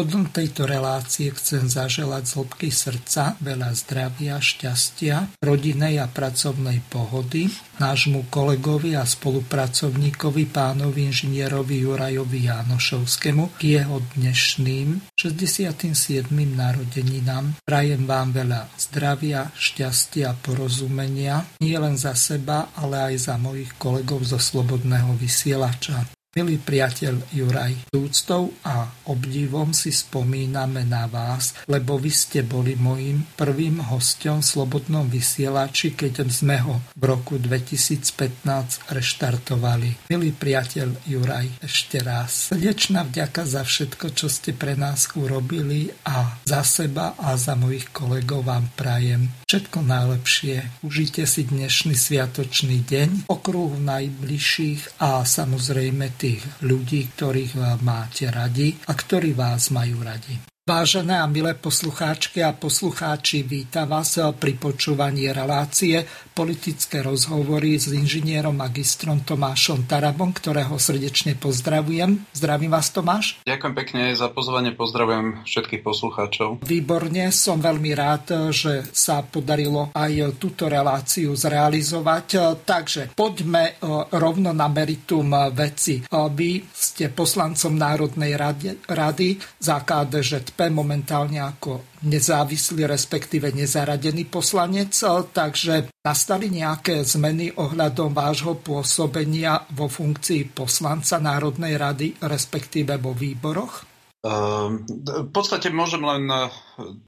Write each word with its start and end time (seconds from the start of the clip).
Úvodom 0.00 0.32
tejto 0.32 0.64
relácie 0.64 1.28
chcem 1.28 1.68
zaželať 1.68 2.24
z 2.24 2.32
hĺbky 2.40 2.72
srdca 2.72 3.36
veľa 3.36 3.68
zdravia, 3.76 4.40
šťastia, 4.40 5.36
rodinej 5.44 6.00
a 6.00 6.08
pracovnej 6.08 6.80
pohody 6.88 7.52
nášmu 7.76 8.32
kolegovi 8.32 8.96
a 8.96 9.04
spolupracovníkovi 9.04 10.48
pánovi 10.48 11.04
inžinierovi 11.04 11.84
Jurajovi 11.84 12.48
Jánošovskému 12.48 13.60
k 13.60 13.76
jeho 13.76 14.00
dnešným 14.16 15.12
67. 15.20 15.92
narodeninám. 16.32 17.60
Prajem 17.60 18.08
vám 18.08 18.32
veľa 18.32 18.72
zdravia, 18.80 19.52
šťastia 19.52 20.32
porozumenia, 20.40 21.44
nie 21.60 21.76
len 21.76 22.00
za 22.00 22.16
seba, 22.16 22.72
ale 22.72 23.12
aj 23.12 23.28
za 23.28 23.36
mojich 23.36 23.76
kolegov 23.76 24.24
zo 24.24 24.40
Slobodného 24.40 25.12
vysielača. 25.20 26.19
Milý 26.30 26.62
priateľ 26.62 27.26
Juraj, 27.34 27.90
úctou 27.90 28.54
a 28.62 28.86
obdivom 29.10 29.74
si 29.74 29.90
spomíname 29.90 30.86
na 30.86 31.10
vás, 31.10 31.58
lebo 31.66 31.98
vy 31.98 32.06
ste 32.14 32.46
boli 32.46 32.78
môjim 32.78 33.26
prvým 33.34 33.82
hostom 33.90 34.38
v 34.38 34.46
Slobodnom 34.46 35.10
vysielači, 35.10 35.98
keď 35.98 36.30
sme 36.30 36.62
ho 36.62 36.78
v 36.94 37.02
roku 37.02 37.34
2015 37.34 38.46
reštartovali. 38.94 40.06
Milý 40.06 40.30
priateľ 40.30 41.02
Juraj, 41.02 41.66
ešte 41.66 41.98
raz 41.98 42.54
srdečná 42.54 43.10
vďaka 43.10 43.42
za 43.50 43.66
všetko, 43.66 44.14
čo 44.14 44.30
ste 44.30 44.54
pre 44.54 44.78
nás 44.78 45.10
urobili 45.18 45.90
a 46.06 46.38
za 46.46 46.62
seba 46.62 47.18
a 47.18 47.34
za 47.34 47.58
mojich 47.58 47.90
kolegov 47.90 48.46
vám 48.46 48.70
prajem 48.78 49.26
všetko 49.50 49.82
najlepšie. 49.82 50.86
Užite 50.86 51.26
si 51.26 51.42
dnešný 51.42 51.98
sviatočný 51.98 52.86
deň, 52.86 53.26
okruhu 53.26 53.82
najbližších 53.82 55.02
a 55.02 55.26
samozrejme 55.26 56.19
tých 56.20 56.44
ľudí, 56.68 57.16
ktorých 57.16 57.80
máte 57.80 58.28
radi 58.28 58.76
a 58.84 58.92
ktorí 58.92 59.32
vás 59.32 59.72
majú 59.72 60.04
radi. 60.04 60.49
Vážené 60.60 61.16
a 61.16 61.24
milé 61.24 61.56
poslucháčky 61.56 62.44
a 62.44 62.52
poslucháči, 62.52 63.40
vítam 63.40 63.88
vás 63.88 64.20
pri 64.36 64.60
počúvaní 64.60 65.32
relácie 65.32 66.04
politické 66.36 67.00
rozhovory 67.00 67.80
s 67.80 67.88
inžinierom 67.88 68.60
magistrom 68.60 69.24
Tomášom 69.24 69.88
Tarabom, 69.88 70.36
ktorého 70.36 70.76
srdečne 70.76 71.32
pozdravujem. 71.40 72.28
Zdravím 72.36 72.76
vás 72.76 72.92
Tomáš. 72.92 73.40
Ďakujem 73.48 73.72
pekne 73.72 74.02
za 74.12 74.28
pozvanie, 74.28 74.76
pozdravujem 74.76 75.48
všetkých 75.48 75.80
poslucháčov. 75.80 76.60
Výborne, 76.60 77.32
som 77.32 77.56
veľmi 77.56 77.96
rád, 77.96 78.52
že 78.52 78.84
sa 78.92 79.24
podarilo 79.24 79.96
aj 79.96 80.36
túto 80.36 80.68
reláciu 80.68 81.32
zrealizovať. 81.40 82.60
Takže 82.68 83.16
poďme 83.16 83.64
e, 83.64 83.72
rovno 84.12 84.52
na 84.52 84.68
meritum 84.68 85.32
veci. 85.56 86.04
E, 86.04 86.12
vy 86.12 86.68
ste 86.68 87.08
poslancom 87.08 87.72
Národnej 87.80 88.36
rady, 88.36 88.84
rady 88.84 89.40
za 89.56 89.80
KDŽP 89.80 90.59
momentálne 90.68 91.40
ako 91.40 91.96
nezávislý, 92.04 92.84
respektíve 92.84 93.48
nezaradený 93.56 94.28
poslanec, 94.28 94.92
takže 95.32 95.88
nastali 96.04 96.52
nejaké 96.52 97.00
zmeny 97.00 97.56
ohľadom 97.56 98.12
vášho 98.12 98.60
pôsobenia 98.60 99.64
vo 99.72 99.88
funkcii 99.88 100.52
poslanca 100.52 101.16
Národnej 101.16 101.80
rady, 101.80 102.20
respektíve 102.20 103.00
vo 103.00 103.16
výboroch? 103.16 103.89
Ehm, 104.20 104.84
v 105.24 105.32
podstate 105.32 105.72
môžem 105.72 106.04
len 106.04 106.28
eh, 106.28 106.52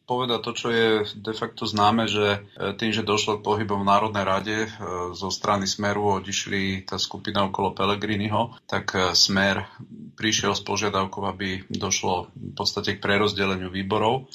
povedať 0.09 0.41
to, 0.49 0.53
čo 0.57 0.69
je 0.73 0.89
de 1.21 1.35
facto 1.37 1.69
známe, 1.69 2.09
že 2.09 2.41
eh, 2.41 2.73
tým, 2.73 2.89
že 2.89 3.05
došlo 3.05 3.37
k 3.37 3.45
pohybom 3.45 3.85
v 3.85 3.91
Národnej 3.93 4.25
rade 4.25 4.59
eh, 4.65 4.69
zo 5.13 5.29
strany 5.29 5.69
Smeru 5.69 6.25
odišli 6.25 6.89
tá 6.89 6.97
skupina 6.97 7.45
okolo 7.45 7.77
Pelegriniho, 7.77 8.57
tak 8.65 8.97
Smer 9.13 9.69
prišiel 10.17 10.57
s 10.57 10.65
požiadavkou, 10.65 11.21
aby 11.29 11.69
došlo 11.69 12.33
v 12.33 12.57
podstate 12.57 12.97
k 12.97 13.05
prerozdeleniu 13.05 13.69
výborov. 13.69 14.33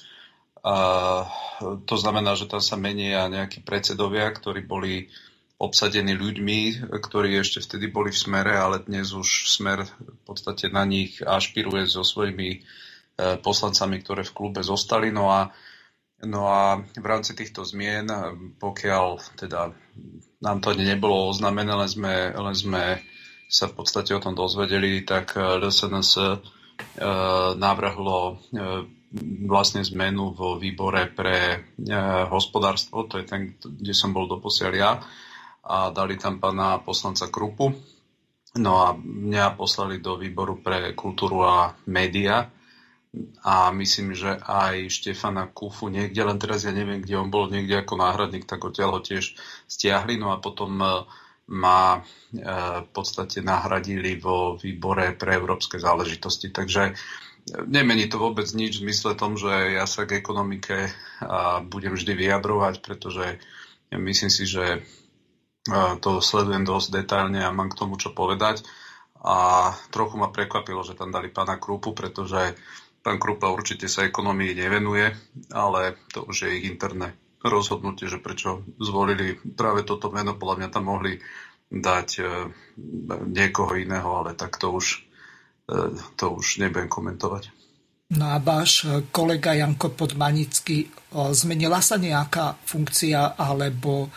A 0.61 0.75
to 1.87 1.95
znamená, 1.95 2.35
že 2.35 2.49
tam 2.49 2.59
sa 2.59 2.75
menia 2.75 3.31
nejakí 3.31 3.63
predsedovia, 3.63 4.27
ktorí 4.35 4.67
boli 4.67 5.07
obsadení 5.57 6.13
ľuďmi, 6.13 6.85
ktorí 6.85 7.33
ešte 7.41 7.65
vtedy 7.65 7.89
boli 7.89 8.13
v 8.13 8.21
smere, 8.21 8.53
ale 8.53 8.85
dnes 8.85 9.09
už 9.09 9.49
smer 9.49 9.89
v 9.89 10.21
podstate 10.21 10.69
na 10.69 10.85
nich 10.85 11.17
ašpiruje 11.17 11.89
so 11.89 12.05
svojimi 12.05 12.49
e, 12.53 12.59
poslancami, 13.41 13.97
ktoré 14.05 14.21
v 14.21 14.35
klube 14.37 14.61
zostali. 14.61 15.09
No 15.09 15.33
a, 15.33 15.49
no 16.29 16.45
a 16.45 16.77
v 16.77 17.05
rámci 17.05 17.33
týchto 17.33 17.65
zmien, 17.65 18.05
pokiaľ 18.61 19.05
teda 19.33 19.73
nám 20.45 20.57
to 20.61 20.77
nebolo 20.77 21.33
oznamené, 21.33 21.73
len 21.73 21.89
sme, 21.89 22.37
len 22.37 22.53
sme 22.53 23.01
sa 23.49 23.65
v 23.65 23.81
podstate 23.81 24.13
o 24.13 24.21
tom 24.21 24.37
dozvedeli, 24.37 25.01
tak 25.01 25.33
LSNS 25.41 26.11
e, 26.21 26.25
navrhlo 27.57 28.17
e, 28.29 28.33
vlastne 29.49 29.81
zmenu 29.81 30.37
vo 30.37 30.61
výbore 30.61 31.09
pre 31.09 31.65
hospodárstvo, 32.29 33.09
to 33.09 33.17
je 33.17 33.25
ten, 33.25 33.55
kde 33.55 33.95
som 33.95 34.11
bol 34.11 34.27
doposiaľ 34.27 34.73
ja 34.75 34.91
a 35.67 35.91
dali 35.91 36.15
tam 36.15 36.39
pána 36.39 36.79
poslanca 36.79 37.27
Krupu. 37.27 37.75
No 38.57 38.71
a 38.81 38.95
mňa 38.95 39.59
poslali 39.59 39.99
do 39.99 40.15
výboru 40.15 40.57
pre 40.63 40.95
kultúru 40.95 41.43
a 41.43 41.75
média 41.85 42.47
a 43.43 43.71
myslím, 43.71 44.13
že 44.13 44.37
aj 44.39 44.91
Štefana 44.91 45.49
Kufu 45.49 45.89
niekde, 45.89 46.21
len 46.23 46.37
teraz 46.37 46.63
ja 46.63 46.73
neviem, 46.73 47.01
kde 47.01 47.17
on 47.17 47.29
bol, 47.33 47.49
niekde 47.49 47.81
ako 47.81 47.97
náhradník, 47.97 48.45
tak 48.45 48.63
odtiaľ 48.63 48.99
ho 48.99 49.01
tiež 49.01 49.35
stiahli. 49.65 50.19
No 50.19 50.33
a 50.35 50.41
potom 50.41 50.77
e, 50.79 50.87
ma 51.49 51.97
e, 51.97 51.99
v 52.83 52.89
podstate 52.93 53.41
nahradili 53.41 54.19
vo 54.19 54.59
výbore 54.59 55.15
pre 55.15 55.37
európske 55.37 55.81
záležitosti. 55.81 56.51
Takže 56.51 56.93
nemení 57.65 58.11
to 58.11 58.19
vôbec 58.19 58.45
nič 58.51 58.79
v 58.79 58.89
zmysle 58.89 59.15
tom, 59.15 59.39
že 59.39 59.79
ja 59.79 59.87
sa 59.87 60.03
k 60.03 60.19
ekonomike 60.19 60.91
budem 61.71 61.95
vždy 61.95 62.13
vyjadrovať, 62.13 62.83
pretože 62.83 63.39
myslím 63.95 64.27
si, 64.27 64.43
že 64.43 64.83
to 65.99 66.23
sledujem 66.23 66.63
dosť 66.63 66.87
detailne 67.03 67.43
a 67.43 67.55
mám 67.55 67.69
k 67.71 67.79
tomu 67.79 67.99
čo 67.99 68.15
povedať. 68.15 68.63
A 69.21 69.71
trochu 69.91 70.15
ma 70.15 70.31
prekvapilo, 70.31 70.85
že 70.85 70.95
tam 70.95 71.11
dali 71.11 71.27
pána 71.27 71.59
Krupu, 71.59 71.91
pretože 71.91 72.55
pán 73.01 73.17
Krupa 73.19 73.51
určite 73.51 73.89
sa 73.91 74.05
ekonomii 74.05 74.55
nevenuje, 74.55 75.05
ale 75.51 75.97
to 76.13 76.23
už 76.23 76.47
je 76.47 76.49
ich 76.61 76.65
interné 76.69 77.17
rozhodnutie, 77.43 78.09
že 78.09 78.21
prečo 78.21 78.65
zvolili 78.81 79.37
práve 79.55 79.83
toto 79.83 80.09
meno. 80.09 80.35
Podľa 80.35 80.55
mňa 80.63 80.69
tam 80.69 80.85
mohli 80.89 81.17
dať 81.67 82.09
e, 82.19 82.23
niekoho 83.27 83.75
iného, 83.75 84.09
ale 84.23 84.33
tak 84.33 84.59
to 84.59 84.71
už, 84.71 85.03
e, 85.67 85.97
to 86.15 86.25
už 86.37 86.63
nebudem 86.63 86.87
komentovať. 86.87 87.51
No 88.07 88.31
a 88.31 88.39
váš 88.39 88.87
kolega 89.11 89.51
Janko 89.51 89.91
Podmanický, 89.91 90.87
zmenila 91.35 91.83
sa 91.83 91.99
nejaká 91.99 92.55
funkcia 92.63 93.35
alebo 93.35 94.07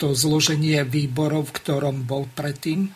to 0.00 0.16
zloženie 0.16 0.80
výborov, 0.88 1.52
v 1.52 1.56
ktorom 1.60 2.08
bol 2.08 2.24
predtým? 2.32 2.88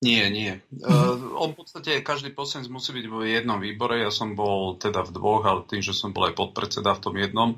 Nie, 0.00 0.28
nie. 0.28 0.60
Uh, 0.76 1.40
on 1.40 1.56
v 1.56 1.64
podstate, 1.64 2.04
každý 2.04 2.32
poslanec 2.32 2.68
musí 2.68 2.92
byť 2.92 3.06
vo 3.08 3.24
jednom 3.24 3.56
výbore. 3.60 4.00
Ja 4.00 4.12
som 4.12 4.36
bol 4.36 4.76
teda 4.76 5.04
v 5.04 5.12
dvoch, 5.12 5.44
ale 5.44 5.68
tým, 5.68 5.80
že 5.80 5.96
som 5.96 6.12
bol 6.12 6.28
aj 6.28 6.36
podpredseda 6.36 6.92
v 6.96 7.02
tom 7.04 7.14
jednom, 7.16 7.56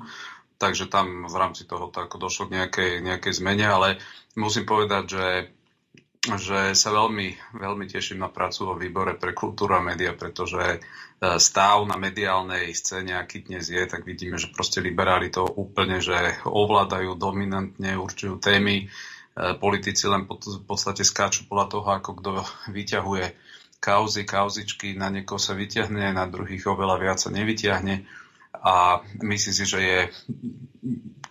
takže 0.55 0.87
tam 0.87 1.27
v 1.27 1.35
rámci 1.35 1.67
toho 1.67 1.91
tak 1.91 2.15
došlo 2.15 2.47
k 2.47 2.63
nejakej, 2.63 2.91
nejakej 3.03 3.33
zmene, 3.43 3.67
ale 3.67 3.87
musím 4.39 4.63
povedať, 4.63 5.03
že 5.07 5.25
že 6.19 6.75
sa 6.75 6.89
veľmi, 6.91 7.55
veľmi 7.55 7.85
teším 7.87 8.19
na 8.19 8.27
prácu 8.27 8.67
vo 8.67 8.75
výbore 8.75 9.15
pre 9.15 9.31
kultúru 9.31 9.79
a 9.79 9.81
média, 9.81 10.11
pretože 10.11 10.59
e, 10.59 10.77
stav 11.39 11.87
na 11.87 11.95
mediálnej 11.95 12.75
scéne, 12.75 13.15
aký 13.15 13.47
dnes 13.47 13.71
je, 13.71 13.79
tak 13.87 14.03
vidíme, 14.03 14.35
že 14.35 14.51
proste 14.51 14.83
liberáli 14.83 15.31
to 15.31 15.47
úplne, 15.47 16.03
že 16.03 16.43
ovládajú 16.43 17.15
dominantne, 17.15 17.95
určujú 17.95 18.35
témy, 18.35 18.83
e, 18.83 18.85
politici 19.63 20.11
len 20.11 20.27
v 20.27 20.63
podstate 20.67 21.07
skáču 21.07 21.47
podľa 21.47 21.67
toho, 21.71 21.87
ako 21.87 22.11
kto 22.19 22.31
vyťahuje 22.67 23.25
kauzy, 23.79 24.27
kauzičky, 24.27 24.99
na 24.99 25.07
niekoho 25.07 25.39
sa 25.39 25.55
vyťahne, 25.55 26.11
na 26.11 26.27
druhých 26.27 26.67
oveľa 26.67 26.99
viac 26.99 27.17
sa 27.23 27.31
nevyťahne. 27.31 28.03
A 28.59 28.99
myslím 29.23 29.55
si, 29.55 29.63
že 29.63 29.79
je 29.79 29.99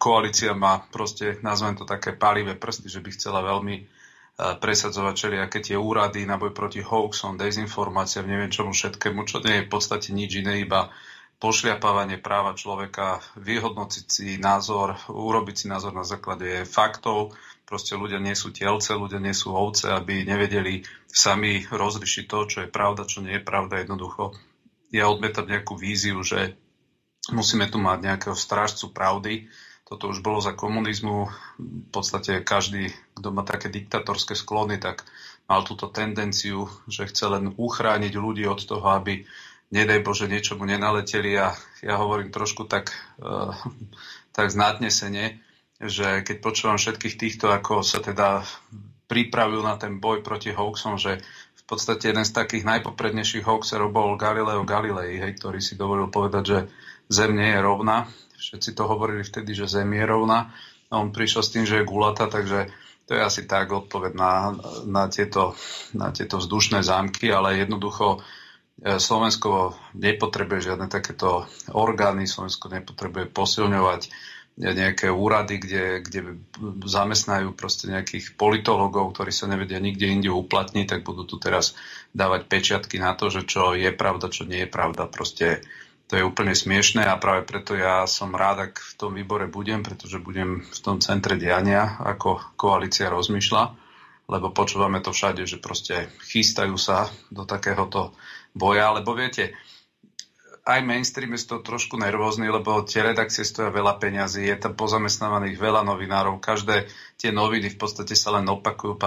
koalícia 0.00 0.56
má 0.56 0.80
proste, 0.88 1.36
nazvem 1.44 1.76
to 1.76 1.84
také 1.84 2.16
palivé 2.16 2.56
prsty, 2.56 2.88
že 2.88 3.04
by 3.04 3.10
chcela 3.12 3.44
veľmi 3.44 3.97
presadzovať 4.38 5.14
všelijaké 5.18 5.58
tie 5.58 5.74
úrady 5.74 6.22
na 6.22 6.38
boj 6.38 6.54
proti 6.54 6.78
hoaxom, 6.78 7.34
dezinformáciám, 7.34 8.30
neviem 8.30 8.54
čomu 8.54 8.70
všetkému, 8.70 9.26
čo 9.26 9.42
nie 9.42 9.62
je 9.62 9.66
v 9.66 9.72
podstate 9.74 10.14
nič 10.14 10.38
iné, 10.38 10.62
iba 10.62 10.94
pošliapávanie 11.42 12.22
práva 12.22 12.54
človeka, 12.54 13.18
vyhodnociť 13.38 14.06
si 14.06 14.26
názor, 14.38 14.94
urobiť 15.10 15.54
si 15.54 15.66
názor 15.66 15.94
na 15.94 16.06
základe 16.06 16.66
faktov, 16.66 17.34
Proste 17.68 18.00
ľudia 18.00 18.16
nie 18.16 18.32
sú 18.32 18.48
telce, 18.48 18.96
ľudia 18.96 19.20
nie 19.20 19.36
sú 19.36 19.52
ovce, 19.52 19.92
aby 19.92 20.24
nevedeli 20.24 20.88
sami 21.04 21.68
rozlišiť 21.68 22.24
to, 22.24 22.38
čo 22.48 22.58
je 22.64 22.72
pravda, 22.72 23.04
čo 23.04 23.20
nie 23.20 23.36
je 23.36 23.44
pravda. 23.44 23.84
Jednoducho 23.84 24.32
ja 24.88 25.04
odmetam 25.04 25.44
nejakú 25.44 25.76
víziu, 25.76 26.16
že 26.24 26.56
musíme 27.28 27.68
tu 27.68 27.76
mať 27.76 27.98
nejakého 28.08 28.32
strážcu 28.32 28.88
pravdy. 28.88 29.52
Toto 29.88 30.12
už 30.12 30.20
bolo 30.20 30.44
za 30.44 30.52
komunizmu. 30.52 31.32
V 31.56 31.88
podstate 31.88 32.44
každý, 32.44 32.92
kto 33.16 33.32
má 33.32 33.40
také 33.40 33.72
diktatorské 33.72 34.36
sklony, 34.36 34.76
tak 34.76 35.08
mal 35.48 35.64
túto 35.64 35.88
tendenciu, 35.88 36.68
že 36.84 37.08
chce 37.08 37.24
len 37.32 37.56
uchrániť 37.56 38.12
ľudí 38.12 38.44
od 38.44 38.60
toho, 38.60 38.84
aby 38.92 39.24
nedaj 39.72 40.04
Bože 40.04 40.28
niečomu 40.28 40.68
nenaleteli 40.68 41.32
a 41.40 41.56
ja 41.80 41.96
hovorím 41.96 42.28
trošku 42.28 42.68
tak, 42.68 42.92
uh, 43.24 43.56
tak 44.36 44.52
znátnesene, 44.52 45.40
že 45.80 46.20
keď 46.20 46.36
počúvam 46.44 46.76
všetkých 46.76 47.16
týchto, 47.16 47.48
ako 47.48 47.80
sa 47.80 48.04
teda 48.04 48.44
pripravujú 49.08 49.64
na 49.64 49.80
ten 49.80 49.96
boj 49.96 50.20
proti 50.20 50.52
hoaxom, 50.52 51.00
že 51.00 51.24
v 51.56 51.62
podstate 51.64 52.12
jeden 52.12 52.28
z 52.28 52.36
takých 52.36 52.64
najpoprednejších 52.64 53.44
hoaxerov 53.44 53.88
bol 53.88 54.20
Galileo 54.20 54.68
Galilei, 54.68 55.16
hej, 55.16 55.32
ktorý 55.40 55.64
si 55.64 55.80
dovolil 55.80 56.12
povedať, 56.12 56.44
že 56.44 56.58
Zem 57.08 57.40
nie 57.40 57.48
je 57.56 57.64
rovná. 57.64 58.04
Všetci 58.38 58.70
to 58.78 58.86
hovorili 58.86 59.26
vtedy, 59.26 59.50
že 59.50 59.66
Zem 59.66 59.90
je 59.98 60.06
rovná. 60.06 60.54
On 60.94 61.10
prišiel 61.10 61.42
s 61.42 61.52
tým, 61.52 61.66
že 61.66 61.82
je 61.82 61.88
gulata, 61.90 62.30
takže 62.30 62.70
to 63.10 63.18
je 63.18 63.20
asi 63.20 63.42
tak 63.50 63.72
odpoveď 63.72 64.12
na, 64.14 64.54
na, 64.86 65.04
tieto, 65.10 65.58
na 65.96 66.14
tieto 66.14 66.38
vzdušné 66.38 66.86
zámky, 66.86 67.34
ale 67.34 67.58
jednoducho 67.60 68.20
e, 68.78 68.98
Slovensko 69.00 69.74
nepotrebuje 69.98 70.72
žiadne 70.72 70.86
takéto 70.86 71.50
orgány, 71.74 72.30
Slovensko 72.30 72.70
nepotrebuje 72.70 73.32
posilňovať 73.32 74.02
nejaké 74.58 75.06
úrady, 75.06 75.62
kde, 75.62 75.84
kde 76.02 76.20
zamestnajú 76.82 77.54
proste 77.54 77.86
nejakých 77.94 78.34
politologov, 78.34 79.14
ktorí 79.14 79.30
sa 79.30 79.46
nevedia 79.46 79.78
nikde 79.78 80.10
inde 80.10 80.30
uplatniť, 80.34 80.86
tak 80.90 81.00
budú 81.06 81.22
tu 81.22 81.38
teraz 81.38 81.78
dávať 82.10 82.50
pečiatky 82.50 82.98
na 82.98 83.14
to, 83.14 83.30
že 83.30 83.46
čo 83.46 83.78
je 83.78 83.94
pravda, 83.94 84.26
čo 84.26 84.50
nie 84.50 84.66
je 84.66 84.70
pravda. 84.70 85.06
Proste 85.06 85.62
to 86.08 86.16
je 86.16 86.24
úplne 86.24 86.56
smiešné 86.56 87.04
a 87.04 87.20
práve 87.20 87.44
preto 87.44 87.76
ja 87.76 88.08
som 88.08 88.32
rád, 88.32 88.72
ak 88.72 88.80
v 88.80 88.92
tom 88.96 89.12
výbore 89.12 89.44
budem, 89.44 89.84
pretože 89.84 90.16
budem 90.16 90.64
v 90.64 90.78
tom 90.80 91.04
centre 91.04 91.36
diania, 91.36 92.00
ako 92.00 92.56
koalícia 92.56 93.12
rozmýšľa, 93.12 93.76
lebo 94.28 94.48
počúvame 94.52 95.04
to 95.04 95.12
všade, 95.12 95.44
že 95.44 95.60
proste 95.60 96.08
chystajú 96.24 96.80
sa 96.80 97.12
do 97.28 97.44
takéhoto 97.44 98.16
boja, 98.56 98.92
lebo 98.96 99.12
viete, 99.12 99.52
aj 100.68 100.84
mainstream 100.84 101.32
je 101.32 101.48
to 101.48 101.64
trošku 101.64 101.96
nervózny, 101.96 102.48
lebo 102.52 102.84
tie 102.84 103.00
redakcie 103.00 103.40
stoja 103.40 103.72
veľa 103.72 103.96
peňazí, 103.96 104.44
je 104.48 104.56
tam 104.60 104.76
pozamestnávaných 104.76 105.56
veľa 105.56 105.80
novinárov, 105.80 106.44
každé 106.44 106.88
tie 107.16 107.32
noviny 107.32 107.72
v 107.72 107.80
podstate 107.80 108.12
sa 108.12 108.36
len 108.36 108.44
opakujú, 108.48 109.00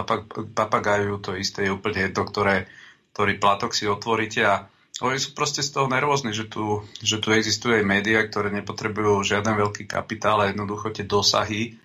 papagajú, 0.54 1.22
to 1.22 1.38
isté 1.38 1.70
je 1.70 1.74
úplne 1.74 2.10
jedno, 2.10 2.26
ktoré, 2.26 2.66
ktorý 3.14 3.38
platok 3.38 3.78
si 3.78 3.86
otvoríte 3.86 4.42
a 4.42 4.70
oni 5.02 5.18
sú 5.18 5.34
proste 5.34 5.66
z 5.66 5.74
toho 5.74 5.90
nervózni, 5.90 6.30
že 6.32 6.46
tu, 6.46 6.86
že 7.02 7.18
tu 7.18 7.34
existuje 7.34 7.82
aj 7.82 7.90
médiá, 7.90 8.22
ktoré 8.22 8.54
nepotrebujú 8.54 9.26
žiaden 9.26 9.58
veľký 9.58 9.90
kapitál 9.90 10.46
a 10.46 10.50
jednoducho 10.54 10.94
tie 10.94 11.06
dosahy 11.06 11.82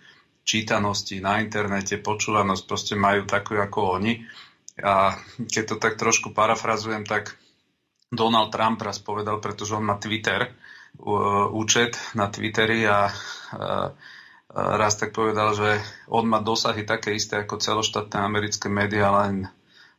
čítanosti 0.46 1.18
na 1.18 1.42
internete, 1.42 1.98
počúvanosť 1.98 2.62
proste 2.68 2.94
majú 2.94 3.26
takú 3.26 3.58
ako 3.58 3.98
oni. 3.98 4.22
A 4.78 5.16
keď 5.48 5.64
to 5.64 5.76
tak 5.80 5.96
trošku 5.96 6.36
parafrazujem, 6.36 7.02
tak 7.02 7.34
Donald 8.12 8.54
Trump 8.54 8.78
raz 8.84 9.02
povedal, 9.02 9.42
pretože 9.42 9.74
on 9.74 9.82
má 9.82 9.98
Twitter, 9.98 10.54
účet 11.52 11.98
na 12.16 12.30
Twitteri 12.32 12.86
a 12.88 13.12
raz 14.54 14.96
tak 14.96 15.12
povedal, 15.12 15.52
že 15.52 15.70
on 16.08 16.24
má 16.24 16.40
dosahy 16.40 16.88
také 16.88 17.12
isté 17.12 17.44
ako 17.44 17.60
celoštátne 17.60 18.16
americké 18.16 18.72
médiá, 18.72 19.12
len, 19.12 19.50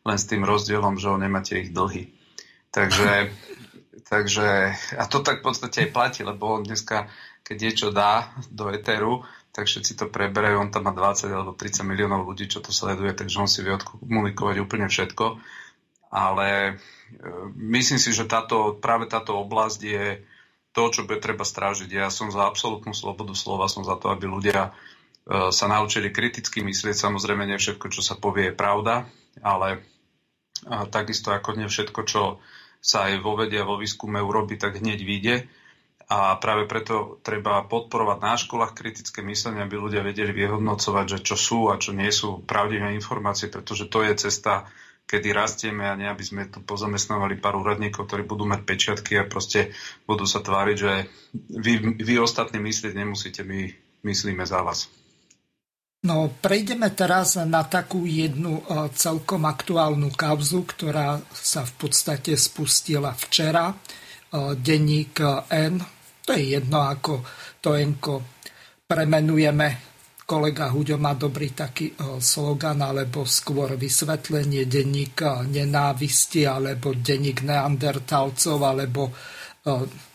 len 0.02 0.18
s 0.18 0.26
tým 0.26 0.42
rozdielom, 0.42 0.98
že 0.98 1.12
on 1.12 1.22
nemáte 1.22 1.60
ich 1.60 1.70
dlhy. 1.70 2.17
Takže, 2.78 3.34
takže, 4.06 4.78
a 4.94 5.04
to 5.10 5.26
tak 5.26 5.42
v 5.42 5.46
podstate 5.50 5.90
aj 5.90 5.94
platí, 5.98 6.22
lebo 6.22 6.62
on 6.62 6.62
dneska, 6.62 7.10
keď 7.42 7.58
niečo 7.58 7.88
dá 7.90 8.30
do 8.54 8.70
Eteru, 8.70 9.26
tak 9.50 9.66
všetci 9.66 9.98
to 9.98 10.06
preberajú, 10.14 10.62
on 10.62 10.70
tam 10.70 10.86
má 10.86 10.94
20 10.94 11.34
alebo 11.34 11.58
30 11.58 11.82
miliónov 11.82 12.30
ľudí, 12.30 12.46
čo 12.46 12.62
to 12.62 12.70
sleduje, 12.70 13.18
takže 13.18 13.42
on 13.42 13.50
si 13.50 13.66
vie 13.66 13.74
odkomunikovať 13.74 14.62
úplne 14.62 14.86
všetko 14.86 15.42
ale 16.12 16.48
e, 16.48 16.74
myslím 17.76 18.00
si, 18.00 18.16
že 18.16 18.30
táto, 18.30 18.76
práve 18.80 19.08
táto 19.12 19.36
oblasť 19.36 19.80
je 19.84 20.06
to, 20.72 20.84
čo 20.94 21.08
bude 21.10 21.20
treba 21.20 21.44
strážiť. 21.44 21.90
Ja 21.90 22.08
som 22.14 22.30
za 22.30 22.46
absolútnu 22.46 22.94
slobodu 22.94 23.34
slova, 23.34 23.72
som 23.72 23.84
za 23.84 23.98
to, 23.98 24.14
aby 24.14 24.30
ľudia 24.30 24.72
e, 25.28 25.52
sa 25.52 25.66
naučili 25.68 26.14
kriticky 26.14 26.64
myslieť. 26.64 26.96
Samozrejme, 26.96 27.44
nie 27.48 27.60
všetko, 27.60 27.92
čo 27.92 28.02
sa 28.04 28.16
povie, 28.16 28.52
je 28.52 28.60
pravda, 28.60 29.10
ale 29.44 29.84
takisto 30.90 31.30
ako 31.30 31.54
nie 31.54 31.70
všetko, 31.70 32.00
čo 32.08 32.22
sa 32.88 33.12
aj 33.12 33.20
vo 33.20 33.36
vede 33.36 33.60
a 33.60 33.68
vo 33.68 33.76
výskume 33.76 34.24
urobí, 34.24 34.56
tak 34.56 34.80
hneď 34.80 35.00
vyjde. 35.04 35.36
A 36.08 36.40
práve 36.40 36.72
preto 36.72 37.20
treba 37.20 37.68
podporovať 37.68 38.18
na 38.24 38.40
školách 38.40 38.72
kritické 38.72 39.20
myslenie, 39.28 39.60
aby 39.60 39.76
ľudia 39.76 40.08
vedeli 40.08 40.32
vyhodnocovať, 40.32 41.20
že 41.20 41.20
čo 41.20 41.36
sú 41.36 41.60
a 41.68 41.76
čo 41.76 41.92
nie 41.92 42.08
sú 42.16 42.48
pravdivé 42.48 42.96
informácie, 42.96 43.52
pretože 43.52 43.92
to 43.92 44.08
je 44.08 44.16
cesta 44.16 44.72
kedy 45.08 45.32
rastieme 45.32 45.88
a 45.88 45.96
nie, 45.96 46.04
aby 46.04 46.20
sme 46.20 46.52
tu 46.52 46.60
pozamestnávali 46.60 47.40
pár 47.40 47.56
úradníkov, 47.56 48.12
ktorí 48.12 48.28
budú 48.28 48.44
mať 48.44 48.68
pečiatky 48.68 49.16
a 49.16 49.24
proste 49.24 49.72
budú 50.04 50.28
sa 50.28 50.44
tváriť, 50.44 50.76
že 50.76 51.08
vy, 51.56 51.96
vy 51.96 52.16
ostatní 52.20 52.60
myslieť 52.60 52.92
nemusíte, 52.92 53.48
my 53.48 53.72
myslíme 54.04 54.44
za 54.44 54.60
vás. 54.60 54.92
No, 56.08 56.32
prejdeme 56.40 56.96
teraz 56.96 57.36
na 57.36 57.68
takú 57.68 58.08
jednu 58.08 58.64
e, 58.64 58.88
celkom 58.96 59.44
aktuálnu 59.44 60.16
kauzu, 60.16 60.64
ktorá 60.64 61.20
sa 61.36 61.68
v 61.68 61.74
podstate 61.84 62.40
spustila 62.40 63.12
včera. 63.12 63.76
E, 63.76 63.76
denník 64.56 65.20
N, 65.52 65.84
to 66.24 66.32
je 66.32 66.56
jedno, 66.56 66.88
ako 66.88 67.28
to 67.60 67.76
Enko 67.76 68.24
premenujeme 68.88 69.88
kolega 70.28 70.68
Huďo 70.68 71.00
má 71.00 71.16
dobrý 71.16 71.56
taký 71.56 71.96
e, 71.96 72.20
slogan, 72.20 72.84
alebo 72.84 73.24
skôr 73.24 73.80
vysvetlenie 73.80 74.68
denníka 74.68 75.48
nenávisti, 75.48 76.44
alebo 76.44 76.92
denník 76.92 77.48
neandertalcov, 77.48 78.60
alebo 78.60 79.08
e, 79.08 79.12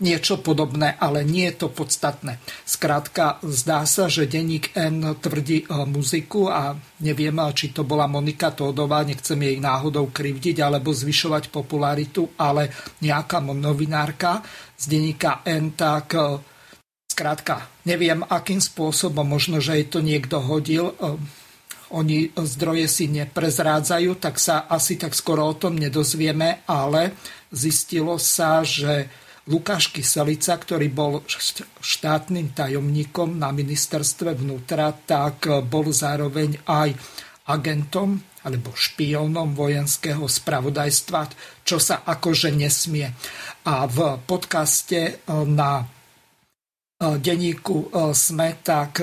niečo 0.00 0.40
podobné, 0.40 0.96
ale 0.96 1.22
nie 1.28 1.44
je 1.52 1.64
to 1.64 1.68
podstatné. 1.68 2.40
Skrátka, 2.64 3.36
zdá 3.44 3.84
sa, 3.84 4.08
že 4.08 4.24
denník 4.24 4.72
N 4.72 5.12
tvrdí 5.20 5.68
muziku 5.86 6.48
a 6.48 6.72
neviem, 7.04 7.36
či 7.52 7.76
to 7.76 7.84
bola 7.84 8.08
Monika 8.08 8.48
Tódová, 8.56 9.04
nechcem 9.04 9.36
jej 9.36 9.60
náhodou 9.60 10.08
krivdiť 10.08 10.64
alebo 10.64 10.96
zvyšovať 10.96 11.52
popularitu, 11.52 12.32
ale 12.40 12.72
nejaká 13.04 13.44
novinárka 13.44 14.40
z 14.74 14.84
denníka 14.88 15.44
N 15.44 15.76
tak 15.76 16.16
Skrátka, 17.12 17.68
neviem, 17.84 18.24
akým 18.24 18.56
spôsobom, 18.56 19.28
možno, 19.28 19.60
že 19.60 19.76
jej 19.76 19.84
to 19.84 20.00
niekto 20.00 20.40
hodil, 20.40 20.96
oni 21.92 22.32
zdroje 22.32 22.88
si 22.88 23.04
neprezrádzajú, 23.12 24.16
tak 24.16 24.40
sa 24.40 24.64
asi 24.64 24.96
tak 24.96 25.12
skoro 25.12 25.44
o 25.44 25.52
tom 25.52 25.76
nedozvieme, 25.76 26.64
ale 26.64 27.12
zistilo 27.52 28.16
sa, 28.16 28.64
že 28.64 29.12
Lukáš 29.50 29.90
Kyselica, 29.90 30.54
ktorý 30.54 30.86
bol 30.86 31.26
štátnym 31.82 32.54
tajomníkom 32.54 33.42
na 33.42 33.50
ministerstve 33.50 34.38
vnútra, 34.38 34.94
tak 34.94 35.50
bol 35.66 35.90
zároveň 35.90 36.62
aj 36.62 36.94
agentom 37.50 38.22
alebo 38.46 38.70
špiónom 38.70 39.54
vojenského 39.54 40.26
spravodajstva, 40.30 41.26
čo 41.66 41.82
sa 41.82 42.06
akože 42.06 42.54
nesmie. 42.54 43.10
A 43.66 43.86
v 43.90 44.22
podcaste 44.22 45.26
na 45.28 45.82
denníku 47.02 47.90
SME, 48.14 48.62
tak 48.62 49.02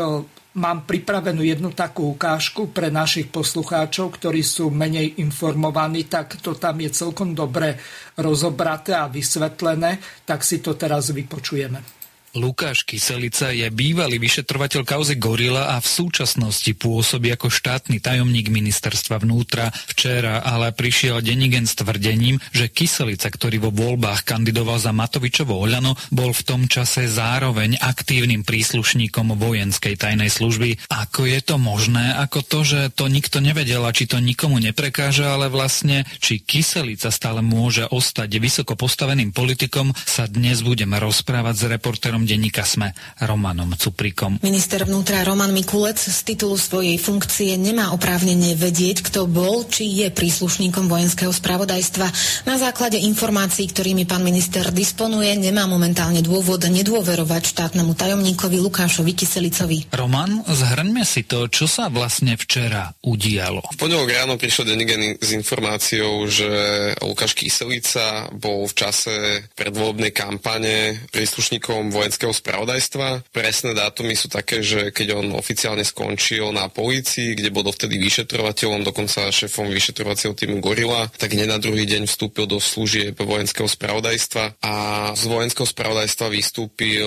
mám 0.58 0.90
pripravenú 0.90 1.46
jednu 1.46 1.70
takú 1.78 2.18
ukážku 2.18 2.74
pre 2.74 2.90
našich 2.90 3.30
poslucháčov, 3.30 4.18
ktorí 4.18 4.42
sú 4.42 4.74
menej 4.74 5.22
informovaní, 5.22 6.10
tak 6.10 6.42
to 6.42 6.58
tam 6.58 6.82
je 6.82 6.90
celkom 6.90 7.38
dobre 7.38 7.78
rozobraté 8.18 8.98
a 8.98 9.06
vysvetlené, 9.06 10.02
tak 10.26 10.42
si 10.42 10.58
to 10.58 10.74
teraz 10.74 11.14
vypočujeme. 11.14 11.99
Lukáš 12.38 12.86
Kyselica 12.86 13.50
je 13.50 13.66
bývalý 13.74 14.22
vyšetrovateľ 14.22 14.86
kauzy 14.86 15.18
Gorila 15.18 15.74
a 15.74 15.82
v 15.82 15.90
súčasnosti 15.90 16.70
pôsobí 16.78 17.34
ako 17.34 17.50
štátny 17.50 17.98
tajomník 17.98 18.54
ministerstva 18.54 19.18
vnútra. 19.26 19.74
Včera 19.90 20.46
ale 20.46 20.70
prišiel 20.70 21.26
Denigen 21.26 21.66
s 21.66 21.74
tvrdením, 21.74 22.38
že 22.54 22.70
Kyselica, 22.70 23.34
ktorý 23.34 23.58
vo 23.66 23.74
voľbách 23.74 24.30
kandidoval 24.30 24.78
za 24.78 24.94
Matovičovo 24.94 25.58
Oľano, 25.58 25.98
bol 26.14 26.30
v 26.30 26.46
tom 26.46 26.62
čase 26.70 27.10
zároveň 27.10 27.82
aktívnym 27.82 28.46
príslušníkom 28.46 29.34
vojenskej 29.34 29.98
tajnej 29.98 30.30
služby. 30.30 30.86
Ako 30.86 31.26
je 31.26 31.42
to 31.42 31.58
možné? 31.58 32.14
Ako 32.14 32.46
to, 32.46 32.62
že 32.62 32.94
to 32.94 33.10
nikto 33.10 33.42
nevedel 33.42 33.82
a 33.82 33.90
či 33.90 34.06
to 34.06 34.22
nikomu 34.22 34.62
neprekáža, 34.62 35.34
ale 35.34 35.50
vlastne, 35.50 36.06
či 36.22 36.46
Kyselica 36.46 37.10
stále 37.10 37.42
môže 37.42 37.90
ostať 37.90 38.30
vysoko 38.38 38.78
postaveným 38.78 39.34
politikom, 39.34 39.98
sa 39.98 40.30
dnes 40.30 40.62
budeme 40.62 41.02
rozprávať 41.02 41.56
s 41.58 41.64
reportérom 41.66 42.19
šéfom 42.20 42.28
denníka 42.28 42.68
SME 42.68 42.92
Romanom 43.24 43.72
Cuprikom. 43.80 44.44
Minister 44.44 44.84
vnútra 44.84 45.24
Roman 45.24 45.52
Mikulec 45.56 45.96
z 46.00 46.20
titulu 46.28 46.60
svojej 46.60 47.00
funkcie 47.00 47.56
nemá 47.56 47.96
oprávnenie 47.96 48.60
vedieť, 48.60 49.08
kto 49.08 49.24
bol, 49.30 49.64
či 49.64 50.04
je 50.04 50.08
príslušníkom 50.12 50.92
vojenského 50.92 51.32
spravodajstva. 51.32 52.08
Na 52.44 52.60
základe 52.60 53.00
informácií, 53.00 53.72
ktorými 53.72 54.04
pán 54.04 54.26
minister 54.26 54.68
disponuje, 54.76 55.32
nemá 55.40 55.64
momentálne 55.64 56.20
dôvod 56.20 56.60
nedôverovať 56.68 57.44
štátnemu 57.56 57.96
tajomníkovi 57.96 58.58
Lukášovi 58.60 59.14
Kyselicovi. 59.16 59.78
Roman, 59.96 60.44
zhrňme 60.44 61.08
si 61.08 61.24
to, 61.24 61.48
čo 61.48 61.72
sa 61.72 61.88
vlastne 61.88 62.36
včera 62.36 62.92
udialo. 63.06 63.64
V 63.76 63.80
pondelok 63.80 64.12
ráno 64.12 64.36
prišiel 64.36 64.76
Denigen 64.76 65.16
s 65.16 65.30
informáciou, 65.32 66.28
že 66.28 66.50
Lukáš 67.00 67.38
Kyselica 67.38 68.28
bol 68.36 68.68
v 68.68 68.74
čase 68.76 69.16
predvolebnej 69.56 70.12
kampane 70.12 71.08
príslušníkom 71.14 71.94
vojenského 71.94 72.09
vojenského 72.10 72.34
spravodajstva. 72.34 73.30
Presné 73.30 73.78
dátumy 73.78 74.18
sú 74.18 74.34
také, 74.34 74.66
že 74.66 74.90
keď 74.90 75.22
on 75.22 75.38
oficiálne 75.38 75.86
skončil 75.86 76.50
na 76.50 76.66
polícii, 76.66 77.38
kde 77.38 77.54
bol 77.54 77.62
dovtedy 77.62 78.02
vyšetrovateľom, 78.02 78.82
dokonca 78.82 79.30
šéfom 79.30 79.70
vyšetrovacieho 79.70 80.34
týmu 80.34 80.58
Gorila, 80.58 81.06
tak 81.22 81.38
hneď 81.38 81.46
na 81.46 81.62
druhý 81.62 81.86
deň 81.86 82.10
vstúpil 82.10 82.50
do 82.50 82.58
služieb 82.58 83.14
vojenského 83.14 83.70
spravodajstva 83.70 84.58
a 84.66 84.74
z 85.14 85.24
vojenského 85.30 85.70
spravodajstva 85.70 86.34
vystúpil 86.34 87.06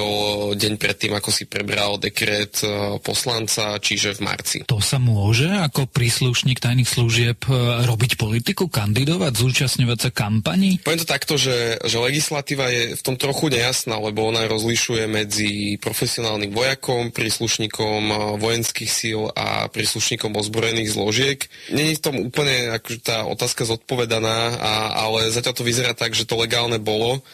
deň 0.55 0.79
predtým, 0.79 1.19
ako 1.19 1.35
si 1.35 1.51
prebral 1.51 1.99
dekret 1.99 2.63
e, 2.63 3.03
poslanca, 3.03 3.83
čiže 3.83 4.15
v 4.15 4.21
marci. 4.23 4.59
To 4.71 4.79
sa 4.79 5.03
môže 5.03 5.51
ako 5.51 5.91
príslušník 5.91 6.63
tajných 6.63 6.87
služieb 6.87 7.43
e, 7.51 7.83
robiť 7.91 8.15
politiku, 8.15 8.71
kandidovať, 8.71 9.35
zúčastňovať 9.35 9.99
sa 9.99 10.11
kampaní? 10.15 10.79
Poviem 10.79 11.03
to 11.03 11.11
takto, 11.11 11.35
že, 11.35 11.83
že 11.83 11.99
legislatíva 11.99 12.71
je 12.71 12.95
v 12.95 13.03
tom 13.03 13.19
trochu 13.19 13.51
nejasná, 13.51 13.99
lebo 13.99 14.31
ona 14.31 14.47
rozlišuje 14.53 14.92
rozlišuje 14.93 15.09
medzi 15.09 15.53
profesionálnym 15.81 16.53
vojakom, 16.53 17.09
príslušníkom 17.17 18.03
eh, 18.13 18.17
vojenských 18.37 18.91
síl 18.93 19.33
a 19.33 19.73
príslušníkom 19.73 20.37
ozbrojených 20.37 20.93
zložiek. 20.93 21.39
Není 21.73 21.97
v 21.97 22.05
tom 22.05 22.17
úplne 22.21 22.77
akože 22.77 23.01
tá 23.01 23.25
otázka 23.25 23.65
zodpovedaná, 23.65 24.39
a, 24.61 24.73
ale 25.09 25.33
zatiaľ 25.33 25.55
to 25.57 25.65
vyzerá 25.65 25.93
tak, 25.97 26.13
že 26.13 26.29
to 26.29 26.37
legálne 26.37 26.77
bolo 26.77 27.25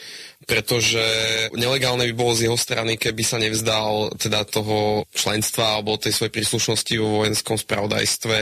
pretože 0.46 1.02
nelegálne 1.58 2.06
by 2.08 2.14
bolo 2.14 2.32
z 2.32 2.46
jeho 2.46 2.54
strany, 2.54 2.94
keby 2.94 3.22
sa 3.26 3.42
nevzdal 3.42 4.14
teda 4.14 4.46
toho 4.46 5.02
členstva 5.10 5.76
alebo 5.76 5.98
tej 5.98 6.14
svojej 6.14 6.32
príslušnosti 6.32 6.94
vo 7.02 7.24
vojenskom 7.24 7.58
spravodajstve 7.58 8.36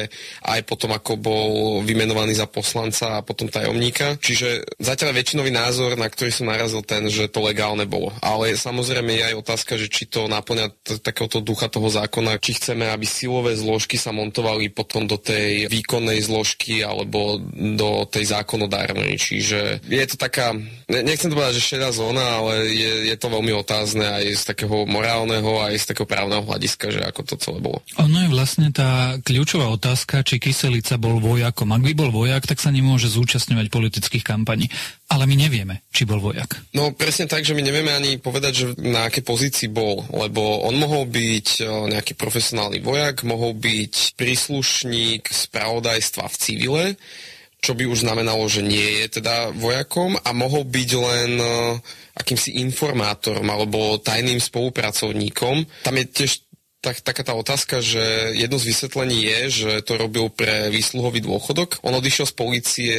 aj 0.45 0.61
potom, 0.69 0.93
ako 0.93 1.17
bol 1.17 1.51
vymenovaný 1.83 2.37
za 2.37 2.45
poslanca 2.47 3.19
a 3.19 3.25
potom 3.25 3.49
tajomníka. 3.49 4.21
Čiže 4.21 4.77
zatiaľ 4.77 5.17
väčšinový 5.17 5.51
názor, 5.51 5.97
na 5.97 6.07
ktorý 6.07 6.31
som 6.31 6.53
narazil 6.53 6.85
ten, 6.85 7.09
že 7.09 7.33
to 7.33 7.41
legálne 7.41 7.89
bolo. 7.89 8.13
Ale 8.21 8.53
samozrejme 8.55 9.17
je 9.17 9.27
aj 9.33 9.41
otázka, 9.41 9.81
že 9.81 9.89
či 9.91 10.05
to 10.07 10.29
naplňa 10.29 11.01
takéhoto 11.01 11.41
ducha 11.41 11.73
toho 11.73 11.89
zákona, 11.89 12.39
či 12.39 12.61
chceme, 12.61 12.87
aby 12.87 13.09
silové 13.09 13.57
zložky 13.57 13.99
sa 13.99 14.13
montovali 14.13 14.69
potom 14.71 15.09
do 15.09 15.17
tej 15.17 15.67
výkonnej 15.73 16.23
zložky 16.23 16.85
alebo 16.85 17.41
do 17.57 18.05
tej 18.07 18.31
zákonodárnej. 18.31 19.19
Čiže 19.19 19.83
je 19.89 20.07
to 20.07 20.17
taká, 20.21 20.55
nechcem 20.87 21.33
to 21.33 21.39
povedať, 21.39 21.59
že 21.59 21.69
šedá 21.75 21.86
zóna, 21.91 22.43
ale 22.43 22.71
je, 22.71 22.93
je 23.13 23.17
to 23.19 23.29
veľmi 23.29 23.53
otázne 23.55 24.05
aj 24.05 24.25
z 24.39 24.43
takého 24.55 24.87
morálneho, 24.87 25.63
aj 25.63 25.75
z 25.83 25.85
takého 25.95 26.09
právneho 26.09 26.43
hľadiska, 26.47 26.91
že 26.91 27.01
ako 27.03 27.21
to 27.23 27.35
celé 27.39 27.59
bolo. 27.59 27.83
Ono 27.99 28.19
je 28.23 28.29
vlastne 28.31 28.69
tá 28.71 29.19
kľúčová 29.23 29.67
otázka, 29.73 30.23
či 30.23 30.39
Kyselica 30.39 30.97
bol 30.97 31.19
vojakom. 31.19 31.71
Ak 31.75 31.83
by 31.83 31.93
bol 31.93 32.11
vojak, 32.15 32.47
tak 32.47 32.63
sa 32.63 32.71
nemôže 32.71 33.11
zúčastňovať 33.11 33.67
politických 33.69 34.25
kampaní. 34.25 34.71
Ale 35.07 35.23
my 35.31 35.39
nevieme, 35.39 35.87
či 35.95 36.03
bol 36.03 36.19
vojak. 36.19 36.59
No 36.75 36.91
presne 36.91 37.31
tak, 37.31 37.47
že 37.47 37.55
my 37.55 37.63
nevieme 37.63 37.95
ani 37.95 38.19
povedať, 38.19 38.53
že 38.53 38.67
na 38.83 39.07
akej 39.07 39.23
pozícii 39.23 39.69
bol, 39.71 40.03
lebo 40.11 40.67
on 40.67 40.75
mohol 40.75 41.07
byť 41.07 41.63
e, 41.63 41.65
nejaký 41.95 42.19
profesionálny 42.19 42.83
vojak, 42.83 43.23
mohol 43.23 43.55
byť 43.55 44.19
príslušník 44.19 45.31
spravodajstva 45.31 46.27
v 46.27 46.37
civile, 46.43 46.85
čo 47.61 47.73
by 47.75 47.89
už 47.89 48.07
znamenalo, 48.07 48.47
že 48.47 48.63
nie 48.63 49.03
je 49.03 49.19
teda 49.21 49.51
vojakom 49.57 50.15
a 50.21 50.31
mohol 50.37 50.63
byť 50.69 50.91
len 50.95 51.31
uh, 51.41 51.75
akýmsi 52.15 52.63
informátorom 52.63 53.47
alebo 53.49 53.99
tajným 53.99 54.39
spolupracovníkom. 54.39 55.67
Tam 55.83 55.97
je 55.99 56.05
tiež 56.07 56.47
tak, 56.85 57.03
taká 57.03 57.27
tá 57.27 57.35
otázka, 57.35 57.83
že 57.83 58.37
jedno 58.39 58.63
z 58.63 58.71
vysvetlení 58.71 59.19
je, 59.27 59.41
že 59.51 59.71
to 59.83 59.99
robil 59.99 60.31
pre 60.31 60.71
výsluhový 60.71 61.19
dôchodok. 61.25 61.83
On 61.83 61.91
odišiel 61.97 62.27
z 62.31 62.35
policie 62.39 62.95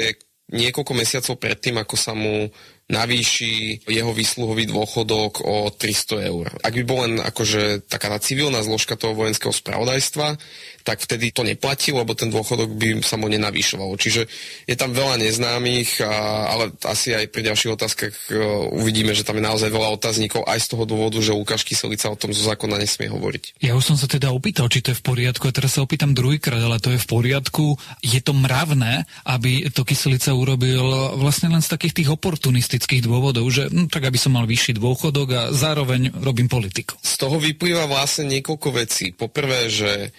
niekoľko 0.47 0.93
mesiacov 0.95 1.35
predtým, 1.39 1.75
ako 1.79 1.95
sa 1.99 2.15
mu 2.15 2.47
navýši 2.87 3.83
jeho 3.83 4.15
výsluhový 4.15 4.63
dôchodok 4.71 5.43
o 5.43 5.67
300 5.75 6.31
eur. 6.31 6.47
Ak 6.63 6.71
by 6.71 6.83
bol 6.87 7.03
len 7.03 7.19
akože 7.19 7.83
taká 7.83 8.07
tá 8.07 8.19
civilná 8.23 8.63
zložka 8.63 8.95
toho 8.95 9.11
vojenského 9.11 9.51
spravodajstva, 9.51 10.39
tak 10.87 11.03
vtedy 11.03 11.35
to 11.35 11.43
neplatí, 11.43 11.91
lebo 11.91 12.15
ten 12.15 12.31
dôchodok 12.31 12.71
by 12.71 13.03
sa 13.03 13.19
mu 13.19 13.27
nenavýšoval. 13.27 13.99
Čiže 13.99 14.23
je 14.63 14.75
tam 14.79 14.95
veľa 14.95 15.19
neznámych, 15.19 15.99
a, 15.99 16.47
ale 16.55 16.71
asi 16.87 17.11
aj 17.11 17.27
pri 17.27 17.51
ďalších 17.51 17.75
otázkach 17.75 18.15
uh, 18.31 18.71
uvidíme, 18.71 19.11
že 19.11 19.27
tam 19.27 19.35
je 19.35 19.43
naozaj 19.43 19.67
veľa 19.67 19.91
otáznikov 19.99 20.47
aj 20.47 20.63
z 20.63 20.67
toho 20.71 20.87
dôvodu, 20.87 21.19
že 21.19 21.35
Lukáš 21.35 21.67
Kyselica 21.67 22.07
o 22.07 22.15
tom 22.15 22.31
zo 22.31 22.47
zákona 22.47 22.79
nesmie 22.79 23.11
hovoriť. 23.11 23.59
Ja 23.59 23.75
už 23.75 23.91
som 23.91 23.97
sa 23.99 24.07
teda 24.07 24.31
opýtal, 24.31 24.71
či 24.71 24.79
to 24.79 24.95
je 24.95 24.99
v 25.03 25.03
poriadku 25.03 25.51
a 25.51 25.51
teraz 25.51 25.75
sa 25.75 25.83
opýtam 25.83 26.15
druhýkrát, 26.15 26.63
ale 26.63 26.79
to 26.79 26.95
je 26.95 27.03
v 27.03 27.07
poriadku. 27.11 27.75
Je 27.99 28.23
to 28.23 28.31
mravné, 28.31 29.03
aby 29.27 29.67
to 29.67 29.83
Kyselica 29.83 30.31
urobil 30.31 31.19
vlastne 31.19 31.51
len 31.51 31.59
z 31.59 31.67
takých 31.67 31.99
tých 31.99 32.09
oportunistických 32.15 33.03
dôvodov, 33.03 33.43
že 33.51 33.67
no, 33.75 33.91
tak 33.91 34.07
aby 34.07 34.15
som 34.15 34.39
mal 34.39 34.47
vyšší 34.47 34.79
dôchodok 34.79 35.27
a 35.35 35.41
zároveň 35.51 36.15
robím 36.23 36.47
politiku. 36.47 36.95
Z 37.03 37.19
toho 37.19 37.35
vyplýva 37.43 37.91
vlastne 37.91 38.31
niekoľko 38.39 38.69
vecí. 38.71 39.11
Poprvé, 39.11 39.67
že 39.67 40.15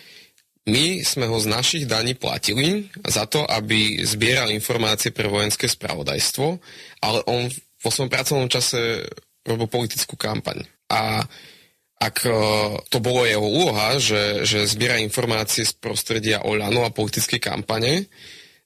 my 0.69 1.01
sme 1.01 1.25
ho 1.25 1.41
z 1.41 1.49
našich 1.49 1.85
daní 1.89 2.13
platili 2.13 2.93
za 3.09 3.25
to, 3.25 3.49
aby 3.49 4.05
zbieral 4.05 4.53
informácie 4.53 5.11
pre 5.11 5.25
vojenské 5.27 5.65
spravodajstvo, 5.65 6.47
ale 7.01 7.25
on 7.25 7.49
vo 7.81 7.91
svojom 7.91 8.13
pracovnom 8.13 8.53
čase 8.53 9.09
robil 9.49 9.67
politickú 9.67 10.15
kampaň. 10.21 10.61
A 10.93 11.25
ak 11.99 12.17
e, 12.23 12.31
to 12.93 12.99
bolo 13.03 13.27
jeho 13.27 13.43
úloha, 13.43 13.99
že, 13.99 14.47
že 14.47 14.69
zbiera 14.69 15.01
informácie 15.03 15.67
z 15.67 15.75
prostredia 15.75 16.45
Oľano 16.47 16.87
a 16.87 16.95
politickej 16.95 17.41
kampane, 17.43 18.07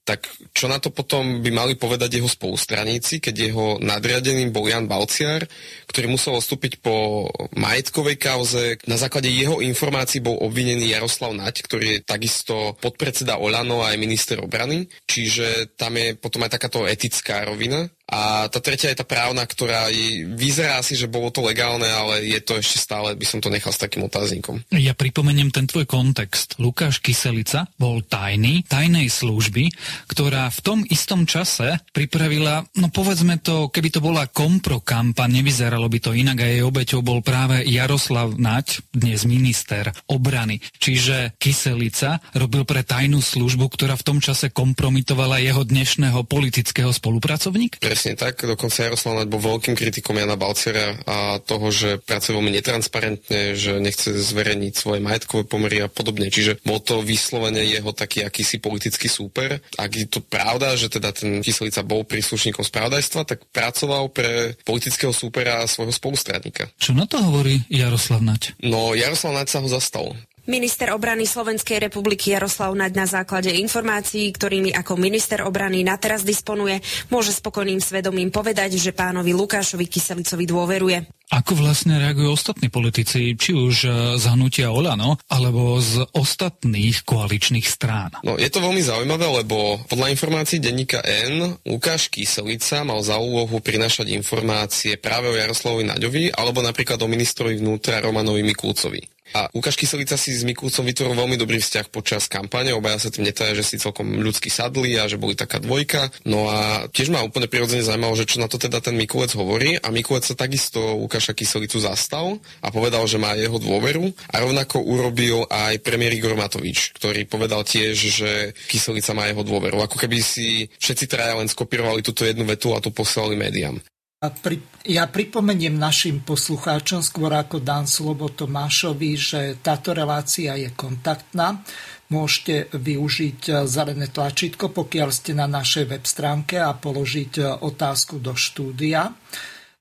tak 0.02 0.26
čo 0.50 0.66
na 0.66 0.82
to 0.82 0.90
potom 0.90 1.38
by 1.46 1.50
mali 1.54 1.74
povedať 1.78 2.18
jeho 2.18 2.26
spolustraníci, 2.26 3.22
keď 3.22 3.34
jeho 3.34 3.66
nadriadeným 3.78 4.50
bol 4.50 4.66
Jan 4.66 4.90
Balciar, 4.90 5.46
ktorý 5.86 6.10
musel 6.10 6.34
odstúpiť 6.34 6.82
po 6.82 7.26
majetkovej 7.54 8.18
kauze. 8.18 8.82
Na 8.90 8.98
základe 8.98 9.30
jeho 9.30 9.62
informácií 9.62 10.18
bol 10.18 10.42
obvinený 10.42 10.90
Jaroslav 10.90 11.30
Naď, 11.38 11.62
ktorý 11.62 11.86
je 11.86 12.02
takisto 12.02 12.74
podpredseda 12.82 13.38
Olano 13.38 13.86
a 13.86 13.94
aj 13.94 14.02
minister 14.02 14.42
obrany. 14.42 14.90
Čiže 15.06 15.78
tam 15.78 15.94
je 15.94 16.18
potom 16.18 16.42
aj 16.42 16.58
takáto 16.58 16.82
etická 16.82 17.46
rovina. 17.46 17.86
A 18.12 18.44
tá 18.52 18.60
tretia 18.60 18.92
je 18.92 19.00
tá 19.00 19.08
právna, 19.08 19.48
ktorá 19.48 19.88
vyzerá 20.36 20.84
si, 20.84 20.92
že 21.00 21.08
bolo 21.08 21.32
to 21.32 21.40
legálne, 21.40 21.88
ale 21.88 22.28
je 22.28 22.44
to 22.44 22.60
ešte 22.60 22.76
stále, 22.76 23.16
by 23.16 23.24
som 23.24 23.40
to 23.40 23.48
nechal 23.48 23.72
s 23.72 23.80
takým 23.80 24.04
otáznikom. 24.04 24.60
Ja 24.76 24.92
pripomeniem 24.92 25.48
ten 25.48 25.64
tvoj 25.64 25.88
kontext. 25.88 26.60
Lukáš 26.60 27.00
Kyselica 27.00 27.64
bol 27.80 28.04
tajný, 28.04 28.68
tajnej 28.68 29.08
služby, 29.08 29.72
ktorá 30.12 30.52
v 30.52 30.60
tom 30.60 30.78
istom 30.92 31.24
čase 31.24 31.80
pripravila, 31.96 32.68
no 32.76 32.92
povedzme 32.92 33.40
to, 33.40 33.72
keby 33.72 33.88
to 33.88 34.04
bola 34.04 34.28
kompro 34.28 34.84
kampaň, 34.84 35.40
nevyzeralo 35.40 35.88
by 35.88 35.98
to 36.04 36.12
inak 36.12 36.44
a 36.44 36.52
jej 36.52 36.60
obeťou 36.60 37.00
bol 37.00 37.24
práve 37.24 37.64
Jaroslav 37.64 38.36
Naď, 38.36 38.84
dnes 38.92 39.24
minister 39.24 39.88
obrany. 40.04 40.60
Čiže 40.76 41.40
Kyselica 41.40 42.20
robil 42.36 42.68
pre 42.68 42.84
tajnú 42.84 43.24
službu, 43.24 43.72
ktorá 43.72 43.96
v 43.96 44.04
tom 44.04 44.18
čase 44.20 44.52
kompromitovala 44.52 45.40
jeho 45.40 45.64
dnešného 45.64 46.28
politického 46.28 46.92
spolupracovníka? 46.92 47.80
Presne 47.80 48.01
Presne 48.02 48.18
tak, 48.18 48.42
dokonca 48.42 48.82
Jaroslav 48.82 49.22
Naď 49.22 49.30
bol 49.30 49.38
veľkým 49.38 49.78
kritikom 49.78 50.18
Jana 50.18 50.34
Balcera 50.34 50.98
a 51.06 51.38
toho, 51.38 51.70
že 51.70 52.02
pracuje 52.02 52.34
veľmi 52.34 52.50
netransparentne, 52.58 53.54
že 53.54 53.78
nechce 53.78 54.10
zverejniť 54.10 54.74
svoje 54.74 54.98
majetkové 54.98 55.46
pomery 55.46 55.78
a 55.78 55.86
podobne. 55.86 56.26
Čiže 56.26 56.58
bol 56.66 56.82
to 56.82 56.98
vyslovene 57.06 57.62
jeho 57.62 57.94
taký 57.94 58.26
akýsi 58.26 58.58
politický 58.58 59.06
súper. 59.06 59.62
Ak 59.78 59.94
je 59.94 60.10
to 60.10 60.18
pravda, 60.18 60.74
že 60.74 60.90
teda 60.90 61.14
ten 61.14 61.46
Kyselica 61.46 61.86
bol 61.86 62.02
príslušníkom 62.02 62.66
spravodajstva, 62.66 63.22
tak 63.22 63.46
pracoval 63.54 64.10
pre 64.10 64.58
politického 64.66 65.14
súpera 65.14 65.62
a 65.62 65.70
svojho 65.70 65.94
spolustradníka. 65.94 66.74
Čo 66.82 66.98
na 66.98 67.06
to 67.06 67.22
hovorí 67.22 67.62
Jaroslav 67.70 68.18
Naď? 68.18 68.58
No, 68.66 68.98
Jaroslav 68.98 69.38
Naď 69.38 69.46
sa 69.46 69.62
ho 69.62 69.70
zastal. 69.70 70.18
Minister 70.42 70.90
obrany 70.90 71.22
Slovenskej 71.22 71.78
republiky 71.78 72.34
Jaroslav 72.34 72.74
Naď 72.74 72.92
na 72.98 73.06
základe 73.06 73.54
informácií, 73.54 74.34
ktorými 74.34 74.74
ako 74.74 74.98
minister 74.98 75.46
obrany 75.46 75.86
na 75.86 75.94
teraz 75.94 76.26
disponuje, 76.26 76.82
môže 77.14 77.30
spokojným 77.30 77.78
svedomím 77.78 78.34
povedať, 78.34 78.74
že 78.74 78.90
pánovi 78.90 79.38
Lukášovi 79.38 79.86
Kyselicovi 79.86 80.42
dôveruje. 80.42 81.06
Ako 81.30 81.54
vlastne 81.54 82.02
reagujú 82.02 82.34
ostatní 82.34 82.74
politici, 82.74 83.38
či 83.38 83.54
už 83.54 83.74
e, 83.86 83.90
z 84.18 84.24
hnutia 84.34 84.74
Olano, 84.74 85.16
alebo 85.30 85.78
z 85.78 86.04
ostatných 86.10 87.06
koaličných 87.06 87.64
strán? 87.64 88.18
No, 88.26 88.34
je 88.34 88.50
to 88.50 88.58
veľmi 88.58 88.82
zaujímavé, 88.82 89.46
lebo 89.46 89.78
podľa 89.86 90.10
informácií 90.10 90.58
denníka 90.58 91.00
N 91.06 91.54
Lukáš 91.64 92.10
Kyselica 92.10 92.82
mal 92.82 92.98
za 93.00 93.14
úlohu 93.16 93.62
prinašať 93.62 94.10
informácie 94.10 94.98
práve 94.98 95.30
o 95.30 95.38
Jaroslavovi 95.38 95.86
Naďovi, 95.86 96.34
alebo 96.34 96.60
napríklad 96.60 96.98
o 96.98 97.06
ministrovi 97.06 97.62
vnútra 97.62 98.02
Romanovi 98.02 98.42
Mikulcovi. 98.42 99.11
A 99.32 99.48
Lukáš 99.56 99.80
Kyselica 99.80 100.20
si 100.20 100.36
s 100.36 100.44
Mikulcom 100.44 100.84
vytvoril 100.84 101.16
veľmi 101.16 101.36
dobrý 101.40 101.56
vzťah 101.56 101.88
počas 101.88 102.28
kampane, 102.28 102.76
obaja 102.76 103.00
sa 103.00 103.08
tým 103.08 103.24
netaja, 103.24 103.56
že 103.56 103.64
si 103.64 103.80
celkom 103.80 104.20
ľudsky 104.20 104.52
sadli 104.52 105.00
a 105.00 105.08
že 105.08 105.16
boli 105.16 105.32
taká 105.32 105.56
dvojka. 105.56 106.12
No 106.28 106.52
a 106.52 106.84
tiež 106.92 107.08
ma 107.08 107.24
úplne 107.24 107.48
prirodzene 107.48 107.80
zaujímalo, 107.80 108.12
že 108.12 108.28
čo 108.28 108.38
na 108.38 108.48
to 108.48 108.60
teda 108.60 108.84
ten 108.84 108.92
Mikulec 108.92 109.32
hovorí 109.32 109.80
a 109.80 109.88
Mikulec 109.88 110.28
sa 110.28 110.36
takisto 110.36 110.78
Lukáša 111.00 111.32
Kyselicu 111.32 111.80
zastal 111.80 112.38
a 112.60 112.68
povedal, 112.68 113.08
že 113.08 113.16
má 113.16 113.32
jeho 113.32 113.56
dôveru 113.56 114.12
a 114.28 114.34
rovnako 114.44 114.84
urobil 114.84 115.48
aj 115.48 115.80
premiér 115.80 116.12
Igor 116.12 116.36
Matovič, 116.36 116.92
ktorý 116.96 117.24
povedal 117.24 117.64
tiež, 117.64 117.94
že 117.96 118.30
Kyselica 118.68 119.16
má 119.16 119.28
jeho 119.28 119.40
dôveru. 119.40 119.80
Ako 119.80 119.96
keby 119.96 120.20
si 120.20 120.68
všetci 120.76 121.08
traja 121.08 121.40
len 121.40 121.48
skopírovali 121.48 122.04
túto 122.04 122.28
jednu 122.28 122.44
vetu 122.44 122.76
a 122.76 122.82
tu 122.84 122.92
poslali 122.92 123.36
médiám. 123.36 123.80
A 124.22 124.30
pri, 124.30 124.62
ja 124.86 125.10
pripomeniem 125.10 125.74
našim 125.74 126.22
poslucháčom, 126.22 127.02
skôr 127.02 127.34
ako 127.34 127.58
dám 127.58 127.90
slovo 127.90 128.30
Tomášovi, 128.30 129.10
že 129.18 129.40
táto 129.58 129.90
relácia 129.90 130.54
je 130.54 130.70
kontaktná. 130.78 131.58
Môžete 132.06 132.70
využiť 132.70 133.66
zelené 133.66 134.06
tlačítko, 134.14 134.70
pokiaľ 134.70 135.08
ste 135.10 135.34
na 135.34 135.50
našej 135.50 135.90
web 135.90 136.04
stránke 136.06 136.62
a 136.62 136.70
položiť 136.70 137.62
otázku 137.66 138.22
do 138.22 138.38
štúdia. 138.38 139.10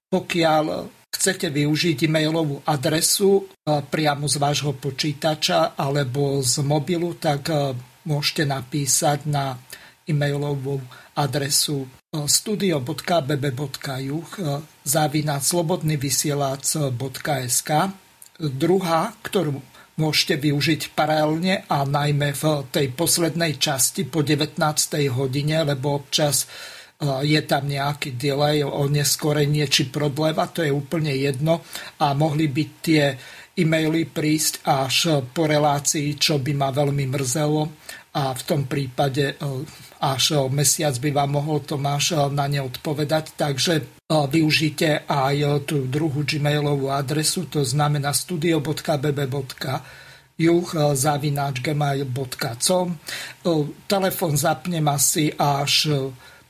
Pokiaľ 0.10 0.90
chcete 1.12 1.54
využiť 1.54 2.08
e-mailovú 2.08 2.66
adresu 2.66 3.44
e, 3.44 3.44
priamo 3.84 4.26
z 4.26 4.36
vášho 4.42 4.74
počítača 4.74 5.76
alebo 5.76 6.40
z 6.42 6.66
mobilu, 6.66 7.14
tak 7.20 7.52
e, 7.52 7.76
môžete 8.08 8.48
napísať 8.48 9.28
na 9.30 9.60
e-mailovú 10.08 10.82
adresu 11.14 11.86
studio.bb.juh 12.12 14.32
závinať 14.84 15.42
slobodnyvysielac.sk 15.48 17.72
Druhá, 18.36 19.16
ktorú 19.24 19.56
môžete 19.96 20.36
využiť 20.44 20.92
paralelne 20.92 21.64
a 21.72 21.88
najmä 21.88 22.36
v 22.36 22.68
tej 22.68 22.92
poslednej 23.00 23.56
časti 23.56 24.04
po 24.04 24.28
19. 24.28 24.60
hodine, 25.08 25.64
lebo 25.64 26.04
občas 26.04 26.52
je 27.24 27.40
tam 27.48 27.72
nejaký 27.72 28.20
delay, 28.20 28.60
neskorenie 28.92 29.72
či 29.72 29.88
problém 29.88 30.36
a 30.36 30.52
to 30.52 30.68
je 30.68 30.72
úplne 30.76 31.16
jedno 31.16 31.64
a 32.04 32.12
mohli 32.12 32.52
by 32.52 32.64
tie 32.84 33.16
e-maily 33.56 34.12
prísť 34.12 34.68
až 34.68 35.24
po 35.32 35.48
relácii, 35.48 36.20
čo 36.20 36.44
by 36.44 36.60
ma 36.60 36.76
veľmi 36.76 37.08
mrzelo 37.08 37.72
a 38.20 38.36
v 38.36 38.42
tom 38.44 38.68
prípade 38.68 39.40
až 40.02 40.50
mesiac 40.50 40.98
by 40.98 41.14
vám 41.14 41.38
mohol 41.38 41.62
Tomáš 41.62 42.18
na 42.34 42.50
ne 42.50 42.66
odpovedať. 42.66 43.38
Takže 43.38 43.74
e, 43.78 43.84
využite 44.10 45.06
aj 45.06 45.70
tú 45.70 45.86
druhú 45.86 46.26
gmailovú 46.26 46.90
adresu, 46.90 47.46
to 47.46 47.62
znamená 47.62 48.10
studio.bb.juh 48.10 49.78
zavináč 50.98 51.62
gmail.com. 51.62 52.98
Telefon 53.86 54.34
zapnem 54.34 54.90
asi 54.90 55.30
až 55.38 55.74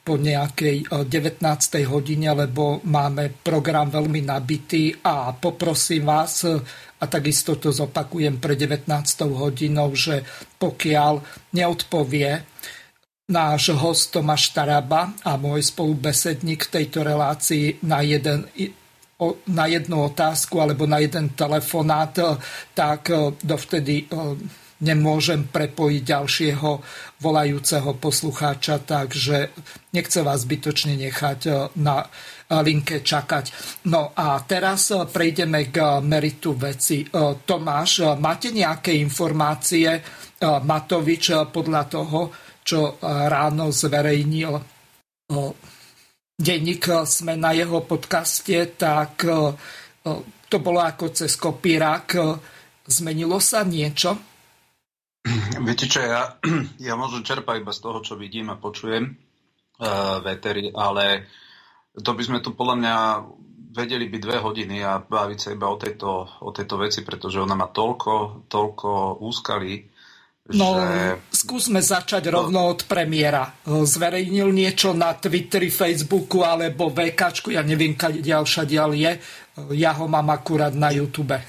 po 0.02 0.18
nejakej 0.18 0.90
19. 1.06 1.46
hodine, 1.86 2.34
lebo 2.34 2.82
máme 2.88 3.30
program 3.46 3.92
veľmi 3.94 4.26
nabitý 4.26 4.98
a 5.06 5.30
poprosím 5.38 6.10
vás, 6.10 6.42
a 7.02 7.10
takisto 7.10 7.58
to 7.58 7.74
zopakujem 7.74 8.38
pre 8.38 8.54
19. 8.54 8.86
hodinou, 9.34 9.90
že 9.98 10.22
pokiaľ 10.62 11.22
neodpovie 11.58 12.46
náš 13.30 13.72
host 13.78 14.12
Tomáš 14.12 14.50
Taraba 14.52 15.14
a 15.24 15.38
môj 15.38 15.70
spolubesedník 15.70 16.68
v 16.68 16.74
tejto 16.82 17.06
relácii 17.06 17.80
na, 17.86 18.02
jeden, 18.02 18.50
na 19.48 19.66
jednu 19.70 20.10
otázku 20.10 20.58
alebo 20.58 20.90
na 20.90 21.00
jeden 21.00 21.32
telefonát, 21.38 22.18
tak 22.74 23.10
e, 23.14 23.32
dovtedy 23.40 24.04
e, 24.04 24.06
nemôžem 24.82 25.46
prepojiť 25.46 26.02
ďalšieho 26.02 26.70
volajúceho 27.22 27.92
poslucháča, 28.02 28.82
takže 28.82 29.54
nechcem 29.94 30.26
vás 30.26 30.42
zbytočne 30.44 30.98
nechať 30.98 31.40
e, 31.46 31.52
na 31.80 32.10
linke 32.52 33.00
čakať. 33.00 33.56
No 33.88 34.12
a 34.12 34.44
teraz 34.44 34.92
prejdeme 34.92 35.72
k 35.72 36.04
meritu 36.04 36.52
veci. 36.52 37.08
Tomáš, 37.48 38.20
máte 38.20 38.52
nejaké 38.52 38.92
informácie? 39.00 39.88
Matovič 40.44 41.32
podľa 41.48 41.84
toho, 41.88 42.28
čo 42.72 42.96
ráno 43.04 43.68
zverejnil 43.68 44.56
denník 46.42 47.06
sme 47.06 47.38
na 47.38 47.52
jeho 47.54 47.86
podcaste, 47.86 48.80
tak 48.80 49.28
to 50.52 50.58
bolo 50.60 50.80
ako 50.82 51.14
cez 51.14 51.38
kopírák. 51.38 52.08
Zmenilo 52.88 53.38
sa 53.38 53.62
niečo? 53.62 54.18
Viete 55.62 55.86
čo, 55.86 56.02
ja, 56.02 56.42
ja 56.88 56.98
môžem 56.98 57.22
čerpať 57.22 57.62
iba 57.62 57.70
z 57.70 57.80
toho, 57.86 58.02
čo 58.02 58.18
vidím 58.18 58.50
a 58.50 58.58
počujem 58.58 59.14
uh, 59.14 60.18
veteri, 60.26 60.74
ale 60.74 61.30
to 61.94 62.18
by 62.18 62.24
sme 62.26 62.42
tu 62.42 62.58
podľa 62.58 62.76
mňa 62.82 62.96
vedeli 63.72 64.10
byť 64.10 64.22
dve 64.26 64.38
hodiny 64.42 64.82
a 64.82 64.98
baviť 65.00 65.40
sa 65.40 65.50
iba 65.54 65.70
o 65.70 65.78
tejto, 65.78 66.42
o 66.42 66.50
tejto 66.50 66.76
veci, 66.82 67.06
pretože 67.06 67.38
ona 67.38 67.54
má 67.54 67.70
toľko, 67.70 68.50
toľko 68.50 69.22
úskalí, 69.22 69.91
No, 70.56 70.80
že... 70.80 71.20
skúsme 71.32 71.80
začať 71.80 72.30
no. 72.30 72.44
rovno 72.44 72.72
od 72.72 72.86
premiéra. 72.88 73.52
Zverejnil 73.66 74.52
niečo 74.52 74.96
na 74.96 75.16
Twitteri, 75.16 75.72
Facebooku 75.72 76.44
alebo 76.44 76.92
VK, 76.92 77.52
ja 77.52 77.64
neviem, 77.64 77.96
kde 77.96 78.36
všadiaľ 78.42 78.90
je. 78.96 79.12
Ja 79.76 79.92
ho 79.98 80.08
mám 80.08 80.32
akurát 80.32 80.72
na 80.72 80.92
YouTube. 80.92 81.36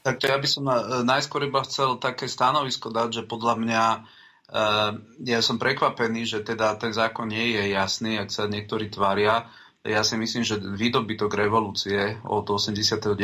Tak 0.00 0.16
ja 0.24 0.40
by 0.40 0.48
som 0.48 0.64
na, 0.64 1.04
najskôr 1.04 1.44
iba 1.44 1.60
chcel 1.60 2.00
také 2.00 2.24
stanovisko 2.24 2.88
dať, 2.88 3.20
že 3.20 3.28
podľa 3.28 3.54
mňa 3.60 3.84
uh, 4.00 4.90
ja 5.28 5.40
som 5.44 5.60
prekvapený, 5.60 6.24
že 6.24 6.40
teda 6.40 6.72
ten 6.80 6.96
zákon 6.96 7.28
nie 7.28 7.52
je 7.52 7.76
jasný, 7.76 8.16
ak 8.16 8.32
sa 8.32 8.48
niektorí 8.48 8.88
tvária. 8.88 9.44
Ja 9.84 10.00
si 10.00 10.16
myslím, 10.16 10.40
že 10.40 10.56
výdobytok 10.56 11.36
revolúcie 11.36 12.16
od 12.24 12.48
89 12.48 13.20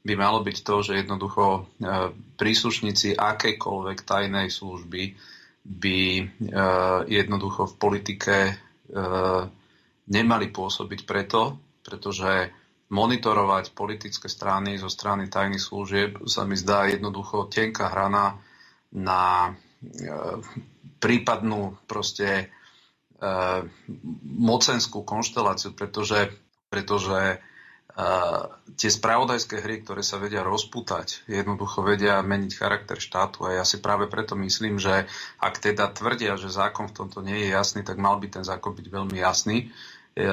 by 0.00 0.14
malo 0.16 0.40
byť 0.40 0.56
to, 0.64 0.74
že 0.80 0.92
jednoducho 0.96 1.44
e, 1.46 1.60
príslušníci 2.40 3.14
akejkoľvek 3.14 3.98
tajnej 4.00 4.48
služby 4.48 5.02
by 5.60 6.00
e, 6.16 6.24
jednoducho 7.06 7.68
v 7.68 7.74
politike 7.76 8.36
e, 8.48 8.52
nemali 10.08 10.46
pôsobiť 10.48 11.00
preto, 11.04 11.60
pretože 11.84 12.48
monitorovať 12.90 13.70
politické 13.70 14.26
strany 14.26 14.80
zo 14.80 14.88
strany 14.88 15.28
tajných 15.28 15.62
služieb 15.62 16.10
sa 16.26 16.42
mi 16.42 16.56
zdá 16.58 16.88
jednoducho 16.90 17.46
tenká 17.46 17.86
hrana 17.86 18.40
na 18.90 19.54
prípadnú 20.98 21.78
proste 21.86 22.50
mocenskú 24.26 25.06
konšteláciu, 25.06 25.70
pretože, 25.70 26.34
pretože 26.66 27.38
tie 28.78 28.90
spravodajské 28.90 29.60
hry, 29.60 29.82
ktoré 29.82 30.00
sa 30.00 30.16
vedia 30.22 30.46
rozputať, 30.46 31.26
jednoducho 31.26 31.82
vedia 31.82 32.22
meniť 32.22 32.52
charakter 32.54 32.96
štátu. 32.96 33.44
A 33.50 33.60
ja 33.60 33.64
si 33.66 33.82
práve 33.82 34.06
preto 34.06 34.38
myslím, 34.38 34.78
že 34.78 35.10
ak 35.42 35.58
teda 35.58 35.90
tvrdia, 35.90 36.38
že 36.38 36.52
zákon 36.52 36.88
v 36.88 36.96
tomto 36.96 37.20
nie 37.20 37.46
je 37.46 37.48
jasný, 37.52 37.82
tak 37.82 37.98
mal 37.98 38.16
by 38.16 38.30
ten 38.30 38.44
zákon 38.46 38.72
byť 38.72 38.86
veľmi 38.86 39.16
jasný. 39.20 39.68
E, 40.10 40.26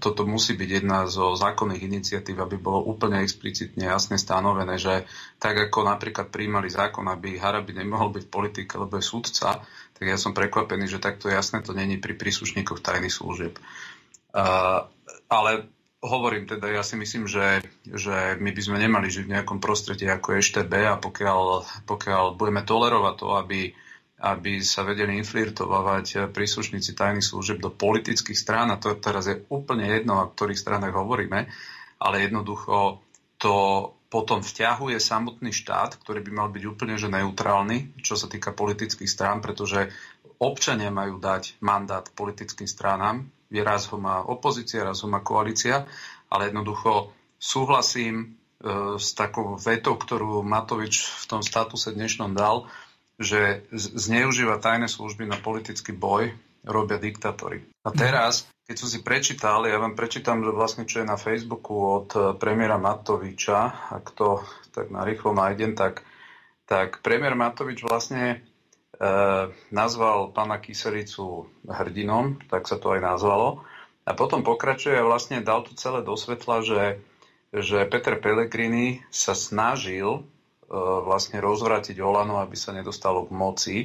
toto 0.00 0.28
musí 0.28 0.56
byť 0.56 0.70
jedna 0.82 1.08
zo 1.08 1.36
zákonných 1.36 1.86
iniciatív, 1.86 2.40
aby 2.44 2.56
bolo 2.60 2.84
úplne 2.88 3.20
explicitne 3.20 3.88
jasne 3.88 4.20
stanovené, 4.20 4.76
že 4.80 5.04
tak 5.40 5.56
ako 5.70 5.84
napríklad 5.84 6.28
príjmali 6.28 6.68
zákon, 6.72 7.04
aby 7.08 7.36
Harabi 7.40 7.72
nemohol 7.76 8.12
byť 8.16 8.24
v 8.28 8.32
politike, 8.32 8.80
lebo 8.80 8.96
je 9.00 9.04
sudca, 9.04 9.64
tak 9.94 10.04
ja 10.04 10.16
som 10.20 10.36
prekvapený, 10.36 10.88
že 10.88 11.00
takto 11.00 11.32
jasné 11.32 11.62
to 11.62 11.76
není 11.76 12.00
pri 12.00 12.16
príslušníkoch 12.16 12.84
tajných 12.84 13.12
služieb. 13.12 13.54
ale 15.24 15.50
hovorím 16.04 16.44
teda, 16.44 16.68
ja 16.68 16.84
si 16.84 17.00
myslím, 17.00 17.24
že, 17.24 17.64
že 17.88 18.36
my 18.36 18.52
by 18.52 18.62
sme 18.62 18.76
nemali 18.76 19.08
žiť 19.08 19.24
v 19.24 19.32
nejakom 19.34 19.58
prostredí 19.58 20.04
ako 20.04 20.36
EŠTB 20.36 20.72
a 20.84 21.00
pokiaľ, 21.00 21.42
pokiaľ 21.88 22.24
budeme 22.36 22.60
tolerovať 22.60 23.14
to, 23.16 23.28
aby, 23.40 23.60
aby 24.20 24.52
sa 24.60 24.84
vedeli 24.84 25.16
inflirtovať 25.16 26.28
príslušníci 26.30 26.92
tajných 26.92 27.24
služieb 27.24 27.58
do 27.58 27.72
politických 27.72 28.36
strán, 28.36 28.68
a 28.68 28.76
to 28.76 28.92
teraz 29.00 29.32
je 29.32 29.40
úplne 29.48 29.88
jedno, 29.88 30.20
o 30.20 30.28
ktorých 30.28 30.60
stranách 30.60 30.92
hovoríme, 30.92 31.48
ale 31.98 32.16
jednoducho 32.20 33.00
to 33.40 33.54
potom 34.12 34.46
vťahuje 34.46 35.02
samotný 35.02 35.50
štát, 35.50 35.98
ktorý 35.98 36.22
by 36.22 36.30
mal 36.30 36.48
byť 36.52 36.64
úplne 36.70 36.94
že 36.94 37.10
neutrálny, 37.10 37.98
čo 37.98 38.14
sa 38.14 38.30
týka 38.30 38.54
politických 38.54 39.10
strán, 39.10 39.42
pretože 39.42 39.90
občania 40.38 40.94
majú 40.94 41.18
dať 41.18 41.58
mandát 41.58 42.06
politickým 42.14 42.70
stranám, 42.70 43.26
raz 43.60 43.86
ho 43.92 44.00
má 44.00 44.24
opozícia, 44.24 44.86
raz 44.86 45.04
ho 45.04 45.08
má 45.10 45.20
koalícia, 45.20 45.86
ale 46.32 46.50
jednoducho 46.50 47.14
súhlasím 47.38 48.14
e, 48.16 48.26
s 48.96 49.12
takou 49.12 49.60
vetou, 49.60 49.94
ktorú 50.00 50.40
Matovič 50.40 51.06
v 51.06 51.24
tom 51.28 51.42
statuse 51.44 51.92
dnešnom 51.92 52.32
dal, 52.32 52.66
že 53.20 53.62
zneužíva 53.70 54.58
tajné 54.58 54.90
služby 54.90 55.28
na 55.28 55.38
politický 55.38 55.94
boj, 55.94 56.34
robia 56.64 56.96
diktátory. 56.96 57.62
A 57.84 57.92
teraz, 57.92 58.48
keď 58.64 58.76
som 58.80 58.88
si 58.88 59.04
prečítal, 59.04 59.68
ja 59.68 59.76
vám 59.76 59.92
prečítam, 59.92 60.40
že 60.40 60.50
vlastne 60.50 60.88
čo 60.88 61.04
je 61.04 61.06
na 61.06 61.20
Facebooku 61.20 61.76
od 61.76 62.08
e, 62.16 62.20
premiéra 62.40 62.80
Matoviča, 62.80 63.92
ak 63.92 64.16
to 64.16 64.40
tak 64.72 64.88
narýchlo 64.90 65.36
nájdem, 65.36 65.76
tak, 65.76 66.02
tak 66.64 67.04
premiér 67.04 67.36
Matovič 67.36 67.84
vlastne 67.84 68.42
nazval 69.68 70.32
pána 70.32 70.56
Kyselicu 70.60 71.50
hrdinom, 71.66 72.40
tak 72.48 72.64
sa 72.70 72.80
to 72.80 72.94
aj 72.96 73.00
nazvalo. 73.02 73.64
A 74.04 74.12
potom 74.12 74.44
pokračuje 74.44 75.00
a 75.00 75.06
vlastne 75.06 75.40
dal 75.40 75.64
tu 75.64 75.72
celé 75.72 76.04
do 76.04 76.12
svetla, 76.12 76.60
že, 76.60 76.82
že 77.56 77.88
Peter 77.88 78.20
Pellegrini 78.20 79.00
sa 79.08 79.32
snažil 79.32 80.08
e, 80.12 80.22
vlastne 81.08 81.40
rozvrátiť 81.40 82.04
Olano, 82.04 82.36
aby 82.44 82.52
sa 82.52 82.76
nedostalo 82.76 83.24
k 83.24 83.32
moci, 83.32 83.76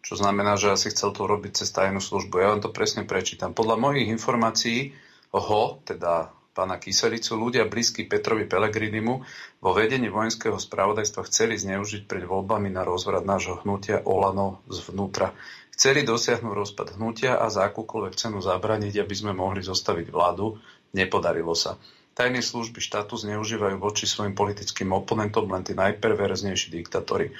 čo 0.00 0.16
znamená, 0.16 0.56
že 0.56 0.72
asi 0.72 0.88
chcel 0.88 1.12
to 1.12 1.28
robiť 1.28 1.60
cez 1.60 1.68
tajnú 1.76 2.00
službu. 2.00 2.40
Ja 2.40 2.56
vám 2.56 2.64
to 2.64 2.72
presne 2.72 3.04
prečítam. 3.04 3.52
Podľa 3.52 3.76
mojich 3.76 4.08
informácií 4.08 4.96
ho, 5.36 5.82
teda 5.84 6.32
pána 6.56 6.80
Kyselicu, 6.80 7.36
ľudia 7.36 7.68
blízky 7.68 8.08
Petrovi 8.08 8.48
Pelegrinimu 8.48 9.14
vo 9.60 9.70
vedení 9.76 10.08
vojenského 10.08 10.56
spravodajstva 10.56 11.28
chceli 11.28 11.60
zneužiť 11.60 12.08
pred 12.08 12.24
voľbami 12.24 12.72
na 12.72 12.80
rozvrat 12.80 13.28
nášho 13.28 13.60
hnutia 13.60 14.00
Olano 14.08 14.64
zvnútra. 14.72 15.36
Chceli 15.76 16.08
dosiahnuť 16.08 16.56
rozpad 16.56 16.96
hnutia 16.96 17.36
a 17.36 17.52
za 17.52 17.68
akúkoľvek 17.68 18.16
cenu 18.16 18.40
zabraniť, 18.40 19.04
aby 19.04 19.12
sme 19.12 19.36
mohli 19.36 19.60
zostaviť 19.60 20.08
vládu. 20.08 20.56
Nepodarilo 20.96 21.52
sa. 21.52 21.76
Tajné 22.16 22.40
služby 22.40 22.80
štátu 22.80 23.20
zneužívajú 23.20 23.76
voči 23.76 24.08
svojim 24.08 24.32
politickým 24.32 24.88
oponentom 24.96 25.44
len 25.52 25.60
tí 25.60 25.76
najperverznejší 25.76 26.72
diktatóri. 26.72 27.36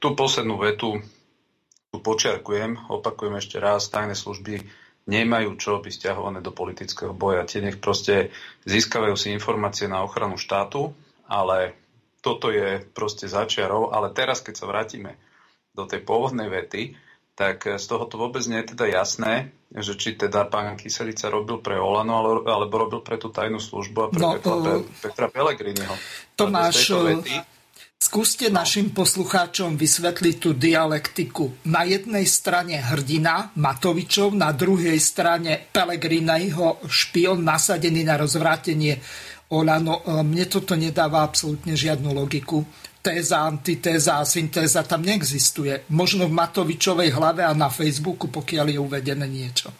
Tú 0.00 0.16
poslednú 0.16 0.56
vetu 0.56 1.04
tu 1.92 2.04
počiarkujem, 2.04 2.92
opakujem 2.92 3.40
ešte 3.40 3.56
raz, 3.56 3.88
tajné 3.88 4.12
služby 4.12 4.85
nemajú 5.06 5.54
čo 5.56 5.78
byť 5.78 5.92
stiahované 5.92 6.42
do 6.42 6.50
politického 6.50 7.14
boja. 7.14 7.46
Tie 7.46 7.62
nech 7.62 7.78
proste 7.78 8.34
získavajú 8.66 9.14
si 9.14 9.30
informácie 9.30 9.86
na 9.86 10.02
ochranu 10.02 10.34
štátu, 10.34 10.92
ale 11.30 11.78
toto 12.20 12.50
je 12.50 12.82
proste 12.90 13.30
začiarov. 13.30 13.94
Ale 13.94 14.10
teraz, 14.10 14.42
keď 14.42 14.54
sa 14.58 14.66
vrátime 14.66 15.14
do 15.70 15.86
tej 15.86 16.02
pôvodnej 16.02 16.50
vety, 16.50 16.98
tak 17.36 17.68
z 17.68 17.84
toho 17.86 18.08
to 18.08 18.16
vôbec 18.16 18.42
nie 18.48 18.64
je 18.64 18.72
teda 18.74 18.88
jasné, 18.88 19.52
že 19.68 19.92
či 19.94 20.16
teda 20.16 20.48
pán 20.48 20.74
Kyselica 20.80 21.28
robil 21.28 21.60
pre 21.60 21.76
Olano, 21.76 22.42
alebo 22.48 22.74
robil 22.80 23.04
pre 23.04 23.20
tú 23.20 23.28
tajnú 23.28 23.60
službu 23.60 23.98
a 24.00 24.08
pre 24.08 24.20
no, 24.24 24.30
Petra, 24.40 24.54
uh, 24.56 24.82
Petra 25.04 25.26
Pellegriniho. 25.28 25.94
Tomáš, 26.32 26.88
vety, 26.96 27.36
Skúste 28.06 28.54
našim 28.54 28.94
poslucháčom 28.94 29.74
vysvetliť 29.74 30.36
tú 30.38 30.54
dialektiku. 30.54 31.66
Na 31.66 31.82
jednej 31.82 32.22
strane 32.22 32.78
hrdina 32.78 33.50
Matovičov, 33.58 34.30
na 34.30 34.54
druhej 34.54 34.94
strane 35.02 35.66
Pelegrinejho 35.74 36.86
špion 36.86 37.42
nasadený 37.42 38.06
na 38.06 38.14
rozvrátenie 38.14 39.02
Olano. 39.50 40.06
E, 40.06 40.22
mne 40.22 40.46
toto 40.46 40.78
nedáva 40.78 41.26
absolútne 41.26 41.74
žiadnu 41.74 42.14
logiku. 42.14 42.62
Téza, 43.02 43.42
antitéza 43.42 44.22
a 44.22 44.28
syntéza 44.28 44.86
tam 44.86 45.02
neexistuje. 45.02 45.90
Možno 45.90 46.30
v 46.30 46.36
Matovičovej 46.38 47.10
hlave 47.10 47.42
a 47.42 47.58
na 47.58 47.74
Facebooku, 47.74 48.30
pokiaľ 48.30 48.70
je 48.70 48.78
uvedené 48.78 49.26
niečo. 49.26 49.74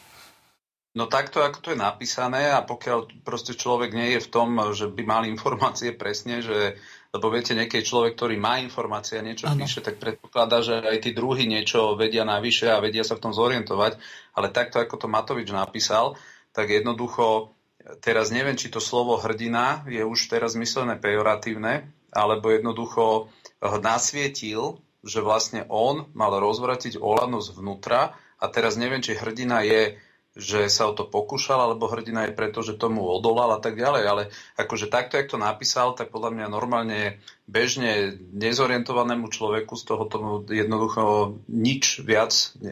No 0.98 1.06
takto, 1.06 1.46
ako 1.46 1.62
to 1.62 1.68
je 1.70 1.78
napísané 1.78 2.50
a 2.50 2.64
pokiaľ 2.64 3.22
proste 3.22 3.54
človek 3.54 3.94
nie 3.94 4.18
je 4.18 4.20
v 4.26 4.32
tom, 4.34 4.56
že 4.74 4.90
by 4.90 5.02
mal 5.06 5.22
informácie 5.28 5.94
presne, 5.94 6.42
že 6.42 6.74
lebo 7.14 7.30
viete, 7.30 7.54
niekedy 7.54 7.82
človek, 7.82 8.18
ktorý 8.18 8.36
má 8.40 8.58
informácie 8.58 9.18
a 9.18 9.26
niečo 9.26 9.46
ano. 9.46 9.62
píše, 9.62 9.82
tak 9.82 10.00
predpokladá, 10.00 10.62
že 10.62 10.82
aj 10.82 10.98
tí 11.02 11.10
druhí 11.14 11.46
niečo 11.46 11.94
vedia 11.94 12.26
navyše 12.26 12.70
a 12.70 12.82
vedia 12.82 13.06
sa 13.06 13.14
v 13.14 13.22
tom 13.28 13.32
zorientovať. 13.32 13.98
Ale 14.34 14.50
takto, 14.50 14.82
ako 14.82 14.94
to 15.00 15.06
Matovič 15.06 15.48
napísal, 15.54 16.18
tak 16.52 16.72
jednoducho, 16.72 17.54
teraz 18.02 18.32
neviem, 18.32 18.56
či 18.58 18.72
to 18.72 18.82
slovo 18.82 19.20
hrdina 19.20 19.86
je 19.86 20.02
už 20.02 20.32
teraz 20.32 20.58
myslené 20.58 20.96
pejoratívne, 20.98 21.92
alebo 22.10 22.48
jednoducho 22.48 23.28
nasvietil, 23.60 24.80
že 25.06 25.22
vlastne 25.22 25.64
on 25.70 26.10
mal 26.16 26.34
rozvratiť 26.34 26.98
Olano 26.98 27.38
zvnútra 27.38 28.16
a 28.40 28.44
teraz 28.50 28.74
neviem, 28.74 29.00
či 29.00 29.14
hrdina 29.14 29.62
je 29.62 29.96
že 30.36 30.68
sa 30.68 30.86
o 30.86 30.92
to 30.92 31.08
pokúšal, 31.08 31.56
alebo 31.56 31.88
hrdina 31.88 32.28
je 32.28 32.36
preto, 32.36 32.60
že 32.60 32.76
tomu 32.76 33.08
odolal 33.08 33.56
a 33.56 33.60
tak 33.60 33.80
ďalej. 33.80 34.04
Ale 34.04 34.22
akože 34.60 34.92
takto, 34.92 35.16
jak 35.16 35.32
to 35.32 35.40
napísal, 35.40 35.96
tak 35.96 36.12
podľa 36.12 36.36
mňa 36.36 36.46
normálne 36.52 37.18
bežne 37.48 38.20
nezorientovanému 38.36 39.32
človeku 39.32 39.74
z 39.80 39.84
toho 39.88 40.04
tomu 40.04 40.44
jednoducho 40.44 41.40
nič 41.48 42.04
viac 42.04 42.36
e, 42.36 42.68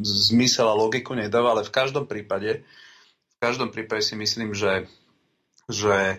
zmysel 0.00 0.66
a 0.72 0.74
logiku 0.74 1.12
nedáva, 1.12 1.52
ale 1.52 1.68
v 1.68 1.74
každom 1.76 2.08
prípade 2.08 2.64
v 3.40 3.48
každom 3.48 3.72
prípade 3.72 4.04
si 4.04 4.20
myslím, 4.20 4.52
že, 4.52 4.84
že 5.64 5.96
e, 6.12 6.16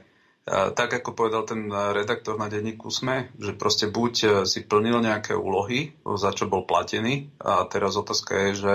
tak 0.74 0.90
ako 0.90 1.14
povedal 1.14 1.46
ten 1.46 1.70
redaktor 1.70 2.34
na 2.34 2.50
denníku 2.50 2.90
SME, 2.90 3.30
že 3.38 3.54
proste 3.54 3.86
buď 3.94 4.14
e, 4.26 4.28
si 4.50 4.66
plnil 4.66 5.06
nejaké 5.06 5.38
úlohy, 5.38 5.94
za 6.18 6.34
čo 6.34 6.50
bol 6.50 6.66
platený 6.66 7.30
a 7.38 7.62
teraz 7.70 7.94
otázka 7.94 8.34
je, 8.34 8.50
že 8.58 8.74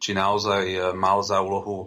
či 0.00 0.12
naozaj 0.12 0.64
e, 0.66 0.78
mal 0.92 1.24
za 1.24 1.40
úlohu 1.40 1.86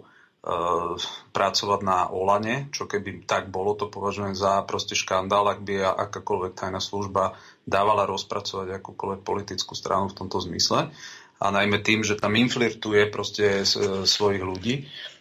pracovať 1.30 1.80
na 1.82 2.10
Olane, 2.10 2.68
čo 2.74 2.90
keby 2.90 3.26
tak 3.26 3.48
bolo, 3.48 3.78
to 3.78 3.86
považujem 3.86 4.34
za 4.34 4.62
proste 4.66 4.98
škandál, 4.98 5.46
ak 5.46 5.62
by 5.62 5.84
akákoľvek 6.10 6.52
tajná 6.58 6.82
služba 6.82 7.38
dávala 7.66 8.06
rozpracovať 8.10 8.82
akúkoľvek 8.82 9.20
politickú 9.22 9.78
stranu 9.78 10.10
v 10.10 10.16
tomto 10.18 10.42
zmysle. 10.42 10.90
A 11.40 11.46
najmä 11.48 11.80
tým, 11.80 12.04
že 12.04 12.20
tam 12.20 12.36
inflirtuje 12.36 13.08
proste 13.08 13.62
e, 13.62 13.64
svojich 14.04 14.42
ľudí. 14.44 14.74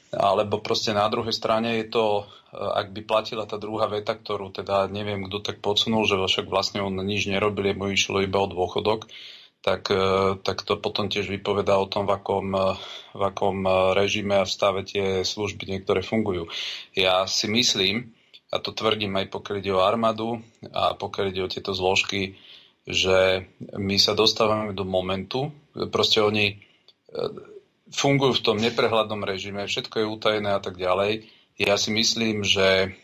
Alebo 0.10 0.58
proste 0.58 0.89
na 0.89 1.06
druhej 1.06 1.38
strane 1.38 1.78
je 1.78 1.93
to, 1.93 2.25
ak 2.49 2.89
by 2.89 3.06
platila 3.06 3.45
tá 3.45 3.62
druhá 3.62 3.86
veta, 3.86 4.17
ktorú 4.17 4.49
teda 4.49 4.89
neviem, 4.89 5.21
kto 5.30 5.38
tak 5.38 5.62
podsunul, 5.62 6.10
že 6.10 6.17
však 6.17 6.49
vlastne 6.49 6.82
on 6.82 6.97
nič 7.06 7.30
nerobil, 7.30 7.78
mu 7.78 7.93
išlo 7.93 8.25
iba 8.25 8.41
o 8.41 8.49
dôchodok, 8.49 9.06
tak, 9.60 9.91
e, 9.91 10.39
tak 10.39 10.63
to 10.63 10.80
potom 10.80 11.12
tiež 11.12 11.28
vypovedá 11.28 11.76
o 11.76 11.88
tom, 11.88 12.08
v 12.08 12.15
akom, 12.15 12.48
e, 12.56 12.80
v 13.12 13.22
akom 13.22 13.58
e, 13.67 13.72
režime 13.95 14.39
a 14.39 14.48
v 14.48 14.54
stave 14.54 14.82
tie 14.88 15.28
služby 15.28 15.67
niektoré 15.67 16.00
fungujú. 16.00 16.48
Ja 16.95 17.28
si 17.28 17.52
myslím, 17.52 18.15
a 18.50 18.63
to 18.63 18.72
tvrdím 18.72 19.19
aj 19.19 19.28
pokiaľ 19.30 19.56
ide 19.60 19.72
o 19.76 19.84
armádu 19.84 20.39
a 20.72 20.95
pokiaľ 20.95 21.26
ide 21.30 21.41
o 21.43 21.52
tieto 21.52 21.76
zložky, 21.76 22.39
že 22.89 23.45
my 23.78 24.00
sa 24.02 24.17
dostávame 24.17 24.74
do 24.74 24.88
momentu, 24.88 25.54
proste 25.93 26.26
oni 26.26 26.58
fungujú 27.93 28.41
v 28.41 28.45
tom 28.50 28.58
neprehľadnom 28.58 29.22
režime, 29.22 29.69
všetko 29.69 30.02
je 30.02 30.08
utajené 30.10 30.58
a 30.58 30.62
tak 30.63 30.82
ďalej. 30.82 31.30
Ja 31.62 31.78
si 31.78 31.93
myslím, 31.93 32.41
že 32.41 32.98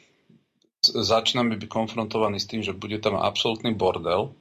začíname 0.82 1.54
byť 1.62 1.70
konfrontovaní 1.70 2.42
s 2.42 2.50
tým, 2.50 2.66
že 2.66 2.74
bude 2.74 2.98
tam 2.98 3.14
absolútny 3.14 3.78
bordel, 3.78 4.34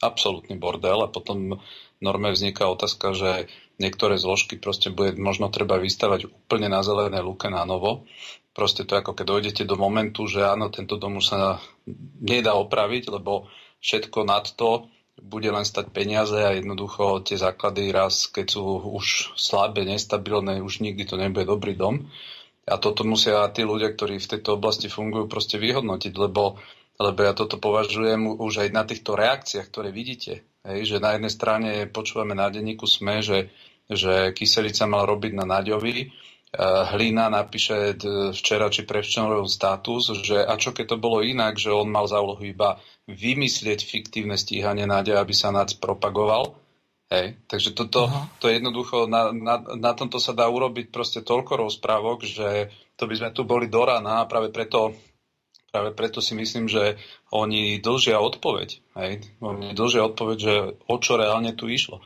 absolútny 0.00 0.56
bordel 0.56 1.04
a 1.04 1.12
potom 1.12 1.60
norme 2.00 2.32
vzniká 2.32 2.66
otázka, 2.72 3.12
že 3.12 3.30
niektoré 3.76 4.16
zložky 4.16 4.56
proste 4.56 4.88
bude 4.88 5.16
možno 5.20 5.52
treba 5.52 5.76
vystavať 5.76 6.32
úplne 6.32 6.72
na 6.72 6.80
zelené 6.80 7.20
lúke 7.20 7.52
na 7.52 7.68
novo. 7.68 8.08
Proste 8.56 8.82
to 8.88 8.98
ako 8.98 9.14
keď 9.14 9.26
dojdete 9.28 9.62
do 9.68 9.76
momentu, 9.78 10.26
že 10.26 10.42
áno, 10.42 10.72
tento 10.72 10.96
dom 10.96 11.20
sa 11.22 11.60
nedá 12.18 12.56
opraviť, 12.56 13.12
lebo 13.12 13.46
všetko 13.84 14.26
nad 14.26 14.48
to 14.56 14.88
bude 15.20 15.46
len 15.52 15.68
stať 15.68 15.92
peniaze 15.92 16.36
a 16.36 16.56
jednoducho 16.56 17.20
tie 17.20 17.36
základy 17.36 17.92
raz, 17.92 18.24
keď 18.32 18.56
sú 18.56 18.64
už 18.96 19.36
slabé, 19.36 19.84
nestabilné, 19.84 20.64
už 20.64 20.80
nikdy 20.80 21.04
to 21.04 21.20
nebude 21.20 21.44
dobrý 21.44 21.76
dom. 21.76 22.08
A 22.64 22.80
toto 22.80 23.04
musia 23.04 23.44
tí 23.52 23.66
ľudia, 23.66 23.92
ktorí 23.92 24.16
v 24.16 24.30
tejto 24.36 24.56
oblasti 24.56 24.88
fungujú, 24.88 25.28
proste 25.28 25.60
vyhodnotiť, 25.60 26.12
lebo 26.16 26.56
lebo 27.00 27.24
ja 27.24 27.32
toto 27.32 27.56
považujem 27.56 28.36
už 28.36 28.68
aj 28.68 28.68
na 28.76 28.84
týchto 28.84 29.16
reakciách, 29.16 29.66
ktoré 29.72 29.88
vidíte. 29.88 30.44
Hej, 30.60 30.92
že 30.92 30.96
na 31.00 31.16
jednej 31.16 31.32
strane 31.32 31.70
počúvame 31.88 32.36
na 32.36 32.52
denníku 32.52 32.84
SME, 32.84 33.24
že, 33.24 33.48
že 33.88 34.36
kyselica 34.36 34.84
mal 34.84 35.08
robiť 35.08 35.32
na 35.32 35.48
Naďovi, 35.48 36.12
Hlina 36.58 37.30
napíše 37.30 37.94
včera 38.34 38.66
či 38.66 38.82
prevčerom 38.82 39.46
status, 39.46 40.18
že 40.26 40.42
a 40.42 40.58
čo 40.58 40.74
keď 40.74 40.86
to 40.90 40.96
bolo 40.98 41.22
inak, 41.22 41.54
že 41.54 41.70
on 41.70 41.86
mal 41.86 42.10
za 42.10 42.18
úlohu 42.18 42.42
iba 42.42 42.74
vymyslieť 43.06 43.86
fiktívne 43.86 44.34
stíhanie 44.34 44.82
nádeja, 44.82 45.22
aby 45.22 45.30
sa 45.30 45.54
NAC 45.54 45.78
propagoval. 45.78 46.58
Hej. 47.06 47.38
Takže 47.46 47.70
toto, 47.74 48.10
to 48.42 48.50
je 48.50 48.58
jednoducho, 48.58 49.06
na, 49.06 49.30
na, 49.30 49.62
na 49.78 49.92
tomto 49.94 50.18
sa 50.18 50.34
dá 50.34 50.50
urobiť 50.50 50.90
proste 50.90 51.22
toľko 51.22 51.70
rozprávok, 51.70 52.26
že 52.26 52.70
to 52.98 53.06
by 53.06 53.14
sme 53.14 53.30
tu 53.30 53.46
boli 53.46 53.70
do 53.70 53.82
rána 53.86 54.22
a 54.22 54.28
práve 54.30 54.50
preto, 54.50 54.94
práve 55.70 55.94
preto 55.94 56.18
si 56.18 56.34
myslím, 56.34 56.66
že 56.66 56.98
oni 57.30 57.78
dlžia 57.78 58.18
odpoveď. 58.18 58.68
Hej. 58.98 59.12
Oni 59.38 59.72
dlžia 59.72 60.02
odpoveď, 60.10 60.38
že 60.38 60.54
o 60.90 60.96
čo 60.98 61.16
reálne 61.16 61.54
tu 61.54 61.70
išlo. 61.70 62.02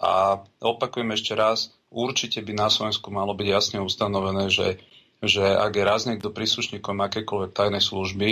A 0.00 0.40
opakujem 0.62 1.12
ešte 1.12 1.36
raz, 1.36 1.74
určite 1.92 2.40
by 2.40 2.56
na 2.56 2.68
Slovensku 2.72 3.12
malo 3.12 3.36
byť 3.36 3.48
jasne 3.50 3.78
ustanovené, 3.84 4.48
že, 4.48 4.80
že 5.20 5.44
ak 5.44 5.76
je 5.76 5.84
raz 5.84 6.08
niekto 6.08 6.32
príslušníkom 6.32 6.96
akékoľvek 7.04 7.52
tajnej 7.52 7.84
služby, 7.84 8.28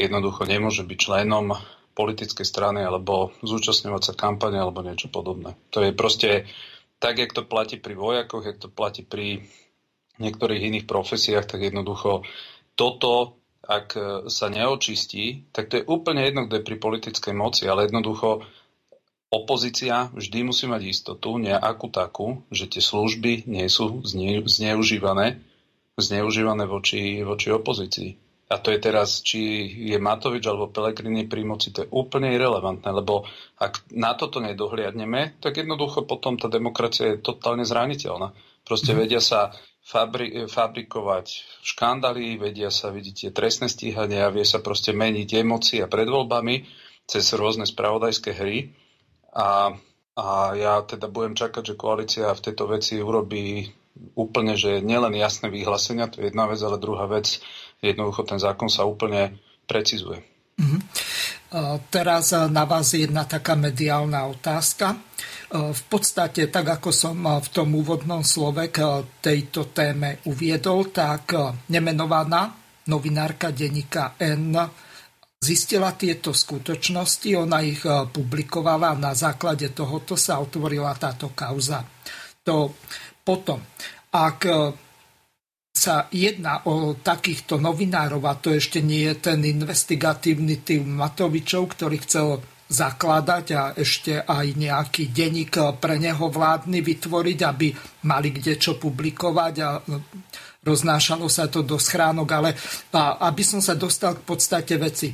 jednoducho 0.00 0.48
nemôže 0.48 0.86
byť 0.86 0.98
členom 0.98 1.58
politickej 1.92 2.46
strany 2.48 2.80
alebo 2.80 3.36
zúčastňovať 3.44 4.02
sa 4.02 4.12
kampane 4.16 4.56
alebo 4.56 4.80
niečo 4.80 5.12
podobné. 5.12 5.60
To 5.76 5.84
je 5.84 5.92
proste 5.92 6.48
tak, 6.96 7.20
jak 7.20 7.36
to 7.36 7.44
platí 7.44 7.76
pri 7.76 7.92
vojakoch, 7.92 8.46
jak 8.48 8.56
to 8.56 8.72
platí 8.72 9.04
pri 9.04 9.44
niektorých 10.16 10.62
iných 10.72 10.86
profesiách, 10.88 11.44
tak 11.44 11.60
jednoducho 11.60 12.24
toto, 12.78 13.41
ak 13.62 13.94
sa 14.26 14.46
neočistí, 14.50 15.46
tak 15.54 15.70
to 15.70 15.80
je 15.80 15.88
úplne 15.88 16.22
jedno, 16.26 16.46
kde 16.46 16.60
je 16.60 16.66
pri 16.66 16.76
politickej 16.82 17.34
moci, 17.34 17.70
ale 17.70 17.86
jednoducho 17.86 18.42
opozícia 19.32 20.12
vždy 20.12 20.38
musí 20.44 20.68
mať 20.68 20.82
istotu, 20.84 21.40
nejakú 21.40 21.88
takú, 21.88 22.44
že 22.52 22.68
tie 22.68 22.84
služby 22.84 23.48
nie 23.48 23.64
sú 23.72 24.04
zne, 24.04 24.44
zneužívané, 24.44 25.40
zneužívané 25.96 26.68
voči, 26.68 27.24
voči 27.24 27.48
opozícii. 27.48 28.20
A 28.52 28.60
to 28.60 28.68
je 28.68 28.84
teraz, 28.84 29.24
či 29.24 29.64
je 29.88 29.96
Matovič 29.96 30.44
alebo 30.44 30.68
Pelegrini 30.68 31.24
pri 31.24 31.40
moci, 31.40 31.72
to 31.72 31.88
je 31.88 31.92
úplne 31.92 32.28
irrelevantné, 32.36 32.84
lebo 32.92 33.24
ak 33.56 33.88
na 33.96 34.12
toto 34.12 34.44
nedohliadneme, 34.44 35.40
tak 35.40 35.56
jednoducho 35.56 36.04
potom 36.04 36.36
tá 36.36 36.52
demokracia 36.52 37.16
je 37.16 37.24
totálne 37.24 37.64
zraniteľná. 37.64 38.36
Proste 38.68 38.92
mm. 38.92 38.98
vedia 39.00 39.24
sa 39.24 39.56
fabri- 39.82 40.46
fabrikovať 40.46 41.26
škandály, 41.62 42.38
vedia 42.38 42.70
sa, 42.70 42.94
vidíte, 42.94 43.34
trestné 43.34 43.66
stíhania, 43.66 44.32
vie 44.32 44.46
sa 44.46 44.62
proste 44.62 44.94
meniť 44.94 45.28
emócie 45.42 45.82
pred 45.90 46.06
voľbami 46.06 46.64
cez 47.04 47.34
rôzne 47.34 47.66
spravodajské 47.66 48.30
hry 48.32 48.72
a, 49.34 49.74
a 50.14 50.26
ja 50.54 50.80
teda 50.86 51.10
budem 51.10 51.34
čakať, 51.34 51.74
že 51.74 51.78
koalícia 51.78 52.30
v 52.30 52.44
tejto 52.44 52.70
veci 52.70 53.02
urobí 53.02 53.68
úplne, 54.16 54.56
že 54.56 54.80
nielen 54.80 55.12
jasné 55.18 55.52
vyhlásenia, 55.52 56.08
to 56.08 56.24
je 56.24 56.32
jedna 56.32 56.48
vec, 56.48 56.60
ale 56.64 56.80
druhá 56.80 57.04
vec, 57.10 57.42
jednoducho 57.84 58.24
ten 58.24 58.40
zákon 58.40 58.72
sa 58.72 58.88
úplne 58.88 59.36
precizuje. 59.68 60.24
Mm-hmm. 60.56 60.80
Teraz 61.92 62.32
na 62.32 62.64
vás 62.64 62.96
jedna 62.96 63.28
taká 63.28 63.52
mediálna 63.52 64.24
otázka. 64.30 64.96
V 65.52 65.82
podstate, 65.84 66.48
tak 66.48 66.80
ako 66.80 66.88
som 66.88 67.28
v 67.28 67.48
tom 67.52 67.76
úvodnom 67.76 68.24
slove 68.24 68.72
k 68.72 69.04
tejto 69.20 69.68
téme 69.68 70.24
uviedol, 70.24 70.88
tak 70.88 71.36
nemenovaná 71.68 72.56
novinárka 72.88 73.52
denníka 73.52 74.16
N 74.16 74.56
zistila 75.42 75.90
tieto 75.98 76.30
skutočnosti, 76.30 77.34
ona 77.34 77.58
ich 77.66 77.82
e, 77.82 78.06
publikovala 78.06 78.94
a 78.94 79.00
na 79.00 79.12
základe 79.12 79.74
tohoto 79.74 80.14
sa 80.14 80.38
otvorila 80.38 80.94
táto 80.94 81.34
kauza. 81.34 81.82
To 82.46 82.70
potom, 83.26 83.58
ak 84.14 84.38
e, 84.46 84.54
sa 85.74 86.06
jedná 86.14 86.62
o 86.70 86.94
takýchto 86.94 87.58
novinárov, 87.58 88.22
a 88.22 88.38
to 88.38 88.54
ešte 88.54 88.78
nie 88.78 89.10
je 89.10 89.14
ten 89.18 89.42
investigatívny 89.42 90.62
tým 90.62 90.94
Matovičov, 90.94 91.74
ktorý 91.74 91.98
chcel 92.06 92.38
zakladať 92.72 93.46
a 93.52 93.62
ešte 93.76 94.24
aj 94.24 94.56
nejaký 94.56 95.12
denník 95.12 95.60
pre 95.76 96.00
neho 96.00 96.32
vládny 96.32 96.80
vytvoriť, 96.80 97.38
aby 97.44 97.68
mali 98.08 98.28
kde 98.32 98.56
čo 98.56 98.80
publikovať 98.80 99.54
a 99.60 99.70
e, 99.76 99.80
roznášalo 100.64 101.28
sa 101.28 101.52
to 101.52 101.60
do 101.60 101.76
schránok, 101.76 102.28
ale 102.32 102.50
aby 103.20 103.42
som 103.44 103.60
sa 103.60 103.76
dostal 103.76 104.16
k 104.18 104.24
podstate 104.24 104.74
veci. 104.80 105.12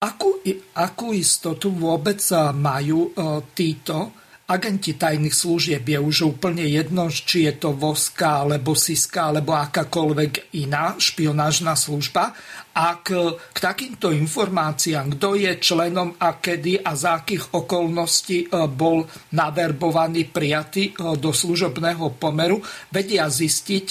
Akú, 0.00 0.40
akú 0.80 1.12
istotu 1.12 1.68
vôbec 1.76 2.24
majú 2.56 3.12
e, 3.12 3.44
títo 3.52 4.16
agenti 4.50 4.98
tajných 4.98 5.30
služieb? 5.30 5.86
Je 5.86 5.98
už 6.02 6.34
úplne 6.34 6.66
jedno, 6.66 7.06
či 7.06 7.46
je 7.46 7.54
to 7.54 7.70
Voska, 7.70 8.42
alebo 8.42 8.74
Siska, 8.74 9.30
alebo 9.30 9.54
akákoľvek 9.54 10.58
iná 10.58 10.98
špionážna 10.98 11.78
služba. 11.78 12.34
Ak 12.74 13.14
e, 13.14 13.38
k 13.38 13.58
takýmto 13.62 14.10
informáciám, 14.10 15.14
kto 15.14 15.38
je 15.38 15.54
členom 15.62 16.18
a 16.18 16.42
kedy 16.42 16.82
a 16.82 16.98
za 16.98 17.22
akých 17.22 17.54
okolností 17.54 18.50
e, 18.50 18.66
bol 18.66 19.06
naverbovaný, 19.30 20.26
prijatý 20.26 20.98
do 20.98 21.30
služobného 21.30 22.18
pomeru, 22.18 22.58
vedia 22.90 23.30
zistiť 23.30 23.88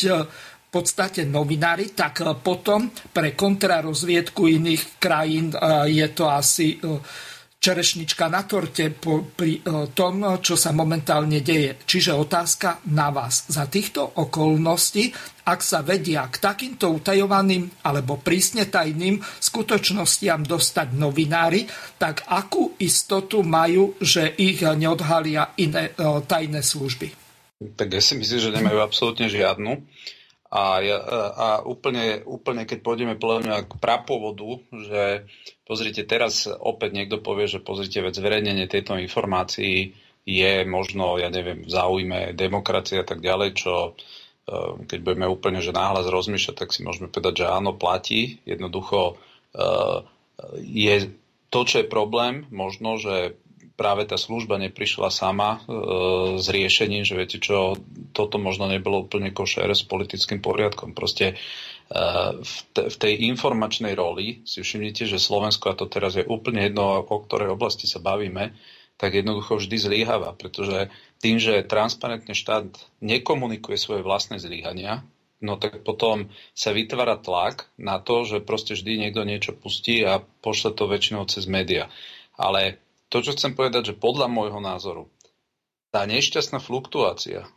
v 0.69 0.77
podstate 0.77 1.25
novinári, 1.25 1.97
tak 1.97 2.21
e, 2.21 2.37
potom 2.37 2.93
pre 3.09 3.33
kontrarozviedku 3.33 4.45
iných 4.45 5.01
krajín 5.01 5.49
e, 5.49 5.57
je 5.89 6.07
to 6.13 6.29
asi 6.29 6.77
e, 6.77 7.01
čerešnička 7.59 8.31
na 8.31 8.47
torte 8.47 8.87
pri 8.95 9.59
tom, 9.91 10.39
čo 10.39 10.55
sa 10.55 10.71
momentálne 10.71 11.43
deje. 11.43 11.75
Čiže 11.83 12.15
otázka 12.15 12.87
na 12.87 13.11
vás. 13.11 13.43
Za 13.51 13.67
týchto 13.67 14.15
okolností, 14.15 15.11
ak 15.43 15.59
sa 15.59 15.83
vedia 15.83 16.23
k 16.31 16.39
takýmto 16.39 16.87
utajovaným 16.95 17.83
alebo 17.83 18.15
prísne 18.15 18.71
tajným 18.71 19.19
skutočnostiam 19.19 20.47
dostať 20.47 20.95
novinári, 20.95 21.67
tak 21.99 22.23
akú 22.31 22.79
istotu 22.79 23.43
majú, 23.43 23.99
že 23.99 24.31
ich 24.39 24.63
neodhalia 24.63 25.51
iné 25.59 25.91
tajné 25.99 26.63
služby? 26.63 27.11
Tak 27.75 27.91
ja 27.91 27.99
si 27.99 28.15
myslím, 28.15 28.39
že 28.39 28.55
nemajú 28.55 28.79
absolútne 28.79 29.27
žiadnu. 29.27 29.83
A, 30.49 30.81
ja, 30.81 30.97
a 31.37 31.47
úplne, 31.61 32.25
úplne, 32.25 32.65
keď 32.65 32.81
pôjdeme 32.81 33.13
podľa 33.21 33.69
k 33.69 33.73
prapovodu, 33.77 34.57
že 34.73 35.29
pozrite, 35.69 36.01
teraz 36.09 36.49
opäť 36.49 36.97
niekto 36.97 37.21
povie, 37.21 37.45
že 37.45 37.61
pozrite, 37.61 38.01
veď 38.01 38.17
zverejnenie 38.17 38.65
tejto 38.65 38.97
informácií 38.97 39.93
je 40.25 40.53
možno, 40.65 41.21
ja 41.21 41.29
neviem, 41.29 41.61
v 41.61 41.69
záujme 41.69 42.33
demokracie 42.33 42.97
a 42.97 43.05
tak 43.05 43.21
ďalej, 43.21 43.49
čo 43.53 43.73
e, 43.85 43.91
keď 44.89 44.99
budeme 45.05 45.29
úplne 45.29 45.61
že 45.61 45.69
náhlas 45.69 46.09
rozmýšľať, 46.09 46.55
tak 46.57 46.73
si 46.73 46.81
môžeme 46.81 47.13
povedať, 47.13 47.45
že 47.45 47.53
áno, 47.53 47.77
platí. 47.77 48.41
Jednoducho 48.49 49.13
e, 49.13 49.61
je 50.65 50.95
to, 51.53 51.59
čo 51.65 51.85
je 51.85 51.87
problém, 51.87 52.49
možno, 52.49 52.97
že 52.97 53.37
práve 53.79 54.03
tá 54.03 54.19
služba 54.19 54.59
neprišla 54.59 55.07
sama 55.07 55.55
e, 55.55 55.59
s 56.35 56.51
riešením, 56.51 57.07
že 57.07 57.15
viete 57.15 57.39
čo, 57.39 57.79
toto 58.11 58.35
možno 58.35 58.67
nebolo 58.67 59.07
úplne 59.07 59.31
košer 59.31 59.71
s 59.71 59.87
politickým 59.87 60.43
poriadkom. 60.43 60.91
Proste 60.91 61.39
v, 61.89 62.55
te, 62.69 62.85
v 62.85 62.97
tej 63.01 63.13
informačnej 63.33 63.97
roli 63.97 64.45
si 64.45 64.61
všimnite, 64.61 65.09
že 65.09 65.17
Slovensko, 65.17 65.73
a 65.73 65.79
to 65.79 65.89
teraz 65.89 66.13
je 66.13 66.25
úplne 66.25 66.61
jedno, 66.69 67.01
o 67.01 67.17
ktorej 67.25 67.49
oblasti 67.49 67.89
sa 67.89 67.97
bavíme, 67.97 68.53
tak 68.99 69.17
jednoducho 69.17 69.57
vždy 69.57 69.77
zlíhava, 69.79 70.37
pretože 70.37 70.93
tým, 71.17 71.41
že 71.41 71.65
transparentne 71.65 72.37
štát 72.37 72.69
nekomunikuje 73.01 73.79
svoje 73.79 74.05
vlastné 74.05 74.37
zlíhania, 74.37 75.01
no 75.41 75.57
tak 75.57 75.81
potom 75.81 76.29
sa 76.53 76.75
vytvára 76.75 77.17
tlak 77.17 77.71
na 77.79 77.97
to, 77.97 78.27
že 78.27 78.43
proste 78.43 78.77
vždy 78.77 79.09
niekto 79.09 79.25
niečo 79.25 79.57
pustí 79.57 80.05
a 80.05 80.21
pošle 80.21 80.77
to 80.77 80.85
väčšinou 80.85 81.25
cez 81.25 81.49
média. 81.49 81.89
Ale 82.37 82.77
to, 83.09 83.25
čo 83.25 83.33
chcem 83.33 83.57
povedať, 83.57 83.95
že 83.95 83.97
podľa 83.97 84.29
môjho 84.29 84.61
názoru, 84.61 85.09
tá 85.89 86.05
nešťastná 86.05 86.61
fluktuácia, 86.61 87.47
e, 87.47 87.49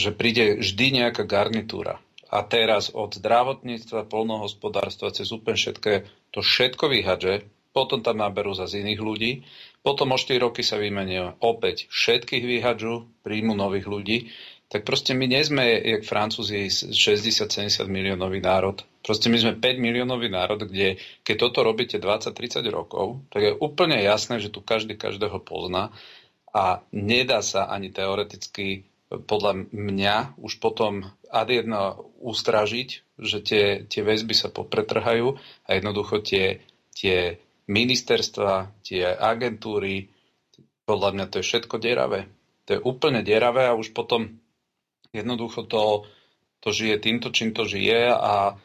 že 0.00 0.16
príde 0.16 0.64
vždy 0.64 1.02
nejaká 1.02 1.28
garnitúra 1.28 2.00
a 2.32 2.38
teraz 2.48 2.88
od 2.88 3.12
zdravotníctva, 3.12 4.08
polnohospodárstva 4.08 5.12
cez 5.12 5.28
úplne 5.28 5.60
všetké, 5.60 6.08
to 6.32 6.40
všetko 6.40 6.88
vyhadže, 6.88 7.44
potom 7.76 8.00
tam 8.00 8.24
naberú 8.24 8.56
za 8.56 8.64
iných 8.64 9.00
ľudí, 9.00 9.32
potom 9.84 10.16
o 10.16 10.18
4 10.20 10.40
roky 10.40 10.64
sa 10.64 10.80
vymenia 10.80 11.36
opäť 11.44 11.92
všetkých 11.92 12.44
vyhadžu, 12.44 13.04
príjmu 13.20 13.52
nových 13.52 13.86
ľudí 13.88 14.18
tak 14.72 14.88
proste 14.88 15.12
my 15.12 15.28
nie 15.28 15.44
sme, 15.44 15.84
jak 15.84 16.08
Francúzi, 16.08 16.72
60-70 16.72 17.84
miliónový 17.92 18.40
národ. 18.40 18.80
Proste 19.04 19.28
my 19.28 19.36
sme 19.36 19.52
5 19.60 19.76
miliónový 19.76 20.32
národ, 20.32 20.64
kde 20.64 20.96
keď 21.20 21.36
toto 21.36 21.60
robíte 21.60 22.00
20-30 22.00 22.64
rokov, 22.72 23.20
tak 23.28 23.40
je 23.44 23.52
úplne 23.52 24.00
jasné, 24.00 24.40
že 24.40 24.48
tu 24.48 24.64
každý 24.64 24.96
každého 24.96 25.44
pozná 25.44 25.92
a 26.56 26.80
nedá 26.88 27.44
sa 27.44 27.68
ani 27.68 27.92
teoreticky 27.92 28.88
podľa 29.28 29.68
mňa 29.72 30.40
už 30.40 30.62
potom 30.62 31.12
ad 31.28 31.48
jedno 31.48 32.12
ustražiť, 32.20 32.88
že 33.20 33.38
tie, 33.44 33.64
tie 33.88 34.02
väzby 34.04 34.32
sa 34.32 34.48
popretrhajú 34.48 35.36
a 35.66 35.68
jednoducho 35.76 36.20
tie, 36.24 36.64
tie 36.96 37.40
ministerstva, 37.68 38.84
tie 38.84 39.04
agentúry, 39.08 40.08
podľa 40.88 41.10
mňa 41.14 41.24
to 41.28 41.40
je 41.40 41.48
všetko 41.48 41.76
deravé. 41.80 42.28
To 42.68 42.78
je 42.78 42.84
úplne 42.84 43.20
deravé 43.24 43.68
a 43.68 43.76
už 43.76 43.96
potom 43.96 44.42
Jednoducho 45.12 45.68
to, 45.68 46.08
to 46.64 46.72
žije 46.72 46.96
týmto, 47.04 47.28
čím 47.28 47.52
to 47.52 47.68
žije 47.68 48.08
a 48.08 48.56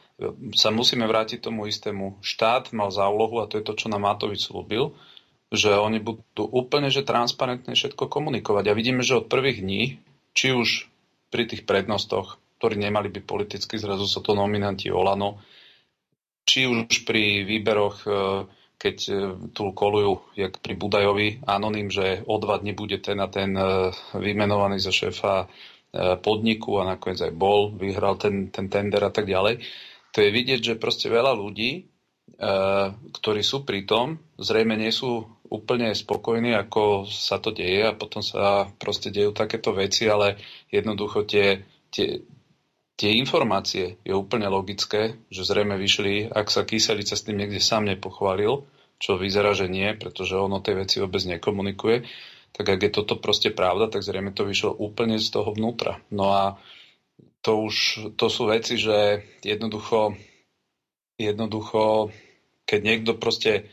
sa 0.55 0.69
musíme 0.71 1.03
vrátiť 1.03 1.43
tomu 1.43 1.67
istému. 1.67 2.23
Štát 2.23 2.71
mal 2.71 2.89
za 2.89 3.05
úlohu, 3.11 3.43
a 3.43 3.51
to 3.51 3.59
je 3.59 3.67
to, 3.67 3.75
čo 3.75 3.91
nám 3.91 4.07
Matovič 4.07 4.47
slúbil, 4.47 4.95
že 5.51 5.75
oni 5.75 5.99
budú 5.99 6.47
úplne 6.47 6.87
že 6.87 7.03
transparentne 7.03 7.75
všetko 7.75 8.07
komunikovať. 8.07 8.63
A 8.71 8.77
vidíme, 8.79 9.03
že 9.03 9.19
od 9.19 9.27
prvých 9.27 9.59
dní, 9.59 9.99
či 10.37 10.53
už 10.53 10.85
pri 11.33 11.49
tých 11.49 11.65
prednostoch, 11.65 12.37
ktorí 12.61 12.77
nemali 12.77 13.09
byť 13.09 13.23
politicky, 13.25 13.81
zrazu 13.81 14.05
sa 14.05 14.21
to 14.21 14.37
nominanti 14.37 14.93
Olano, 14.93 15.41
či 16.45 16.69
už 16.69 17.03
pri 17.03 17.41
výberoch, 17.43 17.97
e, 18.05 18.09
keď 18.77 18.97
e, 19.09 19.13
tu 19.51 19.73
kolujú, 19.73 20.37
jak 20.37 20.61
pri 20.61 20.73
Budajovi, 20.77 21.43
anonym, 21.43 21.89
že 21.89 22.21
o 22.29 22.37
dva 22.37 22.61
dní 22.61 22.77
bude 22.77 23.01
ten 23.01 23.17
a 23.17 23.27
ten 23.27 23.57
e, 23.57 23.89
vymenovaný 24.13 24.77
za 24.77 24.93
šéfa 24.93 25.49
podniku 25.97 26.83
a 26.83 26.93
nakoniec 26.93 27.23
aj 27.23 27.33
bol, 27.33 27.73
vyhral 27.73 28.19
ten, 28.19 28.51
ten 28.53 28.67
tender 28.67 29.01
a 29.01 29.09
tak 29.09 29.23
ďalej. 29.25 29.63
To 30.13 30.17
je 30.19 30.29
vidieť, 30.29 30.59
že 30.61 30.73
proste 30.75 31.07
veľa 31.07 31.31
ľudí, 31.33 31.89
ktorí 33.07 33.41
sú 33.41 33.63
pri 33.65 33.87
tom, 33.87 34.21
zrejme 34.37 34.77
nie 34.77 34.93
sú 34.93 35.25
úplne 35.47 35.95
spokojní, 35.95 36.53
ako 36.53 37.07
sa 37.07 37.39
to 37.39 37.55
deje 37.55 37.87
a 37.87 37.95
potom 37.95 38.19
sa 38.19 38.67
proste 38.77 39.09
dejú 39.09 39.31
takéto 39.31 39.71
veci, 39.71 40.05
ale 40.05 40.37
jednoducho 40.67 41.23
tie, 41.23 41.63
tie, 41.89 42.21
tie 42.99 43.11
informácie 43.15 43.97
je 44.03 44.13
úplne 44.13 44.51
logické, 44.51 45.17
že 45.31 45.47
zrejme 45.47 45.79
vyšli, 45.79 46.29
ak 46.29 46.51
sa 46.51 46.67
Kyselica 46.67 47.15
s 47.15 47.25
tým 47.25 47.39
niekde 47.39 47.63
sám 47.63 47.87
nepochválil, 47.87 48.67
čo 48.97 49.15
vyzerá, 49.15 49.53
že 49.53 49.71
nie, 49.71 49.93
pretože 49.93 50.35
ono 50.35 50.59
tej 50.59 50.83
veci 50.83 50.99
vôbec 50.99 51.21
nekomunikuje, 51.23 52.03
tak 52.53 52.65
ak 52.65 52.79
je 52.81 52.91
toto 52.91 53.21
proste 53.21 53.53
pravda, 53.53 53.87
tak 53.87 54.01
zrejme 54.01 54.33
to 54.33 54.41
vyšlo 54.41 54.73
úplne 54.73 55.21
z 55.21 55.29
toho 55.29 55.53
vnútra. 55.53 56.01
No 56.09 56.33
a 56.33 56.43
to 57.45 57.69
už 57.69 58.09
to 58.17 58.27
sú 58.33 58.49
veci, 58.49 58.81
že 58.81 59.21
jednoducho, 59.45 60.17
jednoducho 61.17 62.13
keď 62.67 62.79
niekto 62.83 63.11
proste 63.15 63.71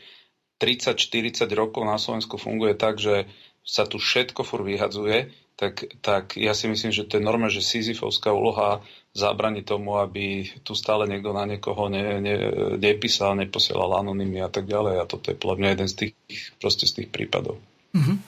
30-40 0.62 1.50
rokov 1.58 1.82
na 1.82 1.98
Slovensku 1.98 2.38
funguje 2.38 2.78
tak, 2.78 3.02
že 3.02 3.26
sa 3.66 3.84
tu 3.90 3.98
všetko 3.98 4.46
fur 4.46 4.62
vyhadzuje, 4.62 5.34
tak, 5.58 5.86
tak 5.98 6.38
ja 6.38 6.54
si 6.54 6.70
myslím, 6.70 6.94
že 6.94 7.06
to 7.06 7.18
je 7.18 7.26
norma, 7.26 7.50
že 7.50 7.62
Sisyfovská 7.62 8.30
úloha 8.30 8.82
zabrani 9.14 9.66
tomu, 9.66 9.98
aby 9.98 10.46
tu 10.62 10.78
stále 10.78 11.06
niekto 11.10 11.34
na 11.34 11.46
niekoho 11.46 11.90
ne, 11.90 12.22
ne, 12.22 12.36
nepísal, 12.78 13.38
neposielal 13.38 14.02
anonymy 14.02 14.42
a 14.42 14.50
tak 14.50 14.66
ďalej. 14.66 14.94
A 14.98 15.04
toto 15.06 15.30
je 15.30 15.38
podľa 15.38 15.56
mňa 15.58 15.68
jeden 15.74 15.88
z 15.90 15.94
tých, 15.94 16.14
proste 16.58 16.90
z 16.90 16.92
tých 17.02 17.08
prípadov. 17.10 17.62
Mm-hmm. 17.94 18.18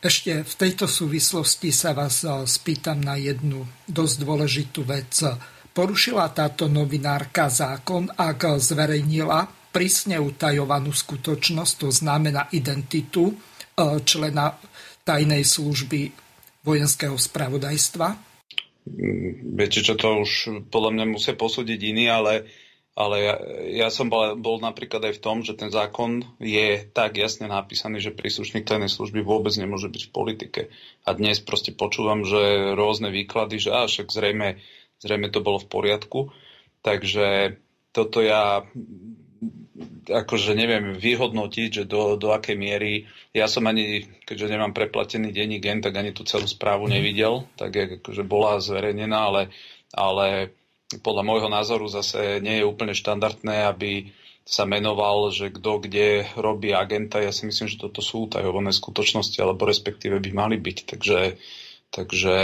Ešte 0.00 0.42
v 0.42 0.54
tejto 0.58 0.90
súvislosti 0.90 1.70
sa 1.70 1.94
vás 1.94 2.26
eh, 2.26 2.32
spýtam 2.42 2.98
na 2.98 3.14
jednu 3.14 3.66
dosť 3.86 4.16
dôležitú 4.26 4.82
vec. 4.82 5.14
Porušila 5.70 6.26
táto 6.34 6.66
novinárka 6.66 7.46
zákon, 7.46 8.10
ak 8.10 8.58
zverejnila 8.58 9.46
prísne 9.70 10.18
utajovanú 10.18 10.90
skutočnosť, 10.90 11.72
to 11.86 11.88
znamená 11.94 12.50
identitu 12.50 13.30
e, 13.30 13.34
člena 14.02 14.58
tajnej 15.06 15.46
služby 15.46 16.10
vojenského 16.66 17.14
spravodajstva? 17.14 18.06
Mm, 18.90 19.54
viete 19.54 19.78
čo, 19.86 19.94
to 19.94 20.26
už 20.26 20.30
podľa 20.74 20.90
mňa 20.98 21.04
musia 21.06 21.34
posúdiť 21.38 21.80
iní, 21.86 22.10
ale, 22.10 22.50
ale 22.98 23.16
ja, 23.22 23.34
ja 23.86 23.88
som 23.94 24.10
bol, 24.10 24.34
bol 24.34 24.58
napríklad 24.58 25.06
aj 25.06 25.14
v 25.18 25.22
tom, 25.22 25.46
že 25.46 25.54
ten 25.54 25.70
zákon 25.70 26.26
je 26.42 26.82
tak 26.90 27.14
jasne 27.14 27.46
napísaný, 27.46 28.02
že 28.02 28.10
príslušník 28.10 28.66
tajnej 28.66 28.90
služby 28.90 29.22
vôbec 29.22 29.54
nemôže 29.54 29.86
byť 29.86 30.02
v 30.10 30.14
politike. 30.14 30.60
A 31.06 31.14
dnes 31.14 31.38
proste 31.38 31.70
počúvam, 31.70 32.26
že 32.26 32.74
rôzne 32.74 33.14
výklady, 33.14 33.62
že 33.62 33.70
až 33.70 34.02
však 34.02 34.08
zrejme, 34.10 34.58
zrejme 35.00 35.32
to 35.32 35.40
bolo 35.40 35.58
v 35.58 35.70
poriadku. 35.72 36.20
Takže 36.80 37.58
toto 37.90 38.24
ja 38.24 38.64
akože 40.10 40.52
neviem 40.52 40.96
vyhodnotiť, 40.96 41.68
že 41.72 41.84
do, 41.88 42.16
do 42.20 42.34
akej 42.34 42.56
miery. 42.56 43.08
Ja 43.32 43.48
som 43.48 43.64
ani, 43.64 44.04
keďže 44.28 44.52
nemám 44.52 44.76
preplatený 44.76 45.32
denní 45.32 45.62
gen, 45.62 45.80
tak 45.80 45.96
ani 45.96 46.12
tú 46.12 46.26
celú 46.26 46.44
správu 46.44 46.88
mhm. 46.88 46.92
nevidel, 46.92 47.34
tak 47.56 47.70
je, 47.74 47.84
akože 48.00 48.22
bola 48.26 48.60
zverejnená, 48.60 49.18
ale, 49.18 49.42
ale 49.94 50.52
podľa 51.00 51.22
môjho 51.22 51.48
názoru 51.48 51.86
zase 51.86 52.42
nie 52.42 52.60
je 52.60 52.68
úplne 52.68 52.92
štandardné, 52.92 53.70
aby 53.70 54.10
sa 54.42 54.66
menoval, 54.66 55.30
že 55.30 55.54
kto 55.54 55.78
kde 55.78 56.26
robí 56.34 56.74
agenta. 56.74 57.22
Ja 57.22 57.30
si 57.30 57.46
myslím, 57.46 57.70
že 57.70 57.78
toto 57.78 58.02
sú 58.02 58.26
utajované 58.26 58.74
skutočnosti, 58.74 59.38
alebo 59.38 59.68
respektíve 59.68 60.18
by 60.18 60.30
mali 60.34 60.56
byť. 60.58 60.78
Takže, 60.90 61.20
takže 61.94 62.34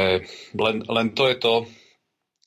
len, 0.55 0.77
len 0.87 1.09
to 1.19 1.27
je 1.27 1.37
to. 1.43 1.55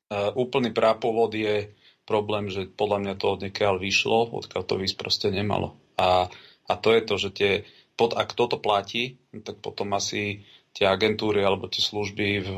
Uh, 0.10 0.34
úplný 0.34 0.74
prápovod 0.74 1.30
je 1.38 1.70
problém, 2.10 2.50
že 2.50 2.66
podľa 2.66 2.98
mňa 3.06 3.14
to 3.22 3.26
od 3.30 3.40
niekiaľ 3.46 3.78
vyšlo, 3.78 4.34
odkiaľ 4.34 4.64
to 4.66 4.76
vysť 4.82 4.96
proste 4.98 5.28
nemalo. 5.30 5.78
A, 6.02 6.26
a 6.66 6.74
to 6.74 6.90
je 6.90 7.02
to, 7.06 7.16
že 7.22 7.30
tie, 7.38 7.52
pod, 7.94 8.18
ak 8.18 8.34
toto 8.34 8.58
platí, 8.58 9.22
tak 9.46 9.62
potom 9.62 9.94
asi 9.94 10.42
tie 10.74 10.90
agentúry 10.90 11.46
alebo 11.46 11.70
tie 11.70 11.86
služby 11.86 12.42
v, 12.42 12.50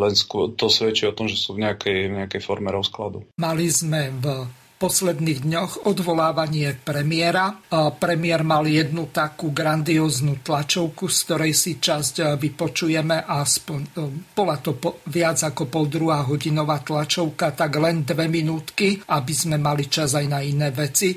len 0.00 0.14
skôr, 0.16 0.56
to 0.56 0.72
svedčí 0.72 1.04
o 1.04 1.16
tom, 1.16 1.28
že 1.28 1.36
sú 1.36 1.56
v 1.56 1.68
nejakej, 1.68 1.98
v 2.08 2.16
nejakej 2.24 2.40
forme 2.40 2.72
rozkladu. 2.72 3.28
Mali 3.36 3.68
sme 3.68 4.12
v 4.16 4.48
posledných 4.80 5.44
dňoch 5.44 5.84
odvolávanie 5.84 6.72
premiéra. 6.80 7.60
Premiér 8.00 8.40
mal 8.40 8.64
jednu 8.64 9.12
takú 9.12 9.52
grandióznu 9.52 10.40
tlačovku, 10.40 11.04
z 11.12 11.18
ktorej 11.28 11.52
si 11.52 11.76
časť 11.76 12.14
e, 12.16 12.24
vypočujeme 12.40 13.28
aspoň, 13.28 13.80
e, 13.84 13.90
bola 14.32 14.56
to 14.56 14.80
po, 14.80 15.04
viac 15.12 15.44
ako 15.44 15.68
pol 15.68 15.84
druhá 15.84 16.24
hodinová 16.24 16.80
tlačovka, 16.80 17.52
tak 17.52 17.76
len 17.76 18.08
dve 18.08 18.32
minútky, 18.32 18.96
aby 19.04 19.34
sme 19.36 19.60
mali 19.60 19.84
čas 19.84 20.16
aj 20.16 20.26
na 20.26 20.40
iné 20.40 20.72
veci. 20.72 21.12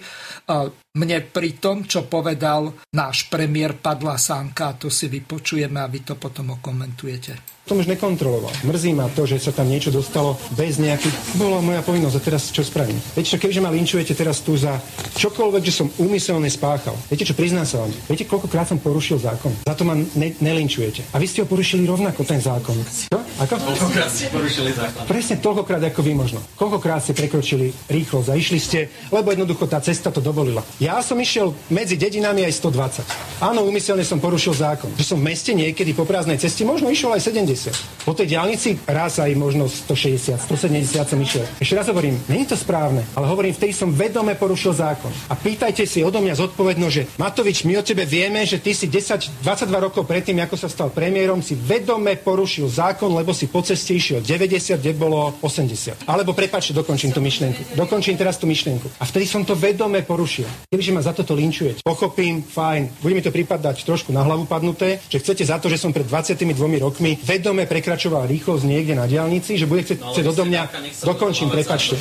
Mne 0.93 1.25
pri 1.25 1.57
tom, 1.57 1.89
čo 1.89 2.05
povedal 2.05 2.69
náš 2.93 3.25
premiér, 3.25 3.81
padla 3.81 4.13
sánka, 4.13 4.77
to 4.77 4.93
si 4.93 5.09
vypočujeme 5.09 5.81
a 5.81 5.89
vy 5.89 6.05
to 6.05 6.13
potom 6.13 6.53
okomentujete 6.53 7.53
som 7.63 7.79
už 7.79 7.87
nekontroloval. 7.87 8.51
Mrzí 8.67 8.91
ma 8.91 9.07
to, 9.15 9.23
že 9.23 9.39
sa 9.39 9.55
tam 9.55 9.71
niečo 9.71 9.87
dostalo 9.87 10.35
bez 10.59 10.83
nejakých... 10.83 11.39
Bola 11.39 11.63
moja 11.63 11.79
povinnosť 11.79 12.15
a 12.19 12.21
teraz 12.21 12.51
čo 12.51 12.59
spravím? 12.59 12.99
Viete 13.15 13.33
čo, 13.33 13.39
keďže 13.39 13.63
ma 13.63 13.71
linčujete 13.71 14.11
teraz 14.19 14.43
tu 14.43 14.59
za 14.59 14.83
čokoľvek, 15.15 15.63
že 15.63 15.71
som 15.71 15.87
úmyselne 15.95 16.51
spáchal. 16.51 16.91
Viete 17.07 17.23
čo, 17.23 17.31
priznám 17.31 17.63
sa 17.63 17.87
vám. 17.87 17.95
Viete, 18.11 18.27
koľkokrát 18.27 18.67
som 18.67 18.83
porušil 18.83 19.15
zákon? 19.15 19.55
Za 19.63 19.79
to 19.79 19.87
ma 19.87 19.95
ne, 19.95 20.29
nelinčujete. 20.43 21.15
A 21.15 21.23
vy 21.23 21.25
ste 21.25 21.39
ho 21.39 21.47
porušili 21.47 21.87
rovnako, 21.87 22.27
ten 22.27 22.43
zákon. 22.43 22.75
Čo? 22.83 23.17
Ako? 23.39 23.55
Koľkokrát 23.55 24.11
ste 24.11 24.27
porušili 24.27 24.75
zákon? 24.75 25.07
Presne 25.07 25.39
toľkokrát, 25.39 25.81
ako 25.87 26.03
vy 26.03 26.13
možno. 26.19 26.43
Koľkokrát 26.59 26.99
ste 26.99 27.15
prekročili 27.15 27.71
rýchlosť 27.87 28.27
a 28.27 28.35
išli 28.35 28.59
ste, 28.59 28.91
lebo 29.07 29.31
jednoducho 29.31 29.71
tá 29.71 29.79
cesta 29.79 30.11
to 30.11 30.19
dovolila. 30.19 30.59
Ja 30.83 30.99
som 30.99 31.15
išiel 31.15 31.55
medzi 31.71 31.95
dedinami 31.95 32.43
aj 32.43 32.59
120. 32.59 33.39
Áno, 33.39 33.63
úmyselne 33.63 34.03
som 34.03 34.19
porušil 34.19 34.51
zákon. 34.51 34.91
Že 34.99 35.15
som 35.15 35.17
v 35.23 35.31
meste 35.31 35.55
niekedy 35.55 35.95
po 35.95 36.03
prázdnej 36.03 36.35
ceste 36.35 36.67
možno 36.67 36.91
išiel 36.91 37.15
aj 37.15 37.23
70 37.23 37.53
180. 37.63 38.03
Po 38.03 38.11
tej 38.11 38.35
diálnici 38.35 38.75
raz 38.83 39.15
aj 39.23 39.31
možno 39.39 39.71
160, 39.71 40.43
170 40.43 41.07
som 41.07 41.19
išiel. 41.19 41.47
Ešte 41.55 41.75
raz 41.79 41.87
hovorím, 41.87 42.19
není 42.27 42.43
to 42.43 42.59
správne, 42.59 43.07
ale 43.15 43.25
hovorím, 43.31 43.55
vtedy 43.55 43.71
som 43.71 43.95
vedome 43.95 44.35
porušil 44.35 44.75
zákon. 44.75 45.07
A 45.31 45.39
pýtajte 45.39 45.87
si 45.87 46.03
odo 46.03 46.19
mňa 46.19 46.35
zodpovedno, 46.35 46.91
že 46.91 47.07
Matovič, 47.15 47.63
my 47.63 47.79
o 47.79 47.83
tebe 47.83 48.03
vieme, 48.03 48.43
že 48.43 48.59
ty 48.59 48.75
si 48.75 48.91
10, 48.91 49.39
22 49.39 49.71
rokov 49.79 50.03
predtým, 50.03 50.43
ako 50.43 50.55
sa 50.59 50.67
stal 50.67 50.91
premiérom, 50.91 51.39
si 51.39 51.55
vedome 51.55 52.19
porušil 52.19 52.67
zákon, 52.67 53.15
lebo 53.15 53.31
si 53.31 53.47
po 53.47 53.63
ceste 53.63 53.95
išiel 53.95 54.19
90, 54.19 54.83
kde 54.83 54.91
bolo 54.91 55.39
80. 55.39 56.03
Alebo 56.03 56.35
prepáčte, 56.35 56.75
dokončím 56.75 57.15
tú 57.15 57.23
myšlienku. 57.23 57.79
Dokončím 57.79 58.19
teraz 58.19 58.35
tú 58.35 58.49
myšlienku. 58.51 58.91
A 58.99 59.07
vtedy 59.07 59.31
som 59.31 59.47
to 59.47 59.55
vedome 59.55 60.03
porušil. 60.03 60.47
Kebyže 60.73 60.89
ma 60.89 61.05
za 61.05 61.13
toto 61.13 61.37
linčujete, 61.37 61.85
pochopím, 61.85 62.41
fajn, 62.41 62.97
bude 63.05 63.13
mi 63.13 63.21
to 63.21 63.29
pripadať 63.29 63.85
trošku 63.85 64.09
na 64.09 64.25
hlavu 64.25 64.49
padnuté, 64.49 64.97
že 65.05 65.21
chcete 65.21 65.45
za 65.45 65.61
to, 65.61 65.69
že 65.69 65.77
som 65.77 65.93
pred 65.93 66.01
22 66.01 66.49
rokmi 66.81 67.13
vedome 67.21 67.69
prekračoval 67.69 68.25
rýchlosť 68.25 68.65
niekde 68.65 68.97
na 68.97 69.05
diálnici, 69.05 69.53
že 69.53 69.69
bude 69.69 69.85
chcieť, 69.85 70.01
no, 70.01 70.17
odo 70.33 70.41
mňa... 70.49 70.63
Dokončím, 71.05 71.53
prepačte. 71.53 71.93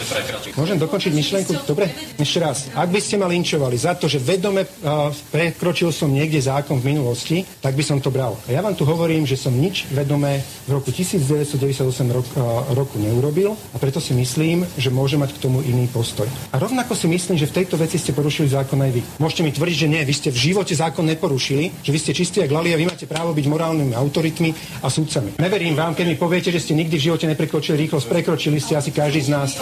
Môžem 0.57 0.81
dokončiť 0.81 1.13
myšlienku? 1.13 1.53
Dobre? 1.69 1.93
Ešte 2.17 2.39
raz. 2.41 2.73
Ak 2.73 2.89
by 2.89 2.97
ste 2.97 3.21
ma 3.21 3.29
linčovali 3.29 3.77
za 3.77 3.93
to, 3.93 4.09
že 4.09 4.17
vedome 4.17 4.65
uh, 4.65 5.13
prekročil 5.29 5.93
som 5.93 6.09
niekde 6.09 6.41
zákon 6.41 6.81
v 6.81 6.97
minulosti, 6.97 7.45
tak 7.61 7.77
by 7.77 7.85
som 7.85 8.01
to 8.01 8.09
bral. 8.09 8.41
A 8.49 8.57
ja 8.57 8.65
vám 8.65 8.73
tu 8.73 8.89
hovorím, 8.89 9.29
že 9.29 9.37
som 9.37 9.53
nič 9.53 9.85
vedome 9.93 10.41
v 10.65 10.81
roku 10.81 10.89
1998 10.89 11.77
rok, 12.09 12.25
uh, 12.41 12.73
roku 12.73 12.97
neurobil 12.97 13.53
a 13.53 13.77
preto 13.77 14.01
si 14.01 14.17
myslím, 14.17 14.65
že 14.81 14.89
môže 14.89 15.21
mať 15.21 15.37
k 15.37 15.43
tomu 15.45 15.61
iný 15.61 15.93
postoj. 15.93 16.25
A 16.25 16.57
rovnako 16.57 16.97
si 16.97 17.05
myslím, 17.05 17.37
že 17.37 17.53
v 17.53 17.61
tejto 17.61 17.77
veci 17.77 18.01
ste 18.01 18.17
porušili 18.17 18.49
zákon 18.49 18.62
zákon 18.63 18.79
aj 18.81 18.93
vy. 18.95 19.03
Môžete 19.19 19.43
mi 19.43 19.51
tvrdiť, 19.51 19.77
že 19.77 19.91
nie, 19.91 20.03
vy 20.07 20.15
ste 20.15 20.31
v 20.31 20.39
živote 20.39 20.73
zákon 20.73 21.05
neporušili, 21.05 21.83
že 21.83 21.91
vy 21.91 21.99
ste 21.99 22.13
čistí 22.15 22.39
a 22.41 22.47
glali 22.47 22.71
a 22.73 22.79
vy 22.79 22.87
máte 22.87 23.11
právo 23.11 23.35
byť 23.35 23.47
morálnymi 23.51 23.95
autoritmi 23.99 24.55
a 24.81 24.89
súdcami. 24.89 25.37
Neverím 25.43 25.75
vám, 25.75 25.93
keď 25.99 26.07
mi 26.07 26.17
poviete, 26.17 26.55
že 26.55 26.63
ste 26.63 26.79
nikdy 26.79 26.97
v 26.97 27.07
živote 27.13 27.27
neprekročili 27.27 27.87
rýchlosť, 27.87 28.07
prekročili 28.07 28.59
ste 28.63 28.79
asi 28.79 28.95
každý 28.95 29.27
z 29.27 29.31
nás. 29.35 29.59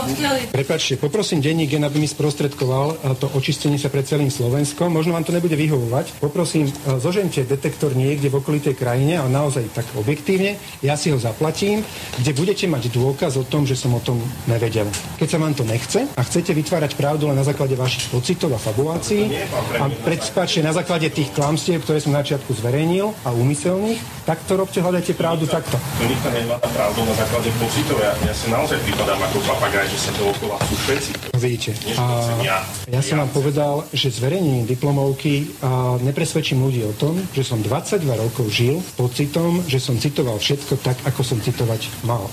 Prepačte, 0.53 1.01
poprosím 1.01 1.41
denník, 1.41 1.73
aby 1.81 1.97
mi 1.97 2.09
sprostredkoval 2.11 3.17
to 3.17 3.27
očistenie 3.33 3.81
sa 3.81 3.89
pred 3.89 4.05
celým 4.05 4.29
Slovenskom. 4.29 4.93
Možno 4.93 5.17
vám 5.17 5.25
to 5.25 5.33
nebude 5.33 5.57
vyhovovať. 5.57 6.21
Poprosím, 6.21 6.69
e, 6.69 6.73
zožente 7.01 7.45
detektor 7.47 7.97
niekde 7.97 8.29
v 8.29 8.39
okolitej 8.43 8.75
krajine, 8.77 9.17
ale 9.17 9.31
naozaj 9.33 9.71
tak 9.73 9.87
objektívne. 9.97 10.61
Ja 10.85 10.99
si 11.01 11.09
ho 11.09 11.19
zaplatím, 11.19 11.87
kde 12.21 12.37
budete 12.37 12.67
mať 12.69 12.93
dôkaz 12.93 13.41
o 13.41 13.45
tom, 13.47 13.65
že 13.65 13.79
som 13.79 13.95
o 13.97 14.03
tom 14.03 14.21
nevedel. 14.45 14.89
Keď 15.17 15.29
sa 15.29 15.39
vám 15.39 15.55
to 15.57 15.65
nechce 15.65 16.01
a 16.05 16.21
chcete 16.21 16.53
vytvárať 16.53 16.99
pravdu 16.99 17.31
len 17.31 17.39
na 17.39 17.47
základe 17.47 17.79
vašich 17.79 18.11
pocitov 18.11 18.53
a 18.53 18.61
fabulácií 18.91 19.23
a 19.79 19.87
predspáčte 20.03 20.61
na 20.67 20.75
základe 20.75 21.07
tých 21.15 21.31
klamstiev, 21.31 21.87
ktoré 21.87 22.03
som 22.03 22.11
na 22.11 22.27
začiatku 22.27 22.51
zverejnil 22.59 23.15
a 23.23 23.31
úmyselných, 23.31 24.03
tak 24.27 24.43
to 24.47 24.59
robte, 24.59 24.79
hľadajte 24.83 25.15
pravdu 25.15 25.47
takto. 25.47 25.79
To 25.79 26.05
nikto 26.07 26.29
nehľadá 26.31 26.67
pravdu 26.75 27.07
na 27.07 27.15
základe 27.15 27.51
pocitov. 27.59 27.97
Ja, 28.03 28.13
ja 28.27 28.35
si 28.35 28.47
naozaj 28.51 28.79
pripadám 28.83 29.21
ako 29.23 29.39
papagaj, 29.47 29.87
že 29.87 29.99
sa 29.99 30.11
to 30.15 30.23
okolo 30.27 30.59
sú 30.67 30.75
všetci. 30.87 31.11
Vidíte. 31.39 31.71
A 31.97 32.05
ja. 32.43 32.59
ja 32.91 33.01
som 33.01 33.23
vám 33.23 33.31
povedal, 33.31 33.87
že 33.95 34.11
zverejnením 34.11 34.67
diplomovky 34.67 35.63
a 35.63 35.97
nepresvedčím 36.03 36.61
ľudí 36.61 36.83
o 36.85 36.95
tom, 36.95 37.17
že 37.33 37.47
som 37.47 37.63
22 37.63 38.05
rokov 38.07 38.51
žil 38.51 38.83
pocitom, 38.99 39.63
že 39.71 39.79
som 39.79 39.97
citoval 39.97 40.37
všetko 40.37 40.75
tak, 40.83 40.97
ako 41.07 41.21
som 41.23 41.39
citovať 41.41 42.05
mal. 42.05 42.29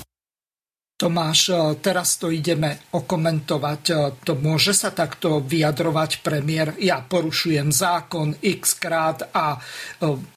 Tomáš, 0.98 1.54
e, 1.54 1.78
teraz 1.78 2.18
to 2.18 2.26
ideme 2.26 2.90
okomentovať. 2.90 3.82
E, 3.86 3.94
to 4.26 4.34
môže 4.34 4.74
sa 4.74 4.90
takto 4.90 5.38
vyjadrovať 5.38 6.26
premiér. 6.26 6.74
Ja 6.82 7.06
porušujem 7.06 7.70
zákon 7.70 8.34
x 8.42 8.82
krát 8.82 9.30
a 9.30 9.54
e, 9.54 9.58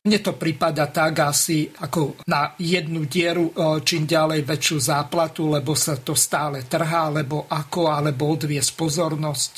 mne 0.06 0.20
to 0.22 0.38
prípada 0.38 0.86
tak 0.86 1.18
asi 1.18 1.66
ako 1.66 2.22
na 2.30 2.54
jednu 2.62 3.10
dieru 3.10 3.50
čím 3.82 4.06
ďalej 4.06 4.46
väčšiu 4.46 4.78
záplatu, 4.78 5.50
lebo 5.50 5.74
sa 5.74 5.98
to 5.98 6.14
stále 6.14 6.62
trhá, 6.70 7.10
alebo 7.10 7.50
ako, 7.50 7.90
alebo 7.90 8.30
odviesť 8.30 8.72
pozornosť 8.78 9.54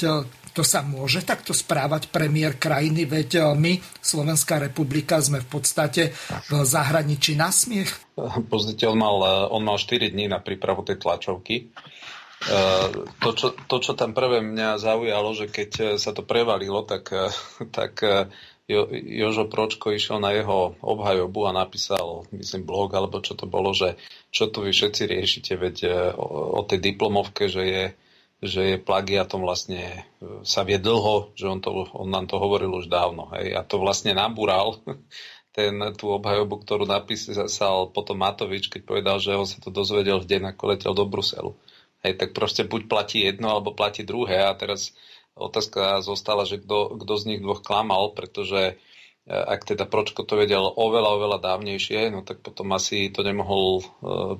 to 0.54 0.62
sa 0.62 0.86
môže 0.86 1.26
takto 1.26 1.51
správať 1.51 2.14
premiér 2.14 2.62
krajiny, 2.62 3.10
veď 3.10 3.30
e, 3.41 3.43
my, 3.58 3.74
Slovenská 3.99 4.62
republika, 4.62 5.18
sme 5.18 5.41
v 5.41 5.49
podstate 5.49 6.14
v 6.47 6.51
zahraničí 6.62 7.34
na 7.34 7.49
smiech? 7.49 7.89
Pozrite, 8.54 8.86
on 8.86 9.01
mal, 9.01 9.18
e, 9.20 9.34
on 9.49 9.66
mal 9.66 9.82
4 9.82 10.14
dní 10.14 10.30
na 10.30 10.38
prípravu 10.38 10.86
tej 10.86 11.01
tlačovky. 11.01 11.56
E, 11.58 11.66
to 13.18 13.30
čo, 13.34 13.58
to, 13.66 13.76
čo 13.82 13.97
tam 13.97 14.14
prvé 14.14 14.45
mňa 14.45 14.78
zaujalo, 14.78 15.34
že 15.34 15.49
keď 15.49 15.97
sa 15.97 16.14
to 16.14 16.22
prevalilo, 16.22 16.86
tak, 16.86 17.10
tak 17.78 18.06
jo, 18.70 18.86
Jožo 18.93 19.49
Pročko 19.49 19.89
išiel 19.89 20.22
na 20.22 20.38
jeho 20.38 20.78
obhajobu 20.86 21.49
a 21.49 21.58
napísal, 21.58 22.30
myslím, 22.30 22.62
blog, 22.62 22.93
alebo 22.93 23.26
čo 23.26 23.34
to 23.34 23.49
bolo, 23.49 23.74
že 23.74 23.97
čo 24.30 24.54
tu 24.54 24.62
vy 24.62 24.70
všetci 24.70 25.04
riešite, 25.10 25.54
veď 25.58 25.78
o, 26.14 26.58
o 26.58 26.62
tej 26.62 26.78
diplomovke, 26.78 27.49
že 27.49 27.64
je 27.66 27.84
že 28.44 28.76
je 28.76 28.78
plagiatom 28.78 29.39
vlastne 29.39 30.04
e, 30.20 30.44
sa 30.44 30.68
vie 30.68 30.76
dlho, 30.76 31.32
že 31.34 31.48
on, 31.48 31.64
to, 31.64 31.88
on 31.96 32.12
nám 32.12 32.28
to 32.28 32.36
hovoril 32.36 32.76
už 32.76 32.91
dávno. 32.91 33.32
Hej, 33.32 33.56
a 33.56 33.64
to 33.64 33.80
vlastne 33.80 34.12
nabúral 34.12 34.84
ten, 35.56 35.80
tú 35.96 36.12
obhajobu, 36.12 36.60
ktorú 36.60 36.84
napísal 36.84 37.96
potom 37.96 38.20
Matovič, 38.20 38.68
keď 38.68 38.82
povedal, 38.84 39.18
že 39.24 39.39
on 39.39 39.48
sa 39.48 39.64
to 39.64 39.72
dozvedel 39.72 40.20
v 40.20 40.28
deň, 40.28 40.54
ako 40.54 40.64
letel 40.68 40.94
do 40.94 41.08
Bruselu. 41.08 41.56
Hej, 42.04 42.20
tak 42.20 42.36
proste 42.36 42.68
buď 42.68 42.91
platí 42.91 43.24
jedno, 43.24 43.56
alebo 43.56 43.72
platí 43.72 44.04
druhé. 44.04 44.44
A 44.44 44.52
teraz 44.60 44.91
otázka 45.39 46.04
zostala, 46.04 46.44
že 46.44 46.60
kto 46.60 47.14
z 47.16 47.24
nich 47.32 47.39
dvoch 47.39 47.64
klamal, 47.64 48.12
pretože 48.12 48.76
ak 49.24 49.64
teda 49.64 49.88
Pročko 49.88 50.28
to 50.28 50.36
vedel 50.36 50.68
oveľa, 50.68 51.16
oveľa 51.16 51.40
dávnejšie, 51.40 52.12
no 52.12 52.28
tak 52.28 52.44
potom 52.44 52.76
asi 52.76 53.08
to 53.08 53.24
nemohol 53.24 53.80
e, 53.80 53.84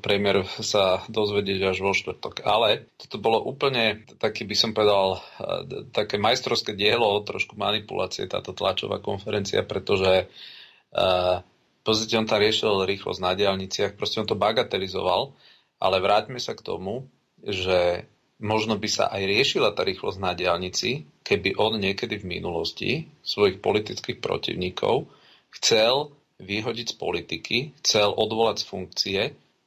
premiér 0.04 0.44
sa 0.60 1.00
dozvedieť 1.08 1.72
až 1.72 1.78
vo 1.80 1.96
štvrtok. 1.96 2.44
Ale 2.44 2.92
toto 3.00 3.16
bolo 3.16 3.40
úplne, 3.40 4.04
taký 4.20 4.44
by 4.44 4.56
som 4.60 4.76
povedal, 4.76 5.24
e, 5.40 5.88
také 5.96 6.20
majstrovské 6.20 6.76
dielo, 6.76 7.24
trošku 7.24 7.56
manipulácie, 7.56 8.28
táto 8.28 8.52
tlačová 8.52 9.00
konferencia, 9.00 9.64
pretože 9.64 10.28
uh, 10.28 11.40
pozrite, 11.88 12.20
on 12.20 12.28
tam 12.28 12.44
riešil 12.44 12.84
rýchlosť 12.84 13.20
na 13.24 13.32
diálniciach, 13.40 13.96
proste 13.96 14.20
on 14.20 14.28
to 14.28 14.36
bagatelizoval, 14.36 15.32
ale 15.80 15.96
vráťme 16.04 16.44
sa 16.44 16.60
k 16.60 16.66
tomu, 16.66 17.08
že 17.40 18.08
možno 18.44 18.76
by 18.76 18.90
sa 18.92 19.06
aj 19.08 19.24
riešila 19.24 19.72
tá 19.72 19.88
rýchlosť 19.88 20.20
na 20.20 20.36
diálnici, 20.36 21.08
keby 21.24 21.56
on 21.56 21.80
niekedy 21.80 22.20
v 22.20 22.30
minulosti 22.38 23.08
svojich 23.24 23.64
politických 23.64 24.20
protivníkov 24.20 25.08
chcel 25.56 26.12
vyhodiť 26.44 26.88
z 26.94 26.96
politiky, 27.00 27.58
chcel 27.80 28.12
odvolať 28.12 28.62
z 28.62 28.66
funkcie 28.68 29.20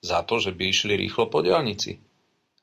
za 0.04 0.20
to, 0.28 0.36
že 0.36 0.52
by 0.52 0.68
išli 0.68 0.92
rýchlo 0.94 1.32
po 1.32 1.40
diálnici. 1.40 1.96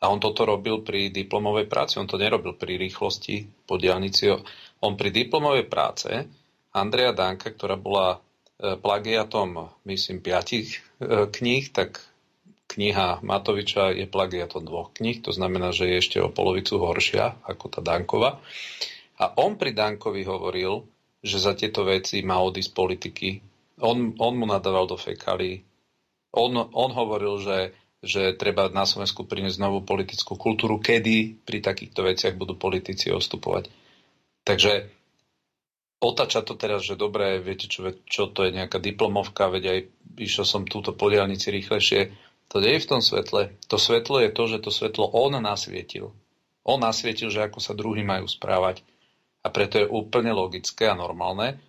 A 0.03 0.11
on 0.11 0.19
toto 0.19 0.43
robil 0.45 0.83
pri 0.83 1.09
diplomovej 1.09 1.65
práci, 1.65 1.97
on 1.97 2.05
to 2.05 2.19
nerobil 2.19 2.53
pri 2.53 2.75
rýchlosti 2.75 3.65
po 3.65 3.79
diálnici. 3.79 4.29
On 4.83 4.93
pri 4.99 5.09
diplomovej 5.09 5.65
práce 5.71 6.11
Andrea 6.75 7.15
Danka, 7.15 7.55
ktorá 7.55 7.79
bola 7.79 8.19
e, 8.59 8.75
plagiatom, 8.75 9.71
myslím, 9.87 10.19
piatich 10.19 10.83
e, 10.99 11.31
kníh, 11.31 11.71
tak 11.71 12.03
kniha 12.73 13.21
Matoviča 13.21 13.93
je 13.93 14.09
plagiatom 14.09 14.65
dvoch 14.65 14.97
kníh, 14.97 15.21
to 15.21 15.29
znamená, 15.29 15.69
že 15.69 15.85
je 15.85 15.95
ešte 16.01 16.17
o 16.19 16.33
polovicu 16.33 16.81
horšia 16.81 17.37
ako 17.45 17.65
tá 17.69 17.79
Dankova. 17.85 18.41
A 19.21 19.25
on 19.37 19.55
pri 19.55 19.77
Dankovi 19.77 20.25
hovoril, 20.25 20.83
že 21.23 21.37
za 21.39 21.53
tieto 21.55 21.87
veci 21.87 22.19
má 22.25 22.41
odísť 22.41 22.71
politiky. 22.75 23.39
On, 23.79 24.17
on 24.19 24.33
mu 24.35 24.45
nadával 24.49 24.89
do 24.89 24.99
fekalí. 24.99 25.63
On, 26.33 26.51
on 26.57 26.89
hovoril, 26.91 27.39
že, 27.39 27.59
že 28.01 28.35
treba 28.35 28.67
na 28.73 28.83
Slovensku 28.83 29.23
priniesť 29.23 29.61
novú 29.61 29.85
politickú 29.85 30.35
kultúru, 30.35 30.81
kedy 30.81 31.45
pri 31.45 31.63
takýchto 31.63 32.03
veciach 32.03 32.35
budú 32.35 32.57
politici 32.57 33.13
ostupovať. 33.13 33.69
Takže 34.43 34.91
otača 36.03 36.43
to 36.43 36.59
teraz, 36.59 36.83
že 36.83 36.99
dobre, 36.99 37.39
viete 37.39 37.71
čo, 37.71 37.95
čo 38.03 38.27
to 38.27 38.43
je 38.43 38.51
nejaká 38.51 38.83
diplomovka, 38.83 39.47
veď 39.47 39.63
aj 39.63 39.79
išiel 40.19 40.43
som 40.43 40.67
túto 40.67 40.91
po 40.91 41.07
rýchlejšie 41.07 42.32
to 42.49 42.61
nie 42.61 42.77
je 42.77 42.83
v 42.85 42.89
tom 42.89 43.01
svetle. 43.01 43.55
To 43.69 43.77
svetlo 43.81 44.21
je 44.21 44.29
to, 44.29 44.43
že 44.45 44.63
to 44.63 44.71
svetlo 44.71 45.09
on 45.09 45.35
nasvietil. 45.37 46.13
On 46.63 46.79
nasvietil, 46.79 47.27
že 47.27 47.43
ako 47.43 47.59
sa 47.59 47.75
druhí 47.75 48.05
majú 48.05 48.29
správať. 48.29 48.85
A 49.43 49.51
preto 49.51 49.83
je 49.83 49.91
úplne 49.91 50.31
logické 50.31 50.87
a 50.87 50.95
normálne, 50.95 51.59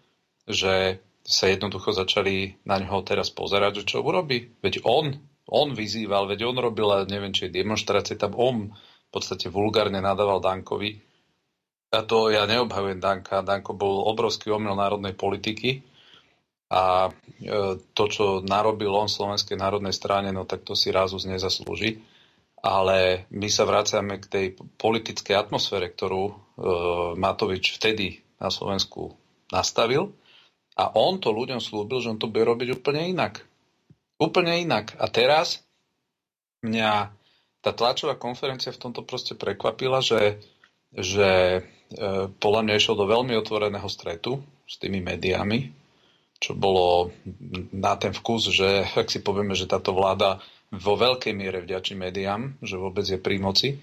že 0.46 1.02
sa 1.24 1.48
jednoducho 1.50 1.90
začali 1.90 2.62
na 2.68 2.78
ňoho 2.78 3.02
teraz 3.02 3.32
pozerať, 3.32 3.82
že 3.82 3.96
čo 3.96 4.04
urobí. 4.04 4.54
Veď 4.60 4.84
on, 4.86 5.18
on 5.48 5.72
vyzýval, 5.74 6.30
veď 6.30 6.46
on 6.46 6.56
robil, 6.60 7.08
neviem, 7.08 7.34
či 7.34 7.50
demonstrácie, 7.50 8.20
tam 8.20 8.36
on 8.38 8.70
v 8.70 9.10
podstate 9.10 9.48
vulgárne 9.50 9.98
nadával 9.98 10.38
Dankovi. 10.38 11.00
A 11.94 12.02
to 12.04 12.30
ja 12.30 12.44
neobhajujem 12.44 13.00
Danka. 13.00 13.42
Danko 13.42 13.74
bol 13.74 14.04
obrovský 14.04 14.52
omyl 14.52 14.76
národnej 14.76 15.14
politiky 15.16 15.93
a 16.74 17.06
e, 17.06 17.10
to, 17.94 18.04
čo 18.10 18.42
narobil 18.42 18.90
on 18.90 19.06
Slovenskej 19.06 19.54
národnej 19.54 19.94
strane, 19.94 20.34
no 20.34 20.42
tak 20.42 20.66
to 20.66 20.74
si 20.74 20.90
Rázus 20.90 21.22
nezaslúži. 21.22 22.02
Ale 22.64 23.28
my 23.30 23.46
sa 23.46 23.68
vracame 23.68 24.18
k 24.18 24.26
tej 24.26 24.46
politickej 24.80 25.36
atmosfére, 25.38 25.94
ktorú 25.94 26.24
e, 26.26 26.34
Matovič 27.14 27.78
vtedy 27.78 28.26
na 28.42 28.50
Slovensku 28.50 29.14
nastavil. 29.54 30.10
A 30.74 30.90
on 30.98 31.22
to 31.22 31.30
ľuďom 31.30 31.62
slúbil, 31.62 32.02
že 32.02 32.10
on 32.10 32.18
to 32.18 32.26
bude 32.26 32.42
robiť 32.42 32.82
úplne 32.82 33.06
inak. 33.06 33.46
Úplne 34.18 34.66
inak. 34.66 34.98
A 34.98 35.06
teraz 35.06 35.62
mňa 36.66 37.14
tá 37.62 37.70
tlačová 37.70 38.18
konferencia 38.18 38.74
v 38.74 38.82
tomto 38.82 39.06
proste 39.06 39.38
prekvapila, 39.38 40.02
že, 40.02 40.42
že 40.90 41.30
e, 41.30 41.60
podľa 42.34 42.60
mňa 42.66 42.74
išiel 42.74 42.98
do 42.98 43.06
veľmi 43.06 43.38
otvoreného 43.38 43.86
stretu 43.86 44.42
s 44.66 44.80
tými 44.80 44.98
médiami, 45.04 45.84
čo 46.45 46.53
bolo 46.53 47.09
na 47.72 47.97
ten 47.97 48.12
vkus, 48.12 48.53
že 48.53 48.84
ak 48.92 49.09
si 49.09 49.24
povieme, 49.24 49.57
že 49.57 49.64
táto 49.64 49.97
vláda 49.97 50.45
vo 50.68 50.92
veľkej 51.01 51.32
miere 51.32 51.64
vďačí 51.64 51.97
médiám, 51.97 52.61
že 52.61 52.76
vôbec 52.76 53.09
je 53.09 53.16
pri 53.16 53.40
moci, 53.40 53.80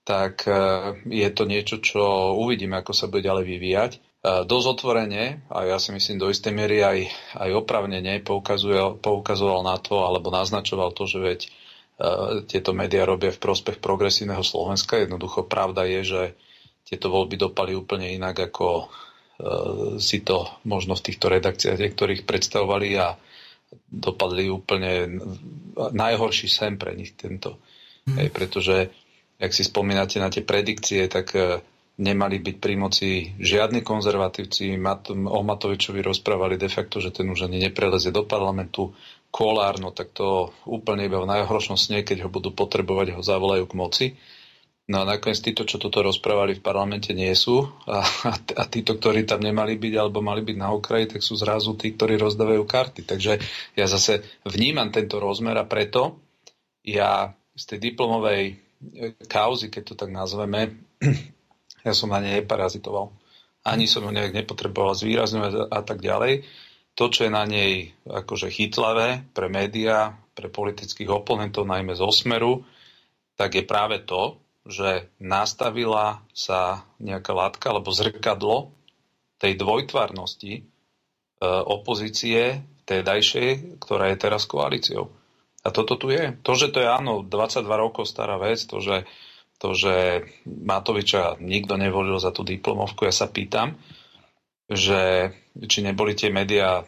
tak 0.00 0.48
e, 0.48 0.52
je 1.12 1.28
to 1.28 1.44
niečo, 1.44 1.76
čo 1.84 2.32
uvidíme, 2.40 2.80
ako 2.80 2.96
sa 2.96 3.12
bude 3.12 3.28
ďalej 3.28 3.44
vyvíjať. 3.44 3.92
E, 3.92 3.98
dosť 4.48 4.66
otvorene, 4.80 5.44
a 5.52 5.68
ja 5.68 5.76
si 5.76 5.92
myslím 5.92 6.16
do 6.16 6.32
istej 6.32 6.56
miery 6.56 6.80
aj, 6.80 6.98
aj 7.36 7.50
opravnene 7.52 8.24
poukazoval 8.24 9.60
na 9.60 9.76
to, 9.76 10.00
alebo 10.00 10.32
naznačoval 10.32 10.96
to, 10.96 11.04
že 11.04 11.18
veď 11.20 11.40
e, 11.44 11.48
tieto 12.48 12.72
médiá 12.72 13.04
robia 13.04 13.28
v 13.28 13.42
prospech 13.44 13.76
progresívneho 13.76 14.40
Slovenska. 14.40 14.96
Jednoducho 14.96 15.44
pravda 15.44 15.84
je, 15.84 16.00
že 16.00 16.22
tieto 16.88 17.12
voľby 17.12 17.36
dopali 17.36 17.76
úplne 17.76 18.08
inak, 18.08 18.50
ako 18.50 18.88
si 20.00 20.20
to 20.20 20.48
možno 20.68 20.96
v 20.96 21.04
týchto 21.10 21.32
redakciách 21.32 21.80
niektorých 21.80 22.22
predstavovali 22.28 22.88
a 23.00 23.16
dopadli 23.90 24.50
úplne 24.50 25.22
najhorší 25.78 26.50
sem 26.50 26.74
pre 26.74 26.94
nich 26.98 27.14
tento. 27.14 27.58
Hmm. 28.06 28.18
Hej, 28.18 28.28
pretože, 28.34 28.76
ak 29.38 29.52
si 29.54 29.62
spomínate 29.62 30.18
na 30.18 30.32
tie 30.32 30.42
predikcie, 30.42 31.06
tak 31.06 31.32
eh, 31.36 31.62
nemali 32.00 32.40
byť 32.42 32.56
pri 32.58 32.74
moci 32.80 33.10
žiadni 33.38 33.84
konzervatívci. 33.84 34.74
O 35.30 35.40
Matovičovi 35.44 36.00
rozprávali 36.02 36.56
de 36.56 36.70
facto, 36.72 36.98
že 36.98 37.14
ten 37.14 37.28
už 37.28 37.46
ani 37.46 37.60
neprelezie 37.60 38.10
do 38.10 38.26
parlamentu. 38.26 38.96
Kolár, 39.30 39.78
no 39.78 39.94
tak 39.94 40.10
to 40.10 40.50
úplne 40.66 41.06
iba 41.06 41.22
v 41.22 41.30
najhoršom 41.30 41.78
sne, 41.78 42.02
keď 42.02 42.26
ho 42.26 42.30
budú 42.32 42.50
potrebovať, 42.50 43.14
ho 43.14 43.22
zavolajú 43.22 43.64
k 43.70 43.78
moci. 43.78 44.06
No 44.90 45.06
a 45.06 45.14
nakoniec 45.14 45.38
títo, 45.38 45.62
čo 45.62 45.78
toto 45.78 46.02
rozprávali 46.02 46.58
v 46.58 46.66
parlamente, 46.66 47.14
nie 47.14 47.30
sú. 47.38 47.62
A, 47.86 48.02
a, 48.58 48.62
títo, 48.66 48.98
ktorí 48.98 49.22
tam 49.22 49.38
nemali 49.38 49.78
byť 49.78 49.94
alebo 49.94 50.18
mali 50.18 50.42
byť 50.42 50.56
na 50.58 50.74
okraji, 50.74 51.14
tak 51.14 51.22
sú 51.22 51.38
zrazu 51.38 51.78
tí, 51.78 51.94
ktorí 51.94 52.18
rozdávajú 52.18 52.66
karty. 52.66 53.06
Takže 53.06 53.38
ja 53.78 53.86
zase 53.86 54.26
vnímam 54.42 54.90
tento 54.90 55.22
rozmer 55.22 55.54
a 55.54 55.62
preto 55.62 56.18
ja 56.82 57.30
z 57.54 57.64
tej 57.70 57.78
diplomovej 57.94 58.42
e, 58.50 58.54
kauzy, 59.30 59.70
keď 59.70 59.82
to 59.86 59.94
tak 59.94 60.10
nazveme, 60.10 60.74
ja 61.86 61.94
som 61.94 62.10
na 62.10 62.18
nej 62.18 62.42
neparazitoval. 62.42 63.14
Ani 63.62 63.86
som 63.86 64.02
ho 64.02 64.10
nejak 64.10 64.34
nepotreboval 64.34 64.98
zvýrazňovať 64.98 65.70
a 65.70 65.80
tak 65.86 66.02
ďalej. 66.02 66.42
To, 66.98 67.06
čo 67.06 67.28
je 67.28 67.30
na 67.30 67.46
nej 67.46 67.94
akože 68.10 68.50
chytlavé 68.50 69.22
pre 69.30 69.46
médiá, 69.46 70.18
pre 70.34 70.50
politických 70.50 71.14
oponentov, 71.14 71.62
najmä 71.62 71.94
z 71.94 72.02
Osmeru, 72.02 72.66
tak 73.38 73.54
je 73.54 73.62
práve 73.62 74.02
to, 74.02 74.40
že 74.70 75.10
nastavila 75.18 76.22
sa 76.30 76.86
nejaká 77.02 77.34
látka 77.34 77.74
alebo 77.74 77.90
zrkadlo 77.90 78.72
tej 79.36 79.58
dvojtvarnosti 79.58 80.52
e, 80.56 80.62
opozície 81.46 82.62
tedajšej, 82.86 83.78
ktorá 83.82 84.14
je 84.14 84.16
teraz 84.16 84.46
koalíciou. 84.46 85.10
A 85.60 85.68
toto 85.68 86.00
tu 86.00 86.08
je. 86.08 86.34
To, 86.40 86.52
že 86.56 86.72
to 86.72 86.80
je 86.80 86.88
áno, 86.88 87.20
22 87.26 87.68
rokov 87.68 88.08
stará 88.08 88.40
vec, 88.40 88.64
to, 88.64 88.80
že, 88.80 89.04
to, 89.60 89.76
že 89.76 90.24
Matoviča 90.48 91.36
nikto 91.36 91.76
nevolil 91.76 92.16
za 92.16 92.32
tú 92.32 92.46
diplomovku, 92.46 93.04
ja 93.04 93.12
sa 93.12 93.28
pýtam, 93.28 93.76
že 94.70 95.34
či 95.66 95.84
neboli 95.84 96.16
tie 96.16 96.32
médiá 96.32 96.86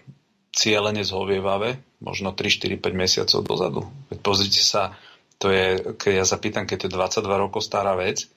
cieľene 0.53 1.05
zhovievavé, 1.05 1.81
možno 2.01 2.33
3, 2.33 2.49
4, 2.49 2.81
5 2.81 2.93
mesiacov 2.97 3.41
dozadu. 3.45 3.83
Veď 4.09 4.19
pozrite 4.21 4.63
sa, 4.63 4.97
to 5.43 5.51
je, 5.51 5.99
keď 5.99 6.23
ja 6.23 6.27
sa 6.27 6.39
pýtam, 6.39 6.71
keď 6.71 6.87
to 6.87 6.87
je 6.87 6.97
22 7.19 7.43
rokov 7.43 7.67
stará 7.67 7.99
vec 7.99 8.31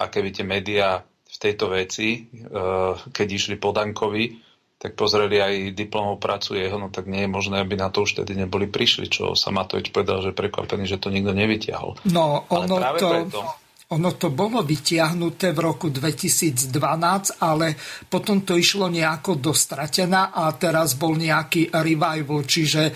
a 0.00 0.08
keby 0.08 0.32
tie 0.32 0.48
médiá 0.48 1.04
v 1.04 1.36
tejto 1.36 1.68
veci, 1.68 2.24
eh, 2.24 2.92
keď 3.12 3.28
išli 3.28 3.60
po 3.60 3.76
Dankovi, 3.76 4.48
tak 4.78 4.94
pozreli 4.94 5.42
aj 5.42 5.74
diplomov 5.74 6.22
prácu 6.22 6.54
jeho, 6.54 6.78
no 6.78 6.88
tak 6.88 7.10
nie 7.10 7.26
je 7.26 7.30
možné, 7.30 7.58
aby 7.58 7.74
na 7.74 7.90
to 7.90 8.06
už 8.06 8.22
tedy 8.22 8.38
neboli 8.38 8.70
prišli, 8.70 9.10
čo 9.10 9.34
sa 9.34 9.50
Matovič 9.50 9.90
povedal, 9.90 10.22
že 10.22 10.30
prekvapený, 10.30 10.86
že 10.86 11.02
to 11.02 11.10
nikto 11.10 11.34
nevytiahol. 11.34 11.98
No, 12.06 12.46
ono 12.46 12.78
Ale 12.78 12.80
práve 12.80 12.98
to... 13.02 13.08
preto, 13.10 13.40
ono 13.88 14.20
to 14.20 14.28
bolo 14.28 14.60
vytiahnuté 14.60 15.56
v 15.56 15.64
roku 15.64 15.88
2012, 15.88 16.68
ale 17.40 17.72
potom 18.04 18.44
to 18.44 18.52
išlo 18.52 18.92
nejako 18.92 19.40
dostratená 19.40 20.28
a 20.36 20.52
teraz 20.60 20.92
bol 20.92 21.16
nejaký 21.16 21.72
revival, 21.72 22.44
čiže 22.44 22.82
e, 22.84 22.92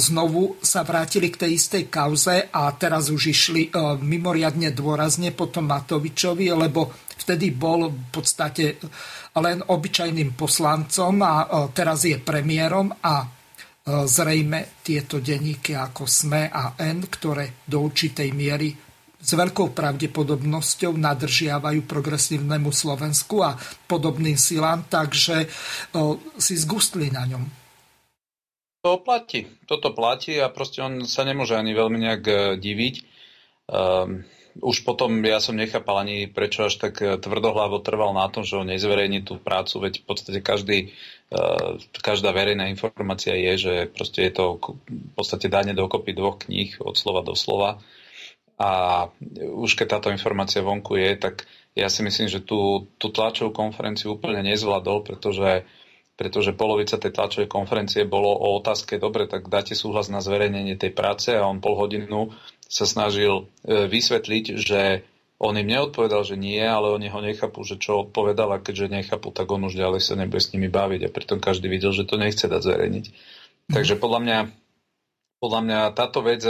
znovu 0.00 0.56
sa 0.64 0.80
vrátili 0.80 1.28
k 1.28 1.44
tej 1.44 1.60
istej 1.60 1.84
kauze 1.92 2.48
a 2.48 2.72
teraz 2.72 3.12
už 3.12 3.22
išli 3.28 3.68
e, 3.68 3.70
mimoriadne 4.00 4.72
dôrazne 4.72 5.36
potom 5.36 5.68
Matovičovi, 5.68 6.48
lebo 6.56 6.88
vtedy 7.20 7.52
bol 7.52 7.92
v 7.92 8.08
podstate 8.08 8.80
len 9.36 9.60
obyčajným 9.60 10.40
poslancom 10.40 11.20
a 11.20 11.34
e, 11.44 11.46
teraz 11.76 12.08
je 12.08 12.16
premiérom 12.16 12.88
a 13.04 13.28
zrejme 13.90 14.84
tieto 14.84 15.18
denníky 15.18 15.72
ako 15.72 16.04
SME 16.04 16.52
a 16.52 16.76
N, 16.78 17.08
ktoré 17.10 17.64
do 17.64 17.80
určitej 17.84 18.28
miery 18.30 18.89
s 19.20 19.30
veľkou 19.36 19.76
pravdepodobnosťou 19.76 20.96
nadržiavajú 20.96 21.84
progresívnemu 21.84 22.72
Slovensku 22.72 23.44
a 23.44 23.54
podobným 23.84 24.40
silám, 24.40 24.88
takže 24.88 25.44
o, 25.92 26.16
si 26.40 26.56
zgustli 26.56 27.12
na 27.12 27.28
ňom. 27.28 27.44
To 28.80 28.96
platí. 29.04 29.44
Toto 29.68 29.92
platí 29.92 30.40
a 30.40 30.48
proste 30.48 30.80
on 30.80 31.04
sa 31.04 31.28
nemôže 31.28 31.52
ani 31.52 31.76
veľmi 31.76 31.98
nejak 32.00 32.22
e, 32.24 32.34
diviť. 32.56 32.94
Um, 33.68 34.24
už 34.56 34.88
potom 34.88 35.20
ja 35.20 35.36
som 35.36 35.52
nechápal 35.52 36.00
ani 36.00 36.24
prečo 36.26 36.64
až 36.64 36.80
tak 36.80 36.96
e, 37.04 37.20
tvrdohlavo 37.20 37.84
trval 37.84 38.16
na 38.16 38.24
tom, 38.32 38.40
že 38.40 38.56
on 38.56 38.72
nezverejní 38.72 39.20
tú 39.20 39.36
prácu, 39.36 39.84
veď 39.84 40.00
v 40.00 40.04
podstate 40.08 40.40
každý, 40.40 40.96
uh, 41.28 41.76
každá 42.00 42.32
verejná 42.32 42.72
informácia 42.72 43.36
je, 43.36 43.52
že 43.68 43.74
proste 43.92 44.24
je 44.24 44.32
to 44.32 44.56
v 44.88 45.12
podstate 45.12 45.52
dáne 45.52 45.76
dokopy 45.76 46.16
dvoch 46.16 46.40
kníh 46.40 46.80
od 46.80 46.96
slova 46.96 47.20
do 47.20 47.36
slova 47.36 47.84
a 48.60 48.70
už 49.40 49.72
keď 49.72 49.86
táto 49.96 50.08
informácia 50.12 50.60
vonku 50.60 51.00
je, 51.00 51.16
tak 51.16 51.48
ja 51.72 51.88
si 51.88 52.04
myslím, 52.04 52.28
že 52.28 52.44
tú, 52.44 52.92
tú 53.00 53.08
tlačovú 53.08 53.56
konferenciu 53.56 54.20
úplne 54.20 54.44
nezvládol, 54.44 55.00
pretože, 55.00 55.64
pretože 56.20 56.52
polovica 56.52 57.00
tej 57.00 57.16
tlačovej 57.16 57.48
konferencie 57.48 58.04
bolo 58.04 58.28
o 58.28 58.60
otázke, 58.60 59.00
dobre, 59.00 59.24
tak 59.24 59.48
dáte 59.48 59.72
súhlas 59.72 60.12
na 60.12 60.20
zverejnenie 60.20 60.76
tej 60.76 60.92
práce 60.92 61.32
a 61.32 61.48
on 61.48 61.64
pol 61.64 61.72
hodinu 61.72 62.36
sa 62.68 62.84
snažil 62.84 63.48
e, 63.64 63.88
vysvetliť, 63.88 64.44
že 64.60 65.08
on 65.40 65.56
im 65.56 65.72
neodpovedal, 65.72 66.20
že 66.20 66.36
nie, 66.36 66.60
ale 66.60 66.92
oni 66.92 67.08
ho 67.08 67.24
nechápu, 67.24 67.64
že 67.64 67.80
čo 67.80 68.04
odpovedal 68.04 68.52
a 68.52 68.60
keďže 68.60 68.92
nechápu, 68.92 69.32
tak 69.32 69.48
on 69.48 69.64
už 69.64 69.72
ďalej 69.72 70.04
sa 70.04 70.20
nebude 70.20 70.44
s 70.44 70.52
nimi 70.52 70.68
baviť 70.68 71.08
a 71.08 71.14
pritom 71.14 71.40
každý 71.40 71.72
videl, 71.72 71.96
že 71.96 72.04
to 72.04 72.20
nechce 72.20 72.44
dať 72.44 72.60
zverejniť. 72.60 73.04
Takže 73.72 73.96
podľa 73.96 74.20
mňa, 74.20 74.38
podľa 75.40 75.60
mňa 75.64 75.80
táto 75.96 76.20
vec 76.20 76.44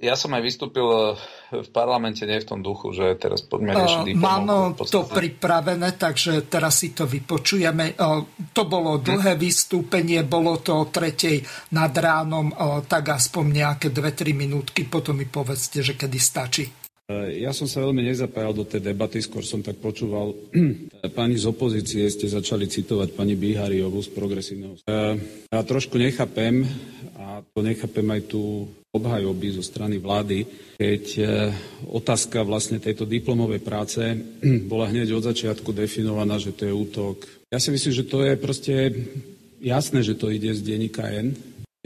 ja 0.00 0.16
som 0.16 0.32
aj 0.32 0.42
vystúpil 0.42 0.88
eh, 0.88 1.60
v 1.60 1.68
parlamente 1.68 2.24
nie 2.24 2.40
v 2.40 2.48
tom 2.48 2.64
duchu, 2.64 2.96
že 2.96 3.12
teraz 3.20 3.44
poďme 3.44 3.76
riešiť 3.76 4.16
Mám 4.16 4.74
to 4.88 5.04
pripravené, 5.04 6.00
takže 6.00 6.48
teraz 6.48 6.80
si 6.80 6.96
to 6.96 7.04
vypočujeme. 7.04 7.92
To 8.56 8.62
bolo 8.64 8.96
dlhé 8.96 9.36
hm. 9.36 9.40
vystúpenie, 9.40 10.24
bolo 10.24 10.58
to 10.64 10.72
o 10.72 10.88
tretej 10.88 11.44
nad 11.76 11.92
ránom, 11.92 12.50
tak 12.88 13.12
aspoň 13.12 13.44
nejaké 13.52 13.92
2-3 13.92 14.32
minútky, 14.32 14.88
potom 14.88 15.20
mi 15.20 15.28
povedzte, 15.28 15.84
že 15.84 15.92
kedy 15.92 16.18
stačí. 16.18 16.64
Eh, 17.06 17.46
ja 17.46 17.54
som 17.54 17.70
sa 17.70 17.86
veľmi 17.86 18.02
nezapájal 18.02 18.50
do 18.50 18.66
tej 18.66 18.82
debaty, 18.82 19.22
skôr 19.22 19.46
som 19.46 19.62
tak 19.62 19.78
počúval. 19.78 20.34
Pani 21.14 21.38
z 21.38 21.46
opozície 21.46 22.02
ste 22.10 22.26
začali 22.26 22.66
citovať 22.66 23.14
pani 23.14 23.38
Bihariovú 23.38 24.02
z 24.02 24.10
progresívneho. 24.10 24.74
Eh, 24.82 25.14
ja 25.54 25.62
trošku 25.62 26.02
nechápem, 26.02 26.66
a 27.14 27.46
to 27.54 27.62
nechápem 27.62 28.06
aj 28.10 28.22
tú 28.26 28.66
obhajoby 28.94 29.58
zo 29.58 29.64
strany 29.64 30.00
vlády, 30.00 30.46
keď 30.78 31.04
e, 31.18 31.22
otázka 31.90 32.40
vlastne 32.46 32.80
tejto 32.80 33.04
diplomovej 33.04 33.60
práce 33.60 34.00
bola 34.70 34.88
hneď 34.88 35.12
od 35.16 35.26
začiatku 35.26 35.72
definovaná, 35.74 36.40
že 36.40 36.56
to 36.56 36.68
je 36.68 36.72
útok. 36.72 37.26
Ja 37.52 37.60
si 37.60 37.70
myslím, 37.70 37.92
že 37.92 38.08
to 38.08 38.24
je 38.24 38.34
proste 38.40 38.74
jasné, 39.60 40.00
že 40.02 40.16
to 40.16 40.32
ide 40.32 40.50
z 40.54 40.64
denníka 40.64 41.06
N. 41.12 41.36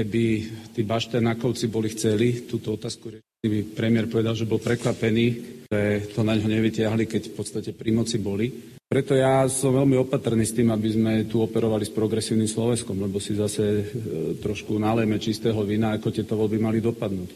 Keby 0.01 0.25
tí 0.73 0.81
baštenákovci 0.81 1.69
boli 1.69 1.93
chceli 1.93 2.49
túto 2.49 2.73
otázku 2.73 3.13
riešiť, 3.13 3.45
by 3.45 3.59
premiér 3.77 4.09
povedal, 4.09 4.33
že 4.33 4.49
bol 4.49 4.57
prekvapený, 4.57 5.27
že 5.69 6.09
to 6.17 6.25
na 6.25 6.37
ňo 6.41 6.49
nevytiahli, 6.49 7.05
keď 7.05 7.23
v 7.29 7.35
podstate 7.37 7.71
pri 7.77 7.93
moci 7.93 8.17
boli. 8.17 8.49
Preto 8.91 9.15
ja 9.15 9.47
som 9.47 9.71
veľmi 9.71 10.03
opatrný 10.03 10.43
s 10.43 10.51
tým, 10.51 10.67
aby 10.75 10.89
sme 10.91 11.13
tu 11.31 11.39
operovali 11.39 11.87
s 11.87 11.95
progresívnym 11.95 12.51
Slovenskom, 12.51 12.99
lebo 12.99 13.23
si 13.23 13.39
zase 13.39 13.63
e, 13.63 13.83
trošku 14.43 14.75
nalejme 14.83 15.15
čistého 15.23 15.63
vina, 15.63 15.95
ako 15.95 16.11
tieto 16.11 16.35
voľby 16.35 16.59
mali 16.59 16.83
dopadnúť. 16.83 17.31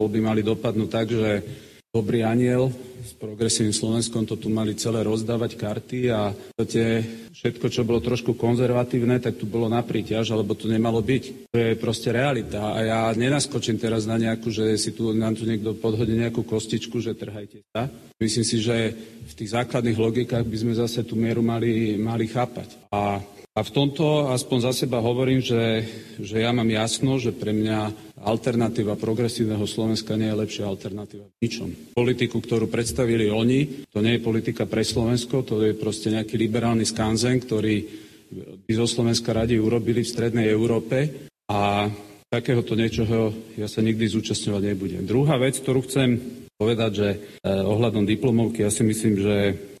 Voľby 0.00 0.20
mali 0.24 0.40
dopadnúť 0.40 0.88
tak, 0.88 1.12
že 1.12 1.44
dobrý 1.90 2.22
aniel 2.24 2.68
s 3.00 3.16
progresívnym 3.16 3.72
Slovenskom 3.72 4.28
to 4.28 4.36
tu 4.36 4.52
mali 4.52 4.76
celé 4.76 5.00
rozdávať 5.06 5.56
karty 5.56 6.12
a 6.12 6.36
podstate 6.68 6.84
všetko, 7.32 7.66
čo 7.72 7.86
bolo 7.88 8.04
trošku 8.04 8.36
konzervatívne, 8.36 9.16
tak 9.24 9.40
tu 9.40 9.48
bolo 9.48 9.72
na 9.72 9.80
príťaž, 9.80 10.36
alebo 10.36 10.52
to 10.52 10.68
nemalo 10.68 11.00
byť. 11.00 11.48
To 11.48 11.56
je 11.56 11.80
proste 11.80 12.12
realita 12.12 12.76
a 12.76 12.78
ja 12.84 13.00
nenaskočím 13.16 13.80
teraz 13.80 14.04
na 14.04 14.20
nejakú, 14.20 14.52
že 14.52 14.76
si 14.76 14.92
tu, 14.92 15.16
nám 15.16 15.32
tu 15.32 15.48
niekto 15.48 15.72
podhodí 15.72 16.12
nejakú 16.12 16.44
kostičku, 16.44 17.00
že 17.00 17.16
trhajte 17.16 17.64
sa. 17.72 17.88
Myslím 18.20 18.44
si, 18.44 18.60
že 18.60 18.92
v 19.24 19.32
tých 19.32 19.56
základných 19.56 19.96
logikách 19.96 20.44
by 20.44 20.56
sme 20.60 20.74
zase 20.76 21.06
tú 21.08 21.16
mieru 21.16 21.40
mali, 21.40 21.96
mali 21.96 22.28
chápať. 22.28 22.76
A, 22.92 23.22
a 23.56 23.60
v 23.64 23.70
tomto 23.72 24.28
aspoň 24.28 24.58
za 24.68 24.72
seba 24.84 25.00
hovorím, 25.00 25.40
že, 25.40 25.88
že 26.20 26.44
ja 26.44 26.52
mám 26.52 26.68
jasno, 26.68 27.16
že 27.16 27.32
pre 27.32 27.56
mňa 27.56 28.07
alternatíva 28.22 28.98
progresívneho 28.98 29.62
Slovenska 29.68 30.18
nie 30.18 30.30
je 30.30 30.40
lepšia 30.40 30.64
alternatíva 30.66 31.26
ničom. 31.38 31.94
Politiku, 31.94 32.42
ktorú 32.42 32.66
predstavili 32.66 33.30
oni, 33.30 33.88
to 33.90 34.02
nie 34.02 34.18
je 34.18 34.26
politika 34.26 34.66
pre 34.66 34.82
Slovensko, 34.82 35.46
to 35.46 35.62
je 35.62 35.78
proste 35.78 36.10
nejaký 36.10 36.34
liberálny 36.34 36.82
skanzen, 36.82 37.38
ktorý 37.42 38.06
by 38.68 38.72
zo 38.76 38.86
Slovenska 38.86 39.32
radi 39.32 39.56
urobili 39.56 40.04
v 40.04 40.12
strednej 40.12 40.46
Európe 40.52 41.28
a 41.48 41.88
takéhoto 42.28 42.76
niečoho 42.76 43.32
ja 43.56 43.64
sa 43.64 43.80
nikdy 43.80 44.04
zúčastňovať 44.04 44.62
nebudem. 44.74 45.02
Druhá 45.08 45.40
vec, 45.40 45.56
ktorú 45.56 45.88
chcem 45.88 46.20
povedať, 46.60 46.90
že 46.92 47.08
eh, 47.08 47.18
ohľadom 47.48 48.04
diplomovky, 48.04 48.66
ja 48.66 48.70
si 48.72 48.84
myslím, 48.84 49.14
že 49.16 49.36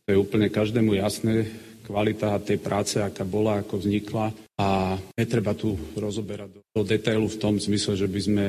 to 0.08 0.16
je 0.16 0.22
úplne 0.22 0.48
každému 0.48 0.96
jasné, 0.96 1.44
kvalita 1.84 2.36
tej 2.44 2.60
práce, 2.60 3.00
aká 3.00 3.24
bola, 3.24 3.64
ako 3.64 3.80
vznikla 3.80 4.47
a 4.58 4.98
netreba 5.14 5.54
tu 5.54 5.78
rozoberať 5.94 6.50
do, 6.50 6.60
do 6.74 6.82
detailu 6.82 7.30
v 7.30 7.40
tom 7.40 7.54
zmysle, 7.62 7.94
že 7.94 8.10
by 8.10 8.20
sme 8.20 8.46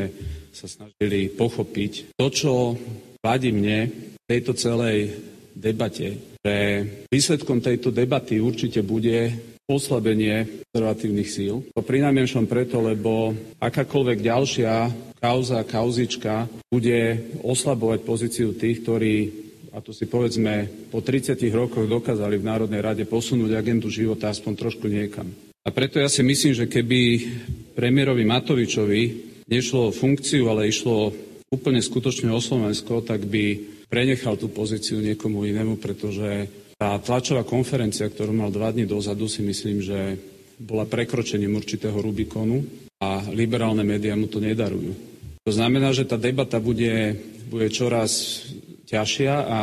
sa 0.49 0.65
snažili 0.65 1.29
pochopiť 1.29 2.17
to, 2.17 2.27
čo 2.33 2.53
vadí 3.21 3.53
mne 3.53 3.93
v 4.17 4.25
tejto 4.25 4.57
celej 4.57 5.13
debate, 5.53 6.17
že 6.41 6.55
výsledkom 7.13 7.61
tejto 7.61 7.93
debaty 7.93 8.41
určite 8.41 8.81
bude 8.81 9.37
oslabenie 9.69 10.65
konzervatívnych 10.73 11.29
síl. 11.29 11.61
To 11.77 11.85
prinajmenšom 11.85 12.49
preto, 12.49 12.81
lebo 12.81 13.37
akákoľvek 13.61 14.17
ďalšia 14.25 14.73
kauza, 15.21 15.61
kauzička 15.61 16.49
bude 16.73 17.29
oslabovať 17.45 17.99
pozíciu 18.01 18.57
tých, 18.57 18.81
ktorí 18.81 19.15
a 19.69 19.85
to 19.85 19.93
si 19.93 20.09
povedzme 20.09 20.65
po 20.89 21.05
30 21.05 21.37
rokoch 21.53 21.85
dokázali 21.85 22.41
v 22.41 22.47
Národnej 22.49 22.81
rade 22.81 23.05
posunúť 23.05 23.53
agendu 23.53 23.93
života 23.93 24.33
aspoň 24.33 24.53
trošku 24.57 24.89
niekam. 24.89 25.29
A 25.65 25.69
preto 25.75 25.99
ja 25.99 26.07
si 26.07 26.23
myslím, 26.23 26.55
že 26.55 26.71
keby 26.71 26.99
premiérovi 27.75 28.23
Matovičovi 28.23 29.01
nešlo 29.49 29.89
o 29.89 29.95
funkciu, 29.95 30.47
ale 30.47 30.71
išlo 30.71 31.11
úplne 31.51 31.81
skutočne 31.81 32.31
o 32.31 32.39
Slovensko, 32.39 33.03
tak 33.03 33.25
by 33.27 33.59
prenechal 33.89 34.37
tú 34.37 34.47
pozíciu 34.53 35.01
niekomu 35.01 35.49
inému, 35.49 35.81
pretože 35.81 36.47
tá 36.79 36.95
tlačová 37.01 37.43
konferencia, 37.43 38.07
ktorú 38.07 38.31
mal 38.31 38.53
dva 38.53 38.71
dní 38.71 38.87
dozadu, 38.87 39.27
si 39.27 39.43
myslím, 39.43 39.83
že 39.83 40.15
bola 40.61 40.87
prekročením 40.87 41.57
určitého 41.57 41.97
Rubikonu 41.97 42.63
a 43.03 43.23
liberálne 43.31 43.83
médiá 43.83 44.15
mu 44.15 44.31
to 44.31 44.39
nedarujú. 44.39 44.95
To 45.43 45.51
znamená, 45.51 45.91
že 45.91 46.07
tá 46.07 46.15
debata 46.15 46.61
bude, 46.61 47.19
bude 47.49 47.67
čoraz 47.73 48.43
ťažšia 48.87 49.33
a 49.33 49.59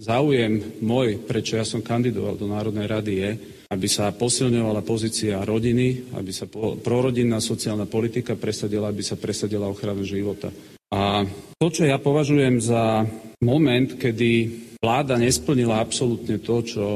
záujem 0.00 0.82
môj, 0.82 1.22
prečo 1.22 1.54
ja 1.54 1.64
som 1.64 1.84
kandidoval 1.84 2.34
do 2.34 2.50
Národnej 2.50 2.90
rady, 2.90 3.12
je, 3.14 3.30
aby 3.70 3.86
sa 3.88 4.12
posilňovala 4.12 4.84
pozícia 4.84 5.40
rodiny, 5.42 6.12
aby 6.16 6.32
sa 6.32 6.48
prorodinná 6.80 7.40
sociálna 7.40 7.88
politika 7.88 8.36
presadila, 8.36 8.90
aby 8.90 9.00
sa 9.00 9.16
presadila 9.16 9.70
ochrana 9.70 10.04
života. 10.04 10.52
A 10.94 11.26
to, 11.58 11.68
čo 11.72 11.88
ja 11.88 11.98
považujem 11.98 12.62
za 12.62 13.02
moment, 13.42 13.98
kedy 13.98 14.30
vláda 14.78 15.18
nesplnila 15.18 15.80
absolútne 15.82 16.38
to, 16.38 16.62
čo 16.62 16.86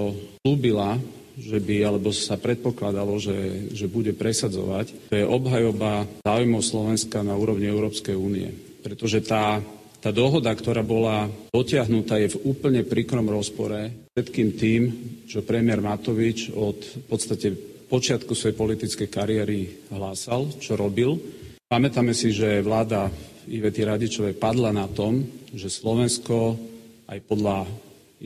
slúbila, 0.45 1.01
že 1.39 1.59
by, 1.63 1.77
alebo 1.87 2.11
sa 2.11 2.35
predpokladalo, 2.35 3.15
že, 3.19 3.71
že 3.71 3.87
bude 3.87 4.15
presadzovať, 4.15 5.11
to 5.11 5.15
je 5.15 5.27
obhajoba 5.27 6.07
záujmov 6.27 6.63
Slovenska 6.63 7.23
na 7.23 7.39
úrovni 7.39 7.71
Európskej 7.71 8.15
únie. 8.19 8.51
Pretože 8.83 9.23
tá 9.23 9.63
tá 9.99 10.15
dohoda, 10.15 10.55
ktorá 10.55 10.87
bola 10.87 11.27
dotiahnutá, 11.51 12.23
je 12.23 12.39
v 12.39 12.55
úplne 12.55 12.87
príkrom 12.87 13.27
rozpore 13.27 13.91
všetkým 14.19 14.59
tým, 14.59 14.83
čo 15.31 15.47
premiér 15.47 15.79
Matovič 15.79 16.51
od 16.51 16.75
v 16.75 17.05
podstate 17.07 17.55
počiatku 17.87 18.35
svojej 18.35 18.59
politickej 18.59 19.07
kariéry 19.07 19.87
hlásal, 19.95 20.59
čo 20.59 20.75
robil. 20.75 21.23
Pamätáme 21.71 22.11
si, 22.19 22.35
že 22.35 22.59
vláda 22.59 23.15
Ivety 23.47 23.87
Radičovej 23.87 24.35
padla 24.35 24.75
na 24.75 24.91
tom, 24.91 25.23
že 25.55 25.71
Slovensko 25.71 26.59
aj 27.07 27.19
podľa 27.31 27.71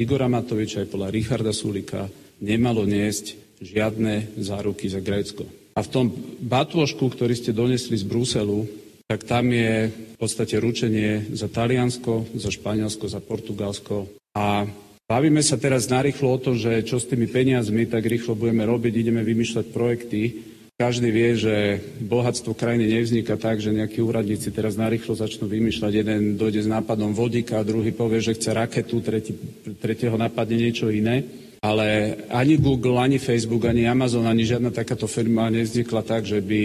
Igora 0.00 0.32
Matoviča, 0.32 0.80
aj 0.80 0.88
podľa 0.96 1.12
Richarda 1.12 1.52
Sulika 1.52 2.08
nemalo 2.40 2.88
niesť 2.88 3.60
žiadne 3.60 4.40
záruky 4.40 4.88
za 4.88 5.04
Grécko. 5.04 5.44
A 5.76 5.84
v 5.84 5.92
tom 5.92 6.08
batôžku, 6.40 7.04
ktorý 7.04 7.36
ste 7.36 7.52
donesli 7.52 8.00
z 8.00 8.08
Bruselu, 8.08 8.64
tak 9.04 9.28
tam 9.28 9.52
je 9.52 9.92
v 9.92 10.16
podstate 10.16 10.56
ručenie 10.56 11.36
za 11.36 11.52
Taliansko, 11.52 12.32
za 12.32 12.48
Španielsko, 12.48 13.12
za 13.12 13.20
Portugalsko. 13.20 14.08
A 14.32 14.64
bavíme 15.12 15.44
sa 15.44 15.60
teraz 15.60 15.92
narýchlo 15.92 16.28
o 16.32 16.40
tom, 16.40 16.56
že 16.56 16.80
čo 16.88 16.96
s 16.96 17.04
tými 17.04 17.28
peniazmi 17.28 17.84
tak 17.84 18.08
rýchlo 18.08 18.32
budeme 18.32 18.64
robiť, 18.64 18.92
ideme 18.96 19.20
vymýšľať 19.20 19.66
projekty. 19.68 20.20
Každý 20.80 21.12
vie, 21.12 21.36
že 21.36 21.54
bohatstvo 22.00 22.56
krajiny 22.56 22.88
nevzniká 22.96 23.36
tak, 23.36 23.60
že 23.60 23.76
nejakí 23.76 24.00
úradníci 24.00 24.48
teraz 24.48 24.80
narýchlo 24.80 25.12
začnú 25.12 25.52
vymýšľať. 25.52 25.92
Jeden 25.92 26.20
dojde 26.40 26.64
s 26.64 26.72
nápadom 26.72 27.12
vodíka, 27.12 27.60
druhý 27.60 27.92
povie, 27.92 28.24
že 28.24 28.32
chce 28.32 28.56
raketu, 28.56 29.04
tretí, 29.04 29.36
tretieho 29.84 30.16
napadne 30.16 30.56
niečo 30.56 30.88
iné. 30.88 31.28
Ale 31.60 32.18
ani 32.32 32.56
Google, 32.58 32.98
ani 32.98 33.20
Facebook, 33.20 33.68
ani 33.68 33.86
Amazon, 33.86 34.26
ani 34.26 34.48
žiadna 34.48 34.72
takáto 34.72 35.06
firma 35.06 35.52
nevznikla 35.52 36.02
tak, 36.02 36.24
že 36.24 36.40
by 36.40 36.60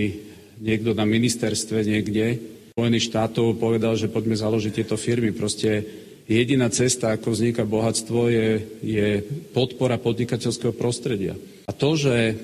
niekto 0.63 0.95
na 0.95 1.05
ministerstve 1.05 1.83
niekde 1.85 2.39
Spojených 2.73 3.09
štátov 3.11 3.59
povedal, 3.61 3.93
že 3.99 4.09
poďme 4.09 4.39
založiť 4.39 4.81
tieto 4.81 4.97
firmy. 4.97 5.35
Proste 5.35 5.85
jediná 6.27 6.67
cesta, 6.69 7.15
ako 7.15 7.31
vzniká 7.31 7.63
bohatstvo, 7.63 8.27
je, 8.27 8.49
je 8.83 9.07
podpora 9.55 9.95
podnikateľského 9.97 10.75
prostredia. 10.75 11.33
A 11.67 11.71
to, 11.71 11.95
že 11.95 12.35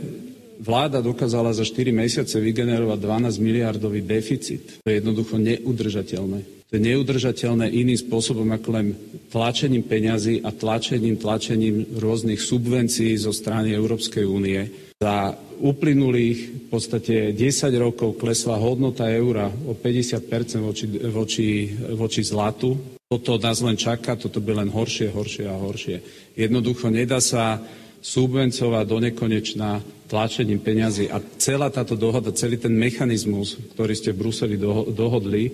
vláda 0.63 1.03
dokázala 1.03 1.51
za 1.51 1.67
4 1.67 1.91
mesiace 1.91 2.39
vygenerovať 2.39 2.99
12 2.99 3.43
miliardový 3.43 3.99
deficit, 3.99 4.79
to 4.79 4.88
je 4.88 5.03
jednoducho 5.03 5.36
neudržateľné. 5.36 6.63
To 6.73 6.81
je 6.81 6.89
neudržateľné 6.89 7.69
iným 7.69 7.99
spôsobom 8.01 8.49
ako 8.49 8.69
len 8.73 8.88
tlačením 9.29 9.86
peňazí 9.86 10.41
a 10.41 10.49
tlačením, 10.49 11.21
tlačením 11.21 12.01
rôznych 12.01 12.41
subvencií 12.41 13.13
zo 13.13 13.29
strany 13.29 13.77
Európskej 13.77 14.25
únie. 14.25 14.89
Za 14.97 15.38
uplynulých 15.61 16.39
v 16.49 16.67
podstate 16.73 17.38
10 17.38 17.69
rokov 17.77 18.17
klesla 18.17 18.57
hodnota 18.57 19.05
eura 19.05 19.53
o 19.53 19.77
50% 19.77 20.65
voči, 20.65 20.86
voči, 21.13 21.49
voči 21.93 22.21
zlatu. 22.25 22.93
Toto 23.14 23.38
nás 23.38 23.61
len 23.61 23.78
čaká, 23.78 24.18
toto 24.18 24.41
by 24.41 24.66
len 24.66 24.74
horšie, 24.74 25.14
horšie 25.14 25.45
a 25.45 25.53
horšie. 25.53 26.01
Jednoducho 26.34 26.89
nedá 26.89 27.22
sa 27.22 27.61
subvencovať 28.01 28.86
do 28.89 28.97
nekonečná 28.97 29.86
tlačením 30.09 30.57
peňazí. 30.57 31.14
A 31.14 31.22
celá 31.38 31.70
táto 31.70 31.93
dohoda, 31.93 32.34
celý 32.34 32.57
ten 32.57 32.74
mechanizmus, 32.74 33.61
ktorý 33.78 33.93
ste 33.93 34.18
v 34.18 34.26
Bruseli 34.26 34.57
dohodli, 34.97 35.53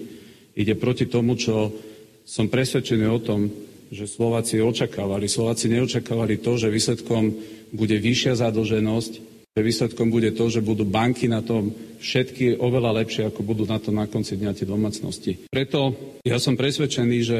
ide 0.56 0.72
proti 0.80 1.12
tomu, 1.12 1.36
čo 1.36 1.76
som 2.24 2.48
presvedčený 2.48 3.06
o 3.12 3.20
tom, 3.20 3.52
že 3.92 4.08
Slováci 4.08 4.64
očakávali. 4.64 5.28
Slováci 5.28 5.68
neočakávali 5.68 6.40
to, 6.40 6.56
že 6.56 6.72
výsledkom 6.72 7.36
bude 7.76 8.00
vyššia 8.00 8.40
zadlženosť, 8.40 9.29
že 9.60 9.68
výsledkom 9.68 10.08
bude 10.08 10.32
to, 10.32 10.48
že 10.48 10.64
budú 10.64 10.88
banky 10.88 11.28
na 11.28 11.44
tom 11.44 11.76
všetky 12.00 12.64
oveľa 12.64 13.04
lepšie, 13.04 13.28
ako 13.28 13.44
budú 13.44 13.68
na 13.68 13.76
to 13.76 13.92
na 13.92 14.08
konci 14.08 14.40
dňa 14.40 14.56
tie 14.56 14.64
domácnosti. 14.64 15.52
Preto 15.52 15.92
ja 16.24 16.40
som 16.40 16.56
presvedčený, 16.56 17.18
že 17.20 17.40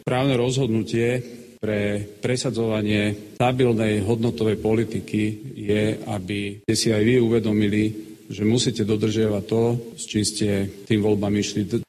právne 0.00 0.40
rozhodnutie 0.40 1.20
pre 1.60 2.00
presadzovanie 2.24 3.36
stabilnej 3.36 4.00
hodnotovej 4.00 4.56
politiky 4.56 5.22
je, 5.60 6.00
aby 6.08 6.64
ste 6.64 6.74
si 6.78 6.88
aj 6.88 7.04
vy 7.04 7.20
uvedomili, 7.20 7.84
že 8.32 8.48
musíte 8.48 8.88
dodržiavať 8.88 9.44
to, 9.44 9.62
s 9.92 10.08
čím 10.08 10.24
ste 10.24 10.48
tým 10.88 11.04
voľbám 11.04 11.36
išli 11.36 11.84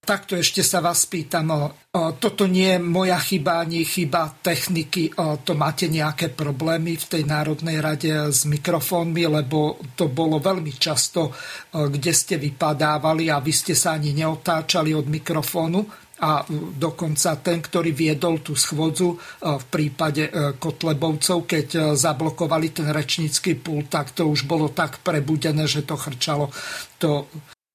takto 0.00 0.34
ešte 0.34 0.66
sa 0.66 0.82
vás 0.82 1.06
pýtam, 1.06 1.70
toto 2.18 2.50
nie 2.50 2.74
je 2.74 2.82
moja 2.82 3.14
chyba 3.14 3.62
ani 3.62 3.86
chyba 3.86 4.42
techniky, 4.42 5.14
to 5.46 5.54
máte 5.54 5.86
nejaké 5.86 6.34
problémy 6.34 6.98
v 6.98 7.06
tej 7.06 7.22
Národnej 7.30 7.78
rade 7.78 8.10
s 8.10 8.42
mikrofónmi, 8.42 9.30
lebo 9.30 9.78
to 9.94 10.10
bolo 10.10 10.42
veľmi 10.42 10.74
často, 10.74 11.30
kde 11.70 12.10
ste 12.10 12.42
vypadávali 12.42 13.30
a 13.30 13.38
vy 13.38 13.52
ste 13.54 13.78
sa 13.78 13.94
ani 13.94 14.10
neotáčali 14.10 14.90
od 14.90 15.06
mikrofónu 15.06 15.86
a 16.20 16.42
dokonca 16.74 17.38
ten, 17.38 17.62
ktorý 17.62 17.94
viedol 17.94 18.42
tú 18.42 18.58
schôdzu 18.58 19.14
v 19.40 19.64
prípade 19.70 20.26
Kotlebovcov, 20.58 21.46
keď 21.46 21.94
zablokovali 21.94 22.74
ten 22.74 22.90
rečnícky 22.90 23.54
pult, 23.62 23.86
tak 23.86 24.10
to 24.10 24.26
už 24.26 24.42
bolo 24.42 24.74
tak 24.74 25.06
prebudené, 25.06 25.70
že 25.70 25.86
to 25.86 25.94
chrčalo. 25.94 26.50
To 26.98 27.30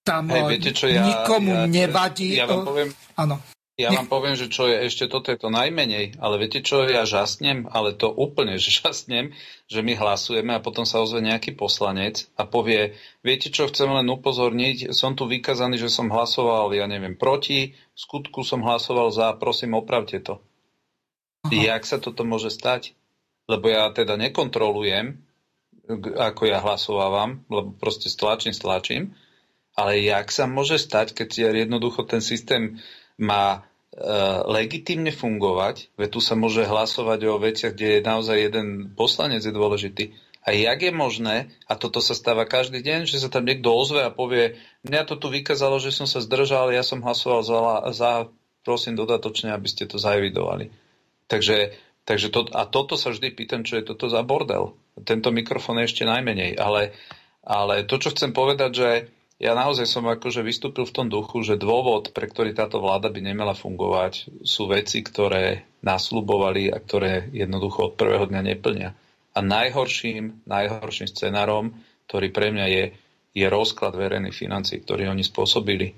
tam 0.05 0.29
hey, 0.29 0.45
viete, 0.45 0.71
čo 0.71 0.85
ja, 0.85 1.01
nikomu 1.01 1.65
ja, 1.65 1.65
nevadí. 1.65 2.37
Ja 2.37 2.45
vám 2.45 2.61
poviem, 2.61 2.89
áno. 3.17 3.41
Ja 3.75 3.91
vám 3.91 4.07
poviem, 4.07 4.39
že 4.39 4.47
čo 4.47 4.71
je 4.71 4.87
ešte 4.87 5.11
toto 5.11 5.35
je 5.35 5.35
to 5.35 5.51
najmenej, 5.51 6.15
ale 6.23 6.39
viete 6.39 6.63
čo, 6.63 6.87
ja 6.87 7.03
žasnem, 7.03 7.67
ale 7.67 7.91
to 7.91 8.07
úplne 8.07 8.55
že 8.55 8.71
žasnem, 8.71 9.35
že 9.67 9.83
my 9.83 9.99
hlasujeme 9.99 10.55
a 10.55 10.63
potom 10.63 10.87
sa 10.87 11.03
ozve 11.03 11.19
nejaký 11.19 11.59
poslanec 11.59 12.31
a 12.39 12.47
povie, 12.47 12.95
viete 13.19 13.51
čo, 13.51 13.67
chcem 13.67 13.91
len 13.91 14.07
upozorniť, 14.07 14.95
som 14.95 15.11
tu 15.11 15.27
vykazaný, 15.27 15.75
že 15.75 15.91
som 15.91 16.07
hlasoval, 16.07 16.71
ja 16.71 16.87
neviem, 16.87 17.19
proti, 17.19 17.75
v 17.75 17.99
skutku 17.99 18.47
som 18.47 18.63
hlasoval 18.63 19.11
za, 19.11 19.35
prosím, 19.35 19.75
opravte 19.75 20.23
to. 20.23 20.39
Aha. 21.43 21.51
Jak 21.51 21.83
sa 21.83 21.99
toto 21.99 22.23
môže 22.23 22.55
stať? 22.55 22.95
Lebo 23.51 23.67
ja 23.67 23.91
teda 23.91 24.15
nekontrolujem, 24.15 25.19
ako 26.15 26.41
ja 26.47 26.63
hlasovávam, 26.63 27.43
lebo 27.51 27.75
proste 27.75 28.07
stlačím, 28.07 28.55
stlačím 28.55 29.11
ale 29.75 29.99
jak 29.99 30.31
sa 30.31 30.47
môže 30.47 30.79
stať, 30.79 31.11
keď 31.11 31.51
jednoducho 31.51 32.07
ten 32.07 32.23
systém 32.23 32.79
má 33.19 33.59
e, 33.59 34.07
legitimne 34.47 35.11
fungovať, 35.11 35.91
veď 35.99 36.09
tu 36.15 36.19
sa 36.23 36.39
môže 36.39 36.63
hlasovať 36.63 37.19
o 37.27 37.35
veciach, 37.35 37.75
kde 37.75 37.99
je 37.99 38.07
naozaj 38.07 38.37
jeden 38.39 38.67
poslanec 38.95 39.43
je 39.43 39.51
dôležitý. 39.51 40.15
A 40.45 40.53
jak 40.53 40.79
je 40.79 40.93
možné, 40.93 41.49
a 41.65 41.73
toto 41.73 41.99
sa 41.99 42.13
stáva 42.13 42.45
každý 42.45 42.85
deň, 42.85 43.09
že 43.09 43.17
sa 43.17 43.33
tam 43.33 43.49
niekto 43.49 43.73
ozve 43.73 44.05
a 44.05 44.13
povie, 44.13 44.61
mňa 44.85 45.01
to 45.09 45.17
tu 45.17 45.27
vykázalo, 45.33 45.81
že 45.81 45.89
som 45.89 46.05
sa 46.05 46.21
zdržal, 46.21 46.69
ja 46.69 46.85
som 46.85 47.01
hlasoval 47.01 47.41
za, 47.41 47.59
za 47.91 48.11
prosím 48.61 48.93
dodatočne, 48.93 49.51
aby 49.51 49.65
ste 49.65 49.89
to 49.89 49.97
zaevidovali. 49.97 50.69
Takže, 51.25 51.73
takže 52.05 52.29
to, 52.29 52.45
a 52.53 52.69
toto 52.69 52.93
sa 52.93 53.09
vždy 53.09 53.33
pýtam, 53.33 53.65
čo 53.65 53.81
je 53.81 53.89
toto 53.89 54.05
za 54.05 54.21
bordel. 54.21 54.77
Tento 55.01 55.33
mikrofón 55.33 55.81
je 55.81 55.89
ešte 55.89 56.05
najmenej, 56.05 56.61
ale, 56.61 56.93
ale 57.41 57.81
to, 57.89 57.97
čo 57.97 58.13
chcem 58.13 58.29
povedať, 58.29 58.71
že 58.71 58.89
ja 59.35 59.51
naozaj 59.51 59.83
som 59.83 60.07
akože 60.07 60.39
vystúpil 60.39 60.87
v 60.87 60.95
tom 60.95 61.07
duchu, 61.11 61.43
že 61.43 61.59
dôvod, 61.59 62.15
pre 62.15 62.31
ktorý 62.31 62.55
táto 62.55 62.79
vláda 62.79 63.11
by 63.11 63.19
nemala 63.19 63.51
fungovať, 63.51 64.31
sú 64.47 64.71
veci, 64.71 65.03
ktoré 65.03 65.67
nasľubovali 65.83 66.71
a 66.71 66.79
ktoré 66.79 67.27
jednoducho 67.35 67.91
od 67.91 67.93
prvého 67.99 68.31
dňa 68.31 68.41
neplnia. 68.55 68.95
A 69.35 69.39
najhorším, 69.43 70.47
najhorším 70.47 71.11
scenárom, 71.11 71.75
ktorý 72.07 72.31
pre 72.31 72.55
mňa 72.55 72.65
je, 72.71 72.83
je 73.35 73.45
rozklad 73.51 73.99
verejných 73.99 74.31
financí, 74.31 74.79
ktorý 74.79 75.11
oni 75.11 75.27
spôsobili. 75.27 75.91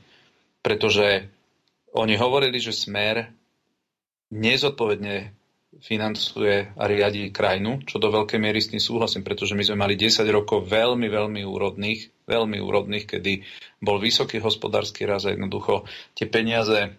Pretože 0.66 1.30
oni 1.94 2.18
hovorili, 2.18 2.58
že 2.58 2.74
smer 2.74 3.30
nezodpovedne 4.34 5.37
financuje 5.82 6.74
a 6.74 6.84
riadi 6.86 7.30
krajinu, 7.30 7.84
čo 7.86 8.02
do 8.02 8.10
veľkej 8.10 8.40
miery 8.42 8.60
s 8.62 8.72
tým 8.74 8.82
súhlasím, 8.82 9.22
pretože 9.22 9.54
my 9.54 9.64
sme 9.64 9.78
mali 9.84 9.94
10 9.98 10.26
rokov 10.30 10.66
veľmi, 10.66 11.08
veľmi 11.10 11.42
úrodných, 11.46 12.26
veľmi 12.26 12.58
úrodných, 12.62 13.06
kedy 13.06 13.34
bol 13.82 14.02
vysoký 14.02 14.42
hospodársky 14.42 15.06
raz 15.06 15.26
a 15.26 15.34
jednoducho 15.34 15.86
tie 16.18 16.26
peniaze 16.26 16.98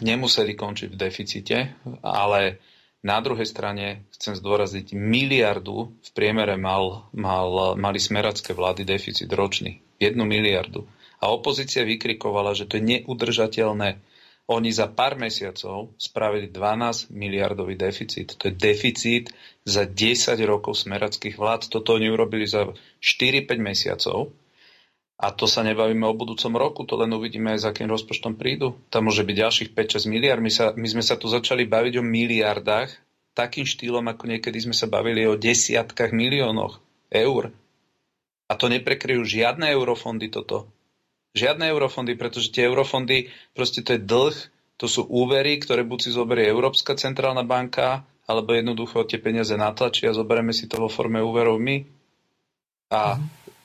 nemuseli 0.00 0.52
končiť 0.52 0.88
v 0.92 1.00
deficite, 1.00 1.56
ale 2.04 2.60
na 3.06 3.22
druhej 3.22 3.46
strane 3.46 4.10
chcem 4.18 4.34
zdôrazniť, 4.34 4.96
miliardu 4.96 5.94
v 5.94 6.10
priemere 6.10 6.58
mal, 6.58 7.06
mal, 7.14 7.78
mali 7.78 8.02
smeracké 8.02 8.50
vlády 8.50 8.82
deficit 8.82 9.30
ročný. 9.30 9.78
Jednu 10.02 10.26
miliardu. 10.26 10.84
A 11.22 11.32
opozícia 11.32 11.86
vykrikovala, 11.86 12.52
že 12.52 12.68
to 12.68 12.76
je 12.76 12.98
neudržateľné 12.98 14.02
oni 14.46 14.70
za 14.70 14.86
pár 14.86 15.18
mesiacov 15.18 15.90
spravili 15.98 16.46
12 16.46 17.10
miliardový 17.10 17.74
deficit. 17.74 18.38
To 18.38 18.46
je 18.46 18.54
deficit 18.54 19.34
za 19.66 19.82
10 19.82 20.38
rokov 20.46 20.86
smerackých 20.86 21.34
vlád. 21.34 21.66
Toto 21.66 21.98
oni 21.98 22.06
urobili 22.06 22.46
za 22.46 22.70
4-5 23.02 23.58
mesiacov. 23.58 24.30
A 25.16 25.32
to 25.32 25.48
sa 25.48 25.64
nebavíme 25.64 26.04
o 26.04 26.14
budúcom 26.14 26.52
roku, 26.60 26.84
to 26.84 26.94
len 27.00 27.08
uvidíme, 27.16 27.56
s 27.56 27.64
akým 27.64 27.88
rozpočtom 27.88 28.36
prídu. 28.36 28.76
Tam 28.92 29.08
môže 29.08 29.24
byť 29.24 29.34
ďalších 29.34 29.70
5-6 29.72 30.12
miliard. 30.12 30.44
My, 30.44 30.52
sa, 30.52 30.76
my 30.76 30.84
sme 30.84 31.00
sa 31.00 31.16
tu 31.16 31.26
začali 31.26 31.64
baviť 31.64 31.98
o 31.98 32.04
miliardách, 32.04 32.92
takým 33.32 33.64
štýlom, 33.64 34.04
ako 34.12 34.28
niekedy 34.32 34.60
sme 34.60 34.76
sa 34.76 34.88
bavili 34.88 35.24
o 35.28 35.40
desiatkách 35.40 36.12
miliónoch 36.12 36.80
eur. 37.08 37.52
A 38.46 38.52
to 38.54 38.70
neprekryjú 38.70 39.24
žiadne 39.24 39.72
eurofondy 39.72 40.30
toto. 40.30 40.68
Žiadne 41.36 41.68
eurofondy, 41.68 42.16
pretože 42.16 42.48
tie 42.48 42.64
eurofondy, 42.64 43.28
proste 43.52 43.84
to 43.84 43.92
je 43.92 44.00
dlh, 44.00 44.36
to 44.76 44.86
sú 44.86 45.04
úvery, 45.04 45.56
ktoré 45.56 45.84
buď 45.84 45.98
si 46.00 46.10
zoberie 46.10 46.44
Európska 46.46 46.96
centrálna 46.96 47.44
banka, 47.44 48.02
alebo 48.24 48.52
jednoducho 48.52 49.04
tie 49.04 49.16
peniaze 49.16 49.52
natlačí 49.52 50.04
a 50.04 50.12
zoberieme 50.12 50.50
si 50.50 50.64
to 50.64 50.76
vo 50.78 50.88
forme 50.88 51.20
úverov 51.20 51.56
my. 51.56 51.84
A 52.90 53.16
mm. 53.16 53.22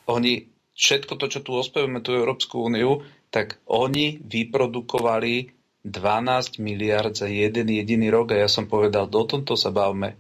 oni, 0.08 0.34
všetko 0.72 1.16
to, 1.16 1.26
čo 1.28 1.40
tu 1.42 1.56
ospevujeme, 1.56 2.00
tú 2.00 2.12
Európsku 2.12 2.62
úniu, 2.62 3.02
tak 3.28 3.58
oni 3.66 4.20
vyprodukovali 4.20 5.50
12 5.82 6.60
miliard 6.60 7.12
za 7.12 7.26
jeden 7.26 7.66
jediný 7.68 8.12
rok 8.12 8.36
a 8.36 8.46
ja 8.46 8.50
som 8.52 8.68
povedal, 8.68 9.08
do 9.08 9.24
tomto 9.24 9.56
sa 9.56 9.74
bavme 9.74 10.14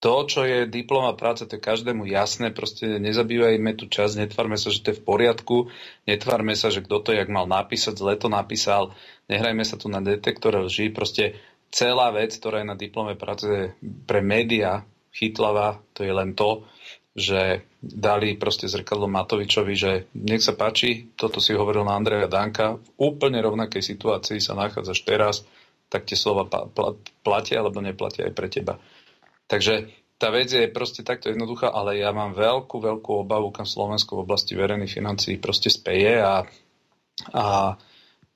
to, 0.00 0.24
čo 0.24 0.48
je 0.48 0.64
diploma 0.64 1.12
práce, 1.12 1.44
to 1.44 1.60
je 1.60 1.62
každému 1.62 2.08
jasné, 2.08 2.56
proste 2.56 2.96
nezabývajme 2.96 3.76
tu 3.76 3.84
čas, 3.84 4.16
netvárme 4.16 4.56
sa, 4.56 4.72
že 4.72 4.80
to 4.80 4.96
je 4.96 4.98
v 4.98 5.04
poriadku, 5.04 5.68
netvárme 6.08 6.56
sa, 6.56 6.72
že 6.72 6.80
kto 6.80 7.04
to 7.04 7.10
jak 7.12 7.28
mal 7.28 7.44
napísať, 7.44 8.00
zle 8.00 8.16
to 8.16 8.32
napísal, 8.32 8.96
nehrajme 9.28 9.60
sa 9.60 9.76
tu 9.76 9.92
na 9.92 10.00
detektore 10.00 10.64
lží, 10.64 10.88
proste 10.88 11.36
celá 11.68 12.08
vec, 12.16 12.32
ktorá 12.32 12.64
je 12.64 12.70
na 12.72 12.80
diplome 12.80 13.12
práce 13.12 13.76
pre 14.08 14.24
média 14.24 14.88
chytlavá, 15.12 15.84
to 15.92 16.08
je 16.08 16.12
len 16.16 16.32
to, 16.32 16.64
že 17.12 17.68
dali 17.84 18.40
proste 18.40 18.72
zrkadlo 18.72 19.04
Matovičovi, 19.04 19.74
že 19.76 20.08
nech 20.16 20.40
sa 20.40 20.56
páči, 20.56 21.12
toto 21.12 21.44
si 21.44 21.52
hovoril 21.52 21.84
na 21.84 22.00
Andreja 22.00 22.24
Danka, 22.24 22.80
v 22.80 22.88
úplne 22.96 23.44
rovnakej 23.44 23.84
situácii 23.84 24.40
sa 24.40 24.56
nachádzaš 24.56 25.00
teraz, 25.04 25.36
tak 25.90 26.06
tie 26.06 26.16
slova 26.16 26.46
platia 27.20 27.60
alebo 27.60 27.82
neplatia 27.82 28.30
aj 28.30 28.32
pre 28.32 28.48
teba. 28.48 28.78
Takže 29.50 29.90
tá 30.14 30.30
vec 30.30 30.52
je 30.52 30.70
proste 30.70 31.02
takto 31.02 31.32
jednoduchá, 31.32 31.74
ale 31.74 31.98
ja 31.98 32.14
mám 32.14 32.36
veľkú, 32.36 32.78
veľkú 32.78 33.26
obavu, 33.26 33.50
kam 33.50 33.66
Slovensko 33.66 34.20
v 34.20 34.24
oblasti 34.28 34.54
verejných 34.54 34.94
financií 34.94 35.42
proste 35.42 35.72
speje 35.72 36.22
a, 36.22 36.46
a 37.34 37.74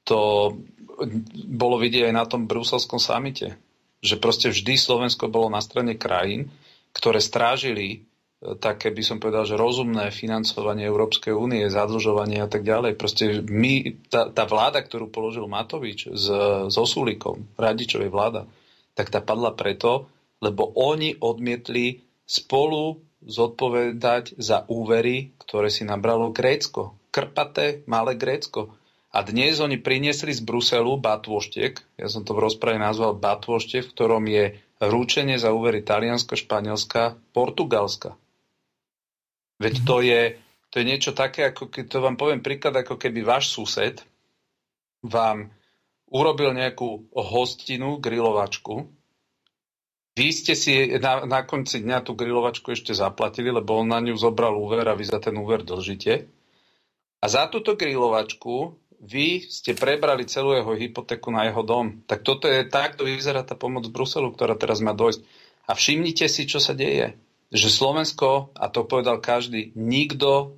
to 0.03 0.51
bolo 1.47 1.77
vidieť 1.79 2.11
aj 2.11 2.15
na 2.15 2.25
tom 2.25 2.51
bruselskom 2.51 2.99
samite, 2.99 3.55
že 4.03 4.17
proste 4.17 4.51
vždy 4.51 4.75
Slovensko 4.75 5.31
bolo 5.31 5.53
na 5.53 5.63
strane 5.63 5.95
krajín, 5.95 6.51
ktoré 6.91 7.21
strážili 7.21 7.87
e, 7.91 7.99
také 8.57 8.89
by 8.89 9.03
som 9.05 9.21
povedal, 9.21 9.45
že 9.45 9.61
rozumné 9.61 10.09
financovanie 10.09 10.89
Európskej 10.89 11.37
únie, 11.37 11.69
zadlžovanie 11.69 12.41
a 12.41 12.49
tak 12.49 12.65
ďalej. 12.65 12.97
Proste 12.97 13.45
my, 13.45 14.09
tá, 14.09 14.33
tá 14.33 14.49
vláda, 14.49 14.81
ktorú 14.81 15.13
položil 15.13 15.45
Matovič 15.45 16.09
s, 16.09 16.27
s 16.69 16.77
Osúlikom, 16.81 17.45
Radičovej 17.61 18.09
vláda, 18.09 18.49
tak 18.97 19.13
tá 19.13 19.21
padla 19.21 19.53
preto, 19.53 20.09
lebo 20.45 20.69
oni 20.77 21.17
odmietli 21.17 22.05
spolu 22.29 23.01
zodpovedať 23.25 24.37
za 24.37 24.69
úvery, 24.69 25.33
ktoré 25.41 25.73
si 25.73 25.89
nabralo 25.89 26.29
Grécko. 26.29 27.01
Krpaté, 27.09 27.81
malé 27.89 28.21
Grécko. 28.21 28.77
A 29.15 29.23
dnes 29.25 29.63
oni 29.63 29.81
priniesli 29.81 30.35
z 30.35 30.43
Bruselu 30.43 30.99
batôštek, 30.99 31.81
ja 31.97 32.11
som 32.11 32.27
to 32.27 32.35
v 32.37 32.45
rozprave 32.51 32.77
nazval 32.77 33.17
batôštek, 33.17 33.87
v 33.87 33.93
ktorom 33.95 34.25
je 34.27 34.59
rúčenie 34.83 35.39
za 35.39 35.55
úvery 35.55 35.81
Talianska, 35.87 36.35
Španielska, 36.35 37.15
Portugalska. 37.31 38.19
Veď 39.63 39.75
to 39.87 40.03
je, 40.03 40.21
to 40.69 40.83
je 40.83 40.85
niečo 40.85 41.15
také, 41.15 41.55
ako 41.55 41.71
keď 41.71 41.85
to 41.87 41.99
vám 42.03 42.19
poviem 42.19 42.43
príklad, 42.43 42.75
ako 42.75 42.99
keby 42.99 43.23
váš 43.23 43.55
sused 43.55 44.03
vám 45.07 45.55
urobil 46.11 46.51
nejakú 46.51 47.07
hostinu, 47.15 48.03
grilovačku 48.03 48.91
vy 50.15 50.29
ste 50.31 50.55
si 50.55 50.95
na, 51.03 51.27
na 51.27 51.43
konci 51.43 51.83
dňa 51.83 52.07
tú 52.07 52.15
grilovačku 52.15 52.71
ešte 52.71 52.95
zaplatili, 52.95 53.51
lebo 53.51 53.75
on 53.75 53.91
na 53.91 53.99
ňu 53.99 54.15
zobral 54.15 54.55
úver 54.55 54.87
a 54.87 54.95
vy 54.95 55.05
za 55.11 55.19
ten 55.19 55.35
úver 55.35 55.67
dlžíte. 55.67 56.31
A 57.19 57.27
za 57.27 57.51
túto 57.51 57.75
grilovačku 57.75 58.79
vy 59.03 59.43
ste 59.43 59.75
prebrali 59.75 60.25
celú 60.25 60.55
jeho 60.55 60.73
hypotéku 60.73 61.35
na 61.35 61.51
jeho 61.51 61.67
dom. 61.67 62.07
Tak 62.07 62.23
toto 62.23 62.47
je, 62.47 62.63
takto 62.65 63.05
vyzerá 63.05 63.43
tá 63.43 63.59
pomoc 63.59 63.91
Bruselu, 63.91 64.31
ktorá 64.31 64.55
teraz 64.55 64.79
má 64.79 64.95
dojsť. 64.95 65.21
A 65.67 65.75
všimnite 65.75 66.31
si, 66.31 66.47
čo 66.47 66.63
sa 66.63 66.73
deje. 66.79 67.19
Že 67.51 67.69
Slovensko, 67.69 68.55
a 68.55 68.71
to 68.71 68.87
povedal 68.87 69.19
každý, 69.19 69.75
nikto 69.75 70.57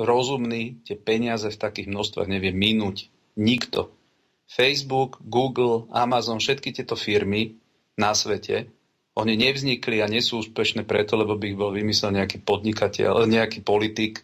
rozumný 0.00 0.80
tie 0.88 0.96
peniaze 0.96 1.52
v 1.52 1.60
takých 1.60 1.92
množstvách 1.92 2.28
nevie 2.32 2.50
minúť. 2.50 3.12
Nikto. 3.36 3.92
Facebook, 4.50 5.22
Google, 5.22 5.86
Amazon, 5.94 6.40
všetky 6.40 6.74
tieto 6.74 6.98
firmy 6.98 7.60
na 7.98 8.12
svete, 8.14 8.70
oni 9.18 9.34
nevznikli 9.34 10.00
a 10.00 10.06
nie 10.06 10.22
sú 10.22 10.40
úspešné 10.40 10.86
preto, 10.86 11.18
lebo 11.18 11.34
by 11.34 11.52
ich 11.52 11.58
bol 11.58 11.74
vymyslel 11.74 12.14
nejaký 12.14 12.40
podnikateľ, 12.46 13.26
nejaký 13.26 13.60
politik 13.60 14.22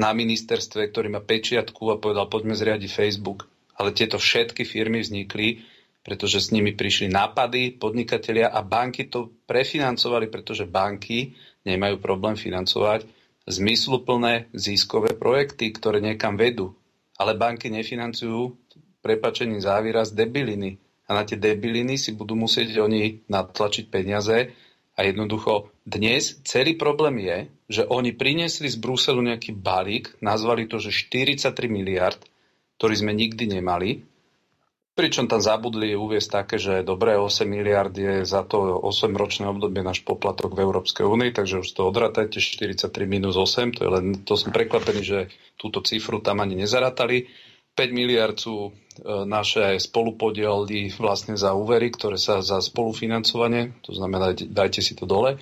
na 0.00 0.16
ministerstve, 0.16 0.88
ktorý 0.88 1.12
má 1.12 1.20
pečiatku 1.20 1.92
a 1.92 2.00
povedal, 2.00 2.26
poďme 2.26 2.56
zriadiť 2.56 2.90
Facebook. 2.90 3.46
Ale 3.76 3.92
tieto 3.92 4.16
všetky 4.16 4.64
firmy 4.64 5.04
vznikli, 5.04 5.60
pretože 6.00 6.40
s 6.40 6.48
nimi 6.48 6.72
prišli 6.72 7.12
nápady, 7.12 7.76
podnikatelia 7.76 8.48
a 8.48 8.64
banky 8.64 9.12
to 9.12 9.44
prefinancovali, 9.44 10.32
pretože 10.32 10.64
banky 10.64 11.36
nemajú 11.68 12.00
problém 12.00 12.40
financovať 12.40 13.04
zmysluplné 13.44 14.48
ziskové 14.56 15.12
projekty, 15.12 15.70
ktoré 15.76 16.00
niekam 16.00 16.40
vedú. 16.40 16.72
Ale 17.20 17.36
banky 17.36 17.68
nefinancujú 17.68 18.56
prepačením 19.04 19.60
závýraz 19.60 20.16
debiliny 20.16 20.80
a 21.10 21.18
na 21.18 21.26
tie 21.26 21.34
debiliny 21.34 21.98
si 21.98 22.14
budú 22.14 22.38
musieť 22.38 22.78
oni 22.78 23.26
natlačiť 23.26 23.90
peniaze 23.90 24.54
a 24.94 25.00
jednoducho 25.02 25.74
dnes 25.82 26.38
celý 26.46 26.78
problém 26.78 27.18
je, 27.18 27.38
že 27.66 27.82
oni 27.90 28.14
priniesli 28.14 28.70
z 28.70 28.78
Bruselu 28.78 29.18
nejaký 29.18 29.50
balík, 29.58 30.14
nazvali 30.22 30.70
to, 30.70 30.78
že 30.78 30.94
43 30.94 31.50
miliard, 31.66 32.22
ktorý 32.78 32.94
sme 32.94 33.10
nikdy 33.10 33.58
nemali, 33.58 34.06
pričom 34.94 35.26
tam 35.26 35.40
zabudli 35.42 35.96
uviesť 35.96 36.28
také, 36.30 36.56
že 36.60 36.86
dobré 36.86 37.16
8 37.16 37.48
miliard 37.48 37.90
je 37.90 38.22
za 38.22 38.44
to 38.46 38.78
8-ročné 38.84 39.48
obdobie 39.48 39.80
náš 39.80 40.04
poplatok 40.04 40.52
v 40.54 40.62
Európskej 40.62 41.08
únii, 41.08 41.32
takže 41.34 41.64
už 41.64 41.68
to 41.74 41.88
odrátajte 41.88 42.38
43 42.38 42.86
minus 43.08 43.34
8, 43.34 43.80
to 43.80 43.80
je 43.82 43.90
len, 43.90 44.06
to 44.22 44.36
som 44.36 44.52
prekvapený, 44.54 45.00
že 45.02 45.18
túto 45.56 45.80
cifru 45.80 46.20
tam 46.20 46.44
ani 46.44 46.54
nezarátali. 46.60 47.26
5 47.80 47.96
miliard 47.96 48.36
sú 48.36 48.68
e, 48.68 48.70
naše 49.24 49.80
spolupodiely 49.80 50.92
vlastne 51.00 51.32
za 51.40 51.56
úvery, 51.56 51.88
ktoré 51.88 52.20
sa 52.20 52.44
za 52.44 52.60
spolufinancovanie, 52.60 53.80
to 53.80 53.96
znamená, 53.96 54.36
dajte 54.36 54.84
si 54.84 54.92
to 54.92 55.08
dole. 55.08 55.40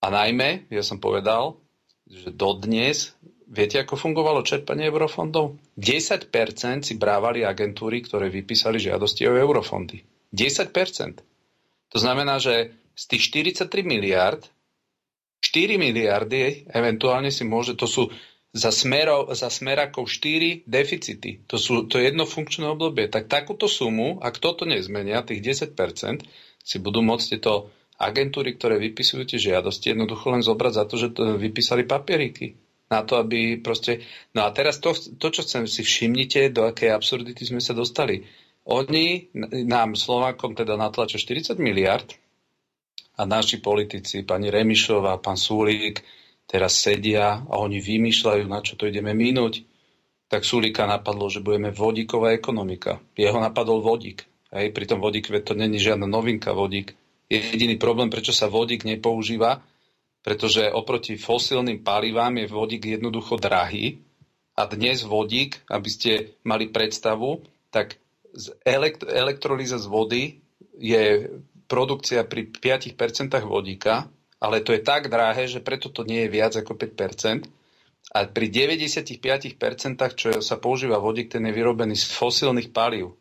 A 0.00 0.06
najmä, 0.08 0.64
ja 0.72 0.80
som 0.80 0.96
povedal, 0.96 1.60
že 2.08 2.32
dodnes, 2.32 3.12
viete, 3.44 3.76
ako 3.76 4.00
fungovalo 4.00 4.40
čerpanie 4.40 4.88
eurofondov? 4.88 5.60
10% 5.76 6.32
si 6.80 6.96
brávali 6.96 7.44
agentúry, 7.44 8.00
ktoré 8.00 8.32
vypísali 8.32 8.80
žiadosti 8.80 9.28
o 9.28 9.36
eurofondy. 9.36 10.00
10%. 10.32 11.92
To 11.92 11.98
znamená, 12.00 12.40
že 12.40 12.72
z 12.96 13.04
tých 13.04 13.28
43 13.28 13.84
miliard 13.84 14.40
4 15.40 15.80
miliardy 15.80 16.68
eventuálne 16.68 17.32
si 17.32 17.48
môže, 17.48 17.72
to 17.74 17.88
sú 17.88 18.12
za, 18.50 18.74
smero, 18.74 19.30
za 19.30 19.46
smerakov 19.46 20.10
4 20.10 20.66
deficity. 20.66 21.42
To, 21.46 21.54
sú, 21.54 21.86
to 21.86 22.02
je 22.02 22.10
jedno 22.10 22.26
funkčné 22.26 22.66
obdobie. 22.66 23.06
Tak 23.06 23.30
takúto 23.30 23.70
sumu, 23.70 24.18
ak 24.18 24.42
toto 24.42 24.66
nezmenia, 24.66 25.22
tých 25.22 25.70
10%, 25.70 26.26
si 26.60 26.76
budú 26.82 27.00
môcť 27.00 27.26
tieto 27.38 27.70
agentúry, 28.00 28.56
ktoré 28.58 28.80
vypisujú 28.80 29.22
tie 29.28 29.38
žiadosti, 29.38 29.92
jednoducho 29.92 30.32
len 30.34 30.42
zobrať 30.42 30.72
za 30.72 30.84
to, 30.88 30.94
že 30.98 31.08
to 31.14 31.38
vypísali 31.38 31.86
papieriky. 31.86 32.58
Na 32.90 33.06
to, 33.06 33.22
aby 33.22 33.62
proste... 33.62 34.02
No 34.34 34.42
a 34.42 34.50
teraz 34.50 34.82
to, 34.82 34.90
to 34.96 35.30
čo 35.30 35.46
chcem 35.46 35.70
si 35.70 35.86
všimnite, 35.86 36.50
do 36.50 36.66
akej 36.66 36.90
absurdity 36.90 37.46
sme 37.46 37.62
sa 37.62 37.70
dostali. 37.70 38.26
Oni 38.66 39.30
nám, 39.64 39.94
Slovákom, 39.94 40.58
teda 40.58 40.74
natlačia 40.74 41.22
40 41.22 41.54
miliard 41.62 42.08
a 43.14 43.22
naši 43.28 43.62
politici, 43.62 44.26
pani 44.26 44.50
Remišová, 44.50 45.22
pán 45.22 45.38
Súlík, 45.38 46.02
teraz 46.50 46.82
sedia 46.82 47.46
a 47.46 47.54
oni 47.62 47.78
vymýšľajú, 47.78 48.42
na 48.50 48.58
čo 48.58 48.74
to 48.74 48.90
ideme 48.90 49.14
minúť. 49.14 49.62
Tak 50.26 50.42
Sulika 50.42 50.82
napadlo, 50.82 51.30
že 51.30 51.38
budeme 51.38 51.70
vodíková 51.70 52.34
ekonomika. 52.34 52.98
Jeho 53.14 53.38
napadol 53.38 53.78
vodík. 53.78 54.26
Hej, 54.50 54.74
pri 54.74 54.84
tom 54.90 54.98
vodík, 54.98 55.30
to 55.30 55.54
není 55.54 55.78
žiadna 55.78 56.10
novinka 56.10 56.50
vodík. 56.50 56.98
Jediný 57.30 57.78
problém, 57.78 58.10
prečo 58.10 58.34
sa 58.34 58.50
vodík 58.50 58.82
nepoužíva, 58.82 59.62
pretože 60.26 60.66
oproti 60.74 61.14
fosílnym 61.14 61.86
palivám 61.86 62.34
je 62.42 62.46
vodík 62.50 62.82
jednoducho 62.98 63.38
drahý 63.38 64.02
a 64.58 64.66
dnes 64.66 65.06
vodík, 65.06 65.62
aby 65.70 65.88
ste 65.88 66.10
mali 66.42 66.66
predstavu, 66.66 67.46
tak 67.70 67.94
elekt- 68.66 69.06
elektrolíza 69.06 69.78
z 69.78 69.86
vody 69.86 70.22
je 70.74 71.30
produkcia 71.70 72.26
pri 72.26 72.50
5% 72.50 72.98
vodíka 73.46 74.10
ale 74.40 74.64
to 74.64 74.72
je 74.72 74.80
tak 74.80 75.12
drahé, 75.12 75.46
že 75.46 75.60
preto 75.60 75.92
to 75.92 76.02
nie 76.08 76.24
je 76.26 76.32
viac 76.32 76.56
ako 76.56 76.74
5%. 76.74 77.46
A 78.10 78.26
pri 78.26 78.46
95%, 78.48 79.54
čo 80.16 80.28
sa 80.40 80.56
používa 80.56 80.98
vodík, 80.98 81.30
ten 81.30 81.44
je 81.46 81.52
vyrobený 81.52 81.94
z 81.94 82.10
fosílnych 82.10 82.72
palív. 82.72 83.14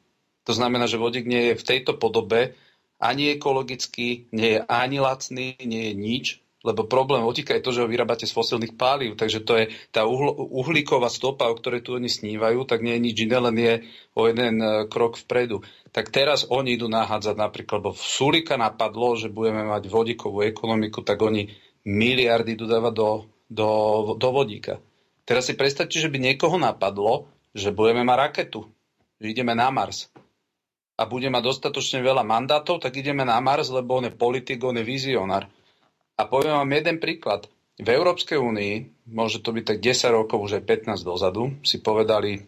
To 0.48 0.56
znamená, 0.56 0.88
že 0.88 0.98
vodík 0.98 1.28
nie 1.28 1.54
je 1.54 1.60
v 1.60 1.68
tejto 1.68 2.00
podobe 2.00 2.58
ani 2.98 3.36
ekologický, 3.36 4.32
nie 4.34 4.58
je 4.58 4.60
ani 4.66 4.98
lacný, 4.98 5.60
nie 5.62 5.92
je 5.92 5.94
nič, 5.94 6.26
lebo 6.60 6.84
problém 6.84 7.24
vodíka 7.24 7.56
je 7.56 7.64
to, 7.64 7.72
že 7.72 7.82
ho 7.84 7.88
vyrábate 7.88 8.28
z 8.28 8.36
fosílnych 8.36 8.76
palív, 8.76 9.16
takže 9.16 9.40
to 9.48 9.56
je 9.56 9.66
tá 9.96 10.04
uhlíková 10.04 11.08
stopa, 11.08 11.48
o 11.48 11.56
ktorej 11.56 11.88
tu 11.88 11.96
oni 11.96 12.12
snívajú, 12.12 12.68
tak 12.68 12.84
nie 12.84 13.00
je 13.00 13.06
nič 13.08 13.18
iné, 13.24 13.38
len 13.40 13.56
je 13.56 13.74
o 14.12 14.28
jeden 14.28 14.60
e, 14.60 14.68
krok 14.92 15.16
vpredu. 15.16 15.64
Tak 15.96 16.12
teraz 16.12 16.44
oni 16.52 16.76
idú 16.76 16.92
nahádzať 16.92 17.36
napríklad, 17.40 17.80
lebo 17.80 17.96
v 17.96 18.04
Sulika 18.04 18.60
napadlo, 18.60 19.16
že 19.16 19.32
budeme 19.32 19.64
mať 19.64 19.88
vodíkovú 19.88 20.44
ekonomiku, 20.44 21.00
tak 21.00 21.24
oni 21.24 21.48
miliardy 21.88 22.60
idú 22.60 22.68
dávať 22.68 22.94
do, 22.94 23.10
do, 23.48 23.70
do 24.20 24.30
vodíka. 24.36 24.84
Teraz 25.24 25.48
si 25.48 25.56
predstavte, 25.56 25.96
že 25.96 26.12
by 26.12 26.20
niekoho 26.20 26.60
napadlo, 26.60 27.32
že 27.56 27.72
budeme 27.72 28.04
mať 28.04 28.18
raketu, 28.20 28.68
že 29.16 29.32
ideme 29.32 29.56
na 29.56 29.72
Mars 29.72 30.12
a 31.00 31.08
bude 31.08 31.32
mať 31.32 31.44
dostatočne 31.48 32.04
veľa 32.04 32.28
mandátov, 32.28 32.84
tak 32.84 33.00
ideme 33.00 33.24
na 33.24 33.40
Mars, 33.40 33.72
lebo 33.72 34.04
on 34.04 34.12
je 34.12 34.14
politik, 34.14 34.60
on 34.60 34.76
je 34.76 34.84
vizionár. 34.84 35.48
A 36.20 36.28
poviem 36.28 36.60
vám 36.60 36.76
jeden 36.76 37.00
príklad. 37.00 37.48
V 37.80 37.88
Európskej 37.88 38.36
únii, 38.36 39.08
môže 39.08 39.40
to 39.40 39.56
byť 39.56 39.64
tak 39.64 39.80
10 39.80 40.12
rokov, 40.12 40.44
už 40.44 40.60
aj 40.60 40.64
15 40.92 41.00
dozadu, 41.08 41.56
si 41.64 41.80
povedali, 41.80 42.44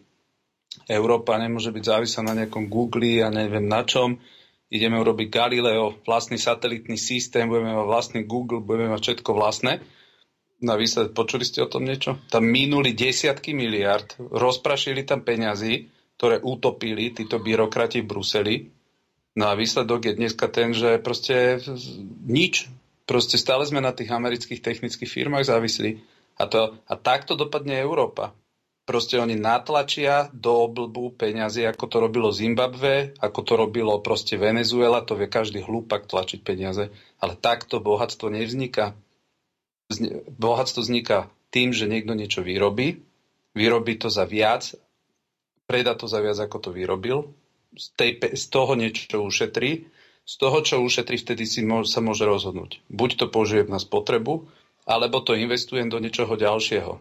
Európa 0.88 1.40
nemôže 1.40 1.72
byť 1.72 1.84
závislá 1.84 2.22
na 2.22 2.36
nejakom 2.36 2.68
Google 2.68 3.24
a 3.24 3.32
neviem 3.32 3.64
na 3.64 3.80
čom. 3.84 4.20
Ideme 4.68 4.96
urobiť 4.96 5.28
Galileo, 5.28 5.96
vlastný 6.04 6.36
satelitný 6.36 6.96
systém, 6.96 7.48
budeme 7.48 7.72
mať 7.72 7.86
vlastný 7.88 8.20
Google, 8.24 8.60
budeme 8.60 8.92
mať 8.92 9.00
všetko 9.04 9.30
vlastné. 9.32 9.80
Na 10.62 10.76
výsledek, 10.76 11.12
počuli 11.12 11.44
ste 11.44 11.60
o 11.60 11.68
tom 11.68 11.84
niečo? 11.84 12.20
Tam 12.28 12.44
minuli 12.44 12.92
desiatky 12.92 13.52
miliard, 13.52 14.16
rozprašili 14.20 15.04
tam 15.04 15.24
peňazí, 15.24 15.88
ktoré 16.16 16.38
utopili 16.38 17.12
títo 17.12 17.40
byrokrati 17.40 18.00
v 18.00 18.08
Bruseli. 18.08 18.56
No 19.34 19.48
a 19.48 19.56
výsledok 19.56 20.06
je 20.06 20.12
dneska 20.14 20.46
ten, 20.48 20.72
že 20.72 21.00
proste 21.00 21.56
nič, 22.22 22.68
Proste 23.02 23.34
stále 23.34 23.66
sme 23.66 23.82
na 23.82 23.90
tých 23.90 24.10
amerických 24.14 24.62
technických 24.62 25.10
firmách 25.10 25.48
závislí. 25.48 25.98
A, 26.38 26.48
to, 26.48 26.78
a 26.88 26.94
takto 26.96 27.36
dopadne 27.36 27.76
Európa. 27.76 28.32
Proste 28.82 29.14
oni 29.22 29.38
natlačia 29.38 30.26
do 30.34 30.66
oblbu 30.66 31.14
peňazí, 31.14 31.62
ako 31.62 31.84
to 31.86 31.96
robilo 32.02 32.34
Zimbabve, 32.34 33.14
ako 33.22 33.40
to 33.46 33.54
robilo 33.54 34.02
proste 34.02 34.34
Venezuela, 34.34 35.06
to 35.06 35.14
vie 35.14 35.30
každý 35.30 35.62
hlúpak 35.62 36.10
tlačiť 36.10 36.42
peniaze. 36.42 36.90
Ale 37.22 37.38
takto 37.38 37.78
bohatstvo 37.78 38.26
nevzniká. 38.26 38.98
Bohatstvo 40.34 40.82
vzniká 40.82 41.30
tým, 41.54 41.70
že 41.70 41.86
niekto 41.86 42.16
niečo 42.16 42.42
vyrobí, 42.42 42.98
vyrobí 43.54 44.00
to 44.02 44.10
za 44.10 44.26
viac, 44.26 44.74
predá 45.68 45.94
to 45.94 46.10
za 46.10 46.18
viac, 46.18 46.40
ako 46.42 46.58
to 46.58 46.70
vyrobil, 46.74 47.30
z, 47.76 47.86
tej, 47.94 48.10
z 48.34 48.44
toho 48.50 48.72
niečo 48.74 49.22
ušetrí 49.22 49.86
z 50.22 50.34
toho, 50.38 50.62
čo 50.62 50.82
ušetrí, 50.82 51.18
vtedy 51.18 51.44
si 51.44 51.66
sa 51.66 52.00
môže 52.00 52.22
rozhodnúť. 52.22 52.82
Buď 52.86 53.10
to 53.18 53.26
použijem 53.28 53.66
na 53.66 53.82
spotrebu, 53.82 54.46
alebo 54.86 55.22
to 55.22 55.34
investujem 55.34 55.90
do 55.90 55.98
niečoho 55.98 56.34
ďalšieho. 56.38 56.98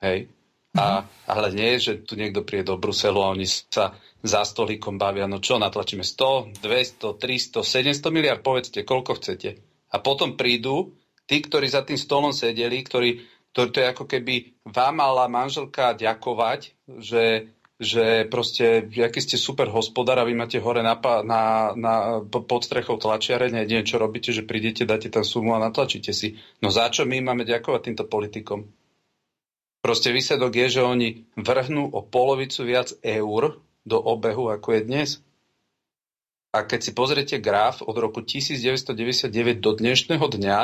Hej? 0.00 0.28
A, 0.74 1.06
ale 1.30 1.54
nie, 1.54 1.78
že 1.78 2.02
tu 2.02 2.18
niekto 2.18 2.42
príde 2.42 2.74
do 2.74 2.80
Bruselu 2.80 3.22
a 3.22 3.30
oni 3.30 3.46
sa 3.46 3.94
za 4.24 4.42
stolíkom 4.42 4.98
bavia, 4.98 5.30
no 5.30 5.38
čo, 5.38 5.54
natlačíme 5.60 6.02
100, 6.02 6.58
200, 6.58 7.14
300, 7.14 7.62
700 7.62 8.10
miliard, 8.10 8.42
povedzte, 8.42 8.82
koľko 8.82 9.22
chcete. 9.22 9.54
A 9.94 10.02
potom 10.02 10.34
prídu 10.34 10.98
tí, 11.30 11.38
ktorí 11.38 11.70
za 11.70 11.86
tým 11.86 11.94
stolom 11.94 12.34
sedeli, 12.34 12.82
ktorí, 12.82 13.22
to, 13.54 13.70
to 13.70 13.78
je 13.78 13.86
ako 13.86 14.10
keby 14.10 14.58
vám 14.66 14.98
mala 14.98 15.30
manželka 15.30 15.94
ďakovať, 15.94 16.74
že 16.98 17.53
že 17.82 18.30
proste, 18.30 18.86
aký 18.86 19.18
ste 19.18 19.34
super 19.34 19.66
hospodár 19.66 20.22
a 20.22 20.26
vy 20.26 20.34
máte 20.38 20.62
hore 20.62 20.78
na, 20.86 20.94
na, 21.26 21.42
na, 21.74 21.94
pod 22.22 22.62
strechou 22.62 23.02
tlačiare, 23.02 23.50
neviem, 23.50 23.82
čo 23.82 23.98
robíte, 23.98 24.30
že 24.30 24.46
prídete, 24.46 24.86
dáte 24.86 25.10
tam 25.10 25.26
sumu 25.26 25.58
a 25.58 25.62
natlačíte 25.62 26.14
si. 26.14 26.38
No 26.62 26.70
za 26.70 26.86
čo 26.86 27.02
my 27.02 27.18
máme 27.18 27.42
ďakovať 27.42 27.80
týmto 27.82 28.04
politikom? 28.06 28.70
Proste 29.82 30.14
výsledok 30.14 30.54
je, 30.54 30.80
že 30.80 30.82
oni 30.86 31.08
vrhnú 31.34 31.90
o 31.92 32.00
polovicu 32.00 32.62
viac 32.64 32.94
eur 33.02 33.58
do 33.84 33.98
obehu, 34.00 34.48
ako 34.48 34.80
je 34.80 34.82
dnes. 34.86 35.10
A 36.54 36.62
keď 36.62 36.80
si 36.80 36.90
pozriete 36.94 37.36
graf 37.42 37.82
od 37.82 37.92
roku 37.98 38.22
1999 38.22 39.58
do 39.58 39.74
dnešného 39.74 40.22
dňa, 40.22 40.58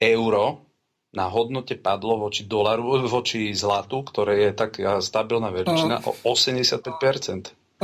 euro 0.00 0.69
na 1.10 1.26
hodnote 1.26 1.74
padlo 1.74 2.16
voči 2.16 2.46
dolaru, 2.46 3.06
voči 3.10 3.50
zlatu, 3.50 4.06
ktoré 4.06 4.46
je 4.46 4.50
tak 4.54 4.78
stabilná 5.02 5.50
väčšina, 5.50 6.06
o 6.06 6.14
85%. 6.22 7.80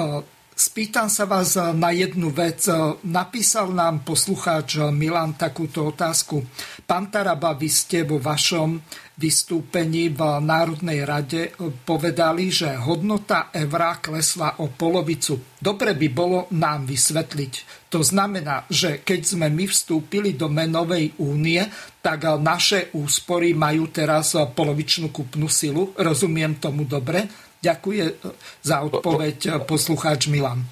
Spýtam 0.57 1.13
sa 1.13 1.29
vás 1.29 1.53
na 1.77 1.93
jednu 1.93 2.33
vec. 2.33 2.65
Napísal 3.05 3.77
nám 3.77 4.01
poslucháč 4.09 4.81
Milan 4.89 5.37
takúto 5.37 5.93
otázku. 5.93 6.49
Pán 6.89 7.13
Taraba, 7.13 7.53
vy 7.53 7.69
ste 7.69 8.09
vo 8.09 8.17
vašom 8.17 8.81
vystúpení 9.21 10.09
v 10.17 10.21
Národnej 10.41 11.05
rade 11.05 11.53
povedali, 11.85 12.49
že 12.49 12.73
hodnota 12.73 13.53
evra 13.53 14.01
klesla 14.01 14.57
o 14.65 14.73
polovicu. 14.73 15.61
Dobre 15.61 15.93
by 15.93 16.09
bolo 16.09 16.49
nám 16.57 16.89
vysvetliť. 16.89 17.53
To 17.93 18.01
znamená, 18.01 18.65
že 18.73 19.05
keď 19.05 19.21
sme 19.37 19.53
my 19.53 19.69
vstúpili 19.69 20.41
do 20.41 20.49
menovej 20.49 21.21
únie, 21.21 21.61
tak 22.01 22.25
naše 22.41 22.97
úspory 22.97 23.53
majú 23.53 23.93
teraz 23.93 24.33
polovičnú 24.33 25.13
kupnú 25.13 25.53
silu. 25.53 25.93
Rozumiem 26.01 26.57
tomu 26.57 26.89
dobre? 26.89 27.29
Ďakuje 27.65 28.05
za 28.63 28.77
odpoveď 28.85 29.65
poslucháč 29.65 30.29
Milan. 30.29 30.65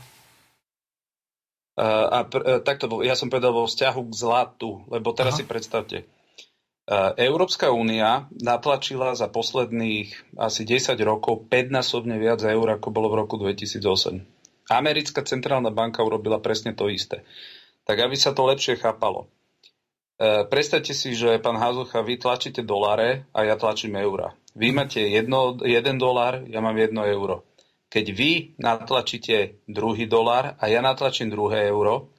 A 1.75 2.23
pr- 2.23 2.63
takto, 2.63 3.03
ja 3.03 3.19
som 3.19 3.27
povedal 3.27 3.51
vo 3.51 3.67
vzťahu 3.67 4.01
k 4.07 4.15
zlatu, 4.15 4.87
lebo 4.87 5.11
teraz 5.11 5.35
Aha. 5.35 5.41
si 5.43 5.45
predstavte. 5.45 5.99
Európska 7.17 7.73
únia 7.73 8.29
natlačila 8.37 9.17
za 9.17 9.27
posledných 9.33 10.37
asi 10.37 10.63
10 10.69 10.95
rokov 11.01 11.49
5-násobne 11.49 12.21
viac 12.21 12.45
eur, 12.45 12.77
ako 12.77 12.93
bolo 12.93 13.09
v 13.09 13.19
roku 13.25 13.41
2008. 13.41 14.21
Americká 14.69 15.25
centrálna 15.25 15.73
banka 15.73 16.05
urobila 16.05 16.39
presne 16.39 16.77
to 16.77 16.93
isté. 16.93 17.25
Tak 17.89 18.01
aby 18.01 18.17
sa 18.17 18.37
to 18.37 18.45
lepšie 18.45 18.77
chápalo. 18.77 19.33
E, 20.15 20.47
predstavte 20.47 20.95
si, 20.95 21.19
že 21.19 21.43
pán 21.43 21.59
Hazucha, 21.59 22.07
vy 22.07 22.15
tlačíte 22.23 22.63
doláre 22.63 23.27
a 23.35 23.43
ja 23.43 23.59
tlačím 23.59 23.99
eura. 23.99 24.39
Vy 24.55 24.71
máte 24.71 25.03
jedno, 25.03 25.59
jeden 25.67 25.99
dolár, 25.99 26.47
ja 26.47 26.63
mám 26.63 26.79
jedno 26.79 27.03
euro. 27.03 27.43
Keď 27.91 28.07
vy 28.15 28.31
natlačíte 28.59 29.67
druhý 29.67 30.07
dolár 30.07 30.55
a 30.59 30.65
ja 30.71 30.79
natlačím 30.79 31.35
druhé 31.35 31.67
euro, 31.71 32.15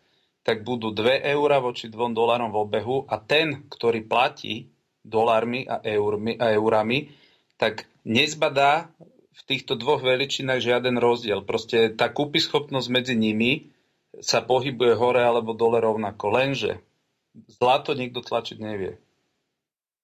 tak 0.45 0.61
budú 0.61 0.91
2 0.93 1.25
eurá 1.35 1.57
voči 1.63 1.89
2 1.89 2.13
dolárom 2.13 2.51
v 2.51 2.59
obehu 2.61 2.97
a 3.07 3.17
ten, 3.17 3.65
ktorý 3.71 4.05
platí 4.05 4.69
dolármi 5.01 5.65
a, 5.65 5.81
eurmi, 5.81 6.37
a 6.37 6.53
eurami, 6.53 7.09
tak 7.55 7.87
nezbadá 8.05 8.91
v 9.35 9.41
týchto 9.47 9.75
dvoch 9.75 10.03
veličinách 10.03 10.61
žiaden 10.61 10.99
rozdiel. 10.99 11.43
Proste 11.43 11.91
tá 11.95 12.11
kúpyschopnosť 12.11 12.87
medzi 12.91 13.15
nimi 13.15 13.71
sa 14.19 14.43
pohybuje 14.43 14.95
hore 14.95 15.23
alebo 15.23 15.57
dole 15.57 15.79
rovnako. 15.83 16.25
Lenže 16.31 16.79
zlato 17.47 17.93
nikto 17.93 18.23
tlačiť 18.23 18.57
nevie. 18.59 18.97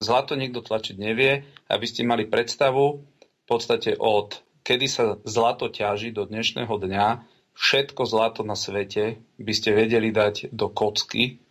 Zlato 0.02 0.34
nikto 0.34 0.66
tlačiť 0.66 0.96
nevie, 0.98 1.46
aby 1.70 1.86
ste 1.86 2.08
mali 2.08 2.26
predstavu 2.26 3.06
v 3.06 3.46
podstate 3.46 3.94
od 3.98 4.42
kedy 4.62 4.86
sa 4.90 5.18
zlato 5.26 5.70
ťaží 5.70 6.14
do 6.14 6.26
dnešného 6.26 6.72
dňa, 6.72 7.08
všetko 7.58 8.02
zlato 8.06 8.42
na 8.46 8.56
svete 8.56 9.22
by 9.42 9.54
ste 9.54 9.74
vedeli 9.74 10.14
dať 10.14 10.54
do 10.54 10.70
kocky 10.70 11.42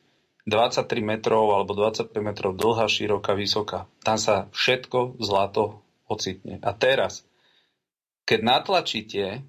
23 0.49 0.89
metrov 1.05 1.53
alebo 1.53 1.76
25 1.76 2.11
metrov 2.24 2.57
dlhá, 2.57 2.89
široká, 2.89 3.37
vysoká. 3.37 3.87
Tam 4.03 4.16
sa 4.16 4.49
všetko 4.51 5.20
zlato 5.20 5.85
ocitne. 6.09 6.59
A 6.64 6.72
teraz, 6.74 7.22
keď 8.24 8.41
natlačíte, 8.43 9.45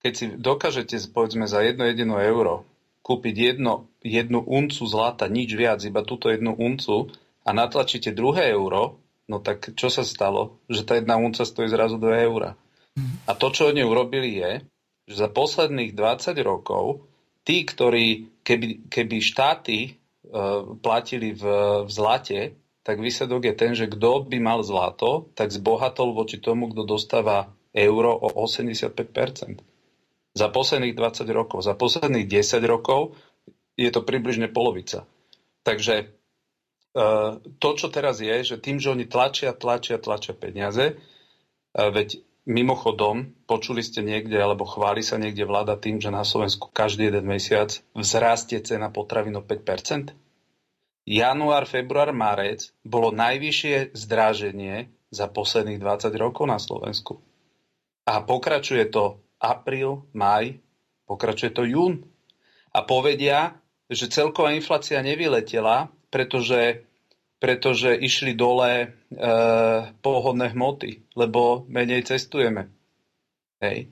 keď 0.00 0.12
si 0.14 0.24
dokážete 0.38 0.96
povedzme 1.10 1.44
za 1.44 1.60
jedno 1.60 1.84
jedino 1.84 2.16
euro 2.16 2.64
kúpiť 3.02 3.34
jedno, 3.34 3.90
jednu 4.00 4.42
uncu 4.46 4.82
zlata, 4.86 5.26
nič 5.26 5.52
viac, 5.58 5.82
iba 5.82 6.06
túto 6.06 6.30
jednu 6.30 6.54
uncu 6.54 7.10
a 7.42 7.50
natlačíte 7.50 8.14
druhé 8.14 8.54
euro, 8.54 9.02
no 9.26 9.42
tak 9.42 9.74
čo 9.74 9.90
sa 9.90 10.06
stalo? 10.06 10.62
Že 10.70 10.82
tá 10.86 10.92
jedna 10.98 11.18
unca 11.18 11.42
stojí 11.42 11.66
zrazu 11.66 11.98
2 11.98 12.26
eura. 12.26 12.54
Mhm. 12.94 13.26
A 13.26 13.32
to, 13.34 13.50
čo 13.50 13.68
oni 13.68 13.82
urobili 13.82 14.38
je, 14.38 14.52
že 15.10 15.26
za 15.26 15.28
posledných 15.28 15.98
20 15.98 16.38
rokov 16.46 17.02
tí, 17.42 17.66
ktorí, 17.66 18.40
keby, 18.46 18.86
keby 18.86 19.16
štáty 19.18 19.78
e, 19.82 19.90
platili 20.78 21.34
v, 21.34 21.42
v 21.82 21.90
zlate, 21.90 22.40
tak 22.82 22.98
výsledok 22.98 23.46
je 23.50 23.54
ten, 23.54 23.72
že 23.78 23.90
kto 23.90 24.26
by 24.26 24.38
mal 24.42 24.62
zlato, 24.62 25.30
tak 25.38 25.54
zbohatol 25.54 26.14
voči 26.14 26.42
tomu, 26.42 26.70
kto 26.70 26.82
dostáva 26.86 27.50
euro 27.74 28.14
o 28.14 28.28
85%. 28.46 29.62
Za 30.32 30.48
posledných 30.48 30.96
20 30.96 31.28
rokov. 31.28 31.64
Za 31.64 31.76
posledných 31.76 32.24
10 32.24 32.64
rokov 32.64 33.16
je 33.76 33.88
to 33.92 34.00
približne 34.04 34.48
polovica. 34.48 35.04
Takže 35.62 35.94
e, 36.00 36.04
to, 37.60 37.68
čo 37.76 37.86
teraz 37.92 38.20
je, 38.24 38.32
že 38.42 38.56
tým, 38.56 38.80
že 38.80 38.92
oni 38.92 39.04
tlačia, 39.04 39.52
tlačia, 39.52 40.00
tlačia 40.00 40.32
peniaze, 40.32 40.92
e, 40.92 40.94
veď 41.76 42.24
mimochodom, 42.48 43.36
počuli 43.46 43.84
ste 43.86 44.02
niekde, 44.02 44.34
alebo 44.34 44.66
chváli 44.66 45.06
sa 45.06 45.20
niekde 45.20 45.46
vláda 45.46 45.78
tým, 45.78 46.02
že 46.02 46.10
na 46.10 46.26
Slovensku 46.26 46.72
každý 46.74 47.12
jeden 47.12 47.28
mesiac 47.28 47.70
vzrastie 47.94 48.58
cena 48.64 48.90
potravín 48.90 49.38
o 49.38 49.44
5%? 49.44 50.16
Január, 51.02 51.66
február, 51.66 52.14
marec 52.14 52.70
bolo 52.86 53.10
najvyššie 53.10 53.94
zdráženie 53.94 54.90
za 55.10 55.26
posledných 55.26 55.82
20 55.82 56.14
rokov 56.14 56.46
na 56.46 56.62
Slovensku. 56.62 57.18
A 58.06 58.22
pokračuje 58.22 58.86
to 58.90 59.22
apríl, 59.42 60.06
maj, 60.14 60.62
pokračuje 61.10 61.50
to 61.50 61.66
jún. 61.66 62.06
A 62.70 62.86
povedia, 62.86 63.58
že 63.90 64.08
celková 64.08 64.54
inflácia 64.54 65.02
nevyletela, 65.02 65.90
pretože, 66.08 66.86
pretože 67.42 67.92
išli 67.98 68.38
dole 68.38 68.70
e, 68.80 68.86
pohodné 70.00 70.54
hmoty, 70.54 71.12
lebo 71.18 71.66
menej 71.68 72.06
cestujeme. 72.06 72.70
Hej. 73.60 73.90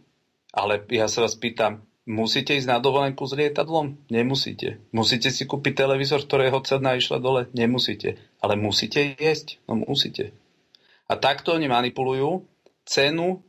Ale 0.55 0.83
ja 0.91 1.07
sa 1.07 1.27
vás 1.27 1.37
pýtam, 1.37 1.85
musíte 2.09 2.57
ísť 2.57 2.71
na 2.71 2.79
dovolenku 2.83 3.23
s 3.29 3.37
lietadlom? 3.37 4.01
Nemusíte. 4.11 4.83
Musíte 4.91 5.31
si 5.31 5.47
kúpiť 5.47 5.87
televízor, 5.87 6.25
ktorého 6.27 6.59
cena 6.65 6.97
išla 6.97 7.23
dole? 7.23 7.47
Nemusíte. 7.53 8.19
Ale 8.41 8.57
musíte 8.57 9.15
jesť? 9.19 9.63
No 9.71 9.79
musíte. 9.79 10.35
A 11.11 11.19
takto 11.19 11.55
oni 11.55 11.67
manipulujú 11.71 12.47
cenu 12.87 13.43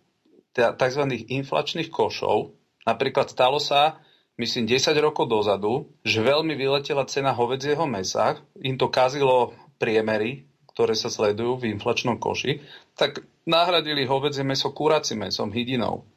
tzv. 0.53 1.03
inflačných 1.31 1.89
košov. 1.89 2.51
Napríklad 2.83 3.29
stalo 3.31 3.61
sa, 3.61 4.01
myslím, 4.41 4.67
10 4.67 4.97
rokov 4.99 5.29
dozadu, 5.29 5.91
že 6.01 6.25
veľmi 6.25 6.57
vyletela 6.57 7.05
cena 7.05 7.31
hovedzieho 7.31 7.85
mesa, 7.85 8.41
im 8.59 8.75
to 8.75 8.89
kazilo 8.89 9.53
priemery, 9.77 10.45
ktoré 10.71 10.95
sa 10.95 11.11
sledujú 11.11 11.61
v 11.61 11.75
inflačnom 11.75 12.17
koši, 12.17 12.63
tak 12.95 13.21
nahradili 13.43 14.07
hovedzie 14.07 14.45
meso 14.45 14.71
kuracím 14.71 15.27
mesom, 15.27 15.51
hydinou, 15.51 16.07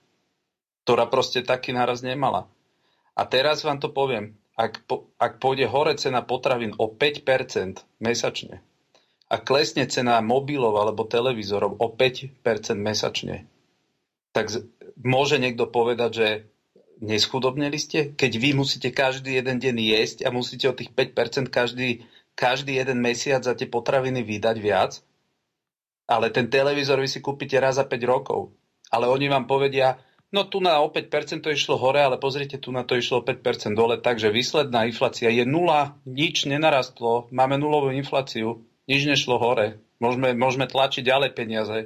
ktorá 0.87 1.11
proste 1.11 1.43
taký 1.43 1.75
náraz 1.75 2.05
nemala. 2.05 2.47
A 3.15 3.27
teraz 3.27 3.63
vám 3.63 3.79
to 3.79 3.91
poviem, 3.91 4.35
ak, 4.55 4.87
po, 4.87 5.11
ak 5.19 5.43
pôjde 5.43 5.67
hore 5.67 5.99
cena 5.99 6.23
potravín 6.23 6.75
o 6.79 6.87
5% 6.91 7.83
mesačne 7.99 8.63
a 9.27 9.37
klesne 9.43 9.89
cena 9.91 10.23
mobilov 10.23 10.79
alebo 10.79 11.09
televízorov 11.09 11.81
o 11.83 11.87
5% 11.91 12.39
mesačne, 12.79 13.51
tak 14.35 14.51
môže 14.99 15.39
niekto 15.39 15.71
povedať, 15.71 16.11
že 16.11 16.29
neschudobnili 16.99 17.79
ste? 17.79 18.11
Keď 18.19 18.33
vy 18.35 18.51
musíte 18.59 18.91
každý 18.91 19.39
jeden 19.39 19.63
deň 19.63 19.77
jesť 19.79 20.19
a 20.27 20.35
musíte 20.35 20.67
o 20.67 20.75
tých 20.75 20.91
5% 20.91 21.55
každý, 21.55 22.03
každý 22.35 22.83
jeden 22.83 22.99
mesiac 22.99 23.47
za 23.47 23.55
tie 23.55 23.71
potraviny 23.71 24.27
vydať 24.27 24.57
viac, 24.59 24.99
ale 26.11 26.35
ten 26.35 26.51
televízor 26.51 26.99
vy 26.99 27.07
si 27.07 27.23
kúpite 27.23 27.55
raz 27.63 27.79
za 27.79 27.87
5 27.87 27.95
rokov. 28.11 28.51
Ale 28.91 29.07
oni 29.07 29.31
vám 29.31 29.47
povedia, 29.47 30.03
no 30.35 30.45
tu 30.45 30.59
na 30.59 30.83
o 30.83 30.91
5% 30.91 31.41
to 31.41 31.55
išlo 31.55 31.79
hore, 31.79 32.03
ale 32.03 32.19
pozrite, 32.19 32.59
tu 32.59 32.75
na 32.75 32.83
to 32.83 32.99
išlo 32.99 33.23
o 33.23 33.27
5% 33.27 33.79
dole, 33.79 34.03
takže 34.03 34.35
výsledná 34.35 34.85
inflácia 34.91 35.31
je 35.31 35.47
nula, 35.47 35.95
nič 36.05 36.45
nenarastlo, 36.45 37.31
máme 37.31 37.55
nulovú 37.57 37.95
infláciu, 37.95 38.67
nič 38.91 39.07
nešlo 39.07 39.39
hore, 39.39 39.79
môžeme, 40.03 40.35
môžeme 40.37 40.67
tlačiť 40.67 41.07
ďalej 41.07 41.31
peniaze. 41.33 41.79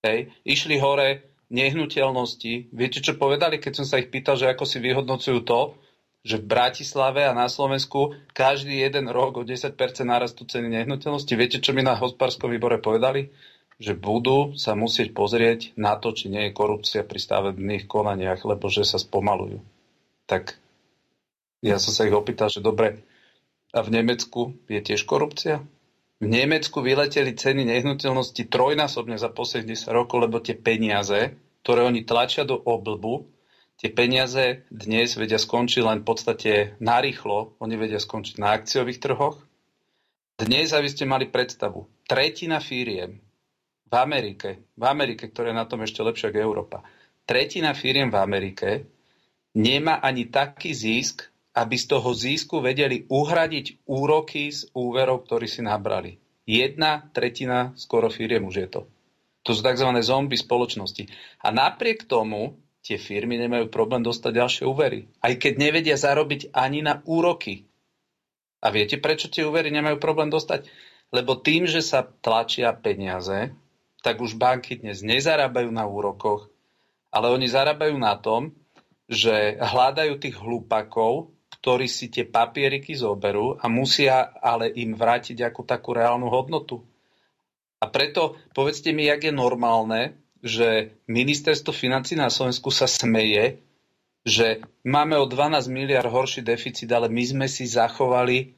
Hej. 0.00 0.32
Išli 0.44 0.80
hore 0.80 1.30
nehnuteľnosti. 1.50 2.70
Viete, 2.70 3.02
čo 3.02 3.18
povedali, 3.18 3.58
keď 3.58 3.82
som 3.82 3.86
sa 3.86 3.98
ich 3.98 4.08
pýtal, 4.08 4.38
že 4.38 4.48
ako 4.48 4.64
si 4.64 4.78
vyhodnocujú 4.78 5.42
to, 5.44 5.74
že 6.20 6.36
v 6.36 6.48
Bratislave 6.52 7.24
a 7.24 7.32
na 7.32 7.48
Slovensku 7.48 8.12
každý 8.36 8.84
jeden 8.84 9.08
rok 9.08 9.40
o 9.40 9.42
10% 9.44 9.72
narastú 10.04 10.44
ceny 10.44 10.68
nehnuteľnosti. 10.68 11.32
Viete, 11.32 11.58
čo 11.64 11.72
mi 11.72 11.80
na 11.80 11.96
hospodárskom 11.96 12.52
výbore 12.52 12.76
povedali? 12.76 13.32
Že 13.80 13.96
budú 13.96 14.38
sa 14.60 14.76
musieť 14.76 15.16
pozrieť 15.16 15.72
na 15.80 15.96
to, 15.96 16.12
či 16.12 16.28
nie 16.28 16.48
je 16.48 16.56
korupcia 16.56 17.00
pri 17.08 17.16
stavebných 17.16 17.88
konaniach, 17.88 18.44
lebo 18.44 18.68
že 18.68 18.84
sa 18.84 19.00
spomalujú. 19.00 19.64
Tak 20.28 20.60
ja 21.64 21.80
som 21.80 21.92
sa 21.96 22.04
ich 22.04 22.12
opýtal, 22.12 22.52
že 22.52 22.60
dobre, 22.60 23.00
a 23.70 23.80
v 23.80 23.88
Nemecku 23.88 24.52
je 24.68 24.80
tiež 24.82 25.08
korupcia? 25.08 25.64
V 26.20 26.28
Nemecku 26.28 26.84
vyleteli 26.84 27.32
ceny 27.32 27.64
nehnuteľnosti 27.64 28.44
trojnásobne 28.52 29.16
za 29.16 29.32
posledných 29.32 29.72
10 29.72 29.96
rokov, 29.96 30.20
lebo 30.20 30.36
tie 30.36 30.52
peniaze, 30.52 31.40
ktoré 31.64 31.80
oni 31.80 32.04
tlačia 32.04 32.44
do 32.44 32.60
oblbu, 32.60 33.24
tie 33.80 33.88
peniaze 33.88 34.68
dnes 34.68 35.16
vedia 35.16 35.40
skončiť 35.40 35.80
len 35.80 36.04
v 36.04 36.06
podstate 36.12 36.52
narýchlo, 36.76 37.56
oni 37.56 37.74
vedia 37.80 37.96
skončiť 37.96 38.36
na 38.36 38.52
akciových 38.52 39.00
trhoch. 39.00 39.40
Dnes, 40.36 40.76
aby 40.76 40.92
ste 40.92 41.08
mali 41.08 41.24
predstavu, 41.24 41.88
tretina 42.04 42.60
firiem 42.60 43.16
v 43.88 43.94
Amerike, 43.96 44.68
v 44.76 44.84
Amerike, 44.84 45.32
ktoré 45.32 45.56
je 45.56 45.60
na 45.60 45.64
tom 45.64 45.80
ešte 45.88 46.04
lepšie 46.04 46.28
ako 46.28 46.38
Európa, 46.44 46.84
tretina 47.24 47.72
firiem 47.72 48.12
v 48.12 48.20
Amerike 48.20 48.68
nemá 49.56 50.04
ani 50.04 50.28
taký 50.28 50.76
zisk, 50.76 51.29
aby 51.50 51.76
z 51.76 51.86
toho 51.90 52.10
zisku 52.14 52.62
vedeli 52.62 53.06
uhradiť 53.10 53.86
úroky 53.90 54.54
z 54.54 54.70
úverov, 54.74 55.26
ktorí 55.26 55.50
si 55.50 55.66
nabrali. 55.66 56.18
Jedna 56.46 57.10
tretina 57.10 57.74
skoro 57.74 58.10
firiem 58.10 58.46
už 58.46 58.56
je 58.56 58.68
to. 58.70 58.80
To 59.46 59.50
sú 59.56 59.60
tzv. 59.64 59.88
zombie 60.04 60.38
spoločnosti. 60.38 61.08
A 61.42 61.48
napriek 61.50 62.06
tomu 62.06 62.60
tie 62.84 62.96
firmy 63.00 63.40
nemajú 63.40 63.68
problém 63.72 64.04
dostať 64.04 64.32
ďalšie 64.34 64.64
úvery. 64.68 65.08
Aj 65.20 65.32
keď 65.36 65.52
nevedia 65.56 65.96
zarobiť 65.96 66.52
ani 66.52 66.84
na 66.84 67.00
úroky. 67.04 67.66
A 68.60 68.68
viete, 68.68 69.00
prečo 69.00 69.32
tie 69.32 69.44
úvery 69.48 69.72
nemajú 69.72 69.96
problém 69.96 70.28
dostať? 70.28 70.68
Lebo 71.10 71.40
tým, 71.40 71.64
že 71.64 71.80
sa 71.80 72.04
tlačia 72.04 72.70
peniaze, 72.76 73.50
tak 74.04 74.20
už 74.20 74.36
banky 74.36 74.80
dnes 74.80 75.00
nezarábajú 75.00 75.68
na 75.72 75.84
úrokoch, 75.88 76.48
ale 77.10 77.32
oni 77.32 77.48
zarábajú 77.48 77.96
na 77.98 78.16
tom, 78.16 78.54
že 79.10 79.58
hľadajú 79.58 80.22
tých 80.22 80.38
hlupakov, 80.38 81.34
ktorí 81.60 81.86
si 81.86 82.08
tie 82.08 82.24
papieriky 82.24 82.96
zoberú 82.96 83.60
a 83.60 83.68
musia 83.68 84.32
ale 84.40 84.72
im 84.72 84.96
vrátiť 84.96 85.44
ako 85.44 85.68
takú 85.68 85.92
reálnu 85.92 86.32
hodnotu. 86.32 86.80
A 87.80 87.88
preto 87.88 88.40
povedzte 88.56 88.92
mi, 88.96 89.08
jak 89.08 89.28
je 89.28 89.32
normálne, 89.32 90.16
že 90.40 90.96
ministerstvo 91.04 91.72
financí 91.72 92.16
na 92.16 92.32
Slovensku 92.32 92.72
sa 92.72 92.88
smeje, 92.88 93.60
že 94.24 94.64
máme 94.84 95.16
o 95.20 95.28
12 95.28 95.68
miliard 95.68 96.08
horší 96.08 96.40
deficit, 96.40 96.88
ale 96.92 97.12
my 97.12 97.24
sme 97.24 97.46
si 97.48 97.68
zachovali 97.68 98.56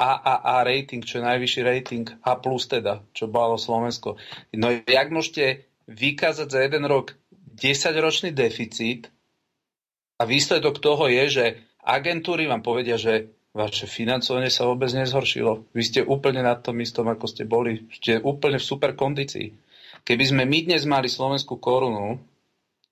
AAA 0.00 0.56
rating, 0.64 1.02
čo 1.04 1.20
je 1.20 1.28
najvyšší 1.28 1.60
rating, 1.64 2.06
A 2.22 2.38
plus 2.38 2.64
teda, 2.70 3.04
čo 3.12 3.28
bolo 3.28 3.60
Slovensko. 3.60 4.16
No 4.56 4.72
jak 4.72 5.08
môžete 5.12 5.68
vykázať 5.88 6.48
za 6.48 6.60
jeden 6.64 6.84
rok 6.88 7.16
10-ročný 7.58 8.30
deficit 8.30 9.10
a 10.20 10.22
výsledok 10.28 10.78
toho 10.78 11.10
je, 11.10 11.24
že 11.28 11.44
agentúry 11.88 12.44
vám 12.44 12.60
povedia, 12.60 13.00
že 13.00 13.32
vaše 13.56 13.88
financovanie 13.88 14.52
sa 14.52 14.68
vôbec 14.68 14.92
nezhoršilo. 14.92 15.72
Vy 15.72 15.82
ste 15.82 16.00
úplne 16.04 16.44
na 16.44 16.54
tom 16.60 16.76
istom, 16.84 17.08
ako 17.08 17.24
ste 17.24 17.48
boli. 17.48 17.88
Ste 17.88 18.20
úplne 18.20 18.60
v 18.60 18.68
super 18.68 18.92
kondícii. 18.92 19.56
Keby 20.04 20.24
sme 20.28 20.42
my 20.44 20.68
dnes 20.68 20.84
mali 20.84 21.08
slovenskú 21.08 21.56
korunu, 21.56 22.20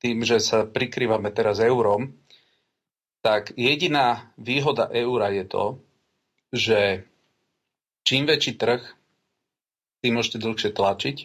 tým, 0.00 0.24
že 0.24 0.40
sa 0.40 0.64
prikrývame 0.64 1.28
teraz 1.32 1.60
eurom, 1.60 2.12
tak 3.20 3.52
jediná 3.56 4.32
výhoda 4.36 4.88
eura 4.92 5.32
je 5.32 5.44
to, 5.44 5.64
že 6.52 6.80
čím 8.06 8.28
väčší 8.28 8.54
trh, 8.54 8.82
tým 10.04 10.20
môžete 10.20 10.38
dlhšie 10.38 10.70
tlačiť 10.76 11.16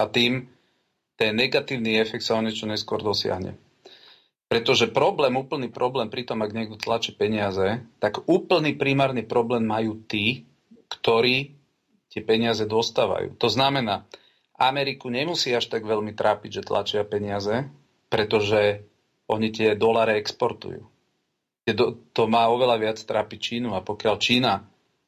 a 0.00 0.08
tým 0.08 0.48
ten 1.14 1.32
negatívny 1.36 2.00
efekt 2.00 2.24
sa 2.26 2.38
o 2.38 2.42
niečo 2.42 2.66
neskôr 2.66 3.02
dosiahne. 3.04 3.54
Pretože 4.48 4.86
problém, 4.92 5.34
úplný 5.34 5.72
problém 5.72 6.12
pri 6.12 6.22
tom, 6.28 6.44
ak 6.44 6.54
niekto 6.54 6.78
tlačí 6.78 7.16
peniaze, 7.16 7.82
tak 7.98 8.22
úplný 8.28 8.76
primárny 8.76 9.24
problém 9.26 9.66
majú 9.66 9.98
tí, 10.04 10.46
ktorí 10.86 11.56
tie 12.12 12.22
peniaze 12.22 12.62
dostávajú. 12.68 13.34
To 13.42 13.48
znamená, 13.50 14.06
Ameriku 14.54 15.10
nemusí 15.10 15.50
až 15.50 15.66
tak 15.66 15.82
veľmi 15.82 16.14
trápiť, 16.14 16.62
že 16.62 16.62
tlačia 16.62 17.02
peniaze, 17.02 17.66
pretože 18.06 18.86
oni 19.26 19.50
tie 19.50 19.74
dolare 19.74 20.20
exportujú. 20.22 20.86
To 22.14 22.22
má 22.28 22.46
oveľa 22.52 22.76
viac 22.78 22.98
trápiť 23.00 23.38
Čínu 23.40 23.74
a 23.74 23.82
pokiaľ 23.82 24.14
Čína 24.20 24.54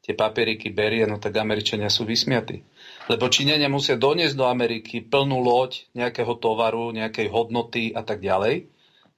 tie 0.03 0.17
papieriky 0.17 0.75
berie, 0.75 1.07
no 1.07 1.21
tak 1.23 1.37
Američania 1.39 1.93
sú 1.93 2.09
vysmiatí. 2.09 2.65
Lebo 3.07 3.31
Číňania 3.31 3.71
musia 3.71 3.95
doniesť 3.95 4.35
do 4.35 4.49
Ameriky 4.49 5.05
plnú 5.05 5.39
loď 5.45 5.87
nejakého 5.95 6.35
tovaru, 6.41 6.91
nejakej 6.91 7.31
hodnoty 7.31 7.95
a 7.95 8.03
tak 8.03 8.25
ďalej 8.25 8.67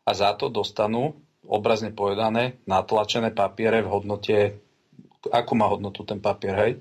a 0.09 0.16
za 0.16 0.32
to 0.32 0.48
dostanú, 0.48 1.20
obrazne 1.44 1.92
povedané, 1.92 2.56
natlačené 2.64 3.36
papiere 3.36 3.84
v 3.84 3.92
hodnote, 3.92 4.36
akú 5.28 5.52
má 5.52 5.68
hodnotu 5.68 6.09
ten 6.09 6.16
papier, 6.16 6.56
hej? 6.56 6.72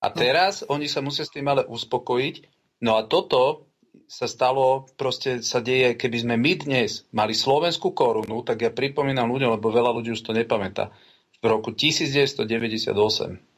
A 0.00 0.08
teraz 0.08 0.64
oni 0.64 0.88
sa 0.88 1.04
musia 1.04 1.28
s 1.28 1.34
tým 1.34 1.44
ale 1.44 1.68
uspokojiť. 1.68 2.48
No 2.80 2.96
a 2.96 3.04
toto 3.04 3.68
sa 4.08 4.30
stalo, 4.30 4.88
proste 4.94 5.44
sa 5.44 5.60
deje, 5.60 5.98
keby 5.98 6.16
sme 6.24 6.34
my 6.38 6.52
dnes 6.64 7.04
mali 7.12 7.34
slovenskú 7.36 7.92
korunu, 7.92 8.40
tak 8.46 8.64
ja 8.64 8.70
pripomínam 8.72 9.28
ľuďom, 9.28 9.58
lebo 9.58 9.68
veľa 9.68 9.92
ľudí 9.92 10.14
už 10.14 10.22
to 10.22 10.32
nepamätá. 10.32 10.94
V 11.42 11.44
roku 11.44 11.74
1998, 11.74 12.94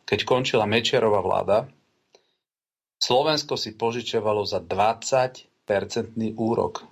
keď 0.09 0.19
končila 0.27 0.65
Mečiarová 0.67 1.21
vláda, 1.23 1.69
Slovensko 3.01 3.57
si 3.57 3.77
požičiavalo 3.77 4.45
za 4.45 4.61
20-percentný 4.61 6.37
úrok, 6.37 6.85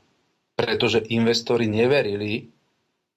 pretože 0.58 1.06
investori 1.14 1.70
neverili 1.70 2.50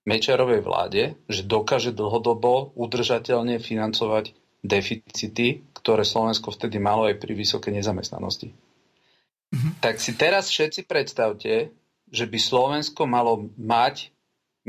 Mečarovej 0.06 0.62
vláde, 0.62 1.18
že 1.26 1.42
dokáže 1.42 1.90
dlhodobo 1.90 2.74
udržateľne 2.78 3.58
financovať 3.58 4.38
deficity, 4.62 5.66
ktoré 5.74 6.06
Slovensko 6.06 6.54
vtedy 6.54 6.78
malo 6.78 7.10
aj 7.10 7.18
pri 7.18 7.34
vysokej 7.34 7.82
nezamestnanosti. 7.82 8.54
Mm-hmm. 8.54 9.72
Tak 9.82 9.98
si 9.98 10.14
teraz 10.14 10.54
všetci 10.54 10.86
predstavte, 10.86 11.74
že 12.14 12.26
by 12.30 12.38
Slovensko 12.38 13.10
malo 13.10 13.50
mať, 13.58 14.14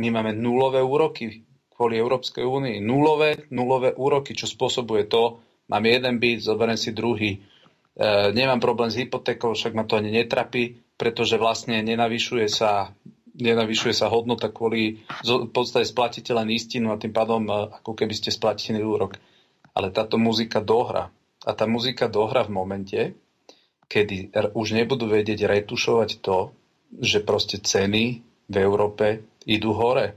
my 0.00 0.08
máme 0.08 0.32
nulové 0.32 0.80
úroky 0.80 1.44
kvôli 1.72 2.00
Európskej 2.00 2.44
únii, 2.44 2.80
nulové, 2.80 3.48
nulové 3.52 3.92
úroky, 3.92 4.32
čo 4.32 4.48
spôsobuje 4.48 5.12
to, 5.12 5.40
mám 5.68 5.84
jeden 5.84 6.16
byt, 6.16 6.44
zoberiem 6.44 6.80
si 6.80 6.92
druhý, 6.96 7.40
E, 7.92 8.32
nemám 8.32 8.60
problém 8.60 8.88
s 8.90 8.96
hypotékou, 8.96 9.52
však 9.52 9.76
ma 9.76 9.84
to 9.84 10.00
ani 10.00 10.10
netrapí, 10.10 10.80
pretože 11.02 11.34
vlastne 11.34 11.82
nenavyšuje 11.82 12.46
sa, 12.46 12.94
nenavyšuje 13.34 13.90
sa 13.90 14.06
hodnota 14.06 14.54
kvôli 14.54 15.02
v 15.26 15.50
podstate 15.50 15.82
splatíte 15.82 16.30
len 16.30 16.46
istinu 16.46 16.94
a 16.94 17.00
tým 17.02 17.10
pádom 17.10 17.42
e, 17.42 17.74
ako 17.74 17.98
keby 17.98 18.14
ste 18.14 18.30
splatili 18.30 18.78
úrok. 18.78 19.18
Ale 19.74 19.90
táto 19.90 20.14
muzika 20.14 20.62
dohra. 20.62 21.10
A 21.42 21.50
tá 21.58 21.66
muzika 21.66 22.06
dohra 22.06 22.46
v 22.46 22.54
momente, 22.54 23.00
kedy 23.90 24.30
už 24.54 24.78
nebudú 24.78 25.10
vedieť 25.10 25.42
retušovať 25.42 26.22
to, 26.22 26.54
že 26.94 27.18
proste 27.18 27.58
ceny 27.58 28.22
v 28.46 28.56
Európe 28.62 29.26
idú 29.42 29.74
hore. 29.74 30.14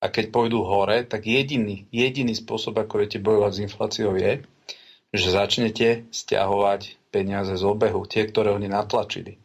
A 0.00 0.08
keď 0.08 0.32
pôjdu 0.32 0.64
hore, 0.64 1.04
tak 1.04 1.28
jediný, 1.28 1.84
jediný 1.92 2.32
spôsob, 2.32 2.80
ako 2.80 3.04
viete 3.04 3.20
bojovať 3.20 3.52
s 3.52 3.62
infláciou 3.68 4.16
je, 4.16 4.40
že 5.12 5.28
začnete 5.28 6.08
stiahovať 6.08 6.96
peniaze 7.14 7.54
z 7.54 7.62
obehu, 7.62 8.02
tie, 8.10 8.26
ktoré 8.26 8.50
oni 8.50 8.66
natlačili. 8.66 9.38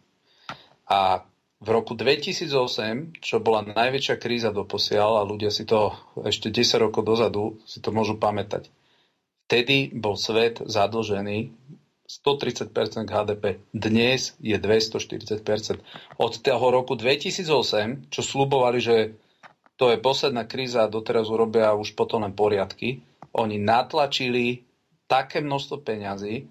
A 0.89 1.21
v 1.61 1.67
roku 1.69 1.93
2008, 1.93 3.21
čo 3.21 3.37
bola 3.37 3.61
najväčšia 3.61 4.15
kríza 4.17 4.49
doposiaľ, 4.49 5.21
a 5.21 5.27
ľudia 5.29 5.53
si 5.53 5.69
to 5.69 5.93
ešte 6.25 6.49
10 6.49 6.89
rokov 6.89 7.05
dozadu 7.05 7.61
si 7.69 7.77
to 7.77 7.93
môžu 7.93 8.17
pamätať, 8.17 8.73
vtedy 9.45 9.93
bol 9.93 10.17
svet 10.17 10.65
zadlžený 10.65 11.53
130% 12.09 13.05
HDP. 13.05 13.61
Dnes 13.69 14.33
je 14.41 14.57
240%. 14.57 15.45
Od 16.17 16.33
toho 16.41 16.65
roku 16.73 16.97
2008, 16.97 18.09
čo 18.09 18.21
slubovali, 18.25 18.81
že 18.81 19.13
to 19.77 19.93
je 19.93 20.01
posledná 20.01 20.49
kríza 20.49 20.89
a 20.89 20.91
doteraz 20.91 21.29
urobia 21.29 21.69
už 21.77 21.93
potom 21.93 22.25
len 22.25 22.33
poriadky, 22.33 23.05
oni 23.29 23.61
natlačili 23.61 24.65
také 25.05 25.45
množstvo 25.45 25.85
peňazí, 25.85 26.49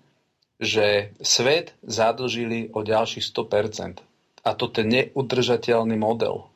že 0.58 1.14
svet 1.22 1.74
zadlžili 1.86 2.74
o 2.74 2.82
ďalších 2.82 3.22
100%. 3.22 4.02
A 4.42 4.50
to 4.54 4.70
je 4.74 4.84
neudržateľný 4.84 5.94
model. 5.94 6.50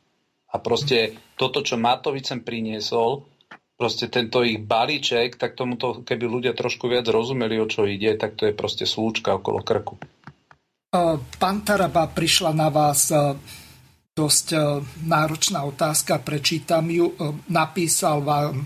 A 0.53 0.59
proste 0.59 1.17
toto, 1.39 1.65
čo 1.65 1.81
Matovič 1.81 2.29
sem 2.29 2.43
priniesol, 2.43 3.25
proste 3.73 4.05
tento 4.11 4.45
ich 4.45 4.61
balíček, 4.61 5.39
tak 5.39 5.57
tomuto, 5.57 6.05
keby 6.05 6.29
ľudia 6.29 6.53
trošku 6.53 6.85
viac 6.85 7.09
rozumeli, 7.09 7.57
o 7.57 7.65
čo 7.65 7.89
ide, 7.89 8.13
tak 8.19 8.37
to 8.37 8.45
je 8.45 8.53
proste 8.53 8.85
slúčka 8.85 9.39
okolo 9.41 9.65
krku. 9.65 9.97
Pán 11.41 11.57
Taraba, 11.65 12.05
prišla 12.05 12.53
na 12.53 12.69
vás 12.69 13.09
dosť 14.13 14.45
náročná 15.09 15.65
otázka, 15.65 16.21
prečítam 16.21 16.85
ju. 16.85 17.17
Napísal 17.49 18.21
vám 18.21 18.61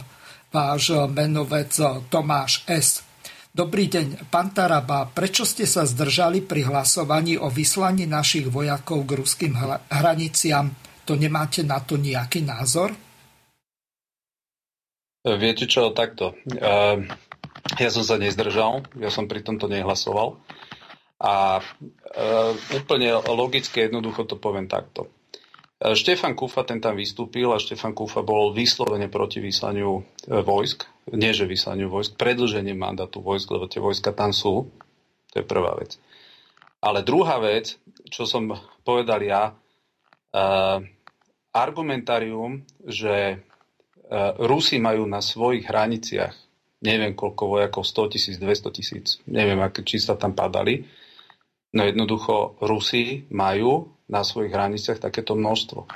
váš 0.52 0.92
menovec 1.08 1.72
Tomáš 2.12 2.68
S. 2.68 3.07
Dobrý 3.58 3.90
deň, 3.90 4.30
pán 4.30 4.54
Taraba, 4.54 5.10
prečo 5.10 5.42
ste 5.42 5.66
sa 5.66 5.82
zdržali 5.82 6.46
pri 6.46 6.70
hlasovaní 6.70 7.42
o 7.42 7.50
vyslaní 7.50 8.06
našich 8.06 8.54
vojakov 8.54 9.02
k 9.02 9.18
ruským 9.18 9.58
hraniciam? 9.90 10.78
To 11.10 11.18
nemáte 11.18 11.66
na 11.66 11.82
to 11.82 11.98
nejaký 11.98 12.46
názor? 12.46 12.94
Viete 15.26 15.66
čo, 15.66 15.90
takto. 15.90 16.38
Uh, 16.54 17.02
ja 17.82 17.90
som 17.90 18.06
sa 18.06 18.22
nezdržal, 18.22 18.86
ja 19.02 19.10
som 19.10 19.26
pri 19.26 19.42
tomto 19.42 19.66
nehlasoval. 19.66 20.38
A 21.18 21.58
uh, 21.58 22.54
úplne 22.78 23.18
logicky 23.26 23.90
jednoducho 23.90 24.30
to 24.30 24.38
poviem 24.38 24.70
takto. 24.70 25.10
E, 25.78 25.94
Štefan 25.94 26.34
Kufa 26.34 26.66
ten 26.66 26.82
tam 26.82 26.98
vystúpil 26.98 27.50
a 27.54 27.62
Štefan 27.62 27.94
Kufa 27.94 28.26
bol 28.26 28.52
vyslovene 28.54 29.08
proti 29.08 29.42
vyslaniu 29.42 30.02
e, 30.02 30.42
vojsk, 30.42 31.10
nie 31.14 31.32
že 31.32 31.46
vyslaniu 31.46 31.88
vojsk, 31.88 32.18
predlženie 32.18 32.74
mandátu 32.74 33.22
vojsk, 33.22 33.48
lebo 33.54 33.66
tie 33.70 33.82
vojska 33.82 34.12
tam 34.12 34.34
sú. 34.34 34.68
To 35.32 35.36
je 35.40 35.46
prvá 35.46 35.78
vec. 35.78 36.00
Ale 36.82 37.02
druhá 37.02 37.42
vec, 37.42 37.78
čo 38.08 38.24
som 38.24 38.48
povedal 38.86 39.20
ja, 39.26 39.50
uh, 39.50 40.80
argumentárium, 41.52 42.64
že 42.86 43.36
uh, 43.36 44.38
Rusi 44.40 44.78
majú 44.78 45.04
na 45.10 45.20
svojich 45.20 45.68
hraniciach 45.68 46.48
neviem 46.82 47.18
koľko 47.18 47.58
vojakov, 47.58 47.84
100 47.86 48.14
tisíc, 48.14 48.36
200 48.38 48.76
tisíc, 48.78 49.06
neviem, 49.26 49.58
aké 49.62 49.82
čísla 49.82 50.14
tam 50.14 50.38
padali, 50.38 50.86
no 51.74 51.82
jednoducho 51.82 52.62
Rusi 52.62 53.26
majú 53.34 53.97
na 54.08 54.24
svojich 54.24 54.52
hraniciach 54.52 55.04
takéto 55.04 55.36
množstvo. 55.36 55.88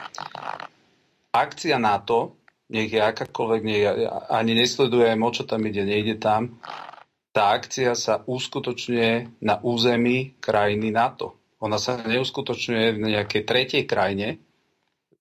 Akcia 1.31 1.79
NATO, 1.79 2.35
nech 2.71 2.91
je 2.91 2.99
akákoľvek, 2.99 3.61
nech 3.63 3.83
ani 4.27 4.51
nesledujem, 4.55 5.19
o 5.23 5.31
čo 5.31 5.47
tam 5.47 5.63
ide, 5.63 5.87
nejde 5.87 6.19
tam, 6.19 6.59
tá 7.31 7.55
akcia 7.55 7.95
sa 7.95 8.19
uskutočňuje 8.27 9.39
na 9.39 9.55
území 9.63 10.35
krajiny 10.43 10.91
NATO. 10.91 11.39
Ona 11.63 11.79
sa 11.79 11.95
neuskutočňuje 11.95 12.85
v 12.91 12.99
nejakej 12.99 13.41
tretej 13.47 13.83
krajine. 13.87 14.43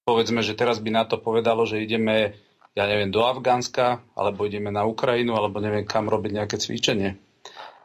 Povedzme, 0.02 0.43
že 0.43 0.59
teraz 0.59 0.82
by 0.82 0.90
NATO 0.90 1.23
povedalo, 1.23 1.62
že 1.62 1.78
ideme, 1.78 2.35
ja 2.74 2.90
neviem, 2.90 3.14
do 3.14 3.23
Afgánska, 3.23 4.02
alebo 4.19 4.43
ideme 4.43 4.74
na 4.74 4.82
Ukrajinu, 4.82 5.39
alebo 5.39 5.62
neviem 5.62 5.86
kam 5.86 6.10
robiť 6.10 6.43
nejaké 6.43 6.56
cvičenie. 6.59 7.14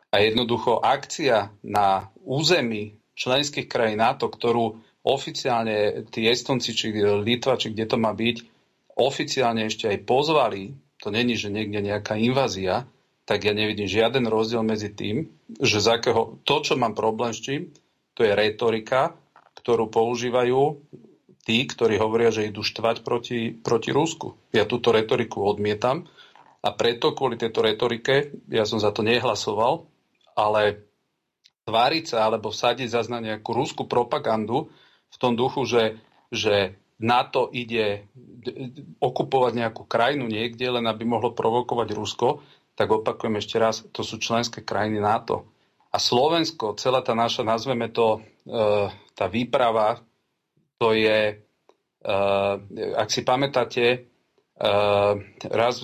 A 0.10 0.24
jednoducho 0.24 0.82
akcia 0.82 1.54
na 1.62 2.10
území 2.26 2.98
členských 3.14 3.70
krajín 3.70 4.02
NATO, 4.02 4.32
ktorú 4.32 4.82
oficiálne 5.06 6.10
tí 6.10 6.26
Estonci, 6.26 6.74
či 6.74 6.90
Litva, 6.98 7.62
či 7.62 7.70
kde 7.72 7.86
to 7.86 7.98
má 8.02 8.12
byť, 8.12 8.38
oficiálne 8.98 9.70
ešte 9.70 9.86
aj 9.86 10.08
pozvali, 10.10 10.74
to 10.98 11.14
není, 11.14 11.38
že 11.38 11.54
niekde 11.54 11.86
nejaká 11.86 12.18
invázia, 12.18 12.90
tak 13.26 13.46
ja 13.46 13.54
nevidím 13.54 13.86
žiaden 13.86 14.26
rozdiel 14.26 14.66
medzi 14.66 14.90
tým, 14.90 15.30
že 15.62 15.82
z 15.82 15.88
akého, 16.02 16.42
to, 16.42 16.56
čo 16.62 16.74
mám 16.78 16.98
problém 16.98 17.34
s 17.34 17.42
čím, 17.42 17.70
to 18.18 18.26
je 18.26 18.34
retorika, 18.34 19.14
ktorú 19.62 19.90
používajú 19.90 20.82
tí, 21.46 21.58
ktorí 21.70 22.02
hovoria, 22.02 22.34
že 22.34 22.50
idú 22.50 22.66
štvať 22.66 23.06
proti, 23.06 23.54
proti 23.54 23.94
Rusku. 23.94 24.34
Ja 24.50 24.66
túto 24.66 24.90
retoriku 24.90 25.46
odmietam 25.46 26.10
a 26.66 26.70
preto 26.74 27.14
kvôli 27.14 27.38
tejto 27.38 27.62
retorike 27.62 28.34
ja 28.50 28.66
som 28.66 28.82
za 28.82 28.90
to 28.90 29.06
nehlasoval, 29.06 29.86
ale 30.34 30.86
tváriť 31.66 32.14
sa 32.14 32.30
alebo 32.30 32.50
vsadiť 32.54 32.88
za 32.90 33.02
nejakú 33.10 33.52
ruskú 33.54 33.90
propagandu, 33.90 34.70
v 35.16 35.18
tom 35.18 35.40
duchu, 35.40 35.64
že, 35.64 35.96
že 36.28 36.76
NATO 37.00 37.48
ide 37.52 38.08
okupovať 39.00 39.52
nejakú 39.56 39.88
krajinu 39.88 40.28
niekde, 40.28 40.68
len 40.68 40.86
aby 40.88 41.08
mohlo 41.08 41.32
provokovať 41.32 41.88
Rusko, 41.96 42.44
tak 42.76 42.92
opakujem 42.92 43.40
ešte 43.40 43.56
raz, 43.56 43.88
to 43.96 44.04
sú 44.04 44.20
členské 44.20 44.60
krajiny 44.60 45.00
NATO. 45.00 45.48
A 45.96 45.98
Slovensko, 45.98 46.76
celá 46.76 47.00
tá 47.00 47.16
naša, 47.16 47.48
nazveme 47.48 47.88
to, 47.88 48.20
e, 48.44 48.92
tá 49.16 49.32
výprava, 49.32 50.04
to 50.76 50.92
je, 50.92 51.40
e, 52.04 52.14
ak 53.00 53.08
si 53.08 53.24
pamätáte, 53.24 53.86
e, 53.88 53.98
raz, 55.48 55.76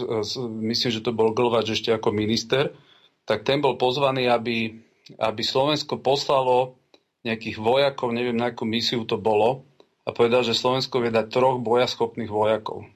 myslím, 0.67 0.91
že 0.91 1.03
to 1.03 1.15
bol 1.15 1.31
Glvač 1.31 1.71
ešte 1.71 1.95
ako 1.95 2.11
minister, 2.11 2.75
tak 3.23 3.47
ten 3.47 3.63
bol 3.63 3.79
pozvaný, 3.79 4.27
aby, 4.27 4.75
aby 5.15 5.41
Slovensko 5.43 6.03
poslalo 6.03 6.75
nejakých 7.21 7.57
vojakov, 7.61 8.13
neviem 8.13 8.37
na 8.37 8.49
akú 8.49 8.65
misiu 8.65 9.05
to 9.05 9.17
bolo, 9.17 9.65
a 10.01 10.09
povedal, 10.09 10.41
že 10.41 10.57
Slovensko 10.57 10.97
vie 10.97 11.13
dať 11.13 11.29
troch 11.29 11.61
bojaschopných 11.61 12.31
vojakov. 12.31 12.89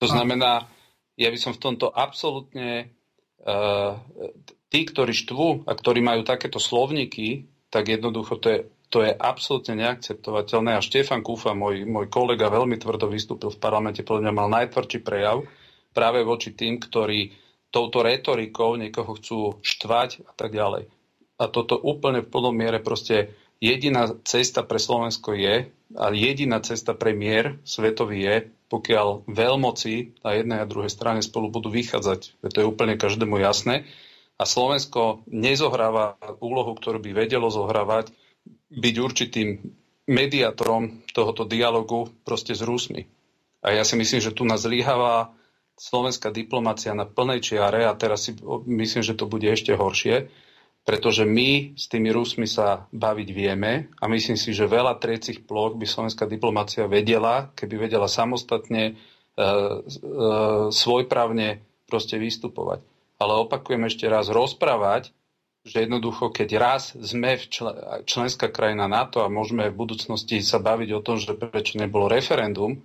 To 0.00 0.06
znamená, 0.08 0.68
ja 1.16 1.28
by 1.32 1.38
som 1.40 1.52
v 1.56 1.62
tomto 1.64 1.88
absolútne 1.88 2.92
uh, 3.44 3.96
tí, 4.68 4.80
ktorí 4.84 5.12
štvú 5.12 5.64
a 5.64 5.72
ktorí 5.72 6.04
majú 6.04 6.24
takéto 6.24 6.60
slovníky, 6.60 7.48
tak 7.72 7.88
jednoducho 7.88 8.36
to 8.36 8.46
je, 8.52 8.58
to 8.92 8.98
je 9.04 9.12
absolútne 9.12 9.80
neakceptovateľné. 9.80 10.76
A 10.76 10.84
Štefan 10.84 11.24
Kúfa, 11.24 11.56
môj, 11.56 11.88
môj 11.88 12.12
kolega, 12.12 12.52
veľmi 12.52 12.76
tvrdo 12.76 13.08
vystúpil 13.08 13.48
v 13.52 13.60
parlamente, 13.60 14.04
podľa 14.04 14.28
mňa 14.28 14.32
mal 14.36 14.48
najtvrdší 14.48 14.98
prejav 15.00 15.44
práve 15.96 16.20
voči 16.20 16.52
tým, 16.52 16.76
ktorí 16.76 17.32
touto 17.70 18.02
retorikou 18.02 18.76
niekoho 18.76 19.14
chcú 19.16 19.38
štvať 19.62 20.26
a 20.26 20.32
tak 20.34 20.52
ďalej. 20.52 20.90
A 21.40 21.48
toto 21.48 21.80
úplne 21.80 22.20
v 22.20 22.28
plnom 22.28 22.52
miere 22.52 22.84
proste 22.84 23.32
jediná 23.64 24.12
cesta 24.28 24.60
pre 24.60 24.76
Slovensko 24.76 25.32
je, 25.32 25.72
a 25.96 26.04
jediná 26.14 26.62
cesta 26.62 26.94
pre 26.94 27.16
mier 27.16 27.58
svetový 27.66 28.22
je, 28.22 28.36
pokiaľ 28.70 29.26
veľmoci 29.26 30.22
na 30.22 30.30
jednej 30.38 30.58
a 30.62 30.68
druhej 30.70 30.92
strane 30.92 31.24
spolu 31.24 31.50
budú 31.50 31.72
vychádzať. 31.72 32.38
To 32.46 32.56
je 32.62 32.68
úplne 32.68 32.94
každému 32.94 33.42
jasné. 33.42 33.88
A 34.38 34.46
Slovensko 34.46 35.26
nezohráva 35.26 36.16
úlohu, 36.38 36.78
ktorú 36.78 37.02
by 37.02 37.26
vedelo 37.26 37.50
zohrávať, 37.50 38.14
byť 38.70 38.94
určitým 39.02 39.48
mediátorom 40.06 41.02
tohoto 41.10 41.44
dialogu 41.44 42.08
proste 42.22 42.54
s 42.54 42.62
Rusmi. 42.62 43.10
A 43.60 43.74
ja 43.74 43.84
si 43.84 43.98
myslím, 43.98 44.22
že 44.22 44.32
tu 44.32 44.46
nás 44.46 44.64
zlyháva 44.64 45.34
slovenská 45.76 46.32
diplomácia 46.32 46.94
na 46.96 47.04
plnej 47.04 47.44
čiare 47.44 47.84
a 47.84 47.92
teraz 47.98 48.30
si 48.30 48.38
myslím, 48.64 49.02
že 49.04 49.18
to 49.18 49.28
bude 49.28 49.44
ešte 49.44 49.74
horšie, 49.76 50.30
pretože 50.84 51.28
my 51.28 51.76
s 51.76 51.86
tými 51.86 52.08
Rusmi 52.10 52.48
sa 52.48 52.88
baviť 52.90 53.28
vieme 53.30 53.92
a 54.00 54.08
myslím 54.08 54.34
si, 54.34 54.56
že 54.56 54.70
veľa 54.70 54.96
trecích 54.96 55.44
ploch 55.44 55.76
by 55.76 55.84
slovenská 55.84 56.24
diplomácia 56.24 56.88
vedela, 56.88 57.52
keby 57.52 57.86
vedela 57.86 58.08
samostatne, 58.08 58.84
e, 58.84 58.92
e, 58.96 59.44
svojpravne 60.72 61.60
proste 61.84 62.16
vystupovať. 62.16 62.80
Ale 63.20 63.32
opakujem 63.44 63.84
ešte 63.84 64.08
raz, 64.08 64.32
rozprávať, 64.32 65.12
že 65.60 65.84
jednoducho, 65.84 66.32
keď 66.32 66.48
raz 66.56 66.96
sme 66.96 67.36
v 67.36 67.44
člen, 67.52 67.76
členská 68.08 68.48
krajina 68.48 68.88
NATO 68.88 69.20
a 69.20 69.28
môžeme 69.28 69.68
v 69.68 69.76
budúcnosti 69.76 70.40
sa 70.40 70.56
baviť 70.56 70.88
o 70.96 71.04
tom, 71.04 71.20
že 71.20 71.36
prečo 71.36 71.76
nebolo 71.76 72.08
referendum, 72.08 72.80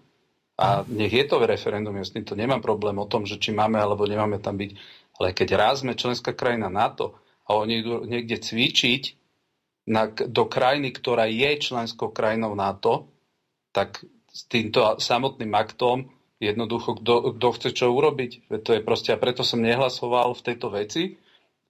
a 0.55 0.87
nech 0.87 1.11
je 1.11 1.25
to 1.27 1.43
referendum, 1.43 1.99
ja 1.99 2.07
s 2.07 2.15
týmto 2.15 2.31
nemám 2.31 2.63
problém 2.63 2.95
o 2.95 3.07
tom, 3.07 3.27
že 3.27 3.35
či 3.35 3.51
máme 3.51 3.75
alebo 3.75 4.07
nemáme 4.07 4.39
tam 4.39 4.55
byť. 4.55 4.71
Ale 5.19 5.35
keď 5.35 5.49
raz 5.55 5.83
sme 5.83 5.99
členská 5.99 6.31
krajina 6.31 6.71
NATO 6.71 7.24
a 7.45 7.49
oni 7.53 7.85
niekde 8.09 8.41
cvičiť 8.41 9.03
na, 9.85 10.09
do 10.09 10.43
krajiny, 10.49 10.89
ktorá 10.89 11.29
je 11.29 11.61
členskou 11.61 12.09
krajinou 12.09 12.57
NATO, 12.57 13.09
tak 13.69 14.01
s 14.33 14.41
týmto 14.49 14.97
samotným 14.97 15.53
aktom 15.53 16.09
jednoducho, 16.41 16.99
kto 17.35 17.47
chce 17.55 17.69
čo 17.71 17.93
urobiť. 17.93 18.49
To 18.51 18.69
je 18.75 18.81
proste, 18.83 19.15
a 19.15 19.21
preto 19.21 19.45
som 19.45 19.63
nehlasoval 19.63 20.35
v 20.35 20.45
tejto 20.45 20.67
veci, 20.73 21.15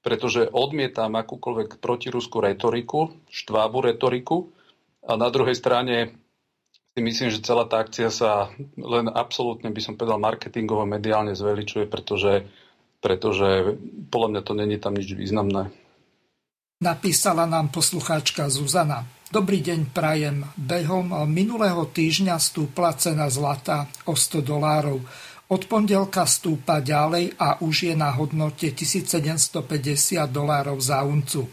pretože 0.06 0.50
odmietam 0.50 1.18
akúkoľvek 1.18 1.82
protiruskú 1.82 2.42
retoriku, 2.42 3.14
štvábu 3.30 3.90
retoriku 3.90 4.54
a 5.02 5.18
na 5.18 5.30
druhej 5.34 5.58
strane 5.58 6.14
si 6.96 7.02
myslím, 7.02 7.30
že 7.34 7.44
celá 7.44 7.68
tá 7.68 7.84
akcia 7.84 8.14
sa 8.14 8.54
len 8.78 9.12
absolútne, 9.12 9.68
by 9.68 9.82
som 9.84 9.98
povedal, 9.98 10.22
marketingovo 10.22 10.88
mediálne 10.88 11.36
zveličuje, 11.36 11.92
pretože, 11.92 12.48
pretože 13.06 13.78
podľa 14.10 14.30
mňa 14.34 14.42
to 14.42 14.54
není 14.58 14.82
tam 14.82 14.98
nič 14.98 15.14
významné. 15.14 15.70
Napísala 16.82 17.46
nám 17.46 17.70
poslucháčka 17.70 18.50
Zuzana. 18.50 19.06
Dobrý 19.30 19.62
deň, 19.62 19.94
prajem. 19.94 20.42
Behom 20.58 21.14
minulého 21.30 21.86
týždňa 21.86 22.42
stúpla 22.42 22.98
cena 22.98 23.30
zlata 23.30 23.86
o 24.10 24.18
100 24.18 24.42
dolárov. 24.42 25.06
Od 25.46 25.62
pondelka 25.70 26.26
stúpa 26.26 26.82
ďalej 26.82 27.38
a 27.38 27.62
už 27.62 27.94
je 27.94 27.94
na 27.94 28.10
hodnote 28.10 28.74
1750 28.74 29.62
dolárov 30.26 30.82
za 30.82 31.06
uncu. 31.06 31.46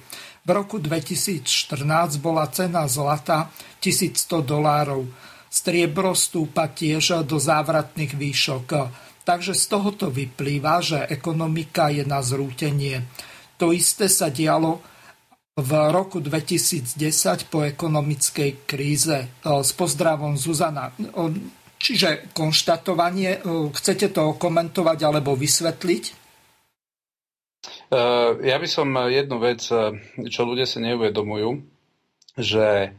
V 0.43 0.49
roku 0.49 0.81
2014 0.81 2.17
bola 2.17 2.49
cena 2.49 2.89
zlata 2.89 3.53
1100 3.85 4.41
dolárov 4.41 5.05
striebro 5.53 6.17
stúpa 6.17 6.73
tiež 6.73 7.29
do 7.29 7.37
závratných 7.37 8.17
výšok. 8.17 8.69
Takže 9.23 9.55
z 9.55 9.65
tohoto 9.71 10.11
vyplýva, 10.11 10.83
že 10.83 10.99
ekonomika 11.07 11.89
je 11.95 12.03
na 12.03 12.19
zrútenie. 12.19 13.07
To 13.63 13.71
isté 13.71 14.11
sa 14.11 14.27
dialo 14.27 14.83
v 15.55 15.73
roku 15.95 16.19
2010 16.19 16.99
po 17.53 17.63
ekonomickej 17.63 18.67
kríze. 18.67 19.31
S 19.45 19.71
pozdravom 19.77 20.35
Zuzana. 20.35 20.91
Čiže 21.83 22.35
konštatovanie, 22.35 23.43
chcete 23.75 24.15
to 24.15 24.35
komentovať 24.39 24.99
alebo 25.03 25.35
vysvetliť? 25.39 26.05
E, 26.11 26.15
ja 28.43 28.57
by 28.59 28.69
som 28.71 28.87
jednu 29.11 29.37
vec, 29.43 29.67
čo 30.31 30.41
ľudia 30.47 30.67
sa 30.67 30.79
neuvedomujú, 30.79 31.59
že 32.39 32.95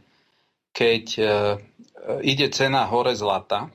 keď 0.76 1.04
e, 1.16 1.24
ide 2.28 2.52
cena 2.52 2.84
hore 2.86 3.16
zlata, 3.16 3.72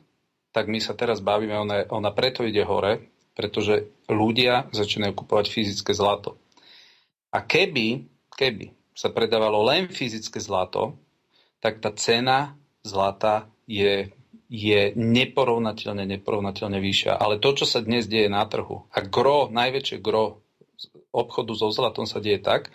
tak 0.60 0.68
my 0.68 0.84
sa 0.84 0.92
teraz 0.92 1.24
bavíme, 1.24 1.56
ona, 1.56 1.88
ona 1.88 2.12
preto 2.12 2.44
ide 2.44 2.68
hore, 2.68 3.00
pretože 3.32 3.88
ľudia 4.12 4.68
začínajú 4.76 5.16
kupovať 5.16 5.48
fyzické 5.48 5.96
zlato. 5.96 6.36
A 7.32 7.40
keby, 7.40 8.04
keby 8.36 8.76
sa 8.92 9.08
predávalo 9.08 9.64
len 9.64 9.88
fyzické 9.88 10.44
zlato, 10.44 11.00
tak 11.64 11.80
tá 11.80 11.96
cena 11.96 12.60
zlata 12.84 13.48
je, 13.64 14.12
je 14.52 14.92
neporovnateľne, 15.00 16.04
neporovnateľne 16.20 16.84
vyššia. 16.84 17.16
Ale 17.16 17.40
to, 17.40 17.56
čo 17.56 17.64
sa 17.64 17.80
dnes 17.80 18.12
deje 18.12 18.28
na 18.28 18.44
trhu, 18.44 18.84
a 18.92 19.00
gro, 19.00 19.48
najväčšie 19.48 20.04
gro 20.04 20.44
obchodu 21.16 21.56
so 21.56 21.72
zlatom 21.72 22.04
sa 22.04 22.20
deje 22.20 22.44
tak, 22.44 22.68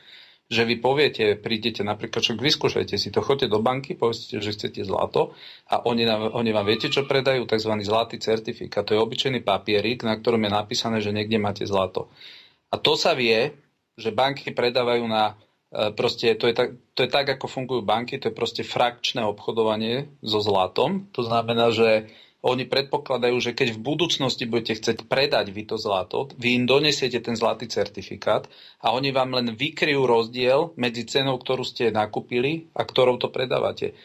že 0.44 0.62
vy 0.68 0.76
poviete, 0.76 1.40
prídete 1.40 1.80
napríklad, 1.80 2.20
čo 2.20 2.36
vyskúšajte 2.36 3.00
si 3.00 3.08
to, 3.08 3.24
choďte 3.24 3.48
do 3.48 3.64
banky, 3.64 3.96
povedzte, 3.96 4.44
že 4.44 4.52
chcete 4.52 4.84
zlato 4.84 5.32
a 5.72 5.80
oni, 5.88 6.04
nám, 6.04 6.36
oni 6.36 6.50
vám 6.52 6.68
viete, 6.68 6.92
čo 6.92 7.08
predajú, 7.08 7.48
tzv. 7.48 7.72
zlatý 7.80 8.20
certifikát. 8.20 8.84
To 8.84 8.92
je 8.92 9.00
obyčajný 9.00 9.40
papierik, 9.40 10.04
na 10.04 10.20
ktorom 10.20 10.44
je 10.44 10.52
napísané, 10.52 11.00
že 11.00 11.16
niekde 11.16 11.40
máte 11.40 11.64
zlato. 11.64 12.12
A 12.68 12.76
to 12.76 12.92
sa 12.92 13.16
vie, 13.16 13.56
že 13.96 14.12
banky 14.12 14.52
predávajú 14.52 15.04
na 15.08 15.32
e, 15.72 15.94
proste, 15.96 16.36
to 16.36 16.44
je, 16.50 16.54
tak, 16.54 16.76
to 16.92 17.08
je 17.08 17.10
tak, 17.10 17.24
ako 17.24 17.48
fungujú 17.48 17.80
banky, 17.80 18.20
to 18.20 18.28
je 18.28 18.36
proste 18.36 18.62
frakčné 18.66 19.24
obchodovanie 19.24 20.12
so 20.20 20.44
zlatom. 20.44 21.08
To 21.16 21.24
znamená, 21.24 21.72
že 21.72 22.12
oni 22.44 22.68
predpokladajú, 22.68 23.40
že 23.40 23.56
keď 23.56 23.72
v 23.72 23.80
budúcnosti 23.80 24.44
budete 24.44 24.76
chcieť 24.76 25.08
predať 25.08 25.48
vy 25.48 25.64
to 25.64 25.80
zlato, 25.80 26.28
vy 26.36 26.60
im 26.60 26.64
donesiete 26.68 27.16
ten 27.24 27.32
zlatý 27.32 27.72
certifikát 27.72 28.44
a 28.84 28.92
oni 28.92 29.16
vám 29.16 29.32
len 29.32 29.56
vykryjú 29.56 30.04
rozdiel 30.04 30.76
medzi 30.76 31.08
cenou, 31.08 31.40
ktorú 31.40 31.64
ste 31.64 31.88
nakúpili 31.88 32.68
a 32.76 32.84
ktorou 32.84 33.16
to 33.16 33.32
predávate. 33.32 33.96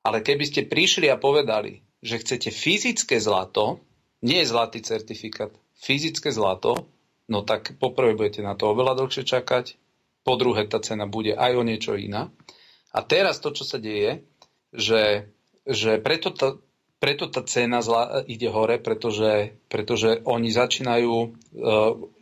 Ale 0.00 0.24
keby 0.24 0.48
ste 0.48 0.64
prišli 0.64 1.12
a 1.12 1.20
povedali, 1.20 1.84
že 2.00 2.16
chcete 2.16 2.48
fyzické 2.48 3.20
zlato, 3.20 3.84
nie 4.24 4.40
zlatý 4.48 4.80
certifikát, 4.80 5.52
fyzické 5.76 6.32
zlato, 6.32 6.88
no 7.28 7.44
tak 7.44 7.76
poprvé 7.76 8.16
budete 8.16 8.40
na 8.40 8.56
to 8.56 8.72
oveľa 8.72 9.04
dlhšie 9.04 9.28
čakať, 9.28 9.76
po 10.24 10.40
druhé 10.40 10.64
tá 10.64 10.80
cena 10.80 11.04
bude 11.04 11.36
aj 11.36 11.52
o 11.52 11.62
niečo 11.62 11.92
iná. 11.92 12.32
A 12.96 13.04
teraz 13.04 13.36
to, 13.44 13.52
čo 13.52 13.68
sa 13.68 13.76
deje, 13.76 14.24
že, 14.72 15.28
že 15.68 16.00
preto 16.00 16.32
to, 16.32 16.64
preto 16.96 17.28
tá 17.28 17.44
cena 17.44 17.84
zla, 17.84 18.24
ide 18.24 18.48
hore, 18.48 18.80
pretože, 18.80 19.52
pretože 19.68 20.24
oni 20.24 20.48
začínajú 20.48 21.12
uh, 21.12 21.30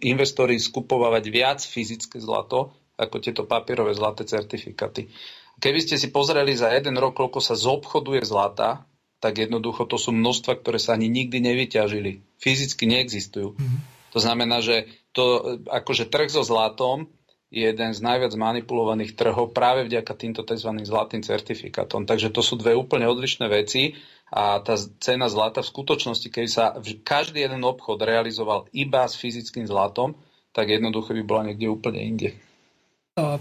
investori 0.03 0.59
skupovať 0.59 1.25
viac 1.31 1.61
fyzické 1.63 2.19
zlato 2.19 2.75
ako 2.95 3.17
tieto 3.19 3.43
papierové 3.47 3.95
zlaté 3.95 4.27
certifikáty. 4.27 5.11
Keby 5.59 5.79
ste 5.83 5.97
si 5.99 6.11
pozreli 6.11 6.55
za 6.55 6.71
jeden 6.75 6.99
rok, 6.99 7.15
koľko 7.15 7.39
sa 7.39 7.55
zobchoduje 7.55 8.23
zlata, 8.27 8.87
tak 9.23 9.39
jednoducho 9.41 9.87
to 9.87 9.97
sú 9.97 10.11
množstva, 10.13 10.61
ktoré 10.61 10.79
sa 10.83 10.99
ani 10.99 11.09
nikdy 11.09 11.41
nevyťažili. 11.41 12.21
Fyzicky 12.43 12.85
neexistujú. 12.91 13.55
Mm-hmm. 13.55 13.81
To 14.15 14.19
znamená, 14.21 14.63
že 14.63 14.91
to, 15.11 15.57
akože 15.67 16.11
trh 16.11 16.29
so 16.31 16.43
zlatom 16.47 17.11
je 17.55 17.71
jeden 17.71 17.95
z 17.95 18.01
najviac 18.03 18.35
manipulovaných 18.35 19.15
trhov 19.15 19.55
práve 19.55 19.87
vďaka 19.87 20.13
týmto 20.19 20.43
tzv. 20.43 20.71
zlatým 20.83 21.23
certifikátom. 21.23 22.03
Takže 22.03 22.35
to 22.35 22.43
sú 22.43 22.59
dve 22.59 22.75
úplne 22.75 23.07
odlišné 23.07 23.47
veci 23.47 23.95
a 24.35 24.59
tá 24.59 24.75
cena 24.99 25.31
zlata 25.31 25.63
v 25.63 25.71
skutočnosti, 25.71 26.27
keď 26.27 26.47
sa 26.51 26.75
každý 27.07 27.47
jeden 27.47 27.63
obchod 27.63 28.03
realizoval 28.03 28.67
iba 28.75 29.07
s 29.07 29.15
fyzickým 29.15 29.63
zlatom, 29.71 30.19
tak 30.51 30.75
jednoducho 30.75 31.15
by 31.15 31.23
bola 31.23 31.43
niekde 31.47 31.71
úplne 31.71 32.03
inde. 32.03 32.35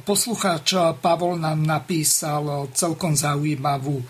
Poslucháč 0.05 0.77
Pavol 1.01 1.41
nám 1.41 1.65
napísal 1.65 2.69
celkom 2.77 3.17
zaujímavú 3.17 4.05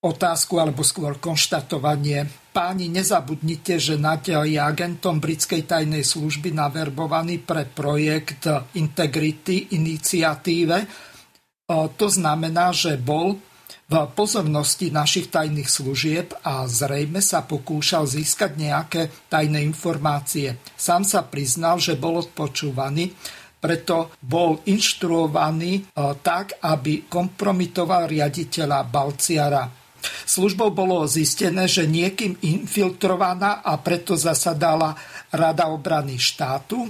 otázku 0.00 0.56
alebo 0.56 0.80
skôr 0.80 1.20
konštatovanie. 1.20 2.24
Páni, 2.48 2.88
nezabudnite, 2.88 3.76
že 3.76 4.00
Nadia 4.00 4.40
je 4.48 4.56
agentom 4.56 5.20
britskej 5.20 5.68
tajnej 5.68 6.00
služby 6.00 6.56
naverbovaný 6.56 7.44
pre 7.44 7.68
projekt 7.68 8.48
Integrity 8.72 9.76
iniciatíve. 9.76 10.76
To 11.68 12.06
znamená, 12.08 12.72
že 12.72 12.96
bol 12.96 13.36
v 13.90 14.06
pozornosti 14.14 14.94
našich 14.94 15.34
tajných 15.34 15.66
služieb 15.66 16.30
a 16.46 16.62
zrejme 16.70 17.18
sa 17.18 17.42
pokúšal 17.42 18.06
získať 18.06 18.54
nejaké 18.54 19.10
tajné 19.26 19.66
informácie. 19.66 20.62
Sám 20.78 21.02
sa 21.02 21.26
priznal, 21.26 21.82
že 21.82 21.98
bol 21.98 22.22
odpočúvaný 22.22 23.10
preto 23.60 24.16
bol 24.24 24.64
inštruovaný 24.64 25.72
e, 25.76 25.82
tak, 26.24 26.64
aby 26.64 27.04
kompromitoval 27.04 28.08
riaditeľa 28.08 28.88
Balciara. 28.88 29.68
Službou 30.24 30.72
bolo 30.72 31.04
zistené, 31.04 31.68
že 31.68 31.84
niekým 31.84 32.40
infiltrovaná 32.40 33.60
a 33.60 33.76
preto 33.76 34.16
zasadala 34.16 34.96
Rada 35.28 35.68
obrany 35.68 36.16
štátu. 36.16 36.88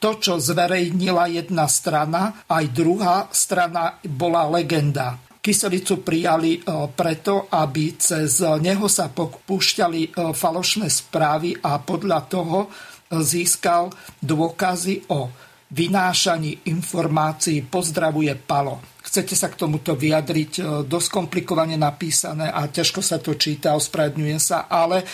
To, 0.00 0.10
čo 0.16 0.40
zverejnila 0.40 1.28
jedna 1.28 1.68
strana, 1.68 2.48
aj 2.48 2.64
druhá 2.72 3.28
strana 3.28 4.00
bola 4.08 4.48
legenda. 4.48 5.20
Kyselicu 5.46 6.02
prijali 6.02 6.58
e, 6.58 6.60
preto, 6.90 7.46
aby 7.54 7.94
cez 7.94 8.42
neho 8.58 8.90
sa 8.90 9.06
púšťali 9.14 10.02
e, 10.02 10.34
falošné 10.34 10.90
správy 10.90 11.54
a 11.62 11.78
podľa 11.78 12.26
toho 12.26 12.66
získal 13.06 13.94
dôkazy 14.18 15.06
o 15.14 15.30
vynášaní 15.70 16.70
informácií. 16.70 17.66
Pozdravuje 17.66 18.34
Palo. 18.38 18.78
Chcete 19.02 19.38
sa 19.38 19.46
k 19.50 19.58
tomuto 19.58 19.94
vyjadriť? 19.94 20.52
E, 20.58 20.62
dosť 20.86 21.08
komplikovane 21.10 21.78
napísané 21.78 22.50
a 22.50 22.66
ťažko 22.66 23.00
sa 23.02 23.22
to 23.22 23.38
číta, 23.38 23.78
ospravedňujem 23.78 24.40
sa, 24.42 24.66
ale 24.66 25.02
e, 25.02 25.06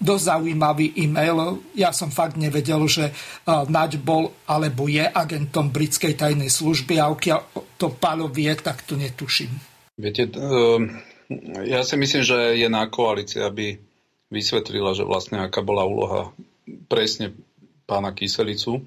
dosť 0.00 0.24
zaujímavý 0.36 0.96
e-mail. 1.00 1.60
Ja 1.72 1.96
som 1.96 2.12
fakt 2.12 2.36
nevedel, 2.36 2.80
že 2.88 3.08
e, 3.08 3.12
Naď 3.48 4.00
bol 4.00 4.32
alebo 4.48 4.88
je 4.88 5.04
agentom 5.04 5.72
britskej 5.72 6.16
tajnej 6.16 6.52
služby 6.52 7.00
a 7.00 7.08
okiaľ 7.12 7.40
to 7.80 7.92
Palo 7.96 8.28
vie, 8.28 8.52
tak 8.56 8.84
to 8.84 8.96
netuším. 9.00 9.52
Viete, 9.96 10.28
ja 11.68 11.80
si 11.84 11.94
myslím, 12.00 12.24
že 12.24 12.56
je 12.56 12.68
na 12.68 12.88
koalícii, 12.88 13.44
aby 13.44 13.76
vysvetlila, 14.32 14.96
že 14.96 15.04
vlastne 15.04 15.40
aká 15.40 15.60
bola 15.60 15.84
úloha 15.84 16.32
presne 16.88 17.36
pána 17.84 18.16
Kyselicu 18.16 18.80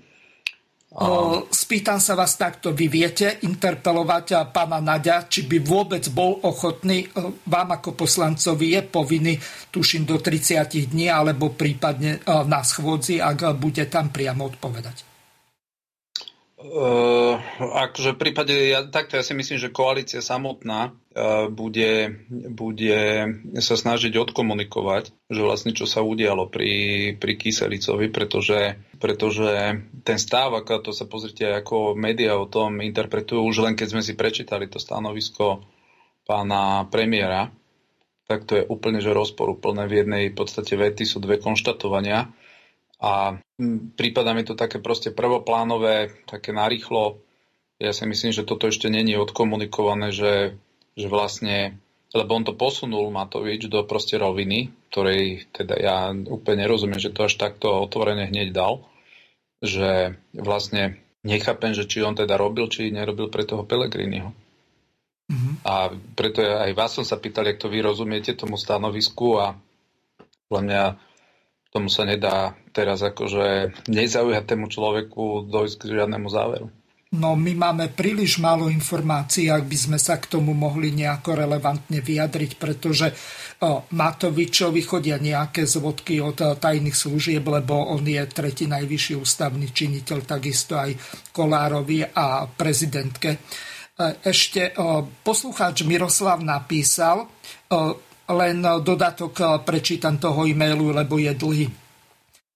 Spýtam 1.52 2.00
sa 2.00 2.16
vás 2.16 2.40
takto, 2.40 2.72
vy 2.72 2.88
viete 2.88 3.44
interpelovať 3.44 4.48
pána 4.56 4.80
Nadia, 4.80 5.28
či 5.28 5.44
by 5.44 5.60
vôbec 5.60 6.08
bol 6.08 6.40
ochotný, 6.40 7.04
vám 7.52 7.76
ako 7.76 8.00
poslancovi 8.00 8.80
je 8.80 8.82
povinný, 8.88 9.36
tuším, 9.76 10.08
do 10.08 10.24
30 10.24 10.64
dní, 10.88 11.12
alebo 11.12 11.52
prípadne 11.52 12.24
na 12.48 12.64
schôdzi, 12.64 13.20
ak 13.20 13.60
bude 13.60 13.84
tam 13.92 14.08
priamo 14.08 14.48
odpovedať. 14.48 15.15
Uh, 16.66 17.38
akože 17.62 18.18
v 18.18 18.22
prípade, 18.26 18.58
ja, 18.58 18.82
takto 18.90 19.22
ja 19.22 19.24
si 19.24 19.38
myslím, 19.38 19.62
že 19.62 19.70
koalícia 19.70 20.18
samotná 20.18 20.90
uh, 20.90 21.46
bude, 21.46 22.26
bude 22.50 23.02
sa 23.62 23.78
snažiť 23.78 24.18
odkomunikovať, 24.18 25.14
že 25.30 25.42
vlastne 25.46 25.78
čo 25.78 25.86
sa 25.86 26.02
udialo 26.02 26.50
pri, 26.50 27.14
pri 27.22 27.34
Kyselicovi, 27.38 28.10
pretože, 28.10 28.82
pretože 28.98 29.78
ten 30.02 30.18
stav, 30.18 30.58
ako 30.58 30.90
to 30.90 30.92
sa 30.92 31.06
pozrite, 31.06 31.46
ako 31.46 31.94
médiá 31.94 32.34
o 32.34 32.50
tom 32.50 32.82
interpretujú, 32.82 33.46
už 33.46 33.62
len 33.62 33.78
keď 33.78 33.88
sme 33.94 34.02
si 34.02 34.18
prečítali 34.18 34.66
to 34.66 34.82
stanovisko 34.82 35.62
pána 36.26 36.90
premiéra, 36.90 37.54
tak 38.26 38.50
to 38.50 38.58
je 38.58 38.64
úplne 38.66 38.98
že 39.06 39.14
rozporuplné. 39.14 39.86
V 39.86 40.02
jednej 40.02 40.24
podstate 40.34 40.74
vety 40.74 41.06
sú 41.06 41.22
dve 41.22 41.38
konštatovania 41.38 42.34
a 43.00 43.40
prípada 43.96 44.32
mi 44.32 44.44
to 44.48 44.56
také 44.56 44.80
proste 44.80 45.12
prvoplánové, 45.12 46.16
také 46.28 46.56
narýchlo. 46.56 47.20
Ja 47.76 47.92
si 47.92 48.08
myslím, 48.08 48.32
že 48.32 48.48
toto 48.48 48.72
ešte 48.72 48.88
není 48.88 49.20
odkomunikované, 49.20 50.16
že, 50.16 50.56
že 50.96 51.08
vlastne, 51.12 51.76
lebo 52.16 52.32
on 52.40 52.48
to 52.48 52.56
posunul 52.56 53.12
Matovič 53.12 53.68
do 53.68 53.84
proste 53.84 54.16
roviny, 54.16 54.72
ktorej 54.92 55.52
teda 55.52 55.76
ja 55.76 55.98
úplne 56.16 56.64
nerozumiem, 56.64 57.04
že 57.04 57.12
to 57.12 57.28
až 57.28 57.36
takto 57.36 57.84
otvorene 57.84 58.32
hneď 58.32 58.56
dal, 58.56 58.88
že 59.60 60.16
vlastne 60.32 61.04
nechápem, 61.28 61.76
že 61.76 61.90
či 61.90 62.00
on 62.06 62.16
teda 62.16 62.40
robil, 62.40 62.72
či 62.72 62.94
nerobil 62.94 63.28
pre 63.28 63.44
toho 63.44 63.68
Pelegriniho. 63.68 64.32
Mm-hmm. 65.26 65.54
A 65.66 65.90
preto 66.14 66.46
ja, 66.46 66.70
aj 66.70 66.72
vás 66.78 66.94
som 66.94 67.02
sa 67.02 67.18
pýtal, 67.18 67.50
jak 67.50 67.58
to 67.58 67.66
vy 67.66 67.82
rozumiete 67.82 68.38
tomu 68.38 68.62
stanovisku 68.62 69.42
a 69.42 69.58
podľa 70.46 70.62
mňa 70.62 70.84
tomu 71.76 71.92
sa 71.92 72.08
nedá 72.08 72.56
teraz 72.72 73.04
akože 73.04 73.76
nezaujatému 73.92 74.72
človeku 74.72 75.52
dojsť 75.52 75.76
k 75.84 75.92
žiadnemu 76.00 76.28
záveru. 76.32 76.72
No 77.16 77.36
my 77.36 77.56
máme 77.56 77.86
príliš 77.96 78.44
málo 78.44 78.68
informácií, 78.68 79.48
ak 79.48 79.64
by 79.68 79.78
sme 79.78 79.98
sa 80.00 80.20
k 80.20 80.28
tomu 80.28 80.52
mohli 80.52 80.92
nejako 80.92 81.38
relevantne 81.38 82.04
vyjadriť, 82.04 82.52
pretože 82.60 83.08
o, 83.64 83.88
Matovičovi 83.88 84.82
chodia 84.84 85.16
nejaké 85.16 85.64
zvodky 85.64 86.20
od 86.20 86.60
tajných 86.60 86.98
služieb, 86.98 87.44
lebo 87.46 87.94
on 87.96 88.04
je 88.04 88.20
tretí 88.28 88.68
najvyšší 88.68 89.16
ústavný 89.16 89.72
činiteľ, 89.72 90.28
takisto 90.28 90.76
aj 90.76 90.92
Kolárovi 91.32 92.04
a 92.04 92.50
prezidentke. 92.52 93.30
E, 93.32 93.40
ešte 94.20 94.76
o, 94.76 95.08
poslucháč 95.24 95.88
Miroslav 95.88 96.44
napísal, 96.44 97.24
o, 97.24 97.30
len 98.30 98.62
dodatok 98.62 99.62
prečítam 99.62 100.18
toho 100.18 100.50
e-mailu, 100.50 100.90
lebo 100.96 101.22
je 101.22 101.34
dlhý. 101.34 101.68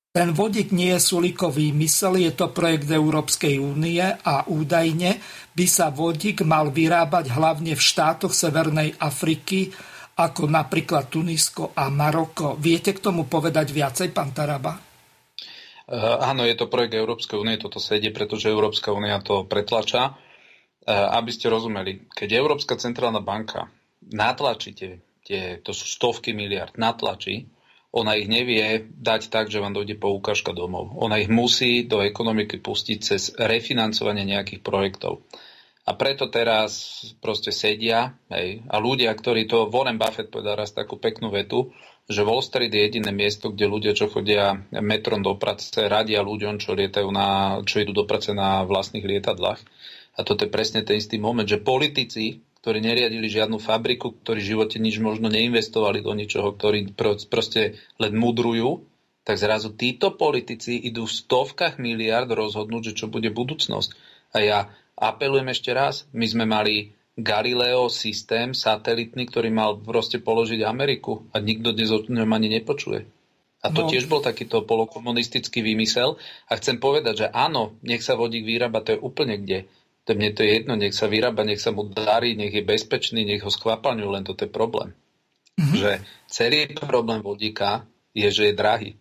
Ten 0.09 0.33
vodík 0.33 0.73
nie 0.73 0.89
je 0.97 1.05
sulikový 1.13 1.69
mysel, 1.77 2.17
je 2.17 2.33
to 2.33 2.49
projekt 2.49 2.89
Európskej 2.89 3.61
únie 3.61 4.01
a 4.01 4.41
údajne 4.49 5.21
by 5.53 5.65
sa 5.69 5.93
vodík 5.93 6.41
mal 6.41 6.73
vyrábať 6.73 7.29
hlavne 7.29 7.77
v 7.77 7.81
štátoch 7.81 8.33
Severnej 8.33 8.97
Afriky, 8.97 9.69
ako 10.17 10.49
napríklad 10.49 11.13
Tunisko 11.13 11.77
a 11.77 11.93
Maroko. 11.93 12.57
Viete 12.57 12.97
k 12.97 13.05
tomu 13.05 13.29
povedať 13.29 13.69
viacej, 13.69 14.09
pán 14.09 14.33
Taraba? 14.33 14.81
Uh, 15.85 16.17
áno, 16.25 16.41
je 16.41 16.57
to 16.57 16.65
projekt 16.65 16.97
Európskej 16.97 17.37
únie, 17.37 17.61
toto 17.61 17.77
sedie, 17.77 18.09
pretože 18.09 18.49
Európska 18.49 18.89
únia 18.89 19.21
to 19.21 19.45
pretlača. 19.45 20.17
Uh, 20.89 21.15
aby 21.21 21.29
ste 21.29 21.53
rozumeli, 21.53 22.09
keď 22.09 22.33
Európska 22.33 22.81
centrálna 22.81 23.21
banka 23.21 23.69
natlačíte 24.09 25.05
tie, 25.29 25.61
to 25.61 25.77
sú 25.77 25.85
stovky 25.85 26.33
miliard, 26.33 26.73
natlačí, 26.73 27.45
ona 27.89 28.17
ich 28.17 28.29
nevie 28.29 28.85
dať 28.85 29.33
tak, 29.33 29.49
že 29.49 29.61
vám 29.61 29.73
dojde 29.73 29.97
poukážka 29.97 30.53
domov. 30.53 30.93
Ona 31.01 31.17
ich 31.21 31.29
musí 31.29 31.85
do 31.89 32.05
ekonomiky 32.05 32.61
pustiť 32.61 32.97
cez 33.01 33.33
refinancovanie 33.33 34.29
nejakých 34.29 34.61
projektov. 34.61 35.25
A 35.89 35.97
preto 35.97 36.29
teraz 36.29 37.01
proste 37.17 37.49
sedia 37.49 38.13
hej, 38.29 38.61
a 38.69 38.77
ľudia, 38.77 39.09
ktorí 39.09 39.49
to, 39.49 39.73
Warren 39.73 39.97
Buffett 39.97 40.29
povedal 40.29 40.61
raz 40.61 40.69
takú 40.69 41.01
peknú 41.01 41.33
vetu, 41.33 41.73
že 42.05 42.21
Wall 42.21 42.45
Street 42.45 42.69
je 42.69 42.85
jediné 42.85 43.09
miesto, 43.09 43.49
kde 43.49 43.65
ľudia, 43.65 43.97
čo 43.97 44.05
chodia 44.09 44.65
metrom 44.69 45.25
do 45.25 45.33
práce, 45.33 45.73
radia 45.77 46.21
ľuďom, 46.21 46.61
čo, 46.61 46.77
na, 47.09 47.61
čo 47.65 47.81
idú 47.81 47.93
do 47.93 48.05
práce 48.05 48.33
na 48.37 48.65
vlastných 48.69 49.05
lietadlách. 49.05 49.61
A 50.13 50.19
toto 50.21 50.45
je 50.45 50.53
presne 50.53 50.85
ten 50.85 51.01
istý 51.01 51.17
moment, 51.17 51.45
že 51.45 51.61
politici 51.61 52.45
ktorí 52.59 52.83
neriadili 52.83 53.27
žiadnu 53.31 53.57
fabriku, 53.57 54.11
ktorí 54.19 54.43
v 54.43 54.49
živote 54.55 54.77
nič 54.83 54.99
možno 54.99 55.31
neinvestovali 55.31 56.03
do 56.03 56.11
ničoho, 56.11 56.55
ktorí 56.55 56.91
proste 57.31 57.79
len 57.95 58.13
mudrujú, 58.19 58.83
tak 59.23 59.39
zrazu 59.39 59.71
títo 59.77 60.17
politici 60.17 60.75
idú 60.75 61.05
v 61.07 61.15
stovkách 61.15 61.79
miliard 61.79 62.27
rozhodnúť, 62.27 62.91
že 62.91 62.97
čo 63.03 63.05
bude 63.07 63.29
budúcnosť. 63.31 63.89
A 64.33 64.37
ja 64.41 64.59
apelujem 64.99 65.47
ešte 65.53 65.71
raz, 65.71 66.09
my 66.11 66.25
sme 66.27 66.45
mali 66.49 66.97
Galileo 67.19 67.91
systém 67.91 68.55
satelitný, 68.55 69.27
ktorý 69.27 69.51
mal 69.51 69.79
proste 69.79 70.23
položiť 70.23 70.63
Ameriku 70.63 71.27
a 71.35 71.43
nikto 71.43 71.75
dnes 71.75 71.91
o 71.91 71.99
ňom 71.99 72.31
ani 72.31 72.59
nepočuje. 72.59 73.07
A 73.59 73.75
to 73.75 73.83
no. 73.83 73.89
tiež 73.91 74.07
bol 74.07 74.23
takýto 74.23 74.63
polokomunistický 74.63 75.59
výmysel. 75.59 76.15
A 76.47 76.55
chcem 76.55 76.79
povedať, 76.79 77.27
že 77.27 77.27
áno, 77.27 77.75
nech 77.83 77.99
sa 77.99 78.15
vodík 78.15 78.47
vyrába, 78.47 78.79
to 78.79 78.95
je 78.95 79.03
úplne 79.03 79.35
kde 79.35 79.67
to 80.09 80.17
mne 80.17 80.33
to 80.33 80.41
je 80.41 80.57
jedno, 80.57 80.73
nech 80.73 80.97
sa 80.97 81.05
vyrába, 81.05 81.45
nech 81.45 81.61
sa 81.61 81.69
mu 81.69 81.85
darí, 81.85 82.33
nech 82.33 82.49
je 82.49 82.65
bezpečný, 82.65 83.29
nech 83.29 83.45
ho 83.45 83.53
skvapalňujú, 83.53 84.09
len 84.09 84.25
toto 84.25 84.41
je 84.41 84.49
problém. 84.49 84.97
Mm-hmm. 85.61 85.77
Že 85.77 85.91
celý 86.25 86.73
problém 86.73 87.21
vodíka 87.21 87.85
je, 88.17 88.25
že 88.33 88.49
je 88.49 88.57
drahý. 88.57 88.91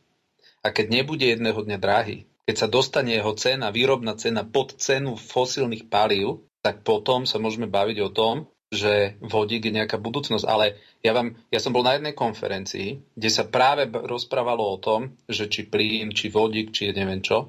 A 0.60 0.68
keď 0.68 1.00
nebude 1.00 1.24
jedného 1.24 1.56
dňa 1.56 1.80
drahý, 1.80 2.28
keď 2.44 2.56
sa 2.60 2.68
dostane 2.68 3.16
jeho 3.16 3.32
cena, 3.40 3.72
výrobná 3.72 4.20
cena 4.20 4.44
pod 4.44 4.76
cenu 4.76 5.16
fosílnych 5.16 5.88
palív, 5.88 6.44
tak 6.60 6.84
potom 6.84 7.24
sa 7.24 7.40
môžeme 7.40 7.72
baviť 7.72 7.98
o 8.04 8.12
tom, 8.12 8.52
že 8.68 9.16
vodík 9.24 9.64
je 9.64 9.76
nejaká 9.80 9.96
budúcnosť. 9.96 10.44
Ale 10.44 10.76
ja, 11.00 11.16
vám, 11.16 11.40
ja 11.48 11.56
som 11.56 11.72
bol 11.72 11.80
na 11.80 11.96
jednej 11.96 12.12
konferencii, 12.12 13.16
kde 13.16 13.30
sa 13.32 13.48
práve 13.48 13.88
rozprávalo 13.88 14.60
o 14.60 14.76
tom, 14.76 15.16
že 15.24 15.48
či 15.48 15.64
plyn, 15.64 16.12
či 16.12 16.28
vodík, 16.28 16.68
či 16.68 16.92
neviem 16.92 17.24
čo. 17.24 17.48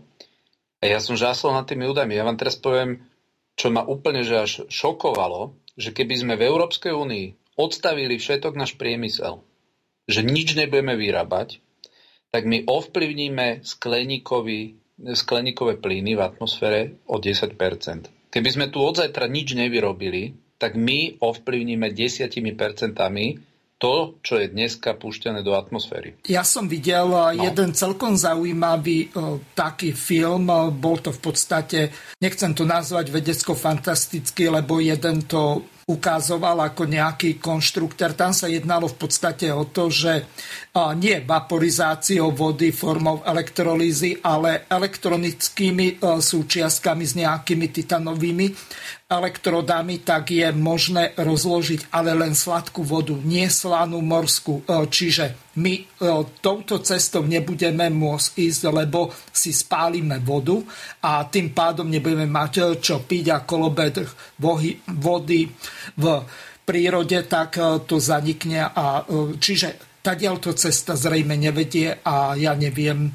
A 0.80 0.88
ja 0.88 1.04
som 1.04 1.20
žásol 1.20 1.52
nad 1.52 1.68
tými 1.68 1.92
údajmi. 1.92 2.16
Ja 2.16 2.24
vám 2.24 2.40
teraz 2.40 2.56
poviem 2.56 3.04
čo 3.60 3.68
ma 3.68 3.84
úplne 3.84 4.24
že 4.24 4.40
až 4.40 4.52
šokovalo, 4.72 5.60
že 5.76 5.92
keby 5.92 6.16
sme 6.16 6.34
v 6.40 6.48
Európskej 6.48 6.96
únii 6.96 7.60
odstavili 7.60 8.16
všetok 8.16 8.56
náš 8.56 8.80
priemysel, 8.80 9.44
že 10.08 10.24
nič 10.24 10.56
nebudeme 10.56 10.96
vyrábať, 10.96 11.60
tak 12.32 12.48
my 12.48 12.64
ovplyvníme 12.64 13.68
skleníkové 13.68 15.74
plyny 15.76 16.16
v 16.16 16.22
atmosfére 16.24 17.04
o 17.04 17.20
10 17.20 17.60
Keby 18.32 18.50
sme 18.50 18.72
tu 18.72 18.80
od 18.80 18.96
zajtra 18.96 19.28
nič 19.28 19.60
nevyrobili, 19.60 20.40
tak 20.56 20.80
my 20.80 21.20
ovplyvníme 21.20 21.92
10 21.92 22.32
to, 23.80 24.20
čo 24.20 24.38
je 24.38 24.52
dneska 24.52 25.00
púšťané 25.00 25.40
do 25.40 25.56
atmosféry. 25.56 26.20
Ja 26.28 26.44
som 26.44 26.68
videl 26.68 27.08
no. 27.08 27.32
jeden 27.32 27.72
celkom 27.72 28.20
zaujímavý 28.20 29.10
uh, 29.16 29.40
taký 29.56 29.96
film, 29.96 30.52
bol 30.76 31.00
to 31.00 31.16
v 31.16 31.22
podstate, 31.24 31.80
nechcem 32.20 32.52
to 32.52 32.68
nazvať 32.68 33.08
vedecko-fantasticky, 33.08 34.52
lebo 34.52 34.84
jeden 34.84 35.24
to 35.24 35.64
ukázoval 35.90 36.70
ako 36.70 36.86
nejaký 36.86 37.42
konštruktor. 37.42 38.14
Tam 38.14 38.30
sa 38.30 38.46
jednalo 38.46 38.86
v 38.86 38.94
podstate 38.94 39.50
o 39.50 39.66
to, 39.66 39.90
že 39.90 40.22
nie 41.02 41.18
vaporizáciou 41.26 42.30
vody 42.30 42.70
formou 42.70 43.26
elektrolízy, 43.26 44.22
ale 44.22 44.70
elektronickými 44.70 45.98
súčiastkami 45.98 47.04
s 47.10 47.18
nejakými 47.18 47.74
titanovými 47.74 48.48
elektrodami, 49.10 50.06
tak 50.06 50.30
je 50.30 50.46
možné 50.54 51.18
rozložiť 51.18 51.90
ale 51.90 52.14
len 52.14 52.38
sladkú 52.38 52.86
vodu, 52.86 53.18
nie 53.18 53.50
slanú 53.50 54.06
morskú. 54.06 54.62
Čiže 54.70 55.50
my 55.58 55.98
touto 56.46 56.78
cestou 56.86 57.26
nebudeme 57.26 57.90
môcť 57.90 58.38
ísť, 58.38 58.62
lebo 58.70 59.10
si 59.34 59.50
spálime 59.50 60.22
vodu 60.22 60.62
a 61.02 61.26
tým 61.26 61.58
pádom 61.58 61.90
nebudeme 61.90 62.30
mať 62.30 62.78
čo 62.78 63.02
piť 63.02 63.26
a 63.34 63.42
kolobed 63.42 64.06
vody 64.86 65.42
v 65.98 66.04
prírode, 66.62 67.18
tak 67.26 67.58
to 67.90 67.98
zanikne. 67.98 68.70
A, 68.70 69.02
čiže 69.42 69.90
to 70.06 70.54
cesta 70.54 70.94
zrejme 70.94 71.34
nevedie 71.34 71.98
a 72.06 72.38
ja 72.38 72.54
neviem, 72.54 73.10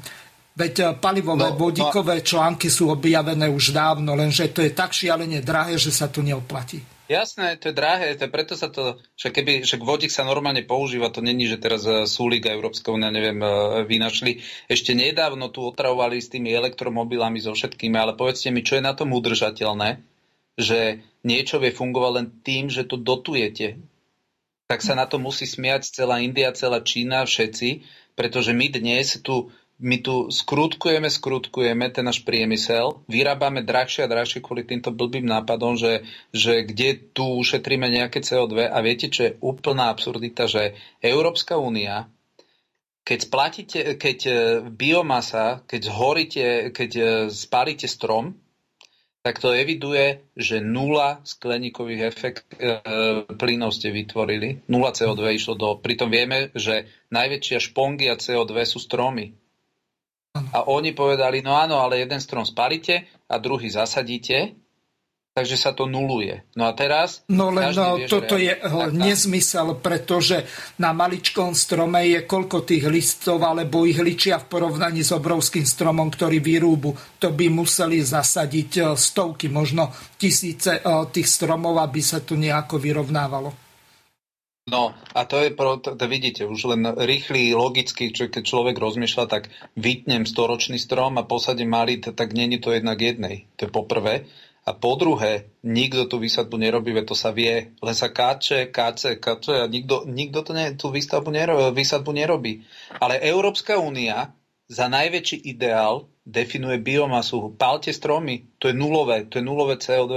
Veď 0.55 0.73
eh, 0.79 0.85
palivové 0.95 1.51
no, 1.51 1.59
vodíkové 1.59 2.23
no, 2.23 2.25
články 2.25 2.71
sú 2.71 2.87
objavené 2.87 3.51
už 3.51 3.75
dávno, 3.75 4.15
lenže 4.15 4.47
to 4.55 4.63
je 4.63 4.71
tak 4.71 4.95
šialene 4.95 5.43
drahé, 5.43 5.75
že 5.75 5.91
sa 5.91 6.07
to 6.07 6.23
neoplatí. 6.23 6.79
Jasné, 7.05 7.61
to 7.61 7.69
je 7.69 7.75
drahé, 7.77 8.17
to 8.17 8.25
je 8.25 8.33
preto 8.33 8.57
sa 8.57 8.65
to, 8.73 8.97
že 9.13 9.29
keby, 9.29 9.61
že 9.61 9.77
vodík 9.77 10.09
sa 10.09 10.25
normálne 10.25 10.65
používa, 10.65 11.13
to 11.13 11.21
není, 11.21 11.45
že 11.45 11.59
teraz 11.59 11.83
eh, 11.83 12.07
Súlik 12.07 12.47
a 12.47 12.55
Európska 12.55 12.95
únia, 12.95 13.11
neviem, 13.11 13.35
eh, 13.43 13.83
vynašli. 13.83 14.39
Ešte 14.71 14.95
nedávno 14.95 15.51
tu 15.51 15.59
otravovali 15.67 16.23
s 16.23 16.31
tými 16.31 16.55
elektromobilami 16.55 17.43
so 17.43 17.51
všetkými, 17.51 17.99
ale 17.99 18.15
povedzte 18.15 18.47
mi, 18.47 18.63
čo 18.63 18.79
je 18.79 18.87
na 18.87 18.95
tom 18.95 19.11
udržateľné, 19.11 19.99
že 20.55 21.03
niečo 21.27 21.59
vie 21.59 21.75
fungovať 21.75 22.11
len 22.15 22.27
tým, 22.47 22.71
že 22.71 22.87
to 22.87 22.95
dotujete. 22.95 23.75
Tak 24.71 24.79
sa 24.81 24.95
na 24.95 25.03
to 25.03 25.19
musí 25.19 25.43
smiať 25.43 25.91
celá 25.91 26.23
India, 26.23 26.49
celá 26.55 26.79
Čína, 26.79 27.27
všetci, 27.27 27.85
pretože 28.15 28.55
my 28.55 28.71
dnes 28.71 29.19
tu 29.19 29.51
my 29.75 29.97
tu 29.99 30.31
skrutkujeme, 30.31 31.11
skrutkujeme 31.11 31.91
ten 31.91 32.07
náš 32.07 32.23
priemysel, 32.23 33.03
vyrábame 33.11 33.59
drahšie 33.59 34.07
a 34.07 34.11
drahšie 34.11 34.39
kvôli 34.39 34.63
týmto 34.63 34.95
blbým 34.95 35.27
nápadom, 35.27 35.75
že, 35.75 36.07
že 36.31 36.63
kde 36.63 37.11
tu 37.11 37.27
ušetríme 37.43 37.83
nejaké 37.91 38.23
CO2 38.23 38.71
a 38.71 38.77
viete, 38.79 39.11
čo 39.11 39.27
je 39.27 39.35
úplná 39.43 39.91
absurdita, 39.91 40.47
že 40.47 40.79
Európska 41.03 41.59
únia, 41.59 42.07
keď 43.03 43.19
splatíte, 43.19 43.79
keď 43.99 44.17
e, 44.25 44.33
biomasa, 44.71 45.61
keď 45.67 45.81
zhoríte, 45.91 46.47
keď 46.71 46.91
e, 46.95 47.03
spálite 47.29 47.85
strom, 47.85 48.33
tak 49.21 49.41
to 49.41 49.53
eviduje, 49.53 50.25
že 50.37 50.61
nula 50.61 51.21
skleníkových 51.21 52.01
efekt, 52.01 52.45
e, 52.57 52.81
plynov 53.37 53.75
ste 53.75 53.91
vytvorili, 53.91 54.65
nula 54.71 54.95
CO2 54.95 55.21
išlo 55.37 55.53
do... 55.53 55.77
Pritom 55.77 56.09
vieme, 56.09 56.49
že 56.57 56.89
najväčšia 57.11 57.59
špongia 57.61 58.17
CO2 58.17 58.53
sú 58.65 58.79
stromy. 58.81 59.44
A 60.35 60.67
oni 60.67 60.91
povedali, 60.91 61.39
no 61.39 61.55
áno, 61.55 61.79
ale 61.79 62.03
jeden 62.03 62.19
strom 62.19 62.43
spalite 62.43 63.07
a 63.31 63.39
druhý 63.39 63.71
zasadíte, 63.71 64.59
takže 65.35 65.59
sa 65.59 65.71
to 65.75 65.83
nuluje. 65.83 66.47
No 66.55 66.67
a 66.67 66.71
teraz... 66.71 67.27
No 67.27 67.51
len 67.51 67.75
no, 67.75 67.99
vie, 67.99 68.07
toto 68.07 68.39
je 68.39 68.55
tak, 68.55 68.95
nezmysel, 68.95 69.79
pretože 69.83 70.47
na 70.79 70.95
maličkom 70.95 71.51
strome 71.51 72.07
je 72.07 72.19
koľko 72.23 72.63
tých 72.63 72.87
listov, 72.87 73.43
alebo 73.43 73.83
ich 73.83 73.99
ličia 73.99 74.39
v 74.39 74.47
porovnaní 74.47 75.03
s 75.03 75.11
obrovským 75.11 75.67
stromom, 75.67 76.07
ktorý 76.07 76.39
vyrúbu. 76.39 77.19
To 77.19 77.35
by 77.35 77.51
museli 77.51 77.99
zasadiť 77.99 78.71
e, 78.79 78.81
stovky, 78.95 79.51
možno 79.51 79.91
tisíce 80.15 80.79
e, 80.79 80.81
tých 81.11 81.27
stromov, 81.27 81.83
aby 81.83 81.99
sa 81.99 82.23
to 82.23 82.39
nejako 82.39 82.79
vyrovnávalo. 82.79 83.64
No 84.65 84.97
a 85.13 85.29
to 85.29 85.45
je, 85.45 85.53
pro, 85.53 85.77
to, 85.77 85.93
to 85.93 86.05
vidíte, 86.09 86.41
už 86.49 86.73
len 86.73 86.89
rýchly, 86.97 87.53
logicky, 87.53 88.09
čo, 88.09 88.25
keď 88.33 88.41
človek 88.41 88.81
rozmýšľa, 88.81 89.25
tak 89.29 89.53
vytnem 89.77 90.25
storočný 90.25 90.81
strom 90.81 91.21
a 91.21 91.27
posadím 91.29 91.69
malý, 91.69 92.01
tak 92.01 92.33
není 92.33 92.57
to 92.57 92.73
jednak 92.73 92.97
jednej. 92.97 93.45
To 93.61 93.69
je 93.69 93.71
poprvé. 93.71 94.25
A 94.65 94.73
po 94.73 94.97
druhé, 94.97 95.53
nikto 95.61 96.09
tú 96.09 96.17
výsadbu 96.17 96.57
nerobí, 96.57 96.97
veď 96.97 97.05
to 97.05 97.13
sa 97.13 97.29
vie, 97.29 97.77
len 97.77 97.93
sa 97.93 98.09
káče, 98.09 98.73
káče, 98.73 99.21
káče 99.21 99.53
a 99.61 99.69
nikto, 99.69 100.09
nikto 100.09 100.41
to 100.41 100.57
ne, 100.57 100.73
tú 100.73 100.89
výsadbu 100.89 101.29
nerobí, 101.29 101.61
výsadbu 101.69 102.09
nerobí. 102.09 102.65
Ale 102.97 103.21
Európska 103.21 103.77
únia 103.77 104.33
za 104.65 104.89
najväčší 104.89 105.45
ideál 105.45 106.09
definuje 106.25 106.81
biomasu. 106.81 107.53
Pálte 107.53 107.93
stromy, 107.93 108.57
to 108.57 108.73
je 108.73 108.73
nulové, 108.73 109.29
to 109.29 109.37
je 109.37 109.45
nulové 109.45 109.77
CO2. 109.77 110.13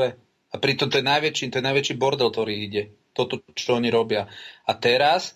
A 0.48 0.56
pritom 0.56 0.88
to 0.88 0.96
je 0.96 1.04
najväčší, 1.04 1.52
to 1.52 1.60
je 1.60 1.68
najväčší 1.68 1.94
bordel, 2.00 2.32
ktorý 2.32 2.56
ide 2.64 2.96
toto, 3.18 3.42
čo 3.58 3.82
oni 3.82 3.90
robia. 3.90 4.30
A 4.68 4.72
teraz 4.78 5.34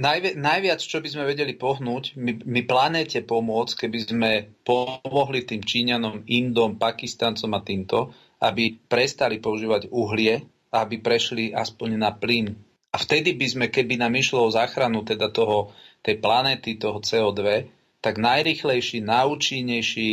najvi- 0.00 0.40
najviac, 0.40 0.80
čo 0.80 1.04
by 1.04 1.08
sme 1.12 1.28
vedeli 1.28 1.52
pohnúť, 1.52 2.16
my, 2.16 2.48
my 2.48 2.60
planéte 2.64 3.20
pomôcť, 3.20 3.84
keby 3.84 3.98
sme 4.00 4.30
pomohli 4.64 5.44
tým 5.44 5.60
Číňanom, 5.60 6.24
Indom, 6.24 6.80
Pakistancom 6.80 7.52
a 7.52 7.60
týmto, 7.60 8.16
aby 8.40 8.78
prestali 8.88 9.42
používať 9.42 9.92
uhlie 9.92 10.58
aby 10.72 11.00
prešli 11.00 11.56
aspoň 11.56 11.88
na 11.96 12.12
plyn. 12.12 12.52
A 12.92 12.96
vtedy 12.96 13.36
by 13.36 13.46
sme, 13.48 13.66
keby 13.68 14.00
nám 14.00 14.16
išlo 14.16 14.48
o 14.48 14.54
záchranu 14.54 15.04
teda 15.04 15.28
toho, 15.28 15.72
tej 16.00 16.20
planéty, 16.20 16.80
toho 16.80 17.00
CO2, 17.04 17.68
tak 18.00 18.16
najrychlejší, 18.16 19.04
najúčinnejší, 19.04 20.10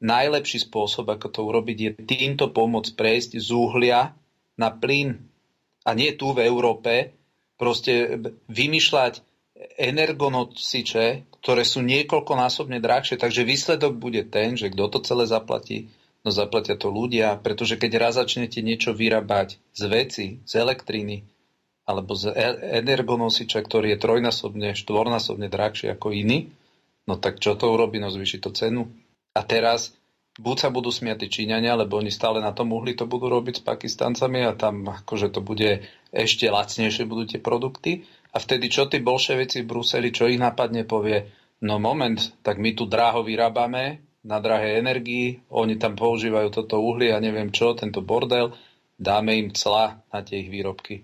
najlepší 0.00 0.58
spôsob, 0.68 1.08
ako 1.12 1.26
to 1.32 1.40
urobiť, 1.44 1.76
je 1.80 1.90
týmto 2.04 2.52
pomôcť 2.52 2.92
prejsť 2.96 3.30
z 3.40 3.48
uhlia 3.52 4.12
na 4.56 4.68
plyn 4.72 5.29
a 5.84 5.90
nie 5.96 6.12
tu 6.16 6.32
v 6.36 6.44
Európe, 6.44 7.16
proste 7.60 8.20
vymýšľať 8.48 9.20
energonosiče, 9.76 11.28
ktoré 11.40 11.62
sú 11.64 11.84
niekoľkonásobne 11.84 12.80
drahšie. 12.80 13.20
Takže 13.20 13.44
výsledok 13.44 13.96
bude 13.96 14.24
ten, 14.24 14.56
že 14.56 14.72
kto 14.72 14.88
to 14.88 14.98
celé 15.04 15.28
zaplatí, 15.28 15.92
no 16.24 16.32
zaplatia 16.32 16.76
to 16.76 16.88
ľudia, 16.88 17.36
pretože 17.40 17.76
keď 17.76 17.92
raz 18.00 18.14
začnete 18.16 18.64
niečo 18.64 18.96
vyrábať 18.96 19.60
z 19.76 19.82
veci, 19.88 20.26
z 20.44 20.52
elektriny, 20.56 21.24
alebo 21.84 22.16
z 22.16 22.32
e- 22.32 22.80
energonosiča, 22.80 23.60
ktorý 23.60 23.96
je 23.96 23.98
trojnásobne, 23.98 24.68
štvornásobne 24.76 25.52
drahší 25.52 25.92
ako 25.92 26.12
iný, 26.14 26.52
no 27.04 27.18
tak 27.18 27.42
čo 27.42 27.56
to 27.56 27.72
urobí? 27.72 27.98
No 27.98 28.12
zvýši 28.12 28.38
to 28.40 28.54
cenu. 28.54 28.88
A 29.34 29.42
teraz 29.42 29.92
buď 30.38 30.56
sa 30.56 30.68
budú 30.70 30.94
smiať 30.94 31.26
Číňania, 31.26 31.74
lebo 31.74 31.98
oni 31.98 32.12
stále 32.14 32.38
na 32.38 32.54
tom 32.54 32.70
uhli 32.70 32.94
to 32.94 33.10
budú 33.10 33.26
robiť 33.26 33.60
s 33.60 33.66
Pakistancami 33.66 34.46
a 34.46 34.54
tam 34.54 34.86
akože 34.86 35.34
to 35.34 35.42
bude 35.42 35.82
ešte 36.14 36.46
lacnejšie 36.46 37.08
budú 37.08 37.26
tie 37.26 37.40
produkty. 37.42 38.06
A 38.30 38.38
vtedy 38.38 38.70
čo 38.70 38.86
tí 38.86 39.02
bolševici 39.02 39.66
v 39.66 39.70
Bruseli, 39.74 40.14
čo 40.14 40.30
ich 40.30 40.38
napadne, 40.38 40.86
povie, 40.86 41.26
no 41.66 41.82
moment, 41.82 42.18
tak 42.46 42.62
my 42.62 42.78
tu 42.78 42.86
dráho 42.86 43.26
vyrábame 43.26 44.06
na 44.22 44.38
drahej 44.38 44.78
energii, 44.78 45.40
oni 45.50 45.80
tam 45.80 45.96
používajú 45.96 46.52
toto 46.52 46.78
uhlie 46.78 47.10
a 47.10 47.18
neviem 47.18 47.50
čo, 47.50 47.74
tento 47.74 48.04
bordel, 48.04 48.52
dáme 49.00 49.34
im 49.34 49.48
cla 49.50 50.04
na 50.12 50.20
tie 50.20 50.44
ich 50.44 50.52
výrobky, 50.52 51.00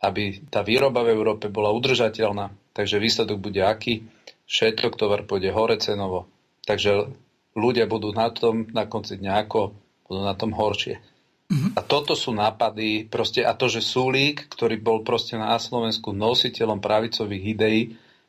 aby 0.00 0.48
tá 0.48 0.64
výroba 0.64 1.04
v 1.04 1.12
Európe 1.12 1.52
bola 1.52 1.68
udržateľná. 1.70 2.72
Takže 2.72 2.96
výsledok 2.96 3.38
bude 3.40 3.60
aký? 3.60 4.08
Všetko 4.48 4.96
tovar 4.96 5.28
pôjde 5.28 5.52
hore 5.52 5.76
cenovo. 5.76 6.28
Takže 6.64 7.12
ľudia 7.56 7.88
budú 7.88 8.12
na 8.12 8.28
tom 8.28 8.68
na 8.70 8.84
konci 8.84 9.16
dňa 9.16 9.48
ako, 9.48 9.72
budú 10.06 10.20
na 10.22 10.36
tom 10.36 10.52
horšie. 10.52 11.00
Mm-hmm. 11.46 11.72
A 11.78 11.80
toto 11.80 12.18
sú 12.18 12.34
nápady, 12.34 13.06
proste, 13.06 13.46
a 13.46 13.54
to, 13.54 13.70
že 13.70 13.80
Sulík, 13.80 14.50
ktorý 14.50 14.82
bol 14.82 15.06
proste 15.06 15.38
na 15.38 15.54
Slovensku 15.56 16.10
nositeľom 16.10 16.82
pravicových 16.82 17.44
ideí, 17.54 17.82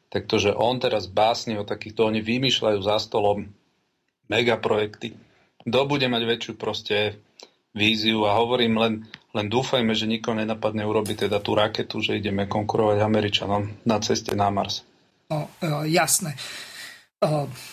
tak 0.07 0.29
to, 0.29 0.39
že 0.39 0.55
on 0.55 0.79
teraz 0.79 1.09
básni 1.09 1.59
o 1.59 1.67
takýchto, 1.67 2.07
oni 2.07 2.23
vymýšľajú 2.23 2.79
za 2.79 2.95
stolom 3.01 3.51
megaprojekty. 4.31 5.17
Kto 5.67 5.79
bude 5.83 6.07
mať 6.07 6.23
väčšiu 6.23 6.53
proste 6.55 7.19
víziu 7.75 8.23
a 8.23 8.37
hovorím 8.37 8.79
len, 8.79 8.93
len 9.35 9.47
dúfajme, 9.51 9.91
že 9.97 10.07
nikoho 10.07 10.37
nenapadne 10.37 10.87
urobiť 10.87 11.27
teda 11.27 11.43
tú 11.43 11.57
raketu, 11.57 11.99
že 11.99 12.21
ideme 12.21 12.47
konkurovať 12.47 12.97
Američanom 13.03 13.83
na 13.83 13.97
ceste 13.99 14.37
na 14.37 14.47
Mars. 14.47 14.85
No, 15.27 15.51
e, 15.59 15.91
jasné. 15.91 16.39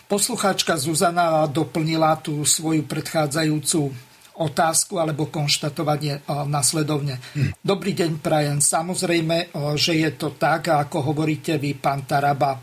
Poslucháčka 0.08 0.80
Zuzana 0.80 1.44
doplnila 1.44 2.16
tú 2.16 2.48
svoju 2.48 2.88
predchádzajúcu 2.88 3.92
otázku 4.40 4.96
alebo 4.96 5.28
konštatovanie 5.28 6.24
nasledovne. 6.48 7.20
Dobrý 7.60 7.92
deň, 7.92 8.24
Prajen. 8.24 8.64
Samozrejme, 8.64 9.52
že 9.76 10.00
je 10.00 10.10
to 10.16 10.32
tak, 10.40 10.72
ako 10.72 11.12
hovoríte 11.12 11.60
vy, 11.60 11.76
pán 11.76 12.08
Taraba, 12.08 12.56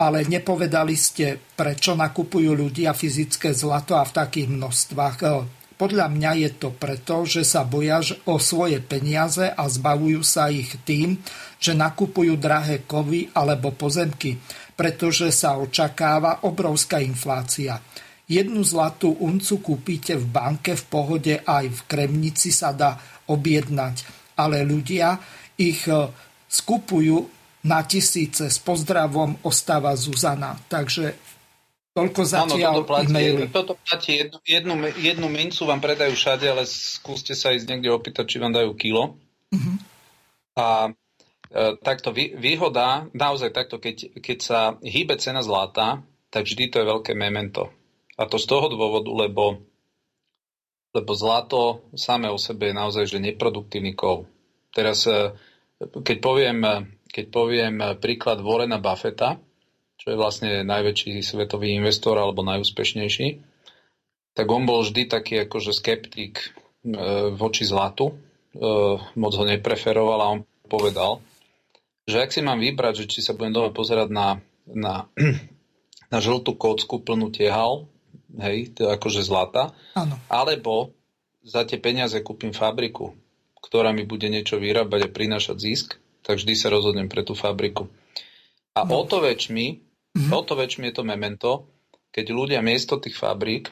ale 0.00 0.24
nepovedali 0.24 0.96
ste, 0.96 1.36
prečo 1.36 1.92
nakupujú 1.92 2.56
ľudia 2.56 2.96
fyzické 2.96 3.52
zlato 3.52 3.92
a 3.92 4.08
v 4.08 4.16
takých 4.16 4.48
množstvách. 4.48 5.16
Podľa 5.76 6.06
mňa 6.08 6.30
je 6.40 6.50
to 6.56 6.72
preto, 6.72 7.28
že 7.28 7.44
sa 7.44 7.68
boja 7.68 8.00
o 8.24 8.40
svoje 8.40 8.80
peniaze 8.80 9.44
a 9.44 9.68
zbavujú 9.68 10.24
sa 10.24 10.48
ich 10.48 10.72
tým, 10.88 11.20
že 11.60 11.76
nakupujú 11.76 12.40
drahé 12.40 12.88
kovy 12.88 13.28
alebo 13.36 13.76
pozemky, 13.76 14.40
pretože 14.74 15.30
sa 15.30 15.58
očakáva 15.58 16.44
obrovská 16.46 16.98
inflácia. 16.98 17.78
Jednu 18.24 18.64
zlatú 18.64 19.12
uncu 19.20 19.54
kúpite 19.60 20.16
v 20.16 20.26
banke 20.26 20.72
v 20.74 20.84
pohode 20.88 21.34
aj 21.44 21.64
v 21.68 21.80
Kremnici 21.84 22.50
sa 22.50 22.72
dá 22.72 22.96
objednať, 23.28 24.04
ale 24.40 24.64
ľudia 24.64 25.20
ich 25.60 25.84
e, 25.86 26.08
skupujú 26.48 27.16
na 27.68 27.84
tisíce. 27.84 28.48
S 28.48 28.58
pozdravom 28.60 29.44
ostáva 29.44 29.92
Zuzana. 29.96 30.56
Takže 30.68 31.34
Toľko 31.94 32.22
zatiaľ 32.26 32.74
Áno, 32.74 32.82
toto 32.82 32.90
platí, 32.90 33.22
toto 33.54 33.72
platí 33.78 34.18
jednu, 34.18 34.38
jednu, 34.42 34.74
jednu 34.98 35.26
mincu 35.30 35.62
vám 35.62 35.78
predajú 35.78 36.18
všade, 36.18 36.42
ale 36.50 36.66
skúste 36.66 37.38
sa 37.38 37.54
ísť 37.54 37.70
niekde 37.70 37.94
opýtať, 37.94 38.34
či 38.34 38.42
vám 38.42 38.50
dajú 38.50 38.74
kilo. 38.74 39.14
Uh-huh. 39.54 39.76
A 40.58 40.90
takto 41.54 42.10
vý, 42.10 42.34
výhoda, 42.34 43.06
naozaj 43.14 43.54
takto, 43.54 43.78
keď, 43.78 44.18
keď 44.18 44.38
sa 44.42 44.60
hýbe 44.82 45.14
cena 45.22 45.38
zlata, 45.38 46.02
tak 46.34 46.50
vždy 46.50 46.66
to 46.66 46.82
je 46.82 46.90
veľké 46.90 47.12
memento. 47.14 47.70
A 48.18 48.26
to 48.26 48.42
z 48.42 48.46
toho 48.50 48.66
dôvodu, 48.66 49.06
lebo, 49.06 49.62
lebo 50.90 51.10
zlato 51.14 51.86
samé 51.94 52.26
o 52.26 52.38
sebe 52.38 52.70
je 52.70 52.78
naozaj 52.78 53.06
že 53.06 53.22
neproduktívny 53.22 53.94
kov. 53.94 54.26
Teraz, 54.74 55.06
e, 55.06 55.30
keď 55.78 56.16
poviem, 56.18 56.58
keď 57.06 57.24
poviem 57.30 57.78
príklad 58.02 58.42
Warrena 58.42 58.82
Buffetta, 58.82 59.38
čo 59.94 60.10
je 60.10 60.18
vlastne 60.18 60.66
najväčší 60.66 61.22
svetový 61.22 61.78
investor 61.78 62.18
alebo 62.18 62.42
najúspešnejší, 62.42 63.28
tak 64.34 64.46
on 64.50 64.66
bol 64.66 64.82
vždy 64.82 65.06
taký 65.06 65.46
akože 65.46 65.70
skeptik 65.70 66.42
e, 66.42 66.46
voči 67.30 67.62
zlatu, 67.62 68.10
e, 68.10 68.14
moc 68.98 69.32
ho 69.38 69.44
nepreferoval 69.46 70.18
a 70.18 70.30
on 70.34 70.40
povedal, 70.66 71.22
že 72.04 72.20
ak 72.20 72.30
si 72.32 72.40
mám 72.44 72.60
vybrať, 72.60 73.04
že 73.04 73.08
či 73.08 73.18
sa 73.24 73.32
budem 73.32 73.56
doma 73.56 73.70
pozerať 73.72 74.08
na, 74.12 74.40
na, 74.68 75.08
na 76.12 76.18
žltú 76.20 76.56
kocku 76.56 77.00
plnú 77.00 77.32
tiehal, 77.32 77.88
hej, 78.40 78.76
to 78.76 78.86
je 78.86 78.90
akože 78.92 79.24
zlata, 79.24 79.72
ano. 79.96 80.20
alebo 80.28 80.92
za 81.44 81.64
tie 81.68 81.76
peniaze 81.76 82.16
kúpim 82.24 82.52
fabriku, 82.56 83.12
ktorá 83.60 83.92
mi 83.92 84.04
bude 84.08 84.28
niečo 84.28 84.56
vyrábať 84.56 85.08
a 85.08 85.12
prinášať 85.12 85.56
zisk, 85.60 85.88
tak 86.24 86.40
vždy 86.40 86.56
sa 86.56 86.72
rozhodnem 86.72 87.08
pre 87.08 87.20
tú 87.20 87.36
fabriku. 87.36 87.88
A 88.74 88.88
no. 88.88 89.00
o 89.00 89.02
to 89.04 89.20
väčšmi, 89.20 89.66
mm-hmm. 90.16 90.32
o 90.32 90.40
to 90.40 90.56
väčšmi 90.56 90.88
je 90.90 90.94
to 90.96 91.04
memento, 91.04 91.52
keď 92.14 92.26
ľudia 92.32 92.60
miesto 92.64 92.96
tých 92.96 93.16
fabrík, 93.18 93.70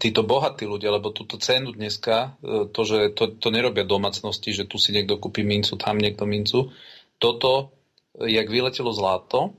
títo 0.00 0.24
bohatí 0.24 0.64
ľudia, 0.64 0.90
lebo 0.90 1.12
túto 1.12 1.36
cenu 1.36 1.76
dneska, 1.76 2.40
e, 2.40 2.72
to, 2.72 2.80
že 2.88 3.12
to, 3.12 3.36
to 3.36 3.48
nerobia 3.52 3.84
domácnosti, 3.84 4.50
že 4.50 4.64
tu 4.64 4.80
si 4.80 4.96
niekto 4.96 5.20
kúpi 5.20 5.44
mincu, 5.44 5.76
tam 5.76 6.00
niekto 6.00 6.24
mincu, 6.24 6.72
toto, 7.18 7.74
jak 8.18 8.46
vyletelo 8.50 8.94
zlato, 8.94 9.54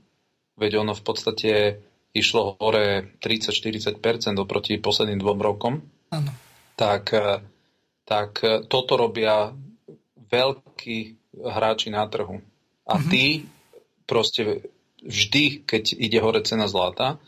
veď 0.60 0.84
ono 0.84 0.92
v 0.92 1.02
podstate 1.04 1.52
išlo 2.12 2.58
hore 2.58 3.16
30-40% 3.22 4.00
oproti 4.42 4.76
posledným 4.82 5.22
dvom 5.22 5.40
rokom, 5.40 5.74
ano. 6.10 6.32
tak, 6.74 7.14
e, 7.14 7.40
tak 8.02 8.30
e, 8.42 8.66
toto 8.66 8.98
robia 8.98 9.54
veľkí 10.30 10.98
hráči 11.38 11.94
na 11.94 12.04
trhu. 12.10 12.42
A 12.84 12.98
mm-hmm. 12.98 13.10
tí 13.14 13.46
proste 14.10 14.66
vždy, 15.06 15.62
keď 15.62 15.94
ide 15.94 16.18
hore 16.18 16.42
cena 16.42 16.66
zlata, 16.66 17.22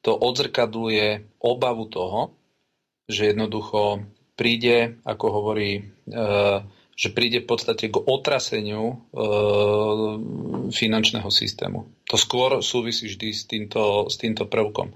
to 0.00 0.14
odzrkadluje 0.14 1.26
obavu 1.42 1.90
toho, 1.90 2.30
že 3.10 3.34
jednoducho 3.34 4.06
príde, 4.38 5.02
ako 5.02 5.26
hovorí, 5.34 5.82
e, 5.82 5.82
že 6.98 7.14
príde 7.14 7.46
v 7.46 7.48
podstate 7.54 7.86
k 7.86 8.02
otraseniu 8.02 8.90
e, 8.90 8.96
finančného 10.74 11.30
systému. 11.30 11.86
To 12.10 12.18
skôr 12.18 12.58
súvisí 12.58 13.06
vždy 13.06 13.28
s 13.30 13.46
týmto, 13.46 14.10
s 14.10 14.18
týmto 14.18 14.50
prvkom. 14.50 14.90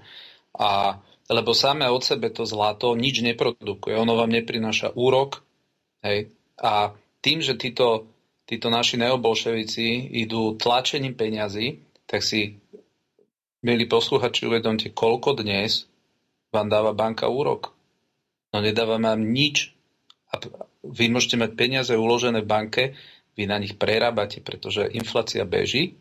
A 0.59 0.99
lebo 1.31 1.55
samé 1.55 1.87
od 1.87 2.03
sebe 2.03 2.27
to 2.35 2.43
zlato 2.43 2.91
nič 2.99 3.23
neprodukuje, 3.23 3.95
ono 3.95 4.19
vám 4.19 4.35
neprináša 4.35 4.91
úrok. 4.99 5.39
Hej? 6.03 6.35
A 6.59 6.91
tým, 7.23 7.39
že 7.39 7.55
títo 7.55 8.11
títo 8.43 8.67
naši 8.67 8.99
neobolševici 8.99 10.13
idú 10.13 10.55
tlačením 10.59 11.15
peňazí, 11.15 11.79
tak 12.05 12.21
si, 12.21 12.59
milí 13.63 13.87
posluchači, 13.87 14.45
uvedomte, 14.45 14.91
koľko 14.91 15.39
dnes 15.39 15.87
vám 16.51 16.67
dáva 16.67 16.91
banka 16.93 17.31
úrok. 17.31 17.71
No 18.53 18.61
nedáva 18.61 19.01
vám 19.01 19.33
nič. 19.33 19.73
Vy 20.83 21.07
môžete 21.09 21.39
mať 21.39 21.51
peniaze 21.55 21.93
uložené 21.95 22.43
v 22.43 22.51
banke, 22.51 22.83
vy 23.33 23.49
na 23.49 23.57
nich 23.57 23.79
prerábate, 23.79 24.43
pretože 24.43 24.91
inflácia 24.93 25.41
beží 25.47 25.97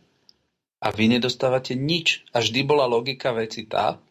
a 0.82 0.90
vy 0.90 1.16
nedostávate 1.16 1.78
nič. 1.78 2.26
A 2.34 2.42
vždy 2.42 2.60
bola 2.66 2.90
logika 2.90 3.32
veci 3.32 3.64
tá, 3.64 4.02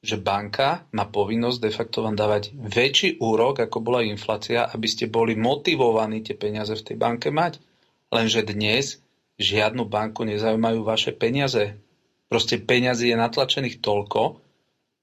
že 0.00 0.16
banka 0.16 0.88
má 0.96 1.04
povinnosť 1.04 1.58
de 1.60 1.70
facto 1.74 2.00
vám 2.00 2.16
dávať 2.16 2.56
väčší 2.56 3.20
úrok, 3.20 3.60
ako 3.60 3.84
bola 3.84 4.00
inflácia, 4.00 4.64
aby 4.64 4.88
ste 4.88 5.12
boli 5.12 5.36
motivovaní 5.36 6.24
tie 6.24 6.38
peniaze 6.38 6.72
v 6.72 6.86
tej 6.86 6.96
banke 6.96 7.28
mať. 7.28 7.60
Lenže 8.08 8.48
dnes 8.48 8.96
žiadnu 9.36 9.84
banku 9.84 10.24
nezaujímajú 10.24 10.80
vaše 10.80 11.12
peniaze. 11.12 11.76
Proste 12.32 12.56
peniazy 12.62 13.12
je 13.12 13.16
natlačených 13.18 13.82
toľko, 13.84 14.40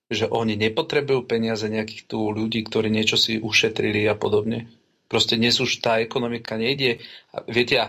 že 0.07 0.25
oni 0.31 0.55
nepotrebujú 0.55 1.27
peniaze 1.27 1.67
nejakých 1.67 2.07
tu 2.07 2.31
ľudí, 2.31 2.63
ktorí 2.63 2.87
niečo 2.87 3.19
si 3.19 3.37
ušetrili 3.37 4.07
a 4.07 4.15
podobne. 4.15 4.71
Proste 5.07 5.39
dnes 5.39 5.57
už 5.63 5.79
tá 5.79 6.03
ekonomika 6.03 6.59
nejde. 6.59 6.99
A 7.31 7.43
viete, 7.47 7.79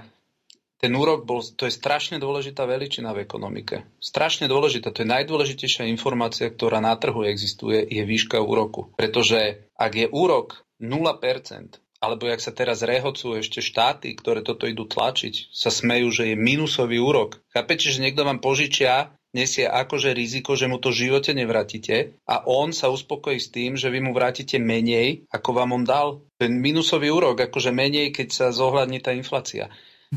ten 0.79 0.95
úrok 0.95 1.27
bol, 1.27 1.43
to 1.43 1.67
je 1.67 1.75
strašne 1.75 2.23
dôležitá 2.23 2.63
veličina 2.63 3.11
v 3.11 3.27
ekonomike. 3.27 3.83
Strašne 3.99 4.47
dôležitá. 4.47 4.95
To 4.95 5.03
je 5.03 5.11
najdôležitejšia 5.11 5.91
informácia, 5.91 6.47
ktorá 6.47 6.79
na 6.79 6.95
trhu 6.95 7.27
existuje, 7.27 7.83
je 7.83 8.07
výška 8.07 8.39
úroku. 8.39 8.95
Pretože 8.95 9.67
ak 9.75 9.93
je 9.99 10.07
úrok 10.07 10.63
0%, 10.79 11.83
alebo 11.99 12.31
jak 12.31 12.39
sa 12.39 12.55
teraz 12.55 12.87
rehocujú 12.87 13.43
ešte 13.43 13.59
štáty, 13.59 14.15
ktoré 14.15 14.47
toto 14.47 14.71
idú 14.71 14.87
tlačiť, 14.87 15.51
sa 15.51 15.75
smejú, 15.75 16.15
že 16.15 16.31
je 16.31 16.37
minusový 16.39 17.03
úrok. 17.03 17.43
Chápete, 17.51 17.91
že 17.91 17.99
niekto 17.99 18.23
vám 18.23 18.39
požičia, 18.39 19.11
nesie 19.35 19.67
akože 19.67 20.15
riziko, 20.15 20.55
že 20.55 20.71
mu 20.71 20.79
to 20.79 20.95
v 20.95 21.11
živote 21.11 21.35
nevratíte 21.35 22.15
a 22.23 22.47
on 22.47 22.71
sa 22.71 22.87
uspokojí 22.89 23.43
s 23.43 23.51
tým, 23.51 23.75
že 23.75 23.91
vy 23.91 23.99
mu 23.99 24.15
vrátite 24.15 24.63
menej, 24.63 25.27
ako 25.35 25.51
vám 25.59 25.75
on 25.75 25.85
dal. 25.85 26.23
Ten 26.39 26.63
minusový 26.63 27.11
úrok, 27.11 27.51
akože 27.51 27.75
menej, 27.75 28.15
keď 28.15 28.29
sa 28.31 28.47
zohľadní 28.55 29.03
tá 29.03 29.11
inflácia. 29.11 29.69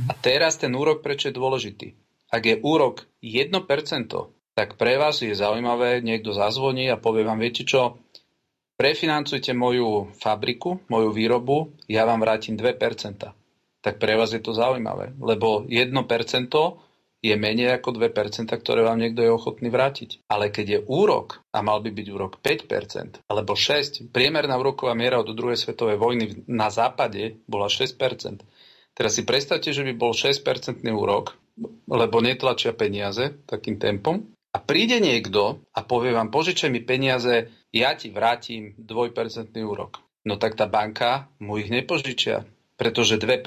A 0.08 0.14
teraz 0.14 0.62
ten 0.62 0.72
úrok 0.72 1.02
prečo 1.02 1.28
je 1.28 1.36
dôležitý? 1.36 1.88
Ak 2.32 2.48
je 2.48 2.62
úrok 2.62 3.10
1%, 3.20 3.52
tak 4.56 4.80
pre 4.80 4.96
vás 4.96 5.20
je 5.20 5.34
zaujímavé, 5.36 6.00
niekto 6.00 6.32
zazvoní 6.32 6.88
a 6.88 7.02
povie 7.02 7.28
vám, 7.28 7.42
viete 7.42 7.68
čo, 7.68 8.00
prefinancujte 8.80 9.52
moju 9.52 10.14
fabriku, 10.16 10.80
moju 10.88 11.10
výrobu, 11.12 11.76
ja 11.92 12.08
vám 12.08 12.24
vrátim 12.24 12.56
2%. 12.56 12.72
Tak 13.82 13.98
pre 13.98 14.14
vás 14.14 14.32
je 14.32 14.40
to 14.40 14.54
zaujímavé, 14.54 15.18
lebo 15.18 15.66
1% 15.66 15.92
je 17.22 17.38
menej 17.38 17.78
ako 17.78 18.02
2%, 18.02 18.50
ktoré 18.50 18.82
vám 18.82 18.98
niekto 18.98 19.22
je 19.22 19.30
ochotný 19.30 19.70
vrátiť. 19.70 20.26
Ale 20.26 20.50
keď 20.50 20.66
je 20.68 20.80
úrok, 20.90 21.46
a 21.54 21.62
mal 21.62 21.80
by 21.80 21.94
byť 21.94 22.08
úrok 22.10 22.42
5%, 22.42 23.30
alebo 23.30 23.54
6%, 23.54 24.10
priemerná 24.10 24.58
úroková 24.58 24.98
miera 24.98 25.22
od 25.22 25.30
druhej 25.30 25.56
svetovej 25.56 26.02
vojny 26.02 26.50
na 26.50 26.74
západe 26.74 27.38
bola 27.46 27.70
6%. 27.70 28.42
Teraz 28.92 29.16
si 29.16 29.24
predstavte, 29.24 29.72
že 29.72 29.86
by 29.86 29.94
bol 29.96 30.12
6% 30.12 30.82
úrok, 30.92 31.38
lebo 31.88 32.20
netlačia 32.20 32.74
peniaze 32.74 33.40
takým 33.46 33.78
tempom. 33.78 34.34
A 34.52 34.60
príde 34.60 35.00
niekto 35.00 35.64
a 35.72 35.80
povie 35.88 36.12
vám, 36.12 36.28
požičaj 36.28 36.68
mi 36.68 36.84
peniaze 36.84 37.48
ja 37.72 37.96
ti 37.96 38.12
vrátim 38.12 38.76
2% 38.76 39.56
úrok. 39.64 40.04
No 40.28 40.36
tak 40.36 40.60
tá 40.60 40.68
banka 40.68 41.32
mu 41.40 41.56
ich 41.56 41.72
nepožičia, 41.72 42.44
pretože 42.76 43.16
2% 43.16 43.42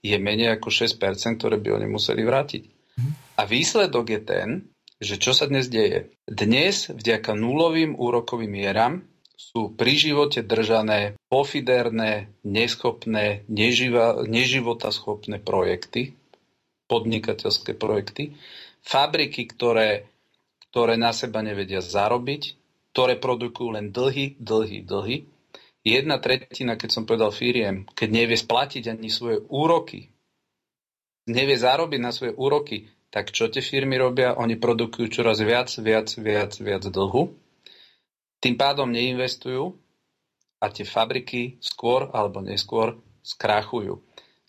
je 0.00 0.16
menej 0.18 0.56
ako 0.60 0.68
6%, 0.68 1.40
ktoré 1.40 1.56
by 1.60 1.82
oni 1.82 1.86
museli 1.88 2.22
vrátiť. 2.24 2.62
A 3.36 3.44
výsledok 3.44 4.06
je 4.08 4.20
ten, 4.24 4.48
že 4.96 5.20
čo 5.20 5.36
sa 5.36 5.44
dnes 5.44 5.68
deje? 5.68 6.16
Dnes 6.24 6.88
vďaka 6.88 7.36
nulovým 7.36 7.92
úrokovým 7.92 8.48
mieram 8.48 9.04
sú 9.36 9.76
pri 9.76 9.92
živote 10.00 10.40
držané 10.40 11.20
pofiderné, 11.28 12.32
neschopné, 12.40 13.44
neživa, 13.52 14.24
neživotaschopné 14.24 15.44
projekty, 15.44 16.16
podnikateľské 16.88 17.76
projekty, 17.76 18.32
fabriky, 18.80 19.44
ktoré, 19.44 20.08
ktoré 20.72 20.96
na 20.96 21.12
seba 21.12 21.44
nevedia 21.44 21.84
zarobiť, 21.84 22.56
ktoré 22.96 23.20
produkujú 23.20 23.76
len 23.76 23.92
dlhy, 23.92 24.40
dlhy, 24.40 24.80
dlhy. 24.80 25.16
Jedna 25.86 26.18
tretina, 26.18 26.74
keď 26.74 26.90
som 26.90 27.06
povedal 27.06 27.30
firiem, 27.30 27.86
keď 27.94 28.08
nevie 28.10 28.34
splatiť 28.34 28.90
ani 28.90 29.06
svoje 29.06 29.38
úroky, 29.46 30.10
nevie 31.30 31.54
zarobiť 31.54 32.00
na 32.02 32.10
svoje 32.10 32.34
úroky, 32.34 32.90
tak 33.10 33.30
čo 33.30 33.46
tie 33.46 33.62
firmy 33.62 33.94
robia? 33.96 34.34
Oni 34.34 34.58
produkujú 34.58 35.06
čoraz 35.08 35.38
viac, 35.38 35.70
viac, 35.78 36.10
viac, 36.18 36.52
viac 36.58 36.82
dlhu. 36.90 37.32
Tým 38.42 38.54
pádom 38.58 38.90
neinvestujú 38.90 39.72
a 40.60 40.66
tie 40.68 40.84
fabriky 40.84 41.56
skôr 41.62 42.10
alebo 42.10 42.42
neskôr 42.42 42.98
skrachujú. 43.22 44.05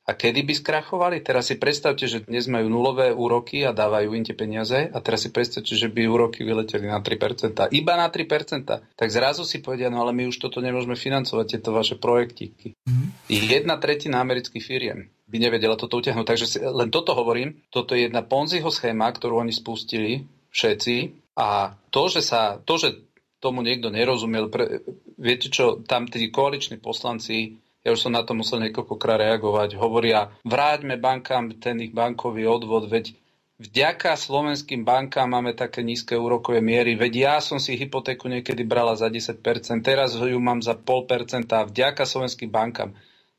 A 0.08 0.16
kedy 0.16 0.48
by 0.48 0.54
skrachovali? 0.56 1.20
Teraz 1.20 1.52
si 1.52 1.60
predstavte, 1.60 2.08
že 2.08 2.24
dnes 2.24 2.48
majú 2.48 2.72
nulové 2.72 3.12
úroky 3.12 3.68
a 3.68 3.76
dávajú 3.76 4.16
im 4.16 4.24
tie 4.24 4.40
peniaze 4.40 4.88
a 4.88 4.98
teraz 5.04 5.28
si 5.28 5.36
predstavte, 5.36 5.76
že 5.76 5.92
by 5.92 6.08
úroky 6.08 6.48
vyleteli 6.48 6.88
na 6.88 7.04
3%. 7.04 7.76
Iba 7.76 7.94
na 8.00 8.08
3%. 8.08 8.64
Tak 8.96 9.10
zrazu 9.12 9.44
si 9.44 9.60
povedia, 9.60 9.92
no 9.92 10.00
ale 10.00 10.16
my 10.16 10.32
už 10.32 10.40
toto 10.40 10.64
nemôžeme 10.64 10.96
financovať, 10.96 11.60
tieto 11.60 11.76
vaše 11.76 12.00
projektíky. 12.00 12.80
Mm. 12.88 13.12
Jedna 13.28 13.76
tretina 13.76 14.24
amerických 14.24 14.64
firiem 14.64 15.12
by 15.28 15.38
nevedela 15.44 15.76
toto 15.76 16.00
utiahnuť. 16.00 16.24
Takže 16.24 16.46
si, 16.48 16.58
len 16.64 16.88
toto 16.88 17.12
hovorím, 17.12 17.60
toto 17.68 17.92
je 17.92 18.08
jedna 18.08 18.24
Ponziho 18.24 18.72
schéma, 18.72 19.12
ktorú 19.12 19.44
oni 19.44 19.52
spustili 19.52 20.24
všetci 20.56 20.96
a 21.36 21.76
to, 21.92 22.08
že, 22.08 22.24
sa, 22.24 22.64
to, 22.64 22.80
že 22.80 22.96
tomu 23.44 23.60
niekto 23.60 23.92
nerozumel, 23.92 24.48
pre, 24.48 24.88
viete 25.20 25.52
čo, 25.52 25.84
tam 25.84 26.08
tí 26.08 26.32
koaliční 26.32 26.80
poslanci 26.80 27.60
ja 27.88 27.96
už 27.96 28.04
som 28.04 28.12
na 28.12 28.20
to 28.28 28.36
musel 28.36 28.60
niekoľkokrát 28.60 29.24
reagovať, 29.24 29.80
hovoria, 29.80 30.28
vráťme 30.44 31.00
bankám 31.00 31.56
ten 31.56 31.80
ich 31.80 31.96
bankový 31.96 32.44
odvod, 32.44 32.92
veď 32.92 33.16
vďaka 33.64 34.12
slovenským 34.20 34.84
bankám 34.84 35.32
máme 35.32 35.56
také 35.56 35.88
nízke 35.88 36.20
úrokové 36.20 36.60
miery, 36.60 37.00
veď 37.00 37.14
ja 37.16 37.36
som 37.40 37.64
si 37.64 37.80
hypotéku 37.80 38.28
niekedy 38.28 38.68
brala 38.68 39.00
za 39.00 39.08
10%, 39.08 39.40
teraz 39.88 40.20
ju 40.20 40.36
mám 40.44 40.60
za 40.60 40.76
0,5% 40.76 41.48
a 41.56 41.64
vďaka 41.64 42.04
slovenským 42.04 42.52
bankám. 42.52 42.92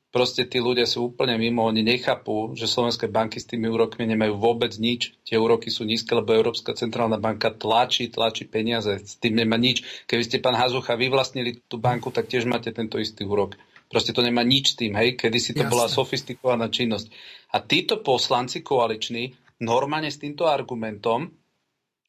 Proste 0.08 0.48
tí 0.48 0.56
ľudia 0.56 0.88
sú 0.88 1.12
úplne 1.12 1.36
mimo, 1.36 1.68
oni 1.68 1.84
nechápu, 1.84 2.56
že 2.56 2.64
slovenské 2.64 3.12
banky 3.12 3.44
s 3.44 3.44
tými 3.44 3.68
úrokmi 3.68 4.08
nemajú 4.08 4.40
vôbec 4.40 4.72
nič. 4.80 5.12
Tie 5.20 5.36
úroky 5.36 5.68
sú 5.68 5.84
nízke, 5.84 6.16
lebo 6.16 6.32
Európska 6.32 6.72
centrálna 6.72 7.20
banka 7.20 7.52
tlačí, 7.52 8.08
tlačí 8.08 8.48
peniaze. 8.48 9.04
S 9.04 9.20
tým 9.20 9.36
nemá 9.36 9.60
nič. 9.60 9.84
Keby 10.08 10.24
ste, 10.24 10.40
pán 10.40 10.56
Hazucha, 10.56 10.96
vyvlastnili 10.96 11.60
tú 11.68 11.76
banku, 11.76 12.08
tak 12.08 12.24
tiež 12.32 12.48
máte 12.48 12.72
tento 12.72 12.96
istý 12.96 13.28
úrok. 13.28 13.60
Proste 13.88 14.12
to 14.12 14.20
nemá 14.20 14.44
nič 14.44 14.76
s 14.76 14.78
tým, 14.78 14.92
hej, 15.00 15.16
kedy 15.16 15.38
si 15.40 15.52
to 15.56 15.64
Jasne. 15.64 15.72
bola 15.72 15.86
sofistikovaná 15.88 16.68
činnosť. 16.68 17.08
A 17.56 17.64
títo 17.64 18.04
poslanci 18.04 18.60
koaliční 18.60 19.32
normálne 19.64 20.12
s 20.12 20.20
týmto 20.20 20.44
argumentom, 20.44 21.32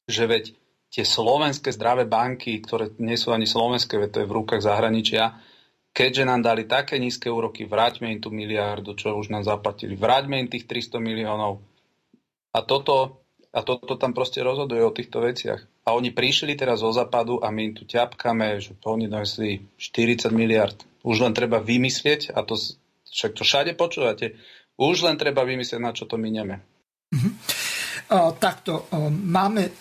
že 0.04 0.28
veď 0.28 0.44
tie 0.92 1.06
slovenské 1.08 1.72
zdravé 1.72 2.04
banky, 2.04 2.60
ktoré 2.60 2.92
nie 3.00 3.16
sú 3.16 3.32
ani 3.32 3.48
slovenské, 3.48 3.96
veď 3.96 4.10
to 4.12 4.20
je 4.26 4.30
v 4.30 4.38
rukách 4.42 4.62
zahraničia, 4.66 5.40
keďže 5.94 6.24
nám 6.26 6.42
dali 6.44 6.66
také 6.66 6.98
nízke 6.98 7.30
úroky, 7.30 7.64
vráťme 7.64 8.10
im 8.12 8.20
tú 8.20 8.34
miliardu, 8.34 8.98
čo 8.98 9.16
už 9.16 9.30
nám 9.32 9.46
zaplatili, 9.46 9.96
vráťme 9.96 10.42
im 10.42 10.50
tých 10.50 10.66
300 10.66 11.00
miliónov. 11.00 11.62
A 12.50 12.66
toto, 12.66 13.22
a 13.54 13.62
toto 13.62 13.94
tam 13.96 14.18
proste 14.18 14.42
rozhoduje 14.42 14.82
o 14.82 14.92
týchto 14.94 15.22
veciach. 15.22 15.62
A 15.86 15.94
oni 15.94 16.10
prišli 16.10 16.58
teraz 16.58 16.82
zo 16.82 16.90
západu 16.90 17.42
a 17.42 17.54
my 17.54 17.72
im 17.72 17.74
tu 17.78 17.86
ťapkame, 17.86 18.58
že 18.58 18.74
oni 18.86 19.06
donesli 19.06 19.62
40 19.78 20.34
miliard. 20.34 20.89
Už 21.10 21.26
len 21.26 21.34
treba 21.34 21.58
vymyslieť, 21.58 22.38
a 22.38 22.46
to 22.46 22.54
však 23.10 23.34
to 23.34 23.42
všade 23.42 23.74
počúvate, 23.74 24.38
už 24.78 25.10
len 25.10 25.18
treba 25.18 25.42
vymyslieť, 25.42 25.82
na 25.82 25.90
čo 25.90 26.06
to 26.06 26.22
minieme. 26.22 26.62
Uh-huh. 27.10 27.34
Uh, 28.14 28.30
takto, 28.38 28.86
uh, 28.94 29.10
máme 29.10 29.74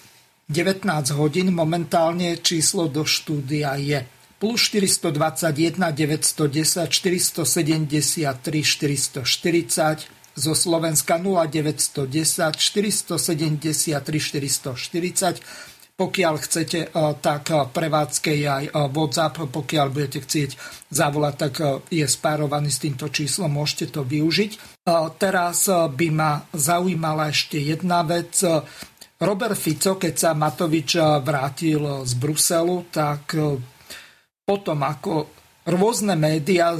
19 0.48 0.88
hodín, 1.20 1.52
momentálne 1.52 2.40
číslo 2.40 2.88
do 2.88 3.04
štúdia 3.04 3.76
je 3.76 4.00
plus 4.40 4.72
421 4.72 5.92
910 5.92 6.88
473 6.88 8.32
440 8.32 10.08
zo 10.38 10.54
Slovenska 10.54 11.18
0910 11.18 12.56
473 12.56 13.98
440 14.00 15.42
pokiaľ 15.98 16.34
chcete, 16.38 16.80
eh, 16.86 17.12
tak 17.18 17.50
eh, 17.50 17.66
prevádzke 17.66 18.30
je 18.30 18.46
aj 18.46 18.64
eh, 18.70 18.72
WhatsApp, 18.94 19.50
pokiaľ 19.50 19.86
budete 19.90 20.22
chcieť 20.22 20.50
zavolať, 20.94 21.34
tak 21.36 21.54
je 21.92 22.06
spárovaný 22.06 22.70
s 22.72 22.80
týmto 22.80 23.10
číslom, 23.12 23.52
môžete 23.52 23.92
to 23.98 24.06
využiť. 24.06 24.80
Teraz 25.20 25.68
by 25.68 26.08
ma 26.08 26.40
zaujímala 26.48 27.28
ešte 27.28 27.60
jedna 27.60 28.00
vec. 28.08 28.40
Robert 29.20 29.58
Fico, 29.60 30.00
keď 30.00 30.14
sa 30.16 30.30
Matovič 30.32 30.96
vrátil 31.20 32.08
z 32.08 32.12
Bruselu, 32.16 32.88
tak 32.88 33.36
potom 34.48 34.78
ako 34.80 35.28
rôzne 35.68 36.16
médiá 36.16 36.72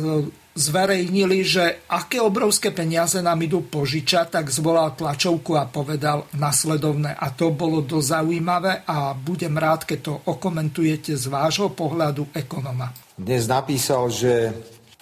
zverejnili, 0.59 1.47
že 1.47 1.87
aké 1.87 2.19
obrovské 2.19 2.75
peniaze 2.75 3.23
nám 3.23 3.39
idú 3.39 3.63
požičať, 3.63 4.43
tak 4.43 4.51
zvolal 4.51 4.99
tlačovku 4.99 5.55
a 5.55 5.71
povedal 5.71 6.27
nasledovné. 6.35 7.15
A 7.15 7.31
to 7.31 7.55
bolo 7.55 7.87
dosť 7.87 8.19
zaujímavé 8.19 8.83
a 8.83 9.15
budem 9.15 9.55
rád, 9.55 9.87
keď 9.87 9.99
to 10.03 10.15
okomentujete 10.27 11.15
z 11.15 11.25
vášho 11.31 11.71
pohľadu 11.71 12.35
ekonoma. 12.35 12.91
Dnes 13.15 13.47
napísal, 13.47 14.11
že 14.11 14.51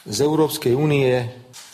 z 0.04 0.18
Európskej 0.20 0.76
únie 0.76 1.24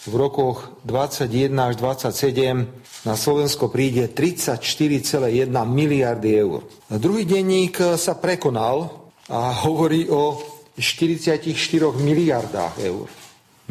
v 0.06 0.14
rokoch 0.14 0.78
21 0.86 1.50
až 1.58 1.74
27 1.78 3.06
na 3.06 3.18
Slovensko 3.18 3.66
príde 3.66 4.06
34,1 4.06 5.50
miliardy 5.66 6.30
eur. 6.38 6.62
A 6.90 7.02
druhý 7.02 7.26
denník 7.26 7.98
sa 7.98 8.14
prekonal 8.14 9.10
a 9.26 9.54
hovorí 9.66 10.06
o 10.06 10.38
44 10.78 11.50
miliardách 11.98 12.74
eur. 12.82 13.21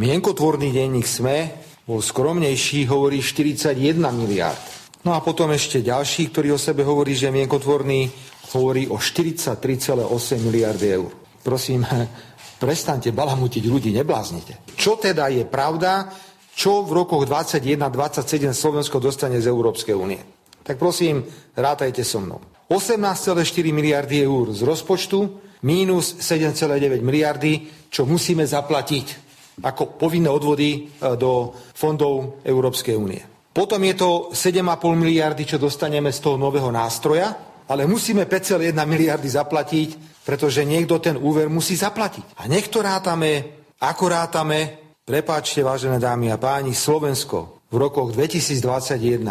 Mienkotvorný 0.01 0.73
denník 0.73 1.05
SME 1.05 1.39
bol 1.85 2.01
skromnejší, 2.01 2.89
hovorí 2.89 3.21
41 3.21 4.01
miliard. 4.17 4.57
No 5.05 5.13
a 5.13 5.21
potom 5.21 5.53
ešte 5.53 5.85
ďalší, 5.85 6.33
ktorý 6.33 6.57
o 6.57 6.59
sebe 6.61 6.81
hovorí, 6.81 7.13
že 7.13 7.29
mienkotvorný 7.29 8.09
hovorí 8.57 8.89
o 8.89 8.97
43,8 8.97 9.61
miliardy 10.41 10.87
eur. 10.89 11.13
Prosím, 11.45 11.85
prestante 12.65 13.13
balamutiť 13.13 13.63
ľudí, 13.69 13.93
nebláznite. 13.93 14.73
Čo 14.73 14.97
teda 14.97 15.29
je 15.29 15.45
pravda, 15.45 16.09
čo 16.57 16.81
v 16.81 17.05
rokoch 17.05 17.29
21-27 17.29 18.57
Slovensko 18.57 18.97
dostane 18.97 19.37
z 19.37 19.53
Európskej 19.53 19.93
únie? 19.93 20.17
Tak 20.65 20.81
prosím, 20.81 21.21
rátajte 21.53 22.01
so 22.01 22.17
mnou. 22.17 22.41
18,4 22.73 23.37
miliardy 23.69 24.25
eur 24.25 24.49
z 24.49 24.65
rozpočtu, 24.65 25.29
mínus 25.61 26.17
7,9 26.17 27.05
miliardy, 27.05 27.69
čo 27.93 28.09
musíme 28.09 28.49
zaplatiť 28.49 29.29
ako 29.59 29.99
povinné 29.99 30.31
odvody 30.31 30.69
e, 30.71 30.79
do 31.19 31.51
fondov 31.75 32.39
Európskej 32.47 32.95
únie. 32.95 33.21
Potom 33.51 33.83
je 33.83 33.95
to 33.99 34.09
7,5 34.31 34.63
miliardy, 34.95 35.43
čo 35.43 35.59
dostaneme 35.59 36.07
z 36.07 36.23
toho 36.23 36.39
nového 36.39 36.71
nástroja, 36.71 37.35
ale 37.67 37.83
musíme 37.83 38.23
5,1 38.23 38.71
miliardy 38.87 39.27
zaplatiť, 39.27 40.23
pretože 40.23 40.63
niekto 40.63 41.03
ten 41.03 41.19
úver 41.19 41.51
musí 41.51 41.75
zaplatiť. 41.75 42.39
A 42.39 42.47
nech 42.47 42.71
to 42.71 42.79
rátame, 42.79 43.63
ako 43.83 44.03
rátame, 44.07 44.59
prepáčte, 45.03 45.63
vážené 45.63 45.99
dámy 45.99 46.31
a 46.31 46.39
páni, 46.39 46.71
Slovensko 46.71 47.67
v 47.71 47.75
rokoch 47.75 48.15
2021 48.15 49.23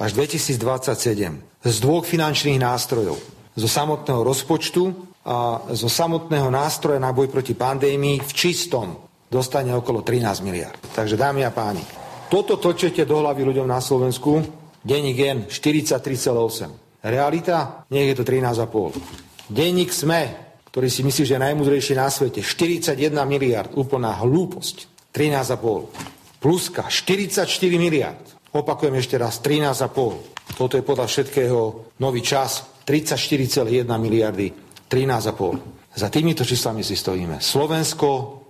až 0.00 0.10
2027 0.16 1.62
z 1.62 1.76
dvoch 1.78 2.04
finančných 2.04 2.60
nástrojov, 2.60 3.16
zo 3.56 3.68
samotného 3.68 4.20
rozpočtu 4.24 4.82
a 5.22 5.68
zo 5.70 5.86
samotného 5.86 6.48
nástroja 6.50 6.98
na 6.98 7.14
boj 7.14 7.30
proti 7.30 7.54
pandémii 7.54 8.18
v 8.20 8.32
čistom 8.32 9.11
dostane 9.32 9.72
okolo 9.72 10.04
13 10.04 10.44
miliard. 10.44 10.76
Takže 10.92 11.16
dámy 11.16 11.48
a 11.48 11.50
páni, 11.50 11.80
toto 12.28 12.60
točete 12.60 13.08
do 13.08 13.24
hlavy 13.24 13.48
ľuďom 13.48 13.64
na 13.64 13.80
Slovensku, 13.80 14.44
denník 14.84 15.18
N 15.24 15.38
43,8. 15.48 17.00
Realita, 17.00 17.88
nech 17.88 18.12
je 18.12 18.16
to 18.20 18.24
13,5. 18.28 19.48
Denník 19.48 19.88
SME, 19.88 20.24
ktorý 20.68 20.88
si 20.92 21.00
myslí, 21.00 21.22
že 21.24 21.34
je 21.36 21.44
najmudrejší 21.48 21.92
na 21.96 22.12
svete, 22.12 22.44
41 22.44 22.96
miliard, 23.24 23.72
úplná 23.72 24.12
hlúposť, 24.20 25.08
13,5. 25.16 26.40
Pluska, 26.40 26.88
44 26.88 27.48
miliard. 27.80 28.20
Opakujem 28.52 28.96
ešte 29.00 29.16
raz, 29.16 29.40
13,5. 29.40 30.56
Toto 30.56 30.76
je 30.76 30.84
podľa 30.84 31.08
všetkého 31.08 31.60
nový 32.00 32.20
čas, 32.20 32.64
34,1 32.84 33.88
miliardy, 33.88 34.52
13,5. 34.88 35.92
Za 35.92 36.08
týmito 36.08 36.48
číslami 36.48 36.80
si 36.80 36.96
stojíme. 36.96 37.44
Slovensko 37.44 38.41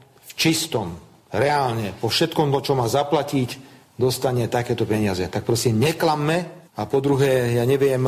čistom, 0.42 0.98
reálne, 1.30 1.94
po 2.02 2.10
všetkom, 2.10 2.50
čo 2.66 2.74
má 2.74 2.90
zaplatiť, 2.90 3.70
dostane 3.94 4.50
takéto 4.50 4.82
peniaze. 4.82 5.22
Tak 5.30 5.46
prosím, 5.46 5.78
neklamme 5.78 6.66
a 6.72 6.88
po 6.88 7.04
druhé, 7.04 7.60
ja 7.60 7.68
neviem, 7.68 8.00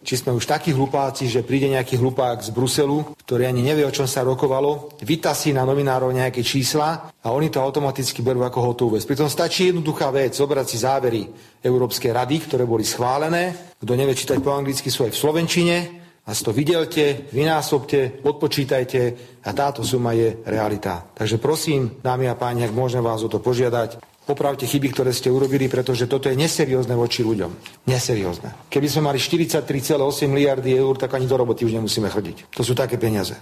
či 0.00 0.16
sme 0.18 0.32
už 0.32 0.48
takí 0.48 0.72
hlupáci, 0.72 1.28
že 1.28 1.44
príde 1.44 1.68
nejaký 1.68 2.00
hlupák 2.00 2.42
z 2.42 2.50
Bruselu, 2.50 3.14
ktorý 3.22 3.44
ani 3.46 3.62
nevie, 3.62 3.84
o 3.84 3.92
čom 3.92 4.08
sa 4.08 4.24
rokovalo, 4.24 4.98
vytasí 5.04 5.52
na 5.52 5.68
novinárov 5.68 6.10
nejaké 6.10 6.40
čísla 6.40 7.12
a 7.12 7.26
oni 7.30 7.52
to 7.52 7.60
automaticky 7.60 8.24
berú 8.24 8.42
ako 8.42 8.72
hotovú 8.72 8.90
vec. 8.96 9.04
Pritom 9.04 9.28
stačí 9.28 9.70
jednoduchá 9.70 10.08
vec, 10.10 10.32
zobrať 10.32 10.66
si 10.66 10.80
závery 10.80 11.22
Európskej 11.60 12.10
rady, 12.10 12.36
ktoré 12.48 12.64
boli 12.64 12.88
schválené. 12.88 13.76
Kto 13.76 13.92
nevie 13.92 14.16
čítať 14.16 14.40
po 14.40 14.56
anglicky, 14.56 14.88
sú 14.88 15.04
aj 15.04 15.12
v 15.12 15.20
Slovenčine 15.20 16.05
A 16.26 16.34
to 16.34 16.50
vydelte, 16.50 17.30
vynásobte, 17.30 18.18
odpočítajte 18.26 19.00
a 19.46 19.50
táto 19.54 19.86
suma 19.86 20.10
je 20.10 20.42
realita. 20.42 21.06
Takže 21.14 21.38
prosím, 21.38 22.02
dámy 22.02 22.26
a 22.26 22.34
páni, 22.34 22.66
ak 22.66 22.74
môžem 22.74 22.98
vás 22.98 23.22
o 23.22 23.30
to 23.30 23.38
požiadať, 23.38 24.02
popravte 24.26 24.66
chyby, 24.66 24.90
ktoré 24.90 25.14
ste 25.14 25.30
urobili, 25.30 25.70
pretože 25.70 26.10
toto 26.10 26.26
je 26.26 26.34
neseriózne 26.34 26.98
voči 26.98 27.22
ľuďom. 27.22 27.86
Neseriózne. 27.86 28.66
Keby 28.66 28.86
sme 28.90 29.06
mali 29.06 29.22
43,8 29.22 30.26
miliardy 30.26 30.74
eur, 30.74 30.98
tak 30.98 31.14
ani 31.14 31.30
do 31.30 31.38
roboty 31.38 31.62
už 31.62 31.78
nemusíme 31.78 32.10
chodiť. 32.10 32.50
To 32.58 32.66
sú 32.66 32.74
také 32.74 32.98
peniaze. 32.98 33.38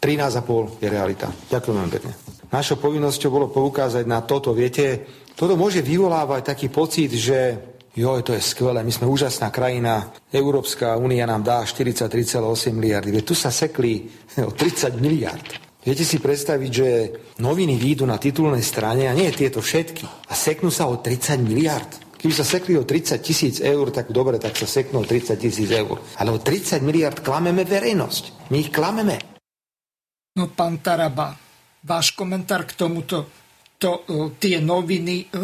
13,5 0.00 0.80
je 0.80 0.88
realita. 0.88 1.28
Ďakujem 1.52 1.74
veľmi 1.76 1.92
pekne. 2.00 2.12
Našou 2.48 2.80
povinnosťou 2.80 3.28
bolo 3.28 3.52
poukázať 3.52 4.08
na 4.08 4.24
toto. 4.24 4.56
Viete, 4.56 5.04
toto 5.36 5.52
môže 5.52 5.84
vyvolávať 5.84 6.48
taký 6.48 6.72
pocit, 6.72 7.12
že 7.12 7.60
joj, 7.96 8.20
to 8.22 8.36
je 8.36 8.44
skvelé, 8.44 8.84
my 8.84 8.92
sme 8.92 9.08
úžasná 9.08 9.48
krajina, 9.48 10.12
Európska 10.28 11.00
únia 11.00 11.24
nám 11.24 11.42
dá 11.42 11.64
43,8 11.64 12.76
miliardy. 12.76 13.10
Veď 13.10 13.24
tu 13.24 13.34
sa 13.34 13.48
sekli 13.48 14.06
o 14.36 14.52
30 14.52 15.00
miliard. 15.00 15.66
Viete 15.86 16.02
si 16.02 16.18
predstaviť, 16.18 16.70
že 16.70 16.88
noviny 17.38 17.78
výjdu 17.78 18.04
na 18.04 18.18
titulnej 18.18 18.62
strane 18.62 19.06
a 19.06 19.14
nie 19.14 19.30
tieto 19.30 19.62
všetky 19.62 20.28
a 20.28 20.34
seknú 20.34 20.68
sa 20.68 20.90
o 20.90 20.98
30 20.98 21.40
miliard. 21.46 21.88
Keby 22.18 22.34
sa 22.34 22.42
sekli 22.42 22.74
o 22.74 22.82
30 22.82 23.22
tisíc 23.22 23.62
eur, 23.62 23.94
tak 23.94 24.10
dobre, 24.10 24.42
tak 24.42 24.58
sa 24.58 24.66
seknú 24.66 25.04
o 25.04 25.06
30 25.06 25.38
tisíc 25.38 25.70
eur. 25.70 26.02
Ale 26.18 26.34
o 26.34 26.42
30 26.42 26.82
miliard 26.82 27.22
klameme 27.22 27.62
verejnosť. 27.62 28.50
My 28.50 28.56
ich 28.66 28.74
klameme. 28.74 29.22
No, 30.34 30.50
pán 30.50 30.82
Taraba, 30.82 31.38
váš 31.86 32.18
komentár 32.18 32.66
k 32.66 32.74
tomuto 32.74 33.45
to, 33.86 34.02
e, 34.02 34.34
tie 34.42 34.58
noviny, 34.58 35.30
e, 35.30 35.38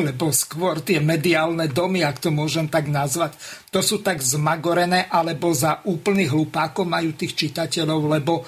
alebo 0.00 0.32
skôr 0.32 0.80
tie 0.80 0.96
mediálne 1.04 1.68
domy, 1.68 2.00
ak 2.00 2.24
to 2.24 2.32
môžem 2.32 2.72
tak 2.72 2.88
nazvať, 2.88 3.36
to 3.68 3.84
sú 3.84 4.00
tak 4.00 4.24
zmagorené, 4.24 5.12
alebo 5.12 5.52
za 5.52 5.84
úplných 5.84 6.32
hlupákov 6.32 6.88
majú 6.88 7.12
tých 7.12 7.36
čitateľov, 7.36 8.00
lebo 8.08 8.40
e, 8.40 8.42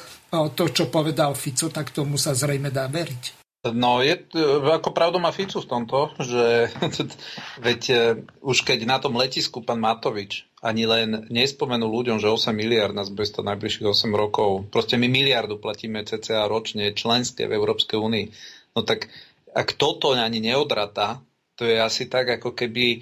to, 0.56 0.72
čo 0.72 0.88
povedal 0.88 1.36
Fico, 1.36 1.68
tak 1.68 1.92
tomu 1.92 2.16
sa 2.16 2.32
zrejme 2.32 2.72
dá 2.72 2.88
veriť. 2.88 3.44
No, 3.64 4.04
je, 4.04 4.20
ako 4.60 4.92
pravdu 4.92 5.16
má 5.16 5.32
Ficu 5.32 5.56
v 5.60 5.68
tomto, 5.68 6.12
že 6.20 6.68
veď 7.64 7.82
už 8.44 8.60
keď 8.60 8.84
na 8.84 9.00
tom 9.00 9.16
letisku 9.16 9.64
pán 9.64 9.80
Matovič 9.80 10.44
ani 10.60 10.84
len 10.84 11.28
nespomenul 11.32 11.88
ľuďom, 11.88 12.20
že 12.20 12.28
8 12.28 12.52
miliard 12.52 12.92
nás 12.92 13.08
bude 13.08 13.28
to 13.28 13.40
najbližších 13.40 13.88
8 13.88 14.12
rokov, 14.12 14.68
proste 14.68 15.00
my 15.00 15.08
miliardu 15.08 15.56
platíme 15.56 16.04
cca 16.04 16.44
ročne 16.44 16.92
členské 16.92 17.48
v 17.48 17.56
Európskej 17.56 17.96
únii 18.00 18.26
No 18.74 18.82
tak 18.82 19.06
ak 19.54 19.78
toto 19.78 20.12
ani 20.12 20.42
neodratá, 20.42 21.22
to 21.54 21.62
je 21.64 21.78
asi 21.78 22.10
tak, 22.10 22.42
ako 22.42 22.52
keby 22.52 22.98
e, 22.98 23.00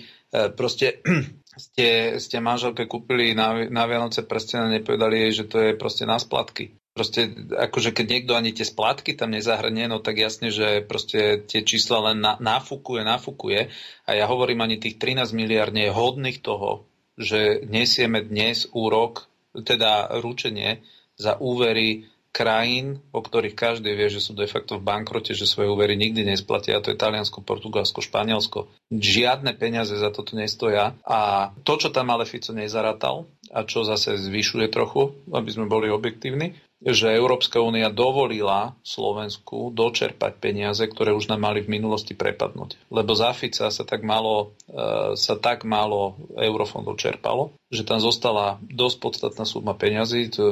proste 0.52 1.00
ste, 1.64 2.20
ste 2.20 2.36
manželke 2.44 2.84
kúpili 2.84 3.32
na, 3.32 3.64
na 3.72 3.88
Vianoce 3.88 4.24
prsteň 4.24 4.58
a 4.60 4.74
nepovedali 4.76 5.28
jej, 5.28 5.42
že 5.42 5.44
to 5.48 5.56
je 5.58 5.72
proste 5.72 6.04
na 6.04 6.20
splatky. 6.20 6.76
Proste, 6.92 7.32
akože 7.56 7.96
keď 7.96 8.06
niekto 8.06 8.32
ani 8.36 8.52
tie 8.52 8.68
splátky 8.68 9.16
tam 9.16 9.32
nezahrnie, 9.32 9.88
no 9.88 10.04
tak 10.04 10.20
jasne, 10.20 10.52
že 10.52 10.84
proste 10.84 11.40
tie 11.40 11.64
čísla 11.64 12.12
len 12.12 12.20
na, 12.20 12.36
nafúkuje, 12.36 13.00
nafúkuje. 13.00 13.72
A 14.04 14.10
ja 14.12 14.28
hovorím, 14.28 14.60
ani 14.60 14.76
tých 14.76 15.00
13 15.00 15.32
miliard 15.32 15.72
nie 15.72 15.88
je 15.88 15.96
hodných 15.96 16.44
toho, 16.44 16.84
že 17.16 17.64
nesieme 17.64 18.20
dnes 18.20 18.68
úrok, 18.76 19.24
teda 19.56 20.20
ručenie 20.20 20.84
za 21.16 21.40
úvery 21.40 22.12
krajín, 22.32 23.04
o 23.12 23.20
ktorých 23.20 23.52
každý 23.52 23.92
vie, 23.92 24.08
že 24.08 24.24
sú 24.24 24.32
de 24.32 24.48
facto 24.48 24.80
v 24.80 24.86
bankrote, 24.88 25.36
že 25.36 25.44
svoje 25.44 25.68
úvery 25.68 26.00
nikdy 26.00 26.24
nesplatia, 26.24 26.80
a 26.80 26.82
to 26.82 26.90
je 26.90 26.96
Taliansko, 26.96 27.44
Portugalsko, 27.44 28.00
Španielsko. 28.00 28.72
Žiadne 28.88 29.52
peniaze 29.60 29.92
za 29.92 30.08
toto 30.08 30.32
nestoja 30.34 30.96
a 31.04 31.52
to, 31.62 31.76
čo 31.76 31.92
tam 31.92 32.08
ale 32.08 32.24
Fico 32.24 32.56
nezaratal 32.56 33.28
a 33.52 33.68
čo 33.68 33.84
zase 33.84 34.16
zvyšuje 34.16 34.72
trochu, 34.72 35.12
aby 35.28 35.48
sme 35.52 35.68
boli 35.68 35.92
objektívni, 35.92 36.56
že 36.82 37.14
Európska 37.14 37.62
únia 37.62 37.86
dovolila 37.88 38.74
Slovensku 38.82 39.70
dočerpať 39.70 40.34
peniaze, 40.36 40.82
ktoré 40.82 41.14
už 41.14 41.30
nám 41.30 41.46
mali 41.46 41.62
v 41.62 41.78
minulosti 41.78 42.10
prepadnúť. 42.10 42.74
Lebo 42.90 43.14
za 43.14 43.30
Fica 43.30 43.70
sa 43.70 43.84
tak 43.86 44.02
málo, 44.02 44.50
e, 44.66 45.14
sa 45.14 45.38
tak 45.38 45.62
málo 45.62 46.18
eurofondov 46.34 46.98
čerpalo, 46.98 47.54
že 47.70 47.86
tam 47.86 48.02
zostala 48.02 48.58
dosť 48.60 48.96
podstatná 48.98 49.46
suma 49.46 49.78
peňazí, 49.78 50.34
to, 50.34 50.44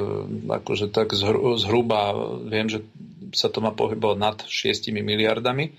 akože 0.46 0.94
tak 0.94 1.10
zhruba 1.58 2.14
viem, 2.46 2.70
že 2.70 2.86
sa 3.34 3.50
to 3.50 3.58
má 3.58 3.74
pohybovať 3.74 4.18
nad 4.18 4.36
6 4.46 4.94
miliardami 4.94 5.74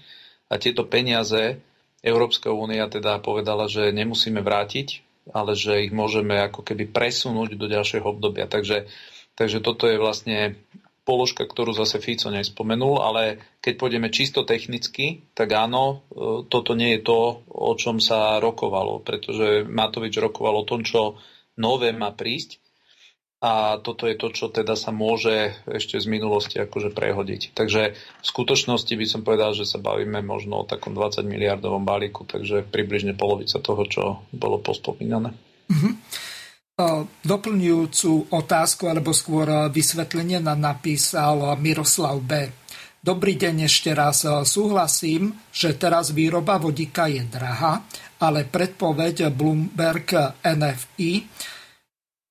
a 0.52 0.60
tieto 0.60 0.84
peniaze 0.84 1.64
Európska 2.04 2.52
únia 2.52 2.92
teda 2.92 3.24
povedala, 3.24 3.72
že 3.72 3.94
nemusíme 3.96 4.44
vrátiť, 4.44 5.00
ale 5.32 5.54
že 5.54 5.86
ich 5.86 5.94
môžeme 5.94 6.34
ako 6.44 6.66
keby 6.66 6.90
presunúť 6.90 7.54
do 7.56 7.70
ďalšieho 7.70 8.04
obdobia. 8.04 8.50
Takže 8.50 8.90
Takže 9.36 9.64
toto 9.64 9.88
je 9.88 9.98
vlastne 9.98 10.60
položka, 11.02 11.50
ktorú 11.50 11.74
zase 11.74 11.98
Fico 11.98 12.30
nespomenul, 12.30 13.02
ale 13.02 13.42
keď 13.60 13.74
pôjdeme 13.76 14.14
čisto 14.14 14.46
technicky, 14.46 15.26
tak 15.34 15.50
áno, 15.52 16.06
e, 16.14 16.46
toto 16.46 16.78
nie 16.78 16.98
je 16.98 17.02
to, 17.02 17.42
o 17.50 17.74
čom 17.74 17.98
sa 17.98 18.38
rokovalo, 18.38 19.02
pretože 19.02 19.66
Matovič 19.66 20.14
rokoval 20.22 20.62
o 20.62 20.68
tom, 20.68 20.86
čo 20.86 21.18
nové 21.58 21.90
má 21.92 22.14
prísť 22.14 22.62
a 23.42 23.82
toto 23.82 24.06
je 24.06 24.14
to, 24.14 24.30
čo 24.30 24.54
teda 24.54 24.78
sa 24.78 24.94
môže 24.94 25.58
ešte 25.66 25.98
z 25.98 26.06
minulosti 26.06 26.62
akože 26.62 26.94
prehodiť. 26.94 27.58
Takže 27.58 27.82
v 27.98 28.26
skutočnosti 28.26 28.94
by 28.94 29.06
som 29.10 29.26
povedal, 29.26 29.58
že 29.58 29.66
sa 29.66 29.82
bavíme 29.82 30.22
možno 30.22 30.62
o 30.62 30.70
takom 30.70 30.94
20 30.94 31.26
miliardovom 31.26 31.82
balíku, 31.82 32.30
takže 32.30 32.62
približne 32.62 33.18
polovica 33.18 33.58
toho, 33.58 33.82
čo 33.90 34.04
bolo 34.30 34.62
pospomínané. 34.62 35.34
Mm-hmm. 35.74 35.94
Doplňujúcu 37.22 38.34
otázku 38.34 38.90
alebo 38.90 39.14
skôr 39.14 39.70
vysvetlenie 39.70 40.42
nám 40.42 40.62
napísal 40.62 41.54
Miroslav 41.62 42.18
B. 42.24 42.50
Dobrý 43.02 43.34
deň 43.34 43.66
ešte 43.66 43.98
raz. 43.98 44.26
Súhlasím, 44.26 45.34
že 45.50 45.74
teraz 45.74 46.14
výroba 46.14 46.62
vodíka 46.62 47.10
je 47.10 47.26
drahá, 47.26 47.82
ale 48.22 48.46
predpoveď 48.46 49.34
Bloomberg 49.34 50.38
NFI 50.46 51.14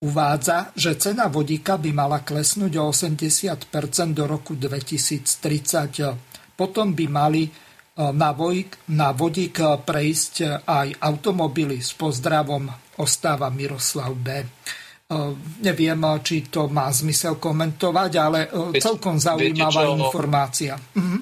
uvádza, 0.00 0.70
že 0.78 0.94
cena 0.94 1.26
vodíka 1.26 1.74
by 1.74 1.90
mala 1.90 2.22
klesnúť 2.22 2.72
o 2.78 2.94
80% 2.94 3.66
do 4.14 4.24
roku 4.30 4.54
2030. 4.54 6.54
Potom 6.54 6.94
by 6.94 7.06
mali 7.10 7.50
na 8.00 8.32
vodík, 8.32 8.88
na 8.96 9.12
vodík 9.12 9.60
prejsť 9.84 10.64
aj 10.64 10.88
automobily. 11.04 11.84
S 11.84 11.92
pozdravom 11.92 12.72
ostáva 13.00 13.48
Miroslav 13.52 14.12
B. 14.16 14.28
E, 14.40 14.46
neviem, 15.64 16.00
či 16.22 16.46
to 16.46 16.70
má 16.70 16.86
zmysel 16.92 17.40
komentovať, 17.40 18.10
ale 18.20 18.40
e, 18.46 18.78
celkom 18.78 19.18
zaujímavá 19.18 19.82
viete, 19.82 19.98
čo, 19.98 20.06
informácia. 20.06 20.74
Mhm. 20.94 21.18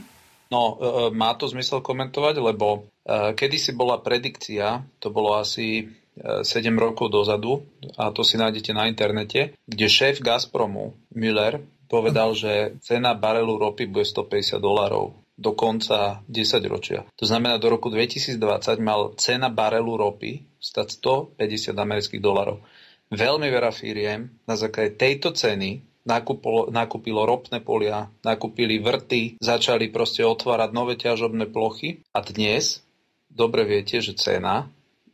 No, 0.48 0.60
e, 0.60 0.74
má 1.14 1.32
to 1.38 1.48
zmysel 1.48 1.80
komentovať, 1.80 2.34
lebo 2.40 2.88
kedysi 3.08 3.72
bola 3.72 4.04
predikcia, 4.04 4.84
to 5.00 5.08
bolo 5.08 5.40
asi 5.40 5.88
7 6.20 6.44
rokov 6.76 7.08
dozadu, 7.08 7.64
a 7.96 8.12
to 8.12 8.20
si 8.20 8.36
nájdete 8.36 8.76
na 8.76 8.84
internete, 8.84 9.56
kde 9.64 9.86
šéf 9.88 10.20
Gazpromu, 10.20 10.92
Müller, 11.16 11.56
povedal, 11.88 12.36
že 12.36 12.76
cena 12.84 13.16
barelu 13.16 13.48
ropy 13.48 13.88
bude 13.88 14.04
150 14.04 14.60
dolárov 14.60 15.16
do 15.38 15.54
konca 15.54 16.26
10 16.26 16.58
ročia. 16.66 17.06
To 17.14 17.24
znamená, 17.24 17.62
do 17.62 17.70
roku 17.70 17.88
2020 17.94 18.42
mal 18.82 19.14
cena 19.14 19.46
barelu 19.46 19.94
ropy 19.94 20.42
stať 20.58 20.98
150 21.38 21.78
amerických 21.78 22.18
dolarov. 22.18 22.66
Veľmi 23.14 23.46
veľa 23.46 23.70
firiem 23.70 24.34
na 24.44 24.58
základe 24.58 24.98
tejto 24.98 25.30
ceny 25.32 25.80
nakúpilo, 26.04 26.68
nakúpilo 26.74 27.22
ropné 27.22 27.62
polia, 27.62 28.10
nakúpili 28.26 28.82
vrty, 28.82 29.38
začali 29.38 29.88
proste 29.94 30.26
otvárať 30.26 30.70
nové 30.74 30.98
ťažobné 30.98 31.48
plochy 31.48 32.02
a 32.12 32.20
dnes 32.20 32.82
dobre 33.28 33.62
viete, 33.62 34.02
že 34.02 34.18
cena 34.18 34.66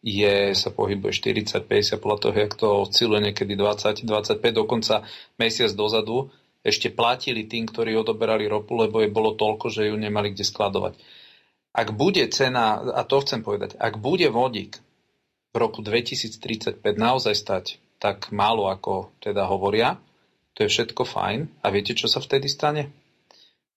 je, 0.04 0.52
sa 0.52 0.68
pohybuje 0.68 1.12
40-50 1.16 2.00
podľa 2.00 2.18
toho, 2.20 2.34
jak 2.36 2.52
to 2.56 2.68
osciluje 2.84 3.20
niekedy 3.30 3.56
20-25, 3.56 4.40
dokonca 4.52 5.04
mesiac 5.40 5.72
dozadu 5.72 6.28
ešte 6.64 6.88
platili 6.88 7.44
tým, 7.44 7.68
ktorí 7.68 7.92
odoberali 7.92 8.48
ropu, 8.48 8.72
lebo 8.74 9.04
je 9.04 9.12
bolo 9.12 9.36
toľko, 9.36 9.68
že 9.68 9.92
ju 9.92 9.96
nemali 10.00 10.32
kde 10.32 10.48
skladovať. 10.48 10.96
Ak 11.76 11.92
bude 11.92 12.24
cena, 12.32 12.80
a 12.80 13.04
to 13.04 13.20
chcem 13.20 13.44
povedať, 13.44 13.76
ak 13.76 14.00
bude 14.00 14.26
vodík 14.32 14.80
v 15.52 15.56
roku 15.60 15.84
2035 15.84 16.80
naozaj 16.80 17.34
stať 17.36 17.64
tak 18.00 18.32
málo, 18.32 18.68
ako 18.68 19.12
teda 19.20 19.48
hovoria, 19.48 20.00
to 20.54 20.64
je 20.64 20.72
všetko 20.72 21.08
fajn. 21.08 21.64
A 21.64 21.72
viete, 21.72 21.96
čo 21.96 22.06
sa 22.06 22.20
vtedy 22.20 22.52
stane? 22.52 22.92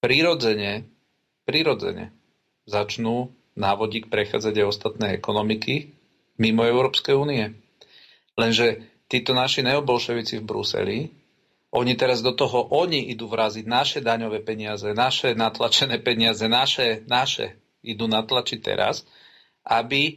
Prirodzene, 0.03 0.85
prirodzene 1.47 2.13
začnú 2.69 3.31
na 3.57 3.73
vodík 3.73 4.11
prechádzať 4.13 4.53
aj 4.53 4.67
ostatné 4.67 5.07
ekonomiky 5.17 5.89
mimo 6.37 6.61
Európskej 6.61 7.17
únie. 7.17 7.57
Lenže 8.37 8.85
títo 9.09 9.33
naši 9.33 9.65
neobolševici 9.65 10.37
v 10.37 10.45
Bruseli 10.45 10.97
oni 11.71 11.93
teraz 11.99 12.23
do 12.23 12.31
toho, 12.31 12.71
oni 12.71 13.11
idú 13.11 13.27
vraziť 13.27 13.65
naše 13.67 13.99
daňové 13.99 14.39
peniaze, 14.41 14.87
naše 14.91 15.35
natlačené 15.35 15.99
peniaze, 15.99 16.47
naše, 16.47 17.03
naše 17.05 17.59
idú 17.83 18.07
natlačiť 18.07 18.59
teraz, 18.59 19.03
aby 19.67 20.03
e, 20.07 20.13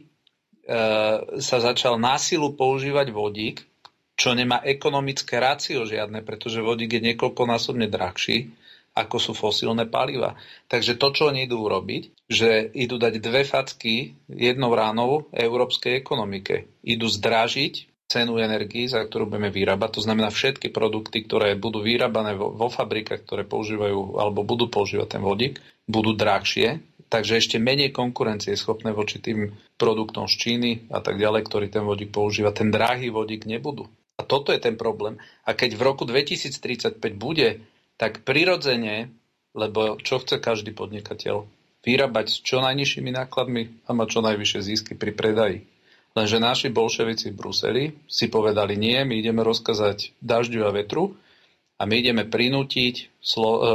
sa 1.37 1.57
začal 1.59 1.99
násilu 1.99 2.55
používať 2.55 3.11
vodík, 3.11 3.57
čo 4.15 4.31
nemá 4.31 4.63
ekonomické 4.63 5.41
rácio 5.41 5.83
žiadne, 5.83 6.23
pretože 6.23 6.63
vodík 6.63 6.99
je 6.99 7.11
niekoľkonásobne 7.11 7.91
drahší 7.91 8.51
ako 8.91 9.17
sú 9.17 9.31
fosílne 9.31 9.87
paliva. 9.87 10.35
Takže 10.67 10.99
to, 10.99 11.15
čo 11.15 11.31
oni 11.31 11.47
idú 11.47 11.63
urobiť, 11.63 12.27
že 12.27 12.67
idú 12.75 12.99
dať 12.99 13.23
dve 13.23 13.47
facky 13.47 14.19
jednou 14.27 14.75
ránou 14.75 15.31
európskej 15.31 15.95
ekonomike. 15.95 16.67
Idú 16.83 17.07
zdražiť 17.07 17.90
cenu 18.11 18.43
energii, 18.43 18.91
za 18.91 18.99
ktorú 19.07 19.31
budeme 19.31 19.47
vyrábať. 19.47 19.95
To 19.95 20.01
znamená 20.03 20.27
všetky 20.27 20.67
produkty, 20.75 21.23
ktoré 21.23 21.55
budú 21.55 21.79
vyrábané 21.79 22.35
vo, 22.35 22.51
vo 22.51 22.67
fabrikách, 22.67 23.23
ktoré 23.23 23.47
používajú 23.47 24.19
alebo 24.19 24.43
budú 24.43 24.67
používať 24.67 25.15
ten 25.15 25.23
vodík, 25.23 25.63
budú 25.87 26.11
drahšie, 26.11 26.83
takže 27.07 27.39
ešte 27.39 27.57
menej 27.63 27.95
konkurencie 27.95 28.51
schopné 28.59 28.91
voči 28.91 29.23
tým 29.23 29.55
produktom 29.79 30.27
z 30.27 30.35
Číny 30.35 30.71
a 30.91 30.99
tak 30.99 31.15
ďalej, 31.15 31.47
ktorý 31.47 31.67
ten 31.71 31.87
vodík 31.87 32.11
používa. 32.11 32.51
Ten 32.51 32.67
drahý 32.67 33.07
vodík 33.07 33.47
nebudú. 33.47 33.87
A 34.19 34.27
toto 34.27 34.51
je 34.51 34.59
ten 34.59 34.75
problém. 34.75 35.15
A 35.47 35.55
keď 35.55 35.79
v 35.79 35.85
roku 35.87 36.03
2035 36.03 36.99
bude 37.15 37.63
tak 37.95 38.27
prirodzene, 38.27 39.09
lebo 39.55 39.97
čo 40.03 40.19
chce 40.19 40.37
každý 40.37 40.75
podnikateľ? 40.75 41.47
Vyrábať 41.81 42.27
s 42.29 42.37
čo 42.45 42.61
najnižšími 42.61 43.09
nákladmi 43.09 43.89
a 43.89 43.91
mať 43.97 44.07
čo 44.13 44.19
najvyššie 44.21 44.59
zisky 44.61 44.93
pri 44.93 45.11
predaji. 45.17 45.70
Lenže 46.11 46.43
naši 46.43 46.67
bolševici 46.67 47.31
v 47.31 47.39
Bruseli 47.39 47.83
si 48.03 48.27
povedali 48.27 48.75
nie, 48.75 48.99
my 49.07 49.15
ideme 49.15 49.47
rozkazať 49.47 50.11
dažďu 50.19 50.67
a 50.67 50.71
vetru 50.75 51.15
a 51.79 51.87
my 51.87 51.95
ideme 51.95 52.27
prinútiť 52.27 53.23
slo, 53.23 53.51
e, 53.51 53.59
e, 53.63 53.69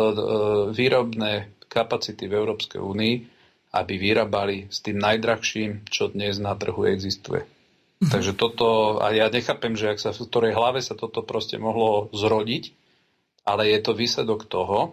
výrobné 0.76 1.56
kapacity 1.64 2.28
v 2.28 2.36
Európskej 2.36 2.80
únii, 2.80 3.14
aby 3.72 3.94
vyrábali 3.96 4.68
s 4.68 4.84
tým 4.84 5.00
najdrahším, 5.00 5.88
čo 5.88 6.12
dnes 6.12 6.36
na 6.36 6.52
trhu 6.52 6.84
existuje. 6.84 7.44
Mhm. 8.04 8.12
Takže 8.12 8.32
toto, 8.36 9.00
a 9.00 9.08
ja 9.16 9.32
nechápem, 9.32 9.72
že 9.72 9.96
ak 9.96 9.98
sa 10.00 10.12
v 10.12 10.28
ktorej 10.28 10.52
hlave 10.52 10.84
sa 10.84 10.92
toto 10.92 11.24
proste 11.24 11.56
mohlo 11.56 12.12
zrodiť, 12.12 12.76
ale 13.48 13.72
je 13.72 13.78
to 13.80 13.96
výsledok 13.96 14.44
toho, 14.44 14.92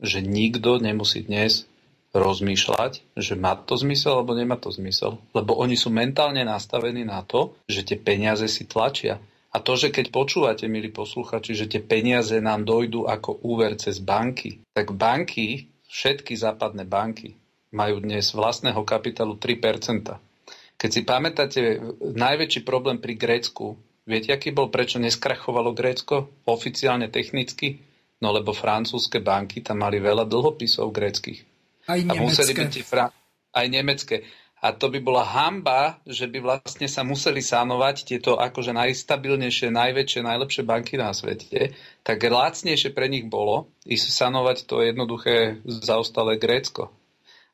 že 0.00 0.24
nikto 0.24 0.82
nemusí 0.82 1.22
dnes 1.22 1.70
rozmýšľať, 2.10 3.14
že 3.14 3.34
má 3.38 3.54
to 3.54 3.78
zmysel 3.78 4.18
alebo 4.18 4.34
nemá 4.34 4.58
to 4.58 4.74
zmysel. 4.74 5.22
Lebo 5.30 5.54
oni 5.58 5.78
sú 5.78 5.94
mentálne 5.94 6.42
nastavení 6.42 7.06
na 7.06 7.22
to, 7.22 7.54
že 7.70 7.86
tie 7.86 7.98
peniaze 7.98 8.46
si 8.50 8.66
tlačia. 8.66 9.22
A 9.50 9.58
to, 9.58 9.74
že 9.74 9.90
keď 9.90 10.14
počúvate, 10.14 10.70
milí 10.70 10.94
posluchači, 10.94 11.58
že 11.58 11.66
tie 11.66 11.82
peniaze 11.82 12.38
nám 12.38 12.62
dojdú 12.62 13.10
ako 13.10 13.42
úver 13.42 13.74
cez 13.78 13.98
banky, 13.98 14.62
tak 14.70 14.94
banky, 14.94 15.66
všetky 15.90 16.38
západné 16.38 16.86
banky, 16.86 17.34
majú 17.74 17.98
dnes 18.02 18.30
vlastného 18.30 18.82
kapitálu 18.86 19.38
3%. 19.38 20.78
Keď 20.78 20.90
si 20.90 21.02
pamätáte, 21.02 21.60
najväčší 21.98 22.62
problém 22.62 23.02
pri 23.02 23.18
Grécku, 23.18 23.74
viete, 24.06 24.30
aký 24.30 24.54
bol, 24.54 24.70
prečo 24.70 25.02
neskrachovalo 25.02 25.74
Grécko 25.74 26.46
oficiálne 26.46 27.10
technicky? 27.10 27.82
No 28.22 28.30
lebo 28.30 28.54
francúzske 28.54 29.18
banky 29.18 29.66
tam 29.66 29.82
mali 29.82 29.98
veľa 29.98 30.30
dlhopisov 30.30 30.94
greckých. 30.94 31.49
Aj 31.90 31.98
nemecké. 31.98 32.20
A 32.20 32.26
museli 32.26 32.52
byť 32.54 32.74
fra- 32.86 33.12
aj 33.54 33.66
nemecké. 33.66 34.16
A 34.60 34.76
to 34.76 34.92
by 34.92 35.00
bola 35.00 35.24
hamba, 35.24 35.96
že 36.04 36.28
by 36.28 36.44
vlastne 36.44 36.84
sa 36.84 37.00
museli 37.00 37.40
sanovať 37.40 38.04
tieto 38.04 38.36
akože 38.36 38.76
najstabilnejšie, 38.76 39.72
najväčšie, 39.72 40.20
najlepšie 40.20 40.62
banky 40.68 41.00
na 41.00 41.16
svete, 41.16 41.72
tak 42.04 42.20
lacnejšie 42.20 42.92
pre 42.92 43.08
nich 43.08 43.24
bolo 43.24 43.72
ísť 43.88 44.06
sanovať 44.12 44.68
to 44.68 44.84
jednoduché 44.84 45.64
zaostalé 45.64 46.36
Grécko. 46.36 46.92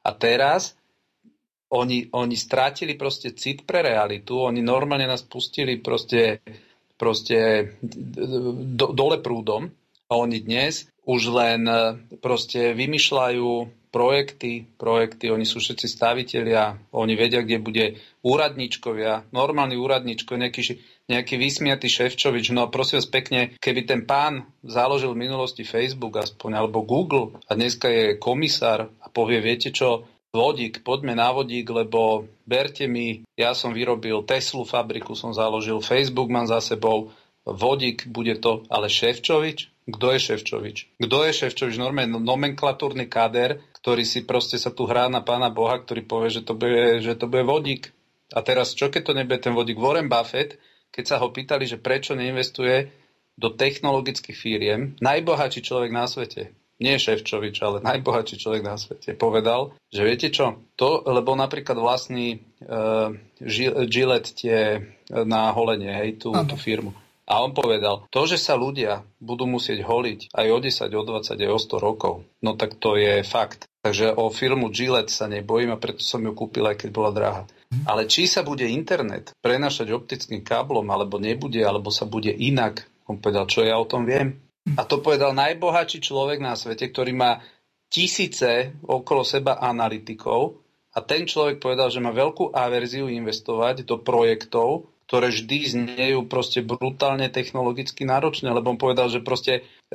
A 0.02 0.10
teraz 0.18 0.74
oni, 1.70 2.10
oni 2.10 2.34
strátili 2.34 2.98
proste 2.98 3.38
cit 3.38 3.62
pre 3.62 3.86
realitu, 3.86 4.42
oni 4.42 4.58
normálne 4.58 5.06
nás 5.06 5.22
pustili 5.22 5.78
proste, 5.78 6.42
proste 6.98 7.70
do, 7.82 8.90
dole 8.90 9.22
prúdom 9.22 9.70
a 10.10 10.12
oni 10.18 10.42
dnes 10.42 10.90
už 11.06 11.22
len 11.30 11.70
e, 11.70 11.74
proste 12.18 12.74
vymýšľajú 12.74 13.50
projekty, 13.96 14.68
projekty, 14.76 15.32
oni 15.32 15.48
sú 15.48 15.56
všetci 15.56 15.88
stavitelia, 15.88 16.76
oni 16.92 17.16
vedia, 17.16 17.40
kde 17.40 17.56
bude 17.64 17.84
úradníčkovia, 18.20 19.32
normálny 19.32 19.80
úradníčko, 19.80 20.36
nejaký, 20.36 20.76
nejaký 21.08 21.40
vysmiatý 21.40 21.88
Ševčovič. 21.88 22.52
No 22.52 22.68
a 22.68 22.72
prosím 22.72 23.00
vás 23.00 23.08
pekne, 23.08 23.56
keby 23.56 23.88
ten 23.88 24.04
pán 24.04 24.44
založil 24.60 25.16
v 25.16 25.24
minulosti 25.24 25.64
Facebook 25.64 26.20
aspoň, 26.20 26.60
alebo 26.60 26.84
Google 26.84 27.40
a 27.48 27.56
dneska 27.56 27.88
je 27.88 28.20
komisár 28.20 28.92
a 29.00 29.08
povie, 29.08 29.40
viete 29.40 29.72
čo, 29.72 30.04
vodík, 30.36 30.84
poďme 30.84 31.16
na 31.16 31.32
vodík, 31.32 31.64
lebo 31.72 32.28
berte 32.44 32.84
mi, 32.84 33.24
ja 33.32 33.56
som 33.56 33.72
vyrobil 33.72 34.28
Teslu 34.28 34.68
fabriku, 34.68 35.16
som 35.16 35.32
založil, 35.32 35.80
Facebook 35.80 36.28
mám 36.28 36.44
za 36.44 36.60
sebou, 36.60 37.16
vodík 37.48 38.04
bude 38.12 38.36
to, 38.44 38.60
ale 38.68 38.92
Ševčovič, 38.92 39.72
kto 39.86 40.06
je 40.12 40.18
Ševčovič? 40.18 40.98
Kto 40.98 41.18
je 41.22 41.32
Ševčovič? 41.32 41.78
Normálne 41.78 42.18
nomenklatúrny 42.18 43.06
kader, 43.06 43.62
ktorý 43.78 44.02
si 44.02 44.26
proste 44.26 44.58
sa 44.58 44.74
tu 44.74 44.82
hrá 44.90 45.06
na 45.06 45.22
pána 45.22 45.46
Boha, 45.46 45.78
ktorý 45.78 46.02
povie, 46.02 46.34
že 46.34 46.42
to 46.42 46.58
bude, 46.58 46.98
že 46.98 47.14
to 47.14 47.30
bude 47.30 47.46
vodík. 47.46 47.94
A 48.34 48.42
teraz 48.42 48.74
čo 48.74 48.90
keď 48.90 49.02
to 49.06 49.12
nebude 49.14 49.38
ten 49.38 49.54
vodík? 49.54 49.78
Warren 49.78 50.10
Buffett, 50.10 50.58
keď 50.90 51.04
sa 51.06 51.16
ho 51.22 51.30
pýtali, 51.30 51.70
že 51.70 51.78
prečo 51.78 52.18
neinvestuje 52.18 52.90
do 53.38 53.54
technologických 53.54 54.34
firiem, 54.34 54.98
najbohatší 54.98 55.62
človek 55.62 55.94
na 55.94 56.10
svete, 56.10 56.50
nie 56.82 56.98
Ševčovič, 56.98 57.62
ale 57.62 57.84
najbohatší 57.84 58.36
človek 58.42 58.62
na 58.66 58.76
svete, 58.76 59.14
povedal, 59.14 59.76
že 59.88 60.02
viete 60.02 60.28
čo, 60.34 60.66
to, 60.74 61.04
lebo 61.06 61.38
napríklad 61.38 61.78
vlastní 61.78 62.42
uh, 62.64 63.14
Gillette 63.86 64.34
tie 64.34 64.82
na 65.08 65.54
holenie, 65.54 65.92
hej, 65.94 66.18
tú, 66.20 66.34
tú 66.44 66.56
firmu. 66.58 66.90
A 67.26 67.42
on 67.42 67.50
povedal, 67.50 68.06
to, 68.14 68.22
že 68.22 68.38
sa 68.38 68.54
ľudia 68.54 69.02
budú 69.18 69.50
musieť 69.50 69.82
holiť 69.82 70.30
aj 70.30 70.46
o 70.46 70.58
10, 70.62 70.94
o 70.94 71.02
20, 71.02 71.42
aj 71.42 71.50
o 71.50 71.58
100 71.58 71.82
rokov, 71.82 72.14
no 72.38 72.54
tak 72.54 72.78
to 72.78 72.94
je 72.94 73.26
fakt. 73.26 73.66
Takže 73.82 74.14
o 74.14 74.30
filmu 74.30 74.70
Gillette 74.70 75.14
sa 75.14 75.26
nebojím 75.26 75.74
a 75.74 75.78
preto 75.78 76.02
som 76.02 76.22
ju 76.22 76.34
kúpil, 76.34 76.66
aj 76.66 76.86
keď 76.86 76.90
bola 76.90 77.10
drahá. 77.10 77.42
Ale 77.86 78.06
či 78.06 78.30
sa 78.30 78.46
bude 78.46 78.66
internet 78.66 79.34
prenašať 79.42 79.90
optickým 79.90 80.42
káblom, 80.42 80.86
alebo 80.86 81.18
nebude, 81.18 81.62
alebo 81.62 81.90
sa 81.90 82.06
bude 82.06 82.30
inak, 82.30 82.86
on 83.10 83.18
povedal, 83.18 83.46
čo 83.46 83.62
ja 83.66 83.78
o 83.78 83.86
tom 83.86 84.06
viem. 84.06 84.38
A 84.74 84.82
to 84.82 84.98
povedal 84.98 85.30
najbohatší 85.34 86.02
človek 86.02 86.42
na 86.42 86.58
svete, 86.58 86.90
ktorý 86.90 87.14
má 87.14 87.38
tisíce 87.86 88.74
okolo 88.82 89.22
seba 89.22 89.62
analytikov 89.62 90.58
a 90.90 90.98
ten 91.04 91.22
človek 91.22 91.62
povedal, 91.62 91.92
že 91.92 92.02
má 92.02 92.10
veľkú 92.10 92.50
averziu 92.50 93.06
investovať 93.06 93.86
do 93.86 94.02
projektov, 94.02 94.90
ktoré 95.06 95.30
vždy 95.30 95.58
znejú 95.70 96.26
proste 96.26 96.66
brutálne 96.66 97.30
technologicky 97.30 98.02
náročne, 98.02 98.50
lebo 98.50 98.74
on 98.74 98.78
povedal, 98.78 99.06
že 99.06 99.22
proste 99.22 99.62
e, 99.62 99.90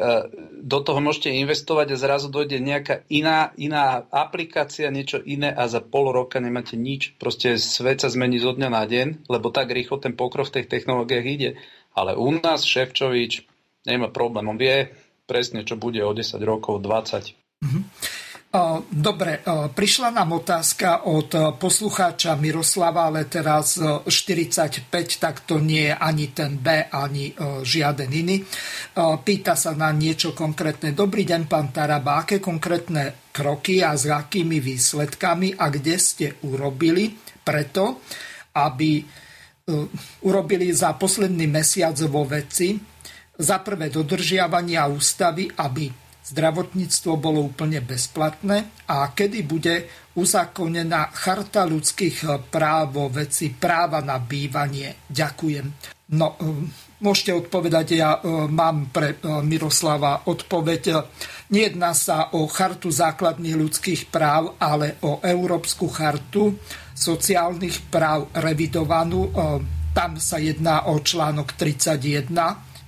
do 0.64 0.80
toho 0.80 1.04
môžete 1.04 1.36
investovať 1.36 1.92
a 1.92 2.00
zrazu 2.00 2.32
dojde 2.32 2.64
nejaká 2.64 3.04
iná, 3.12 3.52
iná 3.60 4.08
aplikácia, 4.08 4.88
niečo 4.88 5.20
iné 5.20 5.52
a 5.52 5.68
za 5.68 5.84
pol 5.84 6.16
roka 6.16 6.40
nemáte 6.40 6.80
nič. 6.80 7.20
Proste 7.20 7.60
svet 7.60 8.00
sa 8.00 8.08
zmení 8.08 8.40
zo 8.40 8.56
dňa 8.56 8.70
na 8.72 8.88
deň, 8.88 9.28
lebo 9.28 9.52
tak 9.52 9.76
rýchlo 9.76 10.00
ten 10.00 10.16
pokrok 10.16 10.48
v 10.48 10.64
tých 10.64 10.72
technológiách 10.72 11.28
ide. 11.28 11.60
Ale 11.92 12.16
u 12.16 12.32
nás 12.32 12.64
Ševčovič 12.64 13.44
nemá 13.84 14.08
problém, 14.08 14.48
on 14.48 14.56
vie 14.56 14.96
presne, 15.28 15.68
čo 15.68 15.76
bude 15.76 16.00
o 16.08 16.16
10 16.16 16.40
rokov, 16.40 16.80
20. 16.80 17.36
Mm-hmm. 17.62 17.84
Dobre, 18.92 19.40
prišla 19.72 20.12
nám 20.12 20.44
otázka 20.44 21.08
od 21.08 21.56
poslucháča 21.56 22.36
Miroslava, 22.36 23.08
ale 23.08 23.24
teraz 23.32 23.80
45, 23.80 24.92
tak 25.24 25.48
to 25.48 25.64
nie 25.64 25.88
je 25.88 25.96
ani 25.96 26.36
ten 26.36 26.60
B, 26.60 26.84
ani 26.92 27.32
žiaden 27.64 28.12
iný. 28.12 28.44
Pýta 29.24 29.56
sa 29.56 29.72
na 29.72 29.96
niečo 29.96 30.36
konkrétne. 30.36 30.92
Dobrý 30.92 31.24
deň, 31.24 31.48
pán 31.48 31.72
Taraba, 31.72 32.28
aké 32.28 32.44
konkrétne 32.44 33.32
kroky 33.32 33.88
a 33.88 33.96
s 33.96 34.12
akými 34.12 34.60
výsledkami 34.60 35.56
a 35.56 35.72
kde 35.72 35.96
ste 35.96 36.36
urobili 36.44 37.08
preto, 37.48 38.04
aby 38.52 39.00
urobili 40.28 40.76
za 40.76 40.92
posledný 41.00 41.48
mesiac 41.48 41.96
vo 42.04 42.28
veci 42.28 42.76
za 43.40 43.64
prvé 43.64 43.88
dodržiavania 43.88 44.92
ústavy, 44.92 45.48
aby 45.56 45.88
zdravotníctvo 46.32 47.12
bolo 47.20 47.52
úplne 47.52 47.84
bezplatné 47.84 48.88
a 48.88 49.12
kedy 49.12 49.44
bude 49.44 49.76
uzákonená 50.16 51.12
charta 51.12 51.68
ľudských 51.68 52.48
práv 52.48 52.96
vo 52.96 53.06
veci 53.12 53.52
práva 53.52 54.00
na 54.00 54.20
bývanie. 54.20 55.08
Ďakujem. 55.12 55.66
No, 56.16 56.36
e, 56.40 56.68
môžete 57.04 57.32
odpovedať, 57.36 57.88
ja 57.96 58.20
e, 58.20 58.48
mám 58.48 58.92
pre 58.92 59.20
Miroslava 59.24 60.28
odpoveď. 60.28 61.04
Nejedná 61.52 61.92
sa 61.92 62.32
o 62.32 62.48
chartu 62.48 62.88
základných 62.92 63.60
ľudských 63.60 64.08
práv, 64.08 64.56
ale 64.60 65.00
o 65.04 65.20
Európsku 65.20 65.92
chartu 65.92 66.56
sociálnych 66.96 67.92
práv 67.92 68.32
revidovanú. 68.32 69.32
Tam 69.92 70.16
sa 70.16 70.40
jedná 70.40 70.88
o 70.88 71.04
článok 71.04 71.52
31 71.60 72.32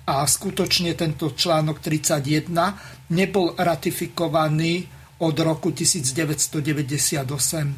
a 0.04 0.16
skutočne 0.28 0.96
tento 1.00 1.32
článok 1.32 1.80
31 1.80 2.52
nebol 3.14 3.54
ratifikovaný 3.54 4.90
od 5.22 5.36
roku 5.38 5.70
1998 5.70 7.22
eh, 7.22 7.70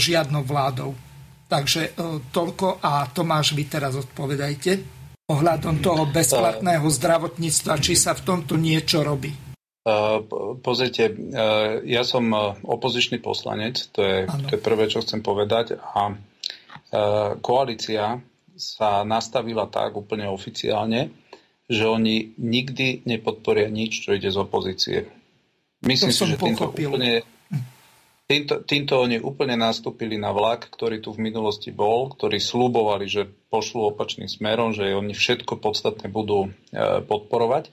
žiadnou 0.00 0.42
vládou. 0.42 0.96
Takže 1.44 1.82
eh, 1.84 2.18
toľko 2.32 2.80
a 2.80 3.04
Tomáš, 3.12 3.52
vy 3.52 3.64
teraz 3.68 3.92
odpovedajte. 3.94 4.96
ohľadom 5.24 5.80
toho 5.80 6.04
bezplatného 6.08 6.84
zdravotníctva, 6.84 7.80
či 7.80 7.96
sa 7.96 8.12
v 8.12 8.24
tomto 8.28 8.60
niečo 8.60 9.00
robí? 9.00 9.32
Pozrite, 10.64 11.12
ja 11.84 12.02
som 12.08 12.32
opozičný 12.64 13.20
poslanec, 13.20 13.92
to 13.92 14.00
je, 14.00 14.24
to 14.24 14.56
je 14.56 14.60
prvé, 14.60 14.88
čo 14.88 15.04
chcem 15.04 15.20
povedať. 15.20 15.76
A 15.76 16.12
koalícia 17.44 18.16
sa 18.56 19.04
nastavila 19.04 19.66
tak 19.66 19.98
úplne 19.98 20.30
oficiálne, 20.30 21.10
že 21.64 21.84
oni 21.88 22.36
nikdy 22.36 23.08
nepodporia 23.08 23.72
nič, 23.72 24.04
čo 24.04 24.12
ide 24.12 24.28
z 24.28 24.36
opozície. 24.36 24.98
Myslím 25.84 26.12
si, 26.12 26.24
že 26.24 26.40
týmto 26.40 26.72
úplne, 26.72 27.24
týmto, 28.24 28.64
týmto 28.64 28.94
oni 29.00 29.20
úplne 29.20 29.56
nastúpili 29.56 30.16
na 30.16 30.32
vlak, 30.32 30.68
ktorý 30.72 31.00
tu 31.00 31.12
v 31.12 31.24
minulosti 31.28 31.72
bol, 31.72 32.12
ktorí 32.12 32.40
slúbovali, 32.40 33.04
že 33.04 33.28
pošlú 33.52 33.92
opačným 33.92 34.28
smerom, 34.28 34.72
že 34.72 34.96
oni 34.96 35.12
všetko 35.12 35.60
podstatné 35.60 36.08
budú 36.08 36.52
podporovať. 37.08 37.68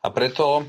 A 0.00 0.10
preto 0.14 0.66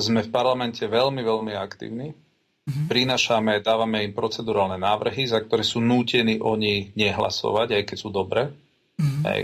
sme 0.00 0.20
v 0.24 0.30
parlamente 0.32 0.80
veľmi, 0.88 1.20
veľmi 1.20 1.52
aktívni. 1.52 2.16
Mm-hmm. 2.64 2.88
Prinášame, 2.88 3.60
dávame 3.60 4.00
im 4.08 4.16
procedurálne 4.16 4.80
návrhy, 4.80 5.28
za 5.28 5.44
ktoré 5.44 5.60
sú 5.60 5.84
nútení 5.84 6.40
oni 6.40 6.96
nehlasovať, 6.96 7.76
aj 7.76 7.82
keď 7.84 7.96
sú 8.00 8.08
dobré. 8.08 8.48
Mm-hmm. 8.96 9.22
Hej. 9.28 9.42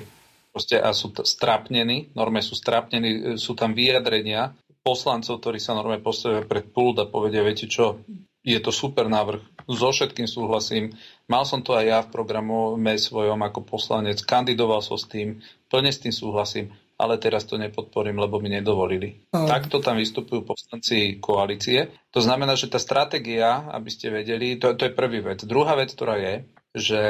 Proste, 0.51 0.83
a 0.83 0.91
sú 0.91 1.15
t- 1.15 1.23
strapnení, 1.23 2.11
norme 2.13 2.43
sú 2.43 2.59
strapnení, 2.59 3.39
sú 3.39 3.55
tam 3.55 3.71
vyjadrenia 3.73 4.55
poslancov, 4.83 5.39
ktorí 5.39 5.63
sa 5.63 5.79
norme 5.79 6.03
postavia 6.03 6.43
pred 6.43 6.67
pult 6.75 6.99
a 6.99 7.07
povedia, 7.07 7.47
viete 7.47 7.71
čo, 7.71 8.03
je 8.41 8.57
to 8.59 8.73
super 8.73 9.07
návrh, 9.07 9.69
so 9.69 9.93
všetkým 9.93 10.25
súhlasím. 10.25 10.97
Mal 11.29 11.45
som 11.45 11.61
to 11.61 11.77
aj 11.77 11.85
ja 11.85 11.99
v 12.01 12.13
programu 12.13 12.75
svojom 12.81 13.37
ako 13.45 13.61
poslanec, 13.69 14.25
kandidoval 14.25 14.81
som 14.81 14.97
s 14.97 15.05
tým, 15.07 15.45
plne 15.69 15.93
s 15.93 16.01
tým 16.01 16.13
súhlasím 16.13 16.73
ale 17.01 17.17
teraz 17.17 17.49
to 17.49 17.57
nepodporím, 17.57 18.21
lebo 18.21 18.37
mi 18.45 18.53
nedovolili. 18.53 19.25
Oh. 19.33 19.49
Takto 19.49 19.81
tam 19.81 19.97
vystupujú 19.97 20.45
poslanci 20.45 21.17
koalície. 21.17 21.89
To 22.13 22.21
znamená, 22.21 22.61
že 22.61 22.69
tá 22.69 22.77
stratégia, 22.77 23.65
aby 23.73 23.89
ste 23.89 24.13
vedeli, 24.13 24.61
to, 24.61 24.77
to 24.77 24.85
je 24.85 24.93
prvý 24.93 25.25
vec. 25.25 25.41
Druhá 25.49 25.81
vec, 25.81 25.97
ktorá 25.97 26.21
je, 26.21 26.35
že 26.77 27.01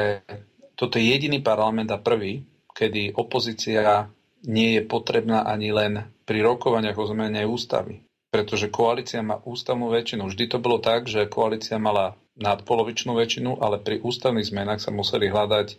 toto 0.79 0.95
je 0.95 1.11
jediný 1.11 1.43
parlament 1.43 1.91
a 1.91 1.99
prvý, 1.99 2.47
kedy 2.81 3.13
opozícia 3.13 4.09
nie 4.49 4.77
je 4.77 4.81
potrebná 4.81 5.45
ani 5.45 5.69
len 5.69 6.09
pri 6.25 6.41
rokovaniach 6.41 6.97
o 6.97 7.05
zmene 7.05 7.45
ústavy. 7.45 8.01
Pretože 8.33 8.73
koalícia 8.73 9.21
má 9.21 9.37
ústavnú 9.43 9.91
väčšinu. 9.93 10.25
Vždy 10.25 10.49
to 10.49 10.57
bolo 10.57 10.81
tak, 10.81 11.05
že 11.05 11.29
koalícia 11.29 11.77
mala 11.77 12.17
nadpolovičnú 12.39 13.13
väčšinu, 13.13 13.59
ale 13.59 13.77
pri 13.77 13.99
ústavných 14.01 14.47
zmenách 14.47 14.81
sa 14.81 14.89
museli 14.89 15.27
hľadať 15.27 15.67
e, 15.67 15.75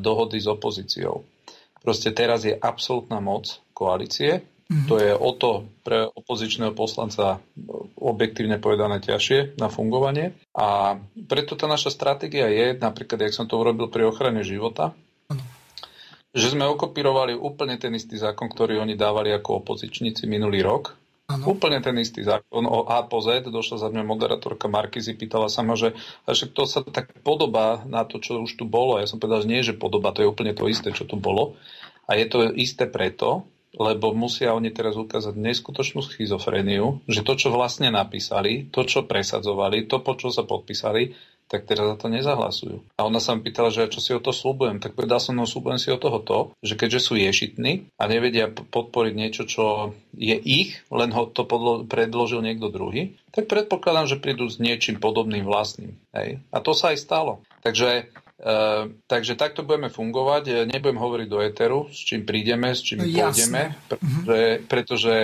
dohody 0.00 0.40
s 0.40 0.48
opozíciou. 0.48 1.22
Proste 1.84 2.10
teraz 2.16 2.48
je 2.48 2.56
absolútna 2.56 3.20
moc 3.20 3.60
koalície. 3.76 4.40
Mm-hmm. 4.72 4.88
To 4.88 4.94
je 4.96 5.12
o 5.12 5.30
to 5.36 5.68
pre 5.84 6.08
opozičného 6.08 6.72
poslanca 6.72 7.44
objektívne 8.00 8.56
povedané 8.56 9.04
ťažšie 9.04 9.60
na 9.60 9.68
fungovanie. 9.68 10.32
A 10.56 10.96
preto 11.28 11.60
tá 11.60 11.68
naša 11.68 11.92
stratégia 11.92 12.48
je, 12.48 12.72
napríklad, 12.80 13.28
jak 13.28 13.36
som 13.36 13.44
to 13.44 13.60
urobil 13.60 13.92
pri 13.92 14.08
ochrane 14.08 14.40
života. 14.40 14.96
Že 16.32 16.48
sme 16.52 16.64
okopírovali 16.64 17.36
úplne 17.36 17.76
ten 17.76 17.92
istý 17.92 18.16
zákon, 18.16 18.48
ktorý 18.48 18.80
oni 18.80 18.96
dávali 18.96 19.32
ako 19.36 19.60
opozičníci 19.64 20.24
minulý 20.24 20.64
rok. 20.64 20.96
Ano. 21.28 21.56
Úplne 21.56 21.80
ten 21.80 21.96
istý 21.96 22.24
zákon 22.24 22.64
o 22.68 22.88
A 22.88 23.04
po 23.08 23.20
Z. 23.24 23.48
Došla 23.48 23.78
za 23.78 23.88
mňa 23.88 24.04
moderátorka 24.04 24.68
Markizy, 24.68 25.16
pýtala 25.16 25.48
sa 25.48 25.64
ma, 25.64 25.78
že, 25.78 25.96
že 26.28 26.50
to 26.50 26.68
sa 26.68 26.84
tak 26.84 27.14
podobá 27.24 27.84
na 27.88 28.04
to, 28.04 28.20
čo 28.20 28.42
už 28.42 28.58
tu 28.58 28.64
bolo. 28.68 29.00
Ja 29.00 29.08
som 29.08 29.16
povedal, 29.16 29.44
že 29.44 29.50
nie, 29.52 29.64
že 29.64 29.76
podobá, 29.76 30.12
to 30.12 30.24
je 30.24 30.28
úplne 30.28 30.52
to 30.52 30.68
isté, 30.68 30.92
čo 30.92 31.08
tu 31.08 31.16
bolo. 31.16 31.56
A 32.04 32.18
je 32.18 32.26
to 32.28 32.52
isté 32.52 32.84
preto, 32.84 33.48
lebo 33.72 34.12
musia 34.12 34.52
oni 34.52 34.68
teraz 34.68 35.00
ukázať 35.00 35.32
neskutočnú 35.32 36.04
schizofréniu, 36.04 37.00
že 37.08 37.24
to, 37.24 37.32
čo 37.32 37.48
vlastne 37.48 37.88
napísali, 37.88 38.68
to, 38.68 38.84
čo 38.84 39.08
presadzovali, 39.08 39.88
to, 39.88 40.04
po 40.04 40.12
čo 40.12 40.28
sa 40.28 40.44
podpísali, 40.44 41.16
tak 41.48 41.68
teraz 41.68 41.84
za 41.84 41.96
to 42.00 42.08
nezahlasujú. 42.08 42.80
A 42.96 43.04
ona 43.04 43.20
sa 43.20 43.36
mi 43.36 43.44
pýtala, 43.44 43.68
že 43.68 43.90
čo 43.92 44.00
si 44.00 44.16
o 44.16 44.20
to 44.20 44.32
slúbujem. 44.32 44.80
Tak 44.80 44.96
povedal 44.96 45.20
som, 45.20 45.36
no 45.36 45.44
slúbujem 45.44 45.76
si 45.76 45.92
o 45.92 46.00
toho 46.00 46.18
to, 46.24 46.38
že 46.64 46.80
keďže 46.80 47.00
sú 47.00 47.14
ješitní 47.20 47.92
a 48.00 48.08
nevedia 48.08 48.48
podporiť 48.48 49.12
niečo, 49.12 49.44
čo 49.44 49.92
je 50.16 50.36
ich, 50.36 50.80
len 50.88 51.12
ho 51.12 51.28
to 51.28 51.44
podlo- 51.44 51.84
predložil 51.84 52.40
niekto 52.40 52.72
druhý, 52.72 53.20
tak 53.32 53.52
predpokladám, 53.52 54.08
že 54.08 54.20
prídu 54.20 54.48
s 54.48 54.56
niečím 54.56 54.96
podobným 54.96 55.44
vlastným. 55.44 55.92
Hej. 56.16 56.40
A 56.48 56.58
to 56.64 56.72
sa 56.72 56.96
aj 56.96 56.98
stalo. 57.00 57.44
Takže 57.60 58.08
Uh, 58.42 58.90
takže 59.06 59.38
takto 59.38 59.62
budeme 59.62 59.86
fungovať. 59.86 60.66
Nebudem 60.66 60.98
hovoriť 60.98 61.28
do 61.30 61.38
éteru, 61.46 61.86
s 61.94 62.02
čím 62.02 62.26
prídeme, 62.26 62.74
s 62.74 62.82
čím 62.82 62.98
no, 62.98 63.06
pôjdeme, 63.06 63.78
pretože, 63.86 64.40
pretože 64.66 65.14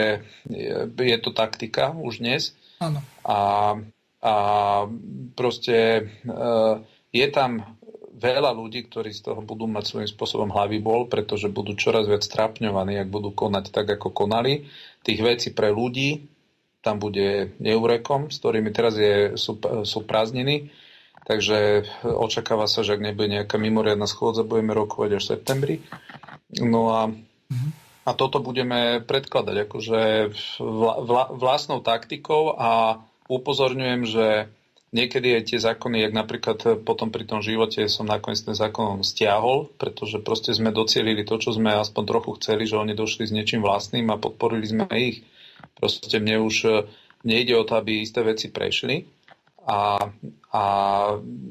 je, 0.46 0.86
je 0.86 1.18
to 1.18 1.34
taktika 1.34 1.98
už 1.98 2.22
dnes. 2.22 2.54
Ano. 2.78 3.02
A 3.26 3.38
a 4.18 4.34
proste 5.38 5.76
e, 5.78 6.02
je 7.14 7.26
tam 7.30 7.78
veľa 8.18 8.50
ľudí, 8.50 8.90
ktorí 8.90 9.14
z 9.14 9.30
toho 9.30 9.40
budú 9.46 9.70
mať 9.70 9.84
svojím 9.86 10.10
spôsobom 10.10 10.50
hlavy 10.50 10.82
bol, 10.82 11.06
pretože 11.06 11.46
budú 11.46 11.78
čoraz 11.78 12.10
viac 12.10 12.26
strapňovaní, 12.26 12.98
ak 12.98 13.08
budú 13.08 13.30
konať 13.30 13.70
tak, 13.70 13.86
ako 13.94 14.10
konali. 14.10 14.66
Tých 15.06 15.20
vecí 15.22 15.48
pre 15.54 15.70
ľudí 15.70 16.26
tam 16.82 16.98
bude 16.98 17.54
neurekom, 17.62 18.30
s 18.30 18.42
ktorými 18.42 18.70
teraz 18.74 18.98
je, 18.98 19.38
sú, 19.38 19.58
sú 19.86 20.02
prázdniny. 20.02 20.70
Takže 21.28 21.84
očakáva 22.02 22.64
sa, 22.64 22.80
že 22.80 22.96
ak 22.96 23.04
nebude 23.04 23.28
nejaká 23.28 23.60
mimoriadná 23.60 24.08
schôdza, 24.08 24.46
budeme 24.46 24.72
rokovať 24.72 25.10
až 25.18 25.22
v 25.22 25.30
septembri. 25.36 25.74
No 26.56 26.88
a, 26.94 27.12
a 28.08 28.10
toto 28.16 28.40
budeme 28.40 29.04
predkladať 29.04 29.68
akože 29.68 30.00
vla, 30.62 30.94
vla, 31.04 31.24
vlastnou 31.36 31.84
taktikou 31.84 32.56
a 32.56 33.02
upozorňujem, 33.28 34.02
že 34.08 34.26
niekedy 34.90 35.36
aj 35.36 35.42
tie 35.52 35.58
zákony, 35.60 36.00
jak 36.00 36.14
napríklad 36.16 36.58
potom 36.80 37.12
pri 37.12 37.28
tom 37.28 37.44
živote 37.44 37.84
som 37.92 38.08
nakoniec 38.08 38.40
ten 38.40 38.56
zákon 38.56 39.04
stiahol, 39.04 39.68
pretože 39.76 40.18
proste 40.24 40.56
sme 40.56 40.72
docielili 40.72 41.28
to, 41.28 41.36
čo 41.36 41.52
sme 41.52 41.76
aspoň 41.76 42.04
trochu 42.08 42.30
chceli, 42.40 42.64
že 42.64 42.80
oni 42.80 42.96
došli 42.96 43.28
s 43.28 43.34
niečím 43.36 43.60
vlastným 43.60 44.08
a 44.08 44.20
podporili 44.20 44.64
sme 44.64 44.88
ich. 44.96 45.22
Proste 45.76 46.16
mne 46.18 46.42
už 46.48 46.88
nejde 47.22 47.52
o 47.54 47.66
to, 47.68 47.76
aby 47.76 48.00
isté 48.00 48.24
veci 48.24 48.48
prešli. 48.48 49.04
A, 49.68 50.00
a 50.48 50.62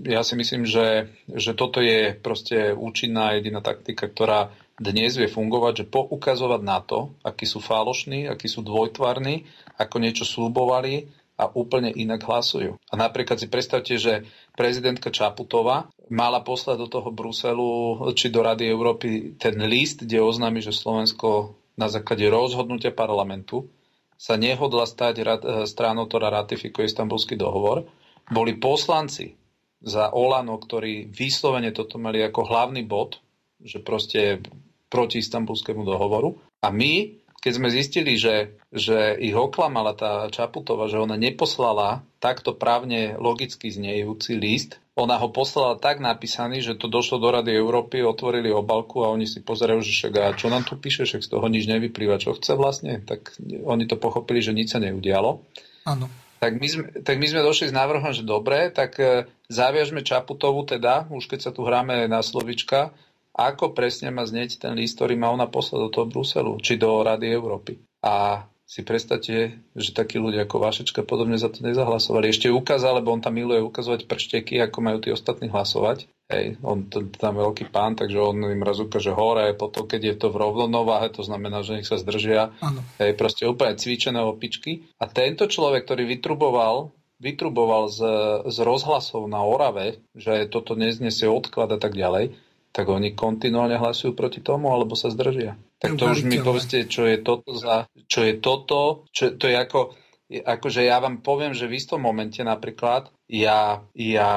ja 0.09 0.21
si 0.25 0.33
myslím, 0.33 0.65
že, 0.65 1.13
že 1.29 1.53
toto 1.53 1.85
je 1.85 2.17
proste 2.17 2.73
účinná 2.73 3.37
jediná 3.37 3.61
taktika, 3.61 4.09
ktorá 4.09 4.49
dnes 4.77 5.17
vie 5.17 5.29
fungovať, 5.29 5.85
že 5.85 5.89
poukazovať 5.89 6.61
na 6.65 6.81
to, 6.81 7.13
akí 7.21 7.45
sú 7.45 7.61
falošní, 7.61 8.25
akí 8.25 8.49
sú 8.49 8.65
dvojtvarní, 8.65 9.45
ako 9.77 9.95
niečo 10.01 10.25
slúbovali 10.25 11.16
a 11.37 11.45
úplne 11.47 11.93
inak 11.93 12.25
hlasujú. 12.25 12.81
A 12.83 12.93
napríklad 12.97 13.37
si 13.37 13.45
predstavte, 13.45 13.93
že 13.95 14.25
prezidentka 14.57 15.13
Čaputová 15.13 15.85
mala 16.09 16.41
poslať 16.41 16.77
do 16.77 16.87
toho 16.89 17.09
Bruselu 17.09 17.69
či 18.11 18.27
do 18.27 18.41
Rady 18.41 18.65
Európy 18.65 19.07
ten 19.37 19.53
list, 19.61 20.01
kde 20.01 20.17
oznámi, 20.17 20.59
že 20.59 20.73
Slovensko 20.73 21.53
na 21.77 21.87
základe 21.87 22.25
rozhodnutia 22.25 22.89
parlamentu 22.89 23.69
sa 24.17 24.33
nehodla 24.33 24.89
stať 24.89 25.13
e, 25.15 25.23
stránou, 25.69 26.09
ktorá 26.09 26.33
ratifikuje 26.33 26.89
istambulský 26.89 27.37
dohovor. 27.37 27.85
Boli 28.25 28.57
poslanci 28.57 29.37
za 29.77 30.09
Olano, 30.09 30.57
ktorí 30.57 31.05
vyslovene 31.07 31.69
toto 31.69 32.01
mali 32.01 32.25
ako 32.25 32.49
hlavný 32.49 32.81
bod, 32.81 33.21
že 33.61 33.77
proste 33.77 34.41
proti 34.89 35.21
istambulskému 35.21 35.85
dohovoru. 35.85 36.33
A 36.65 36.73
my 36.73 37.13
keď 37.37 37.51
sme 37.53 37.69
zistili, 37.69 38.17
že, 38.17 38.57
že 38.73 39.15
ich 39.21 39.37
oklamala 39.37 39.93
tá 39.93 40.27
Čaputová, 40.33 40.89
že 40.89 40.97
ona 40.97 41.15
neposlala 41.15 42.01
takto 42.17 42.57
právne 42.57 43.15
logicky 43.21 43.69
znejúci 43.69 44.35
list, 44.35 44.81
ona 44.97 45.21
ho 45.21 45.29
poslala 45.29 45.77
tak 45.77 46.01
napísaný, 46.01 46.65
že 46.65 46.73
to 46.73 46.89
došlo 46.89 47.21
do 47.21 47.29
Rady 47.29 47.53
Európy, 47.53 48.01
otvorili 48.01 48.49
obalku 48.49 49.05
a 49.05 49.13
oni 49.13 49.29
si 49.29 49.45
pozerajú, 49.45 49.85
že 49.85 49.93
však 49.93 50.13
a 50.17 50.33
čo 50.33 50.49
nám 50.49 50.65
tu 50.65 50.73
píše, 50.73 51.05
však 51.05 51.21
z 51.21 51.29
toho 51.37 51.45
nič 51.45 51.69
nevyplýva, 51.69 52.17
čo 52.17 52.33
chce 52.33 52.57
vlastne, 52.57 53.05
tak 53.05 53.37
oni 53.45 53.85
to 53.85 54.01
pochopili, 54.01 54.41
že 54.41 54.57
nič 54.57 54.73
sa 54.73 54.81
neudialo. 54.81 55.45
Áno. 55.85 56.09
Tak 56.37 56.53
my, 56.57 56.67
sme, 56.69 56.83
tak 57.01 57.17
my 57.17 57.27
sme 57.29 57.41
došli 57.45 57.69
s 57.69 57.77
návrhom, 57.77 58.13
že 58.13 58.21
dobre, 58.21 58.69
tak 58.69 58.97
e, 59.01 59.25
zaviažme 59.49 60.05
Čaputovu 60.05 60.69
teda, 60.69 61.09
už 61.09 61.25
keď 61.29 61.49
sa 61.49 61.51
tu 61.53 61.65
hráme 61.65 62.05
na 62.05 62.21
slovička, 62.21 62.93
ako 63.37 63.77
presne 63.77 64.09
má 64.09 64.25
znieť 64.25 64.57
ten 64.57 64.73
list, 64.73 64.97
ktorý 64.97 65.13
má 65.13 65.29
ona 65.29 65.45
poslať 65.45 65.79
do 65.85 65.89
toho 65.93 66.05
Bruselu, 66.09 66.57
či 66.57 66.81
do 66.81 67.05
Rady 67.05 67.29
Európy. 67.29 67.77
A 68.01 68.45
si 68.67 68.83
predstavte, 68.83 69.63
že 69.79 69.95
takí 69.95 70.19
ľudia 70.19 70.43
ako 70.43 70.59
Vašečka 70.59 71.07
podobne 71.07 71.39
za 71.39 71.47
to 71.47 71.63
nezahlasovali. 71.63 72.27
Ešte 72.27 72.51
ukázal, 72.51 72.99
lebo 72.99 73.15
on 73.15 73.23
tam 73.23 73.39
miluje 73.39 73.63
ukazovať 73.63 74.11
pršteky, 74.11 74.59
ako 74.59 74.77
majú 74.83 74.99
tí 74.99 75.09
ostatní 75.15 75.47
hlasovať. 75.47 76.11
Hej, 76.27 76.59
on 76.59 76.91
to, 76.91 77.07
tam 77.15 77.39
veľký 77.39 77.71
pán, 77.71 77.95
takže 77.95 78.19
on 78.19 78.43
im 78.43 78.59
raz 78.59 78.83
ukáže 78.83 79.15
hore, 79.15 79.55
potom 79.55 79.87
keď 79.87 80.01
je 80.11 80.15
to 80.19 80.27
v 80.27 80.43
rovnováhe, 80.43 81.07
to 81.15 81.23
znamená, 81.23 81.63
že 81.63 81.79
nech 81.79 81.87
sa 81.87 81.95
zdržia. 81.95 82.51
Ano. 82.59 82.83
Hej, 82.99 83.15
proste 83.15 83.47
úplne 83.47 83.79
cvičené 83.79 84.19
opičky. 84.19 84.83
A 84.99 85.07
tento 85.07 85.47
človek, 85.47 85.87
ktorý 85.87 86.03
vytruboval 86.19 86.91
vytruboval 87.17 87.89
z, 87.89 87.99
z 88.45 88.57
rozhlasov 88.61 89.25
na 89.25 89.41
Orave, 89.41 90.05
že 90.13 90.45
toto 90.53 90.77
neznesie 90.77 91.25
odklad 91.25 91.73
a 91.73 91.81
tak 91.81 91.97
ďalej, 91.97 92.37
tak 92.71 92.85
oni 92.87 93.17
kontinuálne 93.17 93.77
hlasujú 93.77 94.13
proti 94.13 94.43
tomu, 94.43 94.69
alebo 94.69 94.93
sa 94.93 95.09
zdržia. 95.09 95.57
Tak 95.77 95.97
to 95.97 96.09
už 96.09 96.25
mi 96.25 96.41
povedzte, 96.41 96.89
čo 96.89 97.05
je 97.05 97.21
toto 97.21 97.53
za, 97.53 97.85
čo 98.09 98.25
je 98.25 98.41
toto, 98.41 99.05
čo, 99.13 99.33
to 99.37 99.45
je 99.45 99.55
ako, 99.57 99.93
akože 100.27 100.81
ja 100.85 100.97
vám 100.97 101.21
poviem, 101.21 101.53
že 101.53 101.69
v 101.69 101.77
istom 101.77 102.01
momente 102.01 102.41
napríklad 102.41 103.13
ja, 103.27 103.83
ja 103.93 104.31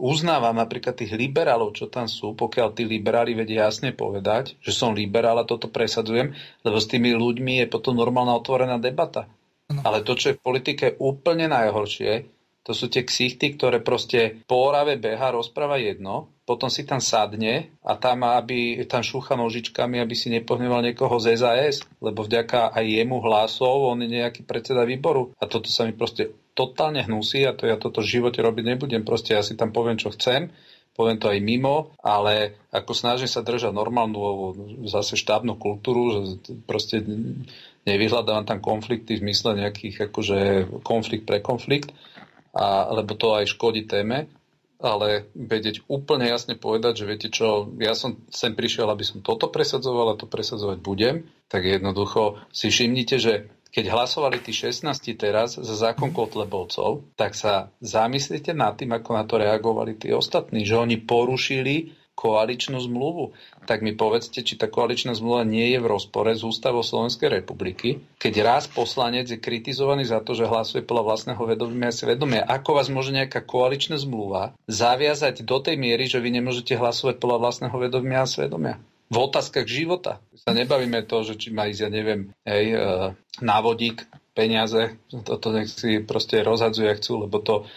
uznávam 0.00 0.56
napríklad 0.56 0.96
tých 0.96 1.12
liberálov, 1.14 1.76
čo 1.76 1.86
tam 1.92 2.08
sú, 2.08 2.32
pokiaľ 2.32 2.72
tí 2.72 2.88
liberáli 2.88 3.36
vedia 3.36 3.68
jasne 3.68 3.92
povedať, 3.92 4.56
že 4.58 4.72
som 4.72 4.96
liberál 4.96 5.36
a 5.38 5.48
toto 5.48 5.68
presadzujem, 5.68 6.32
lebo 6.64 6.76
s 6.80 6.88
tými 6.88 7.12
ľuďmi 7.12 7.62
je 7.62 7.66
potom 7.68 7.92
normálna 7.94 8.32
otvorená 8.34 8.80
debata. 8.80 9.28
No. 9.68 9.84
Ale 9.84 10.00
to, 10.02 10.16
čo 10.16 10.32
je 10.32 10.38
v 10.40 10.44
politike 10.44 10.86
úplne 10.98 11.46
najhoršie, 11.48 12.26
to 12.62 12.72
sú 12.72 12.88
tie 12.88 13.04
ksichty, 13.04 13.58
ktoré 13.58 13.84
proste 13.84 14.42
po 14.48 14.70
orave 14.70 14.96
beha, 14.96 15.34
rozpráva 15.34 15.76
jedno, 15.82 16.31
potom 16.42 16.66
si 16.66 16.82
tam 16.82 16.98
sadne 16.98 17.70
a 17.86 17.94
tam, 17.94 18.26
aby 18.26 18.82
tam 18.90 19.06
šúcha 19.06 19.38
nožičkami, 19.38 20.02
aby 20.02 20.14
si 20.18 20.26
nepohneval 20.26 20.82
niekoho 20.82 21.14
z 21.22 21.38
SAS, 21.38 21.86
lebo 22.02 22.26
vďaka 22.26 22.74
aj 22.74 22.82
jemu 22.82 23.22
hlasov 23.22 23.94
on 23.94 24.02
je 24.02 24.10
nejaký 24.10 24.42
predseda 24.42 24.82
výboru. 24.82 25.30
A 25.38 25.46
toto 25.46 25.70
sa 25.70 25.86
mi 25.86 25.94
proste 25.94 26.34
totálne 26.58 27.06
hnusí 27.06 27.46
a 27.46 27.54
to 27.54 27.70
ja 27.70 27.78
toto 27.78 28.02
v 28.02 28.18
živote 28.18 28.42
robiť 28.42 28.74
nebudem. 28.74 29.06
Proste 29.06 29.38
ja 29.38 29.42
si 29.46 29.54
tam 29.54 29.70
poviem, 29.70 29.94
čo 29.94 30.10
chcem, 30.10 30.50
poviem 30.92 31.16
to 31.16 31.30
aj 31.30 31.38
mimo, 31.40 31.94
ale 32.02 32.58
ako 32.74 32.92
snažím 32.92 33.30
sa 33.30 33.46
držať 33.46 33.70
normálnu 33.70 34.18
zase 34.90 35.14
štábnu 35.16 35.56
kultúru, 35.56 36.36
proste 36.66 37.00
nevyhľadávam 37.88 38.44
tam 38.44 38.58
konflikty 38.58 39.16
v 39.16 39.30
zmysle 39.30 39.62
nejakých 39.62 40.10
akože 40.10 40.38
konflikt 40.84 41.24
pre 41.24 41.38
konflikt, 41.40 41.94
a, 42.52 42.92
lebo 42.92 43.16
to 43.16 43.32
aj 43.32 43.48
škodí 43.48 43.88
téme, 43.88 44.28
ale 44.82 45.30
vedieť 45.32 45.86
úplne 45.86 46.26
jasne 46.26 46.58
povedať, 46.58 47.02
že 47.02 47.08
viete 47.08 47.28
čo, 47.30 47.70
ja 47.78 47.94
som 47.94 48.18
sem 48.28 48.52
prišiel, 48.52 48.90
aby 48.90 49.06
som 49.06 49.22
toto 49.22 49.48
presadzoval 49.48 50.12
a 50.12 50.18
to 50.18 50.26
presadzovať 50.26 50.78
budem, 50.82 51.30
tak 51.46 51.64
jednoducho 51.64 52.42
si 52.50 52.68
všimnite, 52.68 53.16
že 53.22 53.32
keď 53.72 53.88
hlasovali 53.88 54.44
tí 54.44 54.52
16 54.52 54.84
teraz 55.16 55.56
za 55.56 55.74
zákon 55.78 56.12
Kotlebovcov, 56.12 57.16
tak 57.16 57.32
sa 57.32 57.72
zamyslite 57.80 58.52
nad 58.52 58.76
tým, 58.76 58.92
ako 58.92 59.10
na 59.16 59.24
to 59.24 59.40
reagovali 59.40 59.96
tí 59.96 60.12
ostatní, 60.12 60.68
že 60.68 60.76
oni 60.76 61.00
porušili 61.00 62.01
koaličnú 62.12 62.76
zmluvu, 62.76 63.32
tak 63.64 63.80
mi 63.80 63.96
povedzte, 63.96 64.44
či 64.44 64.60
tá 64.60 64.68
koaličná 64.68 65.16
zmluva 65.16 65.48
nie 65.48 65.72
je 65.72 65.78
v 65.80 65.90
rozpore 65.90 66.30
s 66.36 66.44
ústavou 66.44 66.84
Slovenskej 66.84 67.42
republiky, 67.42 68.04
keď 68.20 68.34
raz 68.44 68.64
poslanec 68.68 69.32
je 69.32 69.40
kritizovaný 69.40 70.04
za 70.04 70.20
to, 70.20 70.36
že 70.36 70.48
hlasuje 70.48 70.84
podľa 70.84 71.08
vlastného 71.08 71.42
vedomia 71.42 71.88
a 71.88 71.96
svedomia. 71.96 72.44
Ako 72.44 72.76
vás 72.76 72.92
môže 72.92 73.16
nejaká 73.16 73.40
koaličná 73.42 73.96
zmluva 73.96 74.52
zaviazať 74.68 75.42
do 75.42 75.58
tej 75.58 75.80
miery, 75.80 76.04
že 76.06 76.20
vy 76.20 76.30
nemôžete 76.36 76.76
hlasovať 76.76 77.16
podľa 77.16 77.38
vlastného 77.48 77.76
vedomia 77.80 78.22
a 78.22 78.30
svedomia? 78.30 78.76
V 79.12 79.16
otázkach 79.20 79.68
života. 79.68 80.24
Sa 80.32 80.56
nebavíme 80.56 81.04
to, 81.04 81.20
že 81.20 81.36
či 81.36 81.52
má 81.52 81.68
ísť, 81.68 81.80
ja 81.84 81.90
neviem, 81.92 82.32
hej, 82.48 82.66
e, 82.72 82.78
návodík, 83.44 84.08
peniaze, 84.32 84.96
toto 85.12 85.52
nech 85.52 85.68
si 85.68 86.00
proste 86.00 86.40
rozhadzujú, 86.40 86.86
ak 86.88 87.00
chcú, 87.00 87.12
lebo 87.28 87.36
to 87.44 87.68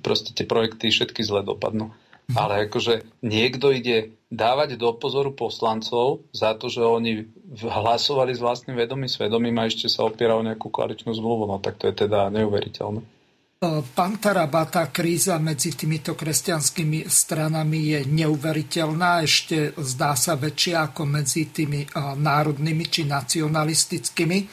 proste 0.00 0.32
tie 0.32 0.48
projekty 0.48 0.88
všetky 0.88 1.22
zle 1.22 1.44
dopadnú. 1.44 1.92
Ale 2.36 2.68
akože 2.68 3.22
niekto 3.22 3.72
ide 3.74 4.16
dávať 4.32 4.80
do 4.80 4.96
pozoru 4.96 5.36
poslancov 5.36 6.24
za 6.32 6.56
to, 6.56 6.72
že 6.72 6.80
oni 6.80 7.28
hlasovali 7.60 8.32
s 8.32 8.40
vlastným 8.40 8.80
vedomým 8.80 9.10
svedomím 9.10 9.60
a 9.60 9.68
ešte 9.68 9.92
sa 9.92 10.08
opiera 10.08 10.32
o 10.32 10.42
nejakú 10.42 10.72
koaličnú 10.72 11.12
zmluvu, 11.12 11.44
no 11.44 11.60
tak 11.60 11.76
to 11.76 11.92
je 11.92 12.08
teda 12.08 12.32
neuveriteľné. 12.32 13.04
E, 13.04 13.68
pán 13.92 14.16
Tarabata, 14.16 14.88
kríza 14.88 15.36
medzi 15.36 15.76
týmito 15.76 16.16
kresťanskými 16.16 17.04
stranami 17.06 17.94
je 17.94 18.00
neuveriteľná, 18.08 19.20
ešte 19.20 19.76
zdá 19.76 20.16
sa 20.16 20.40
väčšia 20.40 20.90
ako 20.90 21.02
medzi 21.04 21.52
tými 21.52 21.84
e, 21.84 21.88
národnými 22.00 22.84
či 22.88 23.04
nacionalistickými. 23.04 24.38
E, 24.40 24.44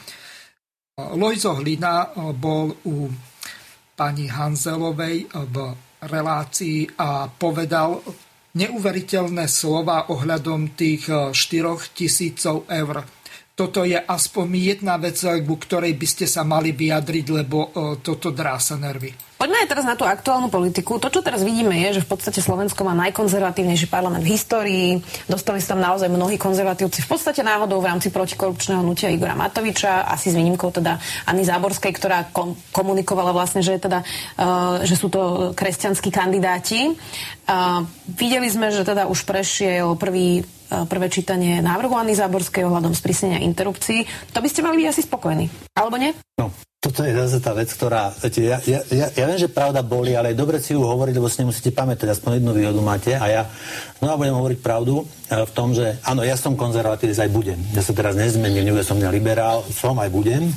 Lojzo 1.16 1.56
Hlina 1.56 2.12
bol 2.36 2.76
u 2.84 3.08
pani 3.96 4.28
Hanzelovej 4.28 5.32
v 5.32 5.56
relácii 6.02 7.00
a 7.00 7.28
povedal 7.28 8.00
neuveriteľné 8.56 9.46
slova 9.46 10.10
ohľadom 10.10 10.74
tých 10.74 11.06
4 11.08 11.36
eh, 11.36 11.78
tisícov 11.94 12.66
eur. 12.66 13.19
Toto 13.60 13.84
je 13.84 14.00
aspoň 14.00 14.72
jedna 14.72 14.96
vec, 14.96 15.20
ku 15.20 15.56
ktorej 15.60 15.92
by 16.00 16.08
ste 16.08 16.24
sa 16.32 16.48
mali 16.48 16.72
vyjadriť, 16.72 17.26
lebo 17.44 17.58
eh, 17.68 18.00
toto 18.00 18.32
drása 18.32 18.80
nervy. 18.80 19.12
Poďme 19.36 19.64
aj 19.64 19.72
teraz 19.72 19.88
na 19.88 19.96
tú 19.96 20.04
aktuálnu 20.04 20.52
politiku. 20.52 21.00
To, 21.00 21.08
čo 21.08 21.24
teraz 21.24 21.48
vidíme, 21.48 21.72
je, 21.88 22.00
že 22.00 22.04
v 22.04 22.12
podstate 22.12 22.44
Slovensko 22.44 22.84
má 22.84 22.92
najkonzervatívnejší 23.08 23.88
parlament 23.88 24.20
v 24.20 24.36
histórii. 24.36 24.88
Dostali 25.32 25.64
sa 25.64 25.76
tam 25.76 25.84
naozaj 25.84 26.12
mnohí 26.12 26.36
konzervatívci 26.36 27.04
v 27.04 27.08
podstate 27.08 27.40
náhodou 27.40 27.80
v 27.80 27.88
rámci 27.88 28.12
protikorupčného 28.12 28.84
hnutia 28.84 29.08
Igora 29.08 29.40
Matoviča, 29.40 30.12
asi 30.12 30.32
s 30.32 30.36
výnimkou 30.36 30.76
teda 30.76 31.00
Anny 31.24 31.48
Záborskej, 31.48 31.92
ktorá 31.96 32.28
kom- 32.36 32.60
komunikovala 32.76 33.32
vlastne, 33.32 33.64
že, 33.64 33.80
je 33.80 33.88
teda, 33.88 34.04
uh, 34.04 34.84
že 34.84 35.00
sú 35.00 35.08
to 35.08 35.56
kresťanskí 35.56 36.12
kandidáti. 36.12 36.92
Uh, 37.48 37.88
videli 38.12 38.52
sme, 38.52 38.76
že 38.76 38.84
teda 38.84 39.08
už 39.08 39.24
prešiel 39.24 39.96
prvý 39.96 40.44
prvé 40.70 41.10
čítanie 41.10 41.60
návrhu 41.60 41.98
Anny 41.98 42.14
Záborskej 42.14 42.66
ohľadom 42.66 42.94
sprísnenia 42.94 43.42
interrupcií. 43.42 44.06
To 44.34 44.40
by 44.40 44.48
ste 44.50 44.62
mali 44.62 44.86
byť 44.86 44.88
asi 44.94 45.02
spokojní. 45.06 45.46
Alebo 45.74 45.98
nie? 45.98 46.14
No, 46.38 46.54
toto 46.80 47.04
je 47.04 47.12
zase 47.12 47.44
tá 47.44 47.52
vec, 47.52 47.68
ktorá, 47.76 48.16
viete, 48.24 48.40
ja, 48.40 48.58
ja, 48.64 48.80
ja, 48.88 49.12
ja 49.12 49.26
viem, 49.28 49.36
že 49.36 49.52
pravda 49.52 49.84
boli, 49.84 50.16
ale 50.16 50.32
je 50.32 50.40
dobre 50.40 50.64
si 50.64 50.72
ju 50.72 50.80
hovoriť, 50.80 51.12
lebo 51.12 51.28
si 51.28 51.44
nemusíte 51.44 51.76
pamätať, 51.76 52.08
aspoň 52.08 52.40
jednu 52.40 52.56
výhodu 52.56 52.80
máte 52.80 53.12
a 53.20 53.26
ja 53.28 53.44
znova 54.00 54.16
budem 54.16 54.40
hovoriť 54.40 54.60
pravdu 54.64 55.04
e, 55.04 55.44
v 55.44 55.52
tom, 55.52 55.76
že 55.76 56.00
áno, 56.08 56.24
ja 56.24 56.40
som 56.40 56.56
konzervatívec, 56.56 57.20
aj 57.20 57.36
budem. 57.36 57.60
Ja 57.76 57.84
sa 57.84 57.92
teraz 57.92 58.16
nezmením, 58.16 58.72
nebude 58.72 58.88
som 58.88 58.96
mňa 58.96 59.12
liberál, 59.12 59.60
som 59.76 60.00
aj 60.00 60.08
budem 60.08 60.56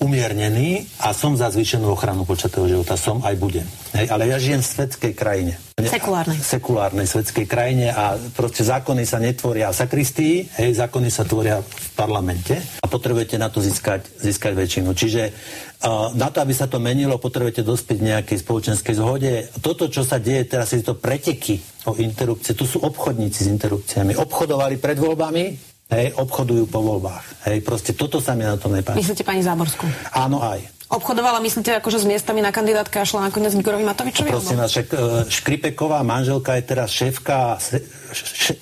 umiernený 0.00 0.88
a 1.04 1.12
som 1.12 1.36
za 1.36 1.52
zvýšenú 1.52 1.92
ochranu 1.92 2.24
počatého 2.24 2.64
života. 2.64 2.96
Som 2.96 3.20
aj 3.20 3.36
budem. 3.36 3.68
Hej, 3.92 4.08
ale 4.08 4.32
ja 4.32 4.40
žijem 4.40 4.64
v 4.64 4.70
svetskej 4.72 5.12
krajine. 5.12 5.52
Sekulárnej. 5.76 6.38
Sekulárnej 6.40 7.06
svetskej 7.08 7.46
krajine 7.48 7.92
a 7.92 8.16
proste 8.32 8.64
zákony 8.64 9.04
sa 9.04 9.20
netvoria 9.20 9.68
v 9.68 9.76
sakristii, 9.76 10.34
hej, 10.56 10.70
zákony 10.76 11.08
sa 11.12 11.24
tvoria 11.28 11.60
v 11.60 11.88
parlamente 11.96 12.56
a 12.80 12.86
potrebujete 12.88 13.36
na 13.36 13.52
to 13.52 13.60
získať, 13.60 14.08
získať 14.20 14.52
väčšinu. 14.56 14.92
Čiže 14.92 15.22
uh, 15.28 16.12
na 16.16 16.32
to, 16.32 16.40
aby 16.40 16.52
sa 16.56 16.68
to 16.68 16.80
menilo, 16.80 17.20
potrebujete 17.20 17.60
dospieť 17.60 17.98
nejakej 18.00 18.38
spoločenskej 18.40 18.94
zhode. 18.96 19.32
Toto, 19.60 19.88
čo 19.92 20.04
sa 20.04 20.16
deje 20.16 20.48
teraz, 20.48 20.72
je 20.72 20.84
to 20.84 20.96
preteky 20.96 21.60
o 21.88 21.96
interrupcie. 21.96 22.52
Tu 22.56 22.64
sú 22.68 22.80
obchodníci 22.84 23.44
s 23.44 23.48
interrupciami. 23.48 24.16
Obchodovali 24.16 24.76
pred 24.76 25.00
voľbami, 25.00 25.69
Hej, 25.90 26.14
obchodujú 26.14 26.70
po 26.70 26.78
voľbách. 26.86 27.50
Hej, 27.50 27.66
proste 27.66 27.90
toto 27.98 28.22
sa 28.22 28.38
mi 28.38 28.46
na 28.46 28.54
to 28.54 28.70
nepáči. 28.70 29.02
Myslíte 29.02 29.26
pani 29.26 29.42
Záborskú? 29.42 29.90
Áno, 30.14 30.38
aj. 30.38 30.80
Obchodovala, 30.90 31.38
myslíte, 31.38 31.70
akože 31.78 32.02
s 32.02 32.06
miestami 32.06 32.42
na 32.42 32.50
kandidátke 32.50 32.98
a 32.98 33.06
šla 33.06 33.30
nakoniec 33.30 33.54
Igorovi 33.54 33.86
Matovičovi? 33.86 34.26
Prosím 34.26 34.58
vás, 34.58 34.74
však, 34.74 34.86
e, 34.90 34.98
Škripeková 35.30 36.02
manželka 36.02 36.58
je 36.58 36.62
teraz 36.66 36.90
šéfka, 36.90 37.62
se, 37.62 37.78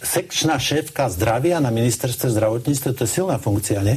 sekčná 0.05 0.61
šéfka 0.61 1.09
zdravia 1.09 1.57
na 1.57 1.73
ministerstve 1.73 2.29
zdravotníctva, 2.29 2.93
to 2.93 3.09
je 3.09 3.11
silná 3.17 3.41
funkcia, 3.41 3.81
nie? 3.81 3.97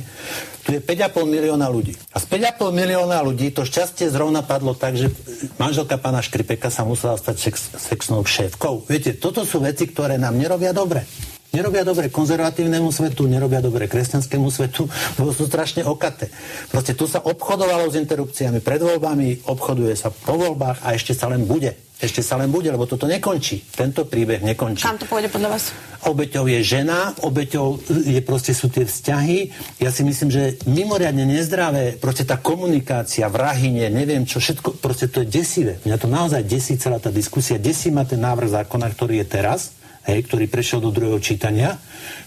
Tu 0.64 0.76
je 0.76 0.80
5,5 0.80 1.28
milióna 1.28 1.68
ľudí. 1.68 1.92
A 2.16 2.24
z 2.24 2.26
5,5 2.32 2.72
milióna 2.72 3.20
ľudí 3.20 3.52
to 3.52 3.68
šťastie 3.68 4.08
zrovna 4.08 4.48
padlo 4.48 4.80
tak, 4.80 4.96
že 4.96 5.12
manželka 5.60 6.00
pána 6.00 6.24
Škripeka 6.24 6.72
sa 6.72 6.88
musela 6.88 7.20
stať 7.20 7.36
sex, 7.36 7.76
sexnou 7.76 8.24
šéfkou. 8.24 8.88
Viete, 8.88 9.12
toto 9.12 9.44
sú 9.44 9.60
veci, 9.60 9.92
ktoré 9.92 10.16
nám 10.16 10.40
nerobia 10.40 10.72
dobre. 10.72 11.04
Nerobia 11.52 11.84
dobre 11.84 12.08
konzervatívnemu 12.08 12.96
svetu, 12.96 13.28
nerobia 13.28 13.60
dobre 13.60 13.84
kresťanskému 13.92 14.48
svetu, 14.48 14.88
lebo 15.20 15.36
sú 15.36 15.52
strašne 15.52 15.84
okaté. 15.84 16.32
Proste 16.72 16.96
tu 16.96 17.12
sa 17.12 17.20
obchodovalo 17.20 17.92
s 17.92 18.00
interrupciami 18.00 18.64
pred 18.64 18.80
voľbami, 18.80 19.52
obchoduje 19.52 19.92
sa 20.00 20.16
po 20.16 20.40
voľbách 20.40 20.80
a 20.80 20.96
ešte 20.96 21.12
sa 21.12 21.28
len 21.28 21.44
bude. 21.44 21.76
Ešte 22.00 22.24
sa 22.24 22.40
len 22.40 22.48
bude, 22.48 22.72
lebo 22.72 22.88
toto 22.88 23.04
nekončí. 23.04 23.68
Tento 23.68 24.08
príbeh 24.08 24.40
nekončí. 24.40 24.88
Kam 24.88 24.96
to 24.96 25.04
pôjde 25.06 25.28
podľa 25.28 25.60
vás? 25.60 25.76
Obeťou 26.08 26.48
je 26.48 26.64
žena, 26.64 27.14
obeťou 27.20 27.84
je 28.10 28.24
proste 28.24 28.56
sú 28.56 28.72
tie 28.72 28.88
vzťahy. 28.88 29.52
Ja 29.84 29.92
si 29.92 30.08
myslím, 30.08 30.32
že 30.32 30.56
mimoriadne 30.66 31.28
nezdravé, 31.28 32.00
proste 32.00 32.24
tá 32.24 32.40
komunikácia, 32.40 33.28
vrahyne, 33.28 33.92
neviem 33.92 34.24
čo, 34.24 34.40
všetko, 34.40 34.80
proste 34.80 35.12
to 35.12 35.22
je 35.22 35.44
desivé. 35.44 35.84
Mňa 35.84 35.98
to 36.00 36.08
naozaj 36.08 36.42
desí 36.48 36.80
celá 36.80 36.98
tá 36.98 37.12
diskusia, 37.12 37.60
desí 37.60 37.92
ma 37.92 38.08
ten 38.08 38.24
návrh 38.24 38.50
zákona, 38.50 38.88
ktorý 38.88 39.22
je 39.22 39.28
teraz, 39.28 39.81
hej, 40.08 40.20
ktorý 40.26 40.46
prešiel 40.50 40.80
do 40.82 40.94
druhého 40.94 41.20
čítania, 41.22 41.78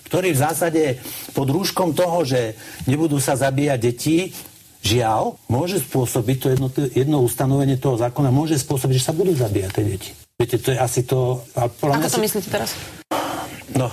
ktorý 0.07 0.37
v 0.37 0.43
zásade 0.43 0.83
pod 1.35 1.49
rúškom 1.51 1.97
toho, 1.97 2.23
že 2.23 2.55
nebudú 2.87 3.19
sa 3.19 3.35
zabíjať 3.35 3.79
deti, 3.81 4.31
žiaľ, 4.85 5.41
môže 5.49 5.81
spôsobiť, 5.81 6.37
to 6.37 6.47
jedno, 6.53 6.69
jedno 6.93 7.17
ustanovenie 7.25 7.81
toho 7.81 7.97
zákona, 7.97 8.29
môže 8.29 8.61
spôsobiť, 8.61 8.95
že 9.01 9.07
sa 9.11 9.17
budú 9.17 9.33
zabíjať 9.33 9.71
tie 9.73 9.85
deti. 9.85 10.11
Viete, 10.37 10.61
to 10.61 10.77
je 10.77 10.79
asi 10.79 11.09
to... 11.09 11.41
A 11.57 11.73
Ako 11.73 12.11
to 12.11 12.21
si... 12.21 12.23
myslíte 12.23 12.53
teraz? 12.53 12.77
No, 13.73 13.89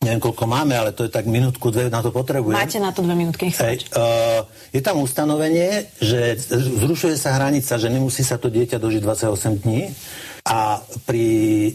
neviem 0.00 0.16
koľko 0.16 0.48
máme, 0.48 0.72
ale 0.72 0.96
to 0.96 1.04
je 1.04 1.12
tak 1.12 1.28
minútku, 1.28 1.68
dve 1.68 1.92
na 1.92 2.00
to 2.00 2.08
potrebujem. 2.08 2.56
Máte 2.56 2.80
na 2.80 2.88
to 2.88 3.04
dve 3.04 3.12
minútky, 3.12 3.52
Hej, 3.52 3.84
uh, 3.92 4.48
Je 4.72 4.80
tam 4.80 4.96
ustanovenie, 5.04 5.92
že 6.00 6.40
zrušuje 6.56 7.20
sa 7.20 7.36
hranica, 7.36 7.76
že 7.76 7.92
nemusí 7.92 8.24
sa 8.24 8.40
to 8.40 8.48
dieťa 8.48 8.80
dožiť 8.80 9.02
28 9.04 9.60
dní 9.60 9.92
a 10.44 10.80
pri 11.04 11.26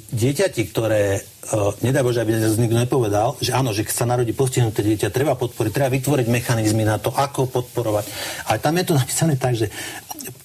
dieťati, 0.10 0.62
ktoré, 0.72 1.22
uh, 1.22 1.72
nedaj 1.86 2.04
Bože, 2.06 2.22
aby 2.22 2.36
nikto 2.36 2.78
nepovedal, 2.78 3.38
že 3.38 3.54
áno, 3.54 3.72
že 3.72 3.86
keď 3.86 3.96
sa 3.96 4.10
narodí 4.10 4.34
postihnuté 4.34 4.82
dieťa, 4.82 5.14
treba 5.14 5.38
podporiť, 5.38 5.72
treba 5.72 5.94
vytvoriť 5.94 6.28
mechanizmy 6.30 6.84
na 6.86 6.98
to, 6.98 7.14
ako 7.14 7.50
podporovať. 7.50 8.06
Ale 8.50 8.58
tam 8.60 8.74
je 8.78 8.86
to 8.86 8.94
napísané 9.02 9.34
tak, 9.38 9.54
že 9.58 9.70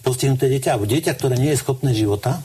postihnuté 0.04 0.48
dieťa, 0.52 0.76
alebo 0.76 0.90
dieťa, 0.90 1.12
ktoré 1.16 1.40
nie 1.40 1.52
je 1.56 1.62
schopné 1.62 1.96
života, 1.96 2.40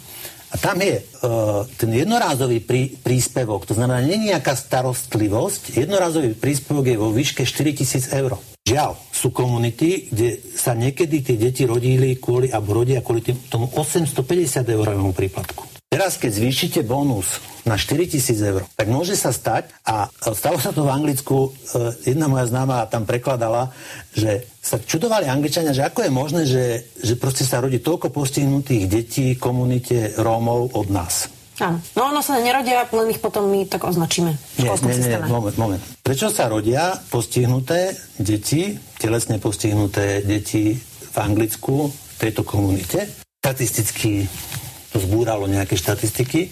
a 0.54 0.56
tam 0.56 0.80
je 0.80 1.04
uh, 1.04 1.68
ten 1.76 1.92
jednorázový 1.92 2.64
prí, 2.64 2.96
príspevok, 2.96 3.68
to 3.68 3.76
znamená, 3.76 4.00
nie 4.00 4.32
nejaká 4.32 4.56
starostlivosť, 4.56 5.76
jednorázový 5.76 6.32
príspevok 6.32 6.86
je 6.88 6.96
vo 6.96 7.12
výške 7.12 7.44
4000 7.44 8.16
eur. 8.16 8.40
Žiaľ, 8.66 8.98
sú 9.14 9.30
komunity, 9.30 10.10
kde 10.10 10.42
sa 10.58 10.74
niekedy 10.74 11.22
tie 11.22 11.38
deti 11.38 11.70
rodili 11.70 12.18
kvôli, 12.18 12.50
alebo 12.50 12.82
rodia 12.82 13.06
kvôli 13.06 13.22
tomu 13.46 13.70
850 13.70 14.66
eurovému 14.66 15.14
príplatku. 15.14 15.70
Teraz, 15.86 16.18
keď 16.18 16.32
zvýšite 16.34 16.82
bonus 16.82 17.38
na 17.62 17.78
4000 17.78 18.36
eur, 18.42 18.66
tak 18.74 18.90
môže 18.90 19.14
sa 19.14 19.30
stať, 19.30 19.70
a 19.86 20.10
stalo 20.34 20.58
sa 20.58 20.74
to 20.74 20.82
v 20.82 20.92
Anglicku, 20.92 21.54
e, 21.54 22.10
jedna 22.10 22.26
moja 22.26 22.50
známa 22.50 22.90
tam 22.90 23.06
prekladala, 23.06 23.70
že 24.18 24.50
sa 24.66 24.82
čudovali 24.82 25.30
Angličania, 25.30 25.78
že 25.78 25.86
ako 25.86 26.02
je 26.02 26.12
možné, 26.12 26.42
že, 26.50 26.90
že 27.06 27.14
proste 27.22 27.46
sa 27.46 27.62
rodí 27.62 27.78
toľko 27.86 28.10
postihnutých 28.10 28.90
detí 28.90 29.38
komunite 29.38 30.18
Rómov 30.18 30.74
od 30.74 30.90
nás. 30.90 31.35
Áno. 31.60 31.80
No 31.96 32.12
ono 32.12 32.20
sa 32.20 32.36
nerodia, 32.44 32.84
len 32.92 33.08
ich 33.12 33.24
potom 33.24 33.48
my 33.48 33.64
tak 33.68 33.88
označíme. 33.88 34.36
Nie, 34.60 34.76
nie, 34.76 34.96
nie, 35.00 35.20
moment, 35.32 35.56
moment. 35.56 35.82
Prečo 36.04 36.28
sa 36.28 36.52
rodia 36.52 37.00
postihnuté 37.08 37.96
deti, 38.20 38.76
telesne 39.00 39.40
postihnuté 39.40 40.20
deti 40.20 40.76
v 40.76 41.16
Anglicku, 41.16 41.88
v 41.88 42.16
tejto 42.20 42.44
komunite? 42.44 43.08
Statisticky 43.40 44.28
to 44.92 45.00
zbúralo 45.00 45.48
nejaké 45.48 45.76
štatistiky 45.76 46.52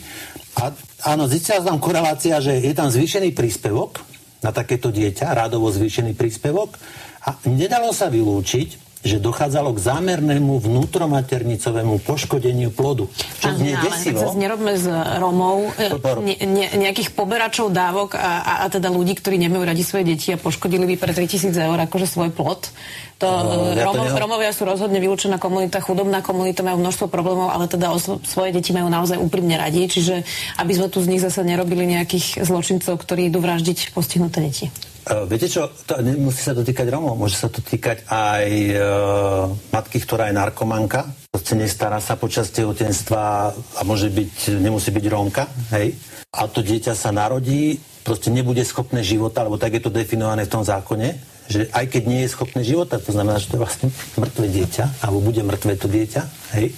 a 0.60 0.72
áno, 1.08 1.32
zistila 1.32 1.64
tam 1.64 1.80
korelácia, 1.80 2.44
že 2.44 2.60
je 2.60 2.76
tam 2.76 2.92
zvýšený 2.92 3.32
príspevok 3.32 4.04
na 4.44 4.52
takéto 4.52 4.92
dieťa, 4.92 5.32
rádovo 5.32 5.72
zvýšený 5.72 6.12
príspevok 6.20 6.76
a 7.24 7.40
nedalo 7.48 7.96
sa 7.96 8.12
vylúčiť, 8.12 8.83
že 9.04 9.20
dochádzalo 9.20 9.76
k 9.76 9.80
zámernému 9.84 10.64
vnútromaternicovému 10.64 12.00
poškodeniu 12.08 12.72
plodu. 12.72 13.12
Čo 13.44 13.52
Áno, 13.52 13.60
znie 13.60 13.76
desivo. 13.84 14.32
Ale 14.32 14.40
nerobme 14.40 14.74
z 14.80 14.88
Romov 15.20 15.76
e, 15.76 15.92
ne, 16.24 16.36
ne, 16.48 16.66
nejakých 16.88 17.12
poberačov 17.12 17.68
dávok 17.76 18.16
a, 18.16 18.40
a, 18.40 18.54
a 18.64 18.66
teda 18.72 18.88
ľudí, 18.88 19.20
ktorí 19.20 19.36
nemajú 19.44 19.64
radi 19.68 19.84
svoje 19.84 20.16
deti 20.16 20.32
a 20.32 20.40
poškodili 20.40 20.88
by 20.88 20.96
pre 20.96 21.12
3000 21.12 21.52
eur 21.52 21.78
akože 21.84 22.08
svoj 22.08 22.32
plod. 22.32 22.72
To, 23.20 23.28
no, 23.28 23.76
ja 23.76 23.88
Romo, 23.88 24.08
to 24.08 24.20
Romovia 24.20 24.52
sú 24.56 24.64
rozhodne 24.64 25.04
vylúčená 25.04 25.36
komunita, 25.36 25.84
chudobná 25.84 26.24
komunita, 26.24 26.64
majú 26.64 26.80
množstvo 26.80 27.12
problémov, 27.12 27.52
ale 27.52 27.68
teda 27.68 27.92
o 27.92 28.00
svoje 28.00 28.52
deti 28.56 28.72
majú 28.72 28.88
naozaj 28.88 29.20
úprimne 29.20 29.60
radi, 29.60 29.88
čiže 29.88 30.24
aby 30.60 30.72
sme 30.76 30.88
tu 30.88 31.04
z 31.04 31.12
nich 31.12 31.24
zase 31.24 31.44
nerobili 31.44 31.88
nejakých 31.88 32.44
zločincov, 32.44 33.00
ktorí 33.00 33.28
idú 33.28 33.44
vraždiť 33.44 33.92
postihnuté 33.92 34.44
deti. 34.44 34.93
Uh, 35.04 35.28
viete 35.28 35.52
čo, 35.52 35.68
to 35.84 36.00
nemusí 36.00 36.40
sa 36.48 36.56
to 36.56 36.64
týkať 36.64 36.88
Romov, 36.88 37.20
môže 37.20 37.36
sa 37.36 37.52
to 37.52 37.60
týkať 37.60 38.08
aj 38.08 38.48
uh, 38.72 39.52
matky, 39.76 40.00
ktorá 40.00 40.32
je 40.32 40.40
narkomanka, 40.40 41.04
proste 41.28 41.60
nestará 41.60 42.00
sa 42.00 42.16
počas 42.16 42.48
tehotenstva 42.56 43.52
a 43.52 43.82
môže 43.84 44.08
byť, 44.08 44.64
nemusí 44.64 44.96
byť 44.96 45.06
Rómka, 45.12 45.44
hej. 45.76 46.00
A 46.32 46.48
to 46.48 46.64
dieťa 46.64 46.96
sa 46.96 47.12
narodí, 47.12 47.84
proste 48.08 48.32
nebude 48.32 48.64
schopné 48.64 49.04
života, 49.04 49.44
lebo 49.44 49.60
tak 49.60 49.76
je 49.76 49.84
to 49.84 49.92
definované 49.92 50.48
v 50.48 50.54
tom 50.56 50.64
zákone, 50.64 51.20
že 51.52 51.68
aj 51.76 51.86
keď 51.92 52.04
nie 52.08 52.22
je 52.24 52.32
schopné 52.32 52.64
života, 52.64 52.96
to 52.96 53.12
znamená, 53.12 53.44
že 53.44 53.52
to 53.52 53.60
je 53.60 53.64
vlastne 53.68 53.88
mŕtve 54.16 54.48
dieťa, 54.48 55.04
alebo 55.04 55.20
bude 55.20 55.44
mŕtve 55.44 55.76
to 55.84 55.92
dieťa, 55.92 56.22
hej, 56.56 56.72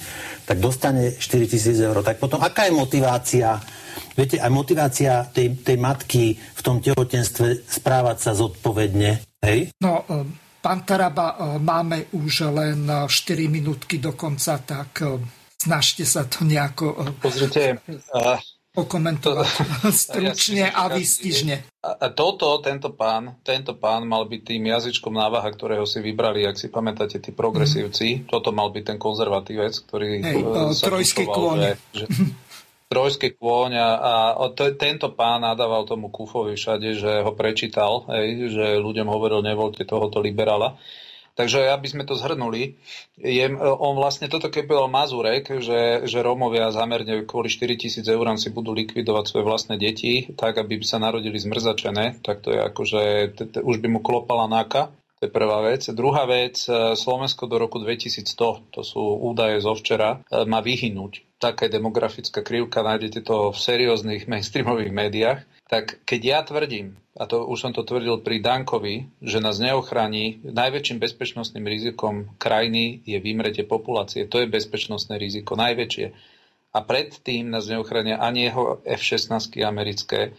tak 0.50 0.58
dostane 0.58 1.14
4000 1.14 1.78
eur. 1.78 2.02
Tak 2.02 2.18
potom, 2.18 2.42
aká 2.42 2.66
je 2.66 2.74
motivácia 2.74 3.62
Viete, 4.16 4.40
aj 4.40 4.48
motivácia 4.48 5.28
tej, 5.28 5.60
tej 5.60 5.76
matky 5.76 6.34
v 6.40 6.60
tom 6.64 6.80
tehotenstve 6.80 7.68
správať 7.68 8.16
sa 8.16 8.32
zodpovedne, 8.32 9.20
hej? 9.44 9.68
No, 9.84 10.08
e, 10.08 10.24
pán 10.64 10.88
Taraba, 10.88 11.36
e, 11.36 11.60
máme 11.60 12.08
už 12.16 12.48
len 12.48 12.88
4 12.88 13.12
minútky 13.52 14.00
do 14.00 14.16
konca, 14.16 14.56
tak 14.64 15.04
e, 15.04 15.20
snažte 15.60 16.08
sa 16.08 16.24
to 16.24 16.48
nejako 16.48 17.12
Pozrite, 17.20 17.84
okomentovať 18.76 19.48
stručne 20.04 20.68
a 20.68 20.92
výstižne. 20.92 21.80
Toto, 22.12 22.60
tento 22.60 22.92
pán, 22.92 23.40
tento 23.40 23.72
pán 23.78 24.04
mal 24.04 24.28
byť 24.28 24.40
tým 24.42 24.62
jazyčkom 24.68 25.14
návaha, 25.16 25.48
ktorého 25.48 25.88
si 25.88 26.04
vybrali, 26.04 26.44
ak 26.44 26.60
si 26.60 26.68
pamätáte, 26.68 27.22
tí 27.22 27.32
progresívci. 27.32 28.06
Mm. 28.20 28.20
Toto 28.28 28.52
mal 28.52 28.68
byť 28.74 28.84
ten 28.84 28.98
konzervatívec, 29.00 29.72
ktorý 29.86 30.08
Hej, 30.20 30.42
sa 30.76 30.92
trojský 30.92 31.24
kôň. 31.24 31.56
Že, 31.56 31.72
že, 31.94 32.04
trojský 32.86 33.34
kôň 33.34 33.74
a, 33.74 33.88
a 33.98 34.44
to, 34.54 34.70
tento 34.78 35.10
pán 35.10 35.42
nadával 35.42 35.82
tomu 35.82 36.06
Kufovi 36.06 36.54
všade, 36.54 36.94
že 36.94 37.12
ho 37.26 37.34
prečítal, 37.34 38.06
hej, 38.14 38.54
že 38.54 38.78
ľuďom 38.78 39.10
hovoril, 39.10 39.42
nevolte 39.42 39.82
tohoto 39.82 40.22
liberála. 40.22 40.78
Takže 41.36 41.68
aby 41.68 41.84
sme 41.84 42.08
to 42.08 42.16
zhrnuli, 42.16 42.80
je, 43.20 43.44
on 43.60 43.92
vlastne 44.00 44.24
toto 44.24 44.48
bol 44.48 44.88
Mazurek, 44.88 45.60
že, 45.60 46.08
že 46.08 46.24
Rómovia 46.24 46.72
zamerne 46.72 47.28
kvôli 47.28 47.52
4 47.52 47.76
tisíc 47.76 48.08
eur 48.08 48.24
si 48.40 48.48
budú 48.48 48.72
likvidovať 48.72 49.24
svoje 49.28 49.44
vlastné 49.44 49.76
deti, 49.76 50.32
tak 50.32 50.56
aby 50.56 50.80
sa 50.80 50.96
narodili 50.96 51.36
zmrzačené, 51.36 52.24
tak 52.24 52.40
to 52.40 52.56
je 52.56 52.60
akože, 52.64 53.02
už 53.60 53.76
by 53.84 53.88
mu 53.92 54.00
klopala 54.00 54.48
náka. 54.48 54.88
To 55.20 55.28
je 55.28 55.32
prvá 55.32 55.64
vec. 55.64 55.84
Druhá 55.92 56.24
vec, 56.28 56.60
Slovensko 56.96 57.48
do 57.48 57.56
roku 57.60 57.80
2100, 57.80 58.72
to 58.72 58.80
sú 58.80 59.00
údaje 59.00 59.60
zo 59.60 59.76
včera, 59.76 60.24
má 60.44 60.60
vyhynúť. 60.64 61.25
Taká 61.36 61.68
demografická 61.68 62.40
krivka, 62.40 62.80
nájdete 62.80 63.20
to 63.20 63.52
v 63.52 63.58
serióznych 63.58 64.24
mainstreamových 64.32 64.92
médiách. 64.92 65.40
Tak 65.66 66.06
keď 66.06 66.20
ja 66.24 66.40
tvrdím, 66.46 66.96
a 67.16 67.24
to 67.26 67.48
už 67.48 67.58
som 67.58 67.72
to 67.72 67.82
tvrdil 67.82 68.20
pri 68.20 68.44
Dankovi, 68.44 69.08
že 69.24 69.40
nás 69.40 69.56
neochrání, 69.58 70.46
najväčším 70.46 71.00
bezpečnostným 71.00 71.66
rizikom 71.66 72.30
krajiny 72.36 73.02
je 73.02 73.18
vymrete 73.18 73.64
populácie. 73.64 74.28
To 74.28 74.38
je 74.40 74.46
bezpečnostné 74.46 75.16
riziko, 75.16 75.56
najväčšie. 75.56 76.06
A 76.76 76.78
predtým 76.84 77.48
nás 77.48 77.72
neochránia 77.72 78.20
ani 78.20 78.52
jeho 78.52 78.84
F-16 78.84 79.64
americké, 79.64 80.36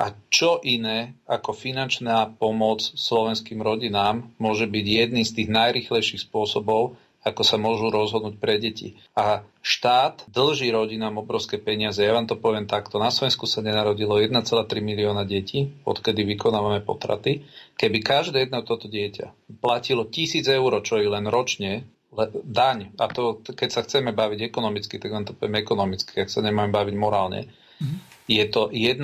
a 0.00 0.16
čo 0.32 0.64
iné 0.64 1.12
ako 1.28 1.52
finančná 1.52 2.24
pomoc 2.40 2.80
slovenským 2.80 3.60
rodinám 3.60 4.32
môže 4.40 4.64
byť 4.64 4.86
jedným 4.86 5.26
z 5.28 5.34
tých 5.36 5.48
najrychlejších 5.52 6.24
spôsobov, 6.24 6.96
ako 7.20 7.42
sa 7.44 7.60
môžu 7.60 7.92
rozhodnúť 7.92 8.40
pre 8.40 8.56
deti. 8.56 8.96
A 9.12 9.44
štát 9.60 10.28
dlží 10.32 10.72
rodinám 10.72 11.20
obrovské 11.20 11.60
peniaze. 11.60 12.00
Ja 12.00 12.16
vám 12.16 12.24
to 12.24 12.40
poviem 12.40 12.64
takto. 12.64 12.96
Na 12.96 13.12
Slovensku 13.12 13.44
sa 13.44 13.60
nenarodilo 13.60 14.16
1,3 14.16 14.40
milióna 14.80 15.28
detí, 15.28 15.68
odkedy 15.84 16.24
vykonávame 16.36 16.80
potraty. 16.80 17.44
Keby 17.76 17.98
každé 18.00 18.48
jedno 18.48 18.64
toto 18.64 18.88
dieťa 18.88 19.60
platilo 19.60 20.08
tisíc 20.08 20.48
eur, 20.48 20.72
čo 20.80 20.96
je 20.96 21.08
len 21.08 21.28
ročne, 21.28 21.84
daň, 22.42 22.90
a 22.98 23.06
to 23.06 23.38
keď 23.46 23.68
sa 23.70 23.86
chceme 23.86 24.10
baviť 24.10 24.50
ekonomicky, 24.50 24.98
tak 24.98 25.14
len 25.14 25.22
to 25.22 25.30
poviem 25.30 25.62
ekonomicky, 25.62 26.18
ak 26.18 26.26
sa 26.26 26.42
nemáme 26.42 26.74
baviť 26.74 26.94
morálne, 26.98 27.46
mm-hmm 27.78 28.10
je 28.30 28.44
to 28.46 28.70
1,3 28.70 29.02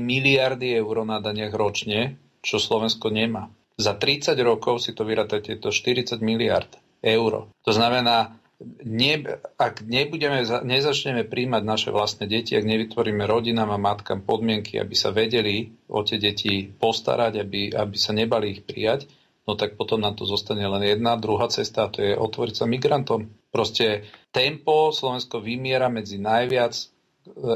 miliardy 0.00 0.72
eur 0.72 1.04
na 1.04 1.20
daniach 1.20 1.52
ročne, 1.52 2.16
čo 2.40 2.56
Slovensko 2.56 3.12
nemá. 3.12 3.52
Za 3.76 3.92
30 4.00 4.32
rokov 4.40 4.80
si 4.80 4.96
to 4.96 5.04
vyrátate, 5.04 5.60
to 5.60 5.68
40 5.68 6.24
miliard 6.24 6.72
eur. 7.04 7.52
To 7.68 7.70
znamená, 7.70 8.40
ne, 8.80 9.12
ak 9.60 9.84
nebudeme, 9.84 10.40
nezačneme 10.44 11.28
príjmať 11.28 11.62
naše 11.62 11.90
vlastné 11.92 12.24
deti, 12.24 12.56
ak 12.56 12.64
nevytvoríme 12.64 13.28
rodinám 13.28 13.76
a 13.76 13.78
matkám 13.78 14.24
podmienky, 14.24 14.80
aby 14.80 14.94
sa 14.96 15.12
vedeli 15.12 15.76
o 15.92 16.00
tie 16.00 16.16
deti 16.16 16.64
postarať, 16.72 17.44
aby, 17.44 17.76
aby 17.76 17.96
sa 18.00 18.16
nebali 18.16 18.56
ich 18.56 18.62
prijať, 18.64 19.04
no 19.44 19.52
tak 19.60 19.76
potom 19.76 20.00
nám 20.00 20.16
to 20.16 20.24
zostane 20.24 20.64
len 20.64 20.80
jedna. 20.80 21.20
Druhá 21.20 21.52
cesta, 21.52 21.86
a 21.86 21.92
to 21.92 22.00
je 22.00 22.16
otvoriť 22.16 22.54
sa 22.56 22.64
migrantom. 22.64 23.28
Proste 23.52 24.08
tempo 24.32 24.90
Slovensko 24.90 25.44
vymiera 25.44 25.92
medzi 25.92 26.16
najviac 26.16 26.72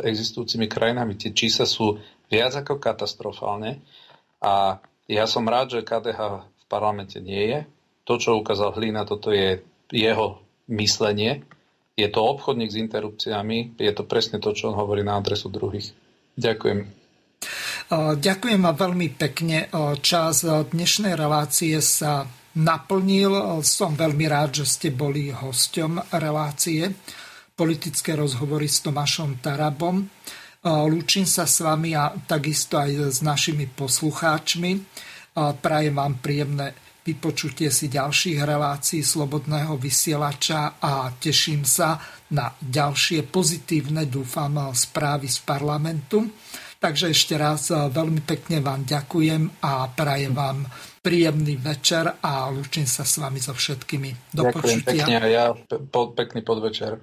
existujúcimi 0.05 0.69
krajinami. 0.69 1.16
Tie 1.16 1.33
čísla 1.37 1.69
sú 1.69 2.01
viac 2.29 2.57
ako 2.57 2.81
katastrofálne 2.81 3.85
a 4.41 4.81
ja 5.09 5.25
som 5.25 5.49
rád, 5.49 5.77
že 5.77 5.87
KDH 5.87 6.45
v 6.45 6.65
parlamente 6.69 7.16
nie 7.20 7.49
je. 7.49 7.61
To, 8.09 8.17
čo 8.17 8.41
ukázal 8.41 8.73
Hlina, 8.73 9.05
toto 9.05 9.29
je 9.29 9.61
jeho 9.93 10.41
myslenie. 10.73 11.45
Je 11.93 12.09
to 12.09 12.25
obchodník 12.25 12.73
s 12.73 12.81
interrupciami, 12.81 13.77
je 13.77 13.93
to 13.93 14.09
presne 14.09 14.41
to, 14.41 14.57
čo 14.57 14.73
on 14.73 14.81
hovorí 14.81 15.05
na 15.05 15.21
adresu 15.21 15.53
druhých. 15.53 15.93
Ďakujem. 16.41 16.89
Ďakujem 18.17 18.61
vám 18.65 18.77
veľmi 18.81 19.09
pekne. 19.13 19.69
Čas 20.01 20.47
dnešnej 20.47 21.21
relácie 21.21 21.77
sa 21.85 22.25
naplnil. 22.57 23.61
Som 23.61 23.93
veľmi 23.93 24.25
rád, 24.25 24.63
že 24.63 24.67
ste 24.67 24.89
boli 24.89 25.29
hosťom 25.29 26.17
relácie 26.17 26.89
politické 27.59 28.17
rozhovory 28.17 28.71
s 28.71 28.81
Tomášom 28.81 29.43
Tarabom. 29.45 30.07
Lúčim 30.65 31.29
sa 31.29 31.45
s 31.45 31.61
vami 31.61 31.93
a 31.93 32.15
takisto 32.15 32.79
aj 32.79 33.15
s 33.15 33.19
našimi 33.21 33.69
poslucháčmi. 33.69 34.71
Prajem 35.37 35.95
vám 35.95 36.19
príjemné 36.23 36.88
vypočutie 37.09 37.73
si 37.73 37.89
ďalších 37.89 38.45
relácií 38.45 39.01
Slobodného 39.01 39.81
vysielača 39.81 40.77
a 40.77 41.09
teším 41.17 41.65
sa 41.65 41.97
na 42.37 42.53
ďalšie 42.61 43.25
pozitívne, 43.33 44.05
dúfam, 44.05 44.53
správy 44.77 45.33
z 45.33 45.41
parlamentu. 45.41 46.29
Takže 46.79 47.11
ešte 47.11 47.35
raz 47.35 47.75
veľmi 47.75 48.23
pekne 48.23 48.63
vám 48.63 48.87
ďakujem 48.87 49.65
a 49.67 49.91
prajem 49.91 50.31
vám 50.31 50.63
príjemný 51.03 51.59
večer 51.59 52.21
a 52.23 52.47
lúčim 52.53 52.87
sa 52.87 53.03
s 53.03 53.19
vami 53.19 53.43
so 53.43 53.51
všetkými. 53.51 54.31
Do 54.31 54.47
Ďakujem 54.47 54.79
počutia. 54.85 55.05
pekne 55.09 55.17
ja 55.27 55.47
po, 55.91 56.15
pekný 56.15 56.47
podvečer. 56.47 57.03